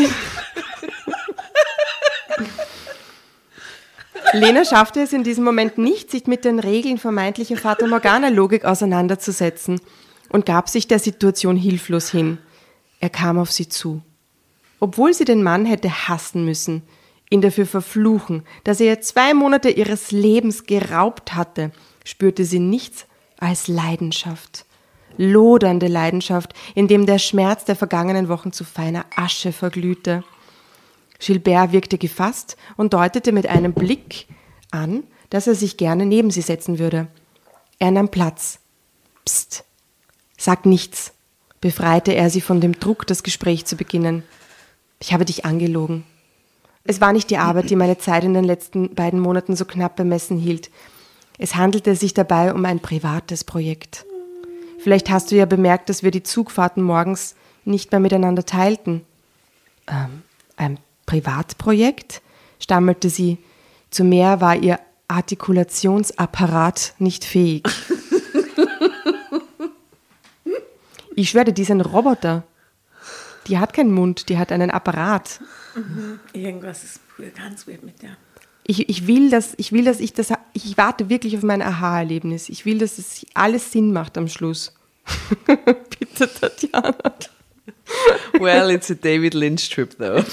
Lena 4.33 4.65
schaffte 4.65 5.01
es 5.01 5.13
in 5.13 5.23
diesem 5.23 5.43
Moment 5.43 5.77
nicht, 5.77 6.09
sich 6.09 6.25
mit 6.25 6.43
den 6.43 6.59
Regeln 6.59 6.97
vermeintlicher 6.97 7.57
Fata 7.57 7.85
Morgana-Logik 7.85 8.65
auseinanderzusetzen 8.65 9.79
und 10.29 10.45
gab 10.45 10.69
sich 10.69 10.87
der 10.87 10.99
Situation 10.99 11.55
hilflos 11.55 12.09
hin. 12.09 12.39
Er 12.99 13.09
kam 13.09 13.37
auf 13.37 13.51
sie 13.51 13.69
zu. 13.69 14.01
Obwohl 14.79 15.13
sie 15.13 15.25
den 15.25 15.43
Mann 15.43 15.65
hätte 15.65 16.07
hassen 16.07 16.45
müssen, 16.45 16.81
ihn 17.33 17.41
dafür 17.41 17.65
verfluchen, 17.65 18.43
dass 18.63 18.79
er 18.79 18.85
ihr 18.87 19.01
zwei 19.01 19.33
Monate 19.33 19.69
ihres 19.69 20.11
Lebens 20.11 20.65
geraubt 20.65 21.33
hatte, 21.33 21.71
spürte 22.05 22.45
sie 22.45 22.59
nichts 22.59 23.07
als 23.39 23.67
Leidenschaft. 23.67 24.65
Lodernde 25.17 25.87
Leidenschaft, 25.87 26.53
in 26.75 26.87
dem 26.87 27.05
der 27.05 27.19
Schmerz 27.19 27.65
der 27.65 27.75
vergangenen 27.75 28.29
Wochen 28.29 28.51
zu 28.51 28.63
feiner 28.63 29.05
Asche 29.15 29.51
verglühte. 29.51 30.23
Gilbert 31.19 31.71
wirkte 31.71 31.97
gefasst 31.97 32.57
und 32.77 32.93
deutete 32.93 33.31
mit 33.31 33.47
einem 33.47 33.73
Blick 33.73 34.27
an, 34.71 35.03
dass 35.29 35.47
er 35.47 35.55
sich 35.55 35.77
gerne 35.77 36.05
neben 36.05 36.31
sie 36.31 36.41
setzen 36.41 36.79
würde. 36.79 37.07
Er 37.79 37.91
nahm 37.91 38.09
Platz. 38.09 38.59
Psst, 39.25 39.63
sag 40.37 40.65
nichts, 40.65 41.13
befreite 41.61 42.13
er 42.13 42.29
sie 42.29 42.41
von 42.41 42.59
dem 42.61 42.79
Druck, 42.79 43.07
das 43.07 43.23
Gespräch 43.23 43.65
zu 43.65 43.75
beginnen. 43.75 44.23
Ich 44.99 45.13
habe 45.13 45.25
dich 45.25 45.45
angelogen. 45.45 46.03
Es 46.85 46.99
war 46.99 47.13
nicht 47.13 47.29
die 47.29 47.37
Arbeit, 47.37 47.69
die 47.69 47.77
meine 47.77 47.97
Zeit 47.97 48.23
in 48.25 48.33
den 48.33 48.43
letzten 48.43 48.93
beiden 48.93 49.19
Monaten 49.19 49.55
so 49.55 49.63
knapp 49.63 49.95
bemessen 49.95 50.37
hielt. 50.37 50.69
Es 51.37 51.55
handelte 51.55 51.95
sich 51.95 52.13
dabei 52.13 52.53
um 52.53 52.65
ein 52.65 52.81
privates 52.81 53.43
Projekt. 53.43 54.05
Vielleicht 54.79 55.09
hast 55.09 55.31
du 55.31 55.35
ja 55.35 55.45
bemerkt, 55.45 55.87
dass 55.87 56.03
wir 56.03 56.11
die 56.11 56.23
Zugfahrten 56.23 56.83
morgens 56.83 57.35
nicht 57.63 57.91
mehr 57.91 58.01
miteinander 58.01 58.45
teilten. 58.45 59.05
Ähm, 59.87 60.23
ein 60.57 60.77
Privatprojekt? 61.05 62.21
stammelte 62.59 63.09
sie. 63.09 63.37
Zu 63.89 64.03
mehr 64.03 64.41
war 64.41 64.55
ihr 64.55 64.79
Artikulationsapparat 65.07 66.95
nicht 66.99 67.23
fähig. 67.25 67.63
Ich 71.15 71.29
schwöre, 71.29 71.53
die 71.53 71.61
ist 71.61 71.69
ein 71.69 71.81
Roboter. 71.81 72.43
Die 73.47 73.57
hat 73.57 73.73
keinen 73.73 73.91
Mund, 73.91 74.29
die 74.29 74.37
hat 74.37 74.51
einen 74.51 74.71
Apparat. 74.71 75.39
Irgendwas 76.33 76.83
ist 76.83 76.99
ganz 77.35 77.67
weird 77.67 77.83
mit 77.83 78.01
der. 78.01 78.17
Ich, 78.65 78.87
ich 78.89 79.07
will, 79.07 79.29
dass 79.29 79.53
ich 79.57 79.73
will, 79.73 79.83
dass 79.83 79.99
ich 79.99 80.13
das, 80.13 80.31
ich 80.53 80.77
warte 80.77 81.09
wirklich 81.09 81.35
auf 81.35 81.43
mein 81.43 81.61
Aha-Erlebnis. 81.61 82.47
Ich 82.47 82.65
will, 82.65 82.77
dass 82.77 82.97
es 82.97 83.25
alles 83.33 83.71
Sinn 83.71 83.91
macht 83.91 84.17
am 84.17 84.29
Schluss. 84.29 84.73
Bitte, 85.45 86.29
Tatjana. 86.33 86.95
Well, 88.39 88.69
it's 88.71 88.89
a 88.89 88.95
David 88.95 89.33
Lynch 89.33 89.69
trip, 89.69 89.97
though. 89.97 90.23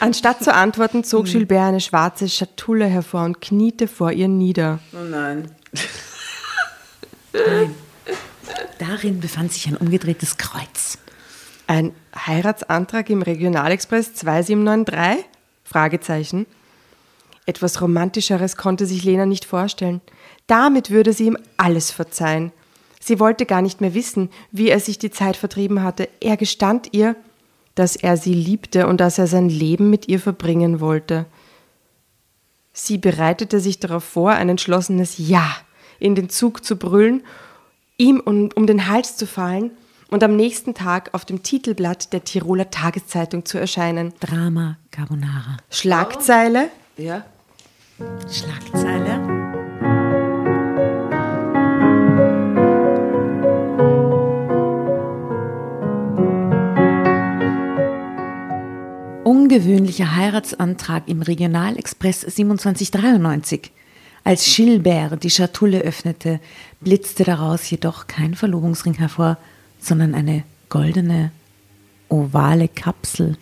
Anstatt 0.00 0.44
zu 0.44 0.52
antworten, 0.54 1.04
zog 1.04 1.26
Gilbert 1.26 1.68
eine 1.68 1.80
schwarze 1.80 2.28
Schatulle 2.28 2.86
hervor 2.86 3.24
und 3.24 3.40
kniete 3.40 3.88
vor 3.88 4.12
ihr 4.12 4.28
nieder. 4.28 4.78
Oh 4.92 5.04
nein. 5.04 5.50
Darin 8.78 9.20
befand 9.20 9.52
sich 9.52 9.66
ein 9.68 9.76
umgedrehtes 9.76 10.36
Kreuz. 10.36 10.98
Ein 11.66 11.92
Heiratsantrag 12.14 13.08
im 13.10 13.22
Regionalexpress 13.22 14.14
2793? 14.14 15.24
Fragezeichen. 15.64 16.46
Etwas 17.46 17.80
Romantischeres 17.80 18.56
konnte 18.56 18.86
sich 18.86 19.04
Lena 19.04 19.24
nicht 19.24 19.44
vorstellen. 19.44 20.00
Damit 20.46 20.90
würde 20.90 21.12
sie 21.12 21.26
ihm 21.26 21.38
alles 21.56 21.90
verzeihen. 21.90 22.52
Sie 23.00 23.18
wollte 23.18 23.46
gar 23.46 23.62
nicht 23.62 23.80
mehr 23.80 23.94
wissen, 23.94 24.30
wie 24.52 24.68
er 24.68 24.80
sich 24.80 24.98
die 24.98 25.10
Zeit 25.10 25.36
vertrieben 25.36 25.82
hatte. 25.82 26.08
Er 26.20 26.36
gestand 26.36 26.88
ihr, 26.92 27.16
dass 27.74 27.96
er 27.96 28.16
sie 28.16 28.34
liebte 28.34 28.86
und 28.86 29.00
dass 29.00 29.18
er 29.18 29.26
sein 29.26 29.48
Leben 29.48 29.90
mit 29.90 30.08
ihr 30.08 30.20
verbringen 30.20 30.80
wollte. 30.80 31.26
Sie 32.72 32.98
bereitete 32.98 33.60
sich 33.60 33.80
darauf 33.80 34.04
vor, 34.04 34.32
ein 34.32 34.48
entschlossenes 34.48 35.14
Ja 35.18 35.56
in 35.98 36.14
den 36.14 36.28
Zug 36.28 36.64
zu 36.64 36.76
brüllen, 36.76 37.22
ihm 37.98 38.20
um, 38.20 38.50
um 38.54 38.66
den 38.66 38.88
Hals 38.88 39.16
zu 39.16 39.26
fallen 39.26 39.70
und 40.08 40.22
am 40.22 40.36
nächsten 40.36 40.74
Tag 40.74 41.10
auf 41.14 41.24
dem 41.24 41.42
Titelblatt 41.42 42.12
der 42.12 42.24
Tiroler 42.24 42.70
Tageszeitung 42.70 43.44
zu 43.44 43.58
erscheinen. 43.58 44.12
Drama 44.20 44.76
Carbonara. 44.90 45.56
Schlagzeile, 45.70 46.68
Ja? 46.96 47.24
Schlagzeile. 48.30 49.46
Ungewöhnlicher 59.24 60.14
Heiratsantrag 60.14 61.08
im 61.08 61.22
Regionalexpress 61.22 62.20
2793. 62.20 63.72
Als 64.26 64.56
Gilbert 64.56 65.22
die 65.22 65.30
Schatulle 65.30 65.82
öffnete, 65.82 66.40
blitzte 66.80 67.22
daraus 67.22 67.70
jedoch 67.70 68.08
kein 68.08 68.34
Verlobungsring 68.34 68.94
hervor, 68.94 69.38
sondern 69.78 70.16
eine 70.16 70.42
goldene, 70.68 71.30
ovale 72.08 72.66
Kapsel. 72.66 73.38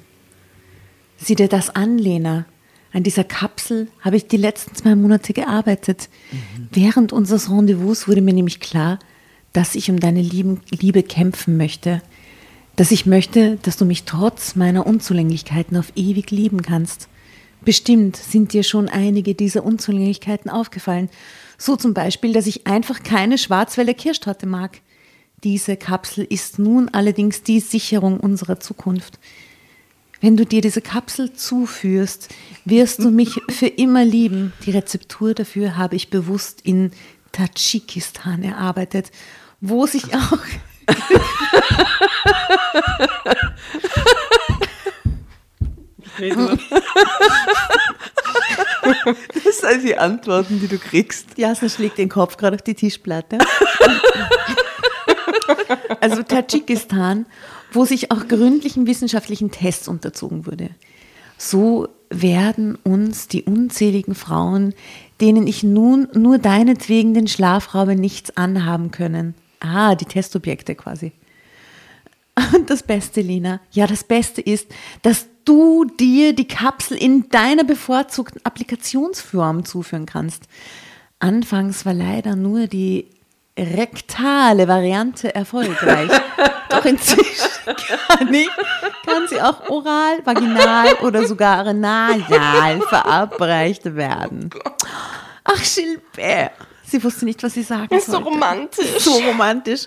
Sieh 1.16 1.36
dir 1.36 1.48
das 1.48 1.70
an, 1.70 1.96
Lena. 1.96 2.44
An 2.92 3.02
dieser 3.02 3.24
Kapsel 3.24 3.88
habe 4.02 4.16
ich 4.18 4.26
die 4.26 4.36
letzten 4.36 4.74
zwei 4.74 4.94
Monate 4.94 5.32
gearbeitet. 5.32 6.10
Während 6.70 7.14
unseres 7.14 7.50
Rendezvous 7.50 8.06
wurde 8.06 8.20
mir 8.20 8.34
nämlich 8.34 8.60
klar, 8.60 8.98
dass 9.54 9.76
ich 9.76 9.90
um 9.90 9.98
deine 9.98 10.20
Lieben, 10.20 10.60
Liebe 10.70 11.02
kämpfen 11.02 11.56
möchte. 11.56 12.02
Dass 12.76 12.90
ich 12.90 13.06
möchte, 13.06 13.56
dass 13.62 13.78
du 13.78 13.86
mich 13.86 14.04
trotz 14.04 14.54
meiner 14.54 14.86
Unzulänglichkeiten 14.86 15.78
auf 15.78 15.92
ewig 15.96 16.30
lieben 16.30 16.60
kannst. 16.60 17.08
Bestimmt 17.64 18.16
sind 18.16 18.52
dir 18.52 18.62
schon 18.62 18.88
einige 18.88 19.34
dieser 19.34 19.64
Unzulänglichkeiten 19.64 20.50
aufgefallen. 20.50 21.08
So 21.56 21.76
zum 21.76 21.94
Beispiel, 21.94 22.32
dass 22.32 22.46
ich 22.46 22.66
einfach 22.66 23.02
keine 23.02 23.38
Schwarzwälder 23.38 23.94
Kirschtorte 23.94 24.46
mag. 24.46 24.80
Diese 25.44 25.76
Kapsel 25.76 26.24
ist 26.24 26.58
nun 26.58 26.88
allerdings 26.90 27.42
die 27.42 27.60
Sicherung 27.60 28.20
unserer 28.20 28.60
Zukunft. 28.60 29.18
Wenn 30.20 30.36
du 30.36 30.46
dir 30.46 30.60
diese 30.60 30.80
Kapsel 30.80 31.32
zuführst, 31.32 32.28
wirst 32.64 33.00
du 33.00 33.10
mich 33.10 33.40
für 33.50 33.66
immer 33.66 34.04
lieben. 34.04 34.52
Die 34.64 34.70
Rezeptur 34.70 35.34
dafür 35.34 35.76
habe 35.76 35.96
ich 35.96 36.10
bewusst 36.10 36.60
in 36.62 36.92
Tadschikistan 37.32 38.42
erarbeitet, 38.42 39.10
wo 39.60 39.86
sich 39.86 40.14
auch 40.14 40.38
Das 49.44 49.58
sind 49.58 49.84
die 49.84 49.96
Antworten, 49.96 50.60
die 50.60 50.68
du 50.68 50.78
kriegst. 50.78 51.38
Jasna 51.38 51.68
schlägt 51.68 51.98
den 51.98 52.08
Kopf 52.08 52.36
gerade 52.36 52.56
auf 52.56 52.62
die 52.62 52.74
Tischplatte. 52.74 53.38
also 56.00 56.22
Tadschikistan, 56.22 57.26
wo 57.72 57.84
sich 57.84 58.10
auch 58.10 58.28
gründlichen 58.28 58.86
wissenschaftlichen 58.86 59.50
Tests 59.50 59.88
unterzogen 59.88 60.46
wurde. 60.46 60.70
So 61.38 61.88
werden 62.10 62.76
uns 62.76 63.28
die 63.28 63.42
unzähligen 63.42 64.14
Frauen, 64.14 64.74
denen 65.20 65.46
ich 65.46 65.62
nun 65.62 66.08
nur 66.14 66.38
deinetwegen 66.38 67.14
den 67.14 67.28
Schlaf 67.28 67.74
raube, 67.74 67.96
nichts 67.96 68.36
anhaben 68.36 68.90
können. 68.90 69.34
Ah, 69.60 69.94
die 69.94 70.04
Testobjekte 70.04 70.74
quasi. 70.74 71.12
Und 72.54 72.70
das 72.70 72.82
Beste, 72.82 73.20
Lena, 73.20 73.60
ja, 73.70 73.86
das 73.86 74.04
Beste 74.04 74.40
ist, 74.40 74.68
dass 75.02 75.26
du 75.44 75.84
dir 75.84 76.34
die 76.34 76.48
Kapsel 76.48 76.96
in 76.96 77.28
deiner 77.28 77.64
bevorzugten 77.64 78.40
Applikationsform 78.44 79.64
zuführen 79.64 80.06
kannst. 80.06 80.44
Anfangs 81.18 81.86
war 81.86 81.94
leider 81.94 82.36
nur 82.36 82.66
die 82.66 83.06
rektale 83.58 84.66
Variante 84.68 85.34
erfolgreich. 85.34 86.10
Doch 86.68 86.84
inzwischen 86.84 87.48
kann, 87.64 88.34
ich, 88.34 88.48
kann 89.06 89.28
sie 89.28 89.40
auch 89.40 89.68
oral, 89.68 90.24
vaginal 90.24 90.94
oder 91.02 91.26
sogar 91.26 91.72
nasal 91.72 92.80
verabreicht 92.88 93.94
werden. 93.94 94.50
Ach, 95.44 95.62
Gilbert. 95.62 96.52
Sie 96.86 97.02
wusste 97.02 97.24
nicht, 97.24 97.42
was 97.42 97.54
sie 97.54 97.62
sagen 97.62 97.94
ist 97.94 98.06
so 98.06 98.12
sollte. 98.12 98.28
romantisch. 98.28 98.98
So 98.98 99.18
romantisch. 99.18 99.86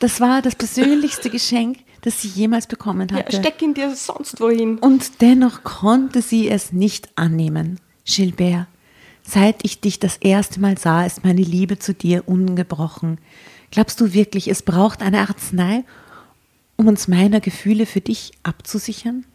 Das 0.00 0.20
war 0.20 0.42
das 0.42 0.56
persönlichste 0.56 1.30
Geschenk, 1.30 1.78
das 2.00 2.22
sie 2.22 2.28
jemals 2.28 2.66
bekommen 2.66 3.08
Ja, 3.10 3.18
hatte. 3.18 3.36
steck 3.36 3.62
ihn 3.62 3.74
dir 3.74 3.94
sonst 3.94 4.40
wohin. 4.40 4.78
Und 4.78 5.20
dennoch 5.20 5.62
konnte 5.62 6.22
sie 6.22 6.48
es 6.48 6.72
nicht 6.72 7.10
annehmen. 7.16 7.78
Gilbert, 8.04 8.66
seit 9.22 9.62
ich 9.62 9.80
dich 9.80 10.00
das 10.00 10.16
erste 10.16 10.58
Mal 10.58 10.78
sah, 10.78 11.04
ist 11.04 11.22
meine 11.22 11.42
Liebe 11.42 11.78
zu 11.78 11.94
dir 11.94 12.26
ungebrochen. 12.26 13.18
Glaubst 13.70 14.00
du 14.00 14.12
wirklich, 14.14 14.48
es 14.48 14.62
braucht 14.62 15.02
eine 15.02 15.20
Arznei, 15.20 15.84
um 16.76 16.88
uns 16.88 17.06
meiner 17.06 17.40
Gefühle 17.40 17.84
für 17.86 18.00
dich 18.00 18.32
abzusichern? 18.42 19.26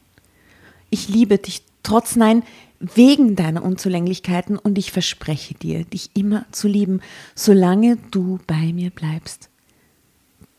Ich 0.90 1.08
liebe 1.08 1.38
dich 1.38 1.62
trotz 1.84 2.16
Nein 2.16 2.42
wegen 2.80 3.36
deiner 3.36 3.64
Unzulänglichkeiten 3.64 4.58
und 4.58 4.78
ich 4.80 4.92
verspreche 4.92 5.54
dir, 5.54 5.86
dich 5.86 6.10
immer 6.16 6.46
zu 6.52 6.68
lieben, 6.68 7.02
solange 7.36 7.98
du 8.12 8.40
bei 8.48 8.74
mir 8.74 8.90
bleibst. 8.90 9.50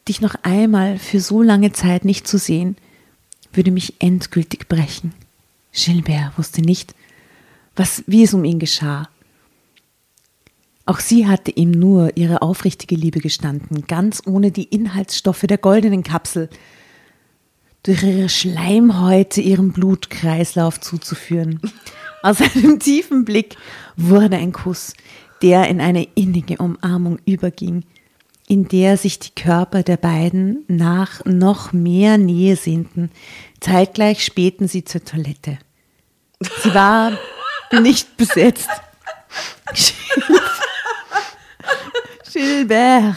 Dich 0.09 0.20
noch 0.20 0.35
einmal 0.43 0.99
für 0.99 1.20
so 1.20 1.43
lange 1.43 1.73
Zeit 1.73 2.05
nicht 2.05 2.27
zu 2.27 2.39
sehen, 2.39 2.77
würde 3.53 3.70
mich 3.70 3.95
endgültig 4.01 4.69
brechen. 4.69 5.12
Gilbert 5.73 6.39
wusste 6.39 6.62
nicht, 6.62 6.95
was, 7.74 8.05
wie 8.07 8.23
es 8.23 8.33
um 8.33 8.45
ihn 8.45 8.59
geschah. 8.59 9.09
Auch 10.87 11.01
sie 11.01 11.27
hatte 11.27 11.51
ihm 11.51 11.73
nur 11.73 12.16
ihre 12.16 12.43
aufrichtige 12.43 12.95
Liebe 12.95 13.19
gestanden, 13.19 13.87
ganz 13.89 14.23
ohne 14.24 14.53
die 14.53 14.65
Inhaltsstoffe 14.65 15.43
der 15.43 15.59
goldenen 15.59 16.05
Kapsel, 16.05 16.49
durch 17.83 18.03
ihre 18.05 18.28
Schleimhäute 18.28 19.41
ihrem 19.41 19.73
Blutkreislauf 19.73 20.81
zuzuführen. 20.81 21.61
Aus 22.23 22.41
einem 22.41 22.78
tiefen 22.78 23.24
Blick 23.24 23.57
wurde 23.97 24.37
ein 24.37 24.53
Kuss, 24.53 24.95
der 25.43 25.69
in 25.69 25.81
eine 25.81 26.05
innige 26.15 26.57
Umarmung 26.59 27.19
überging, 27.27 27.85
in 28.48 28.68
der 28.68 28.97
sich 28.97 29.18
die 29.18 29.35
Körper 29.35 29.82
der 29.82 29.97
beiden 29.97 30.64
nach 30.68 31.24
noch 31.24 31.73
mehr 31.73 32.16
Nähe 32.18 32.56
sehnten. 32.56 33.10
Zeitgleich 33.60 34.24
spähten 34.24 34.68
sie 34.68 34.85
zur 34.85 35.05
Toilette. 35.05 35.59
Sie 36.62 36.74
war 36.74 37.12
nicht 37.81 38.16
besetzt. 38.16 38.68
Gilbert 42.32 43.16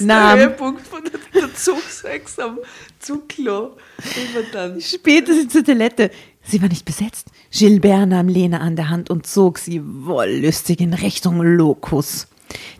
nahm 0.00 0.38
Höhepunkt 0.38 0.86
von 0.86 1.02
der, 1.04 1.20
der 1.40 1.54
Zugsex 1.54 2.38
am 2.38 2.58
Zugklo. 2.98 3.76
Immer 3.98 4.46
dann. 4.52 4.80
spähte 4.80 5.34
sie 5.34 5.48
zur 5.48 5.64
Toilette. 5.64 6.10
Sie 6.42 6.60
war 6.60 6.68
nicht 6.68 6.84
besetzt. 6.84 7.28
Gilbert 7.50 8.08
nahm 8.08 8.28
Lena 8.28 8.58
an 8.58 8.76
der 8.76 8.88
Hand 8.88 9.08
und 9.08 9.26
zog 9.26 9.58
sie 9.58 9.80
wollüstig 9.84 10.80
in 10.80 10.94
Richtung 10.94 11.40
Locus. 11.40 12.28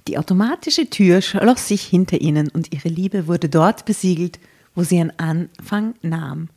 Die 0.09 0.19
automatische 0.19 0.91
Tür 0.91 1.23
schloss 1.23 1.69
sich 1.69 1.83
hinter 1.83 2.21
ihnen 2.21 2.49
und 2.49 2.73
ihre 2.73 2.89
Liebe 2.89 3.27
wurde 3.27 3.49
dort 3.49 3.85
besiegelt, 3.85 4.39
wo 4.75 4.83
sie 4.83 4.97
ihren 4.97 5.17
Anfang 5.19 5.95
nahm. 6.03 6.49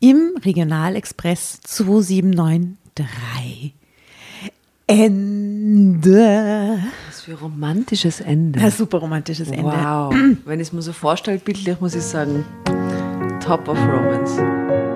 Im 0.00 0.32
Regionalexpress 0.44 1.60
2793. 1.62 3.74
Ende. 4.86 6.78
Was 7.08 7.20
für 7.20 7.32
ein 7.32 7.36
romantisches 7.36 8.20
Ende. 8.20 8.60
Ein 8.60 8.70
super 8.70 8.98
romantisches 8.98 9.50
Ende. 9.50 9.64
Wow. 9.64 10.14
Wenn 10.46 10.60
ich 10.60 10.68
es 10.68 10.72
mir 10.72 10.82
so 10.82 10.94
vorstelle, 10.94 11.38
bildlich, 11.38 11.78
muss 11.80 11.94
ich 11.94 12.02
sagen, 12.02 12.46
top 13.44 13.68
of 13.68 13.78
romance. 13.78 14.87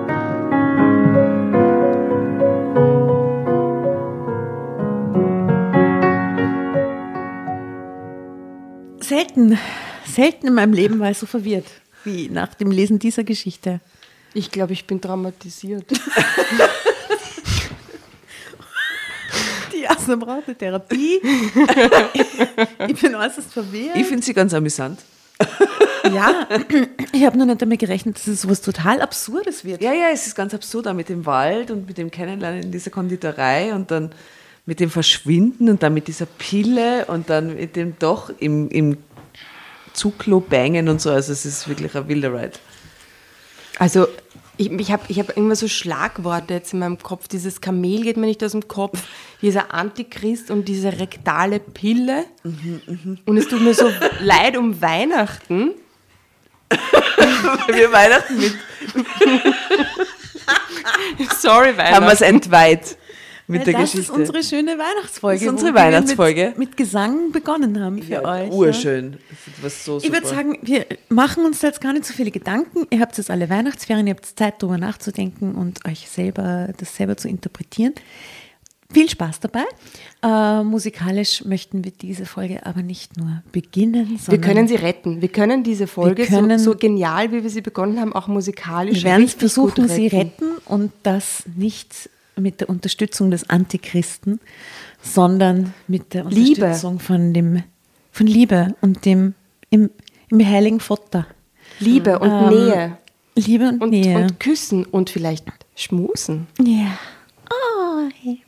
Selten, 9.03 9.59
selten 10.05 10.47
in 10.47 10.53
meinem 10.53 10.71
Leben 10.71 10.99
war 10.99 11.11
ich 11.11 11.17
so 11.17 11.25
verwirrt 11.25 11.65
wie 12.05 12.29
nach 12.29 12.53
dem 12.53 12.71
Lesen 12.71 12.99
dieser 12.99 13.23
Geschichte. 13.23 13.81
Ich 14.33 14.49
glaube, 14.49 14.73
ich 14.73 14.87
bin 14.87 15.01
traumatisiert. 15.01 15.85
Die 19.73 19.81
Jasna 19.81 20.15
brauchte 20.15 20.55
Therapie. 20.55 21.19
ich 22.87 23.01
bin 23.01 23.15
äußerst 23.15 23.51
verwirrt. 23.51 23.95
Ich 23.95 24.07
finde 24.07 24.23
sie 24.23 24.33
ganz 24.33 24.53
amüsant. 24.53 24.99
ja, 26.13 26.47
ich 27.11 27.25
habe 27.25 27.37
nur 27.37 27.45
nicht 27.45 27.61
damit 27.61 27.79
gerechnet, 27.79 28.15
dass 28.15 28.27
es 28.27 28.41
sowas 28.41 28.61
total 28.61 29.01
Absurdes 29.01 29.65
wird. 29.65 29.81
Ja, 29.81 29.91
ja, 29.93 30.09
es 30.13 30.27
ist 30.27 30.35
ganz 30.35 30.53
absurd, 30.53 30.87
auch 30.87 30.93
mit 30.93 31.09
dem 31.09 31.25
Wald 31.25 31.71
und 31.71 31.87
mit 31.87 31.97
dem 31.97 32.09
Kennenlernen 32.09 32.63
in 32.63 32.71
dieser 32.71 32.91
Konditorei 32.91 33.73
und 33.73 33.91
dann 33.91 34.11
mit 34.65 34.79
dem 34.79 34.89
Verschwinden 34.89 35.69
und 35.69 35.83
dann 35.83 35.93
mit 35.93 36.07
dieser 36.07 36.25
Pille 36.25 37.05
und 37.05 37.29
dann 37.29 37.55
mit 37.55 37.75
dem 37.75 37.97
doch 37.99 38.31
im, 38.39 38.69
im 38.69 38.97
Zugklo 39.93 40.39
bangen 40.39 40.89
und 40.89 41.01
so. 41.01 41.11
Also 41.11 41.33
es 41.33 41.45
ist 41.45 41.67
wirklich 41.67 41.95
ein 41.95 42.07
wilder 42.07 42.33
Ride. 42.33 42.53
Also 43.77 44.07
ich, 44.57 44.71
ich 44.71 44.91
habe 44.91 45.03
ich 45.07 45.19
hab 45.19 45.35
immer 45.35 45.55
so 45.55 45.67
Schlagworte 45.67 46.53
jetzt 46.53 46.73
in 46.73 46.79
meinem 46.79 46.99
Kopf. 46.99 47.27
Dieses 47.27 47.59
Kamel 47.59 48.03
geht 48.03 48.17
mir 48.17 48.27
nicht 48.27 48.43
aus 48.43 48.51
dem 48.51 48.67
Kopf. 48.67 49.01
Dieser 49.41 49.73
Antichrist 49.73 50.51
und 50.51 50.67
diese 50.67 50.99
rektale 50.99 51.59
Pille. 51.59 52.25
Und 53.25 53.37
es 53.37 53.47
tut 53.47 53.61
mir 53.61 53.73
so 53.73 53.91
leid 54.19 54.57
um 54.57 54.79
Weihnachten. 54.81 55.71
Weil 56.69 57.75
wir 57.75 57.91
Weihnachten 57.91 58.37
mit 58.37 58.53
Sorry, 61.39 61.69
haben 61.69 61.77
wir 61.77 61.77
Weihnachten. 61.77 62.13
es 62.13 62.21
entweiht 62.21 62.97
mit 63.47 63.59
Weil 63.59 63.65
der 63.65 63.73
das 63.81 63.91
Geschichte. 63.91 64.13
ist 64.13 64.19
unsere 64.19 64.43
schöne 64.43 64.77
Weihnachtsfolge. 64.77 65.39
Das 65.39 65.43
ist 65.45 65.49
unsere 65.49 65.71
wo 65.71 65.75
wir 65.75 65.81
Weihnachtsfolge. 65.81 66.45
Mit, 66.49 66.57
mit 66.59 66.77
Gesang 66.77 67.31
begonnen 67.31 67.79
haben 67.79 68.01
für 68.01 68.13
ja, 68.13 68.21
euch. 68.23 68.47
ja. 68.47 68.53
Urschön. 68.53 69.17
Das 69.29 69.47
ist 69.47 69.63
was 69.63 69.85
so 69.85 69.97
Ich 70.01 70.11
würde 70.11 70.27
sagen, 70.27 70.57
wir 70.61 70.85
machen 71.09 71.45
uns 71.45 71.59
da 71.59 71.67
jetzt 71.67 71.81
gar 71.81 71.93
nicht 71.93 72.05
so 72.05 72.13
viele 72.13 72.31
Gedanken. 72.31 72.87
Ihr 72.89 72.99
habt 73.01 73.17
jetzt 73.17 73.29
alle 73.29 73.49
Weihnachtsferien, 73.49 74.07
ihr 74.07 74.13
habt 74.13 74.25
Zeit, 74.25 74.55
darüber 74.61 74.77
nachzudenken 74.77 75.55
und 75.55 75.85
euch 75.85 76.09
selber 76.09 76.69
das 76.77 76.95
selber 76.95 77.17
zu 77.17 77.27
interpretieren. 77.27 77.93
Viel 78.93 79.09
Spaß 79.09 79.39
dabei. 79.39 79.63
Äh, 80.21 80.63
musikalisch 80.63 81.43
möchten 81.45 81.83
wir 81.83 81.91
diese 81.91 82.27
Folge 82.27 82.63
aber 82.63 82.83
nicht 82.83 83.17
nur 83.17 83.41
beginnen, 83.51 84.07
Wir 84.07 84.17
sondern 84.19 84.41
können 84.41 84.67
sie 84.67 84.75
retten. 84.75 85.19
Wir 85.19 85.29
können 85.29 85.63
diese 85.63 85.87
Folge, 85.87 86.19
Wir 86.19 86.25
können- 86.27 86.59
so, 86.59 86.73
so 86.73 86.77
genial, 86.77 87.31
wie 87.31 87.41
wir 87.41 87.49
sie 87.49 87.61
begonnen 87.61 87.99
haben, 87.99 88.13
auch 88.13 88.27
musikalisch 88.27 88.97
wir 89.03 89.03
werden 89.11 89.27
versuchen, 89.27 89.87
gut 89.87 89.89
sie 89.89 90.07
retten 90.07 90.45
und 90.65 90.91
das 91.01 91.43
nicht 91.55 92.09
mit 92.35 92.61
der 92.61 92.69
Unterstützung 92.69 93.31
des 93.31 93.49
Antichristen, 93.49 94.39
sondern 95.01 95.73
mit 95.87 96.13
der 96.13 96.25
Liebe. 96.25 96.61
Unterstützung 96.61 96.99
von 96.99 97.33
dem 97.33 97.63
von 98.11 98.27
Liebe 98.27 98.75
und 98.81 99.05
dem 99.05 99.33
im, 99.69 99.89
im 100.29 100.45
heiligen 100.45 100.79
Vater. 100.79 101.25
Liebe 101.79 102.19
und 102.19 102.29
Ähm, 102.29 102.49
Nähe 102.49 102.97
Liebe 103.35 103.69
und, 103.69 103.81
und, 103.81 103.89
Nähe. 103.89 104.17
und 104.17 104.39
Küssen 104.39 104.85
und 104.85 105.09
vielleicht 105.09 105.45
Schmusen. 105.75 106.47
Ja. 106.63 106.99
Oh, 107.49 108.09
hey. 108.21 108.41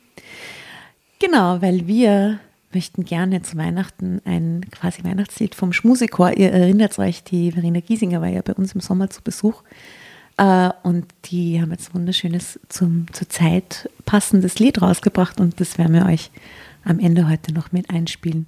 Genau, 1.18 1.60
weil 1.60 1.86
wir 1.86 2.38
möchten 2.72 3.04
gerne 3.04 3.42
zu 3.42 3.56
Weihnachten 3.56 4.20
ein 4.24 4.66
quasi 4.70 5.02
Weihnachtslied 5.02 5.54
vom 5.54 5.72
Schmusikor. 5.72 6.36
Ihr 6.36 6.52
erinnert 6.52 6.98
euch, 6.98 7.24
die 7.24 7.52
Verena 7.52 7.80
Giesinger 7.80 8.20
war 8.20 8.28
ja 8.28 8.42
bei 8.42 8.52
uns 8.54 8.74
im 8.74 8.80
Sommer 8.80 9.10
zu 9.10 9.22
Besuch. 9.22 9.62
Äh, 10.36 10.70
und 10.82 11.06
die 11.26 11.60
haben 11.60 11.70
jetzt 11.70 11.90
ein 11.90 11.94
wunderschönes, 11.94 12.60
zum, 12.68 13.06
zur 13.12 13.28
Zeit 13.28 13.88
passendes 14.04 14.58
Lied 14.58 14.80
rausgebracht. 14.82 15.40
Und 15.40 15.60
das 15.60 15.78
werden 15.78 15.94
wir 15.94 16.06
euch 16.06 16.30
am 16.84 17.00
Ende 17.00 17.28
heute 17.28 17.52
noch 17.52 17.72
mit 17.72 17.90
einspielen, 17.90 18.46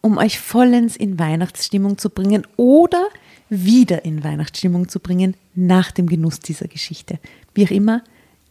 um 0.00 0.18
euch 0.18 0.38
vollends 0.38 0.96
in 0.96 1.18
Weihnachtsstimmung 1.18 1.98
zu 1.98 2.10
bringen 2.10 2.46
oder 2.56 3.06
wieder 3.48 4.04
in 4.04 4.24
Weihnachtsstimmung 4.24 4.88
zu 4.88 4.98
bringen 4.98 5.34
nach 5.54 5.92
dem 5.92 6.08
Genuss 6.08 6.40
dieser 6.40 6.66
Geschichte. 6.66 7.18
Wie 7.54 7.64
auch 7.64 7.70
immer, 7.70 8.02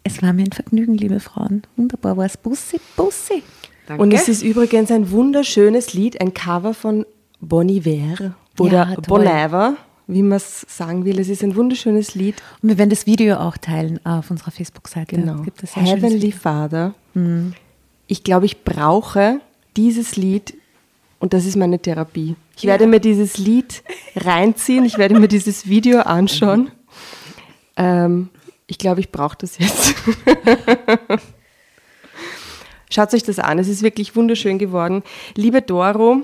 es 0.04 0.22
war 0.22 0.34
mir 0.34 0.44
ein 0.44 0.52
Vergnügen, 0.52 0.98
liebe 0.98 1.20
Frauen. 1.20 1.64
Wunderbar 1.76 2.16
war 2.16 2.26
es. 2.26 2.38
Bussi, 2.38 2.80
Bussi. 2.96 3.44
Danke. 3.88 4.02
Und 4.02 4.14
es 4.14 4.30
ist 4.30 4.42
übrigens 4.42 4.92
ein 4.92 5.12
wunderschönes 5.12 5.94
Lied, 5.94 6.22
ein 6.22 6.34
Cover 6.34 6.74
von 6.74 7.06
Bon 7.42 7.68
Iver 7.68 8.36
oder 8.60 8.90
Ja. 8.90 8.96
Bon 9.08 9.22
Iver, 9.22 9.76
wie 10.08 10.22
man 10.22 10.38
es 10.38 10.66
sagen 10.68 11.06
will. 11.06 11.20
Es 11.20 11.30
ist 11.30 11.44
ein 11.44 11.56
wunderschönes 11.56 12.16
Lied. 12.16 12.36
Und 12.62 12.70
wir 12.70 12.78
werden 12.78 12.90
das 12.90 13.06
Video 13.06 13.38
auch 13.38 13.58
teilen 13.58 14.00
auf 14.06 14.32
unserer 14.32 14.52
Facebook-Seite. 14.52 15.16
Genau. 15.16 15.42
Gibt 15.42 15.64
es 15.64 15.76
Heavenly. 15.76 16.32
Father. 16.32 16.94
Ich 18.08 18.24
glaube, 18.24 18.46
ich 18.46 18.64
brauche 18.64 19.40
dieses 19.76 20.16
Lied 20.16 20.56
und 21.20 21.34
das 21.34 21.46
ist 21.46 21.56
meine 21.56 21.80
Therapie. 21.80 22.36
Ich 22.58 22.66
werde 22.66 22.88
mir 22.88 23.00
dieses 23.00 23.38
Lied 23.38 23.84
reinziehen, 24.16 24.86
ich 24.86 24.98
werde 24.98 25.20
mir 25.20 25.28
dieses 25.28 25.68
Video 25.68 26.02
anschauen. 26.02 26.72
Ähm, 27.78 28.30
ich 28.68 28.78
glaube, 28.78 29.00
ich 29.00 29.12
brauche 29.12 29.38
das 29.38 29.58
jetzt. 29.58 29.96
Schaut 32.90 33.14
euch 33.14 33.24
das 33.24 33.40
an, 33.40 33.60
es 33.60 33.68
ist 33.68 33.82
wirklich 33.82 34.16
wunderschön 34.16 34.60
geworden. 34.60 35.04
Liebe 35.36 35.62
Doro, 35.62 36.22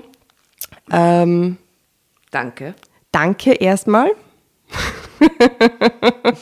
ähm, 0.90 1.58
Danke. 2.32 2.74
Danke 3.12 3.52
erstmal. 3.52 4.10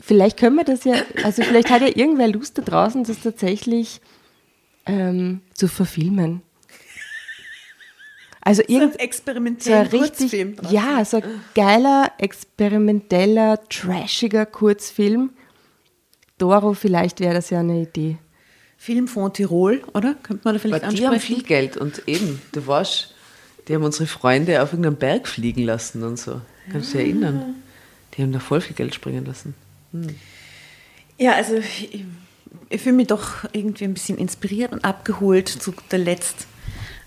vielleicht 0.00 0.38
können 0.38 0.56
wir 0.56 0.64
das 0.64 0.84
ja, 0.84 0.94
also 1.22 1.42
vielleicht 1.42 1.70
hat 1.70 1.82
ja 1.82 1.88
irgendwer 1.88 2.28
Lust 2.28 2.58
da 2.58 2.62
draußen, 2.62 3.04
das 3.04 3.20
tatsächlich 3.20 4.00
ähm, 4.86 5.42
zu 5.54 5.68
verfilmen. 5.68 6.42
Also 8.40 8.62
irgend, 8.66 8.94
so 8.94 8.98
ein 8.98 9.04
experimentellen 9.04 9.86
richtig, 9.88 10.32
ja, 10.70 11.04
so 11.04 11.18
ein 11.18 11.42
geiler, 11.54 12.12
experimenteller, 12.16 13.60
trashiger 13.68 14.46
Kurzfilm. 14.46 15.34
Doro, 16.38 16.72
vielleicht 16.72 17.20
wäre 17.20 17.34
das 17.34 17.50
ja 17.50 17.60
eine 17.60 17.82
Idee. 17.82 18.16
Film 18.78 19.08
von 19.08 19.32
Tirol, 19.34 19.82
oder? 19.92 20.14
Könnte 20.22 20.42
man 20.44 20.54
da 20.54 20.60
vielleicht 20.60 20.84
Aber 20.84 20.94
die 20.94 21.04
haben 21.04 21.14
ansprechen? 21.14 21.40
viel 21.40 21.44
Geld 21.44 21.76
und 21.76 22.08
eben, 22.08 22.40
du 22.52 22.66
weißt, 22.66 23.12
die 23.68 23.74
haben 23.74 23.84
unsere 23.84 24.06
Freunde 24.06 24.62
auf 24.62 24.72
irgendeinem 24.72 24.96
Berg 24.96 25.28
fliegen 25.28 25.62
lassen 25.64 26.02
und 26.02 26.18
so. 26.18 26.40
Kannst 26.72 26.94
du 26.94 26.98
dich 26.98 27.06
erinnern? 27.06 27.56
Die 28.14 28.22
haben 28.22 28.32
da 28.32 28.40
voll 28.40 28.60
viel 28.60 28.74
Geld 28.74 28.94
springen 28.94 29.24
lassen. 29.26 29.54
Ja, 31.18 31.32
also 31.32 31.54
ich, 31.54 32.04
ich 32.68 32.80
fühle 32.80 32.96
mich 32.96 33.08
doch 33.08 33.44
irgendwie 33.52 33.84
ein 33.84 33.94
bisschen 33.94 34.18
inspiriert 34.18 34.72
und 34.72 34.84
abgeholt 34.84 35.48
zu 35.48 35.72
guter 35.72 35.98
Letzt. 35.98 36.46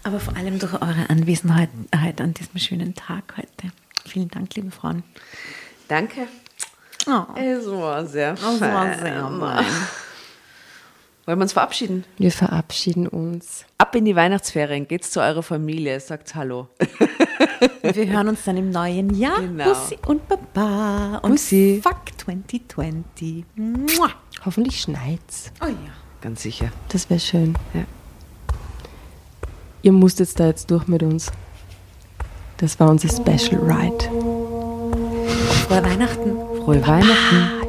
Aber 0.04 0.20
vor 0.20 0.36
allem 0.36 0.58
durch 0.60 0.74
eure 0.74 1.10
Anwesenheit 1.10 1.70
halt 1.96 2.22
an 2.22 2.34
diesem 2.34 2.58
schönen 2.60 2.96
Tag 2.96 3.36
heute. 3.38 3.74
Vielen 4.08 4.30
Dank, 4.30 4.56
liebe 4.56 4.72
Frauen. 4.72 5.04
Danke. 5.88 6.28
Oh, 7.08 7.24
Es 7.36 7.66
war 7.68 8.06
sehr 8.06 8.34
das 8.34 8.62
war 8.62 8.94
sehr 9.00 9.30
fein. 9.30 9.66
Wollen 11.26 11.38
wir 11.38 11.44
uns 11.44 11.54
verabschieden? 11.54 12.04
Wir 12.18 12.32
verabschieden 12.32 13.08
uns. 13.08 13.66
Ab 13.78 13.96
in 13.96 14.06
die 14.06 14.16
Weihnachtsferien, 14.16 14.88
geht's 14.88 15.12
zu 15.12 15.22
eurer 15.22 15.44
Familie, 15.44 16.00
sagt 16.00 16.34
Hallo. 16.34 16.68
Wir 17.84 18.08
hören 18.08 18.30
uns 18.30 18.44
dann 18.44 18.58
im 18.58 18.72
neuen 18.72 19.16
Jahr. 19.16 19.40
Genau. 19.40 19.66
Bussi 19.66 19.98
und 20.08 20.28
Baba. 20.28 21.18
Und 21.18 21.32
Bussi. 21.32 21.80
Fuck 21.84 22.18
2020. 22.18 23.46
Mua. 23.56 24.10
Hoffentlich 24.44 24.82
schneit's. 24.82 25.52
Oh 25.62 25.68
ja. 25.68 25.94
Ganz 26.22 26.42
sicher. 26.42 26.72
Das 26.90 27.10
wäre 27.10 27.20
schön. 27.20 27.56
Ja. 27.74 27.84
Ihr 29.84 29.92
musstet 29.92 30.40
da 30.40 30.48
jetzt 30.48 30.70
durch 30.72 30.88
mit 30.88 31.04
uns. 31.04 31.32
Das 32.58 32.80
war 32.80 32.90
unser 32.90 33.10
Special 33.10 33.62
Ride. 33.62 34.06
Frohe 35.68 35.84
Weihnachten. 35.84 36.38
Frohe 36.64 36.88
Weihnachten. 36.88 37.61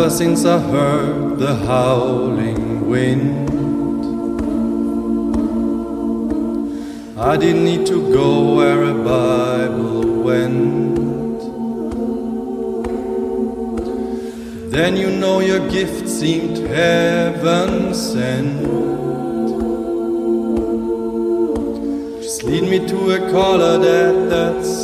Ever 0.00 0.08
since 0.08 0.46
I 0.46 0.58
heard 0.58 1.38
the 1.38 1.54
howling 1.54 2.88
wind, 2.88 3.50
I 7.20 7.36
didn't 7.36 7.64
need 7.64 7.84
to 7.88 8.10
go 8.10 8.54
where 8.54 8.84
a 8.84 8.94
Bible 8.94 10.22
went. 10.22 11.40
Then 14.72 14.96
you 14.96 15.10
know 15.10 15.40
your 15.40 15.68
gift 15.68 16.08
seemed 16.08 16.56
heaven 16.56 17.92
sent. 17.92 18.58
Just 22.22 22.42
lead 22.44 22.62
me 22.62 22.88
to 22.88 23.10
a 23.16 23.30
color 23.30 23.76
that 23.76 24.30
that's 24.30 24.79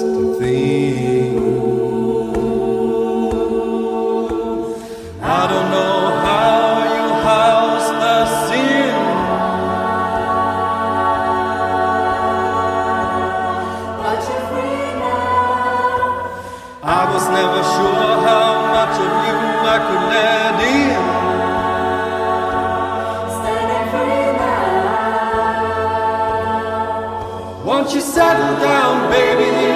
Won't 27.86 27.94
you 27.94 28.00
settle 28.00 28.60
down, 28.60 29.08
baby? 29.12 29.75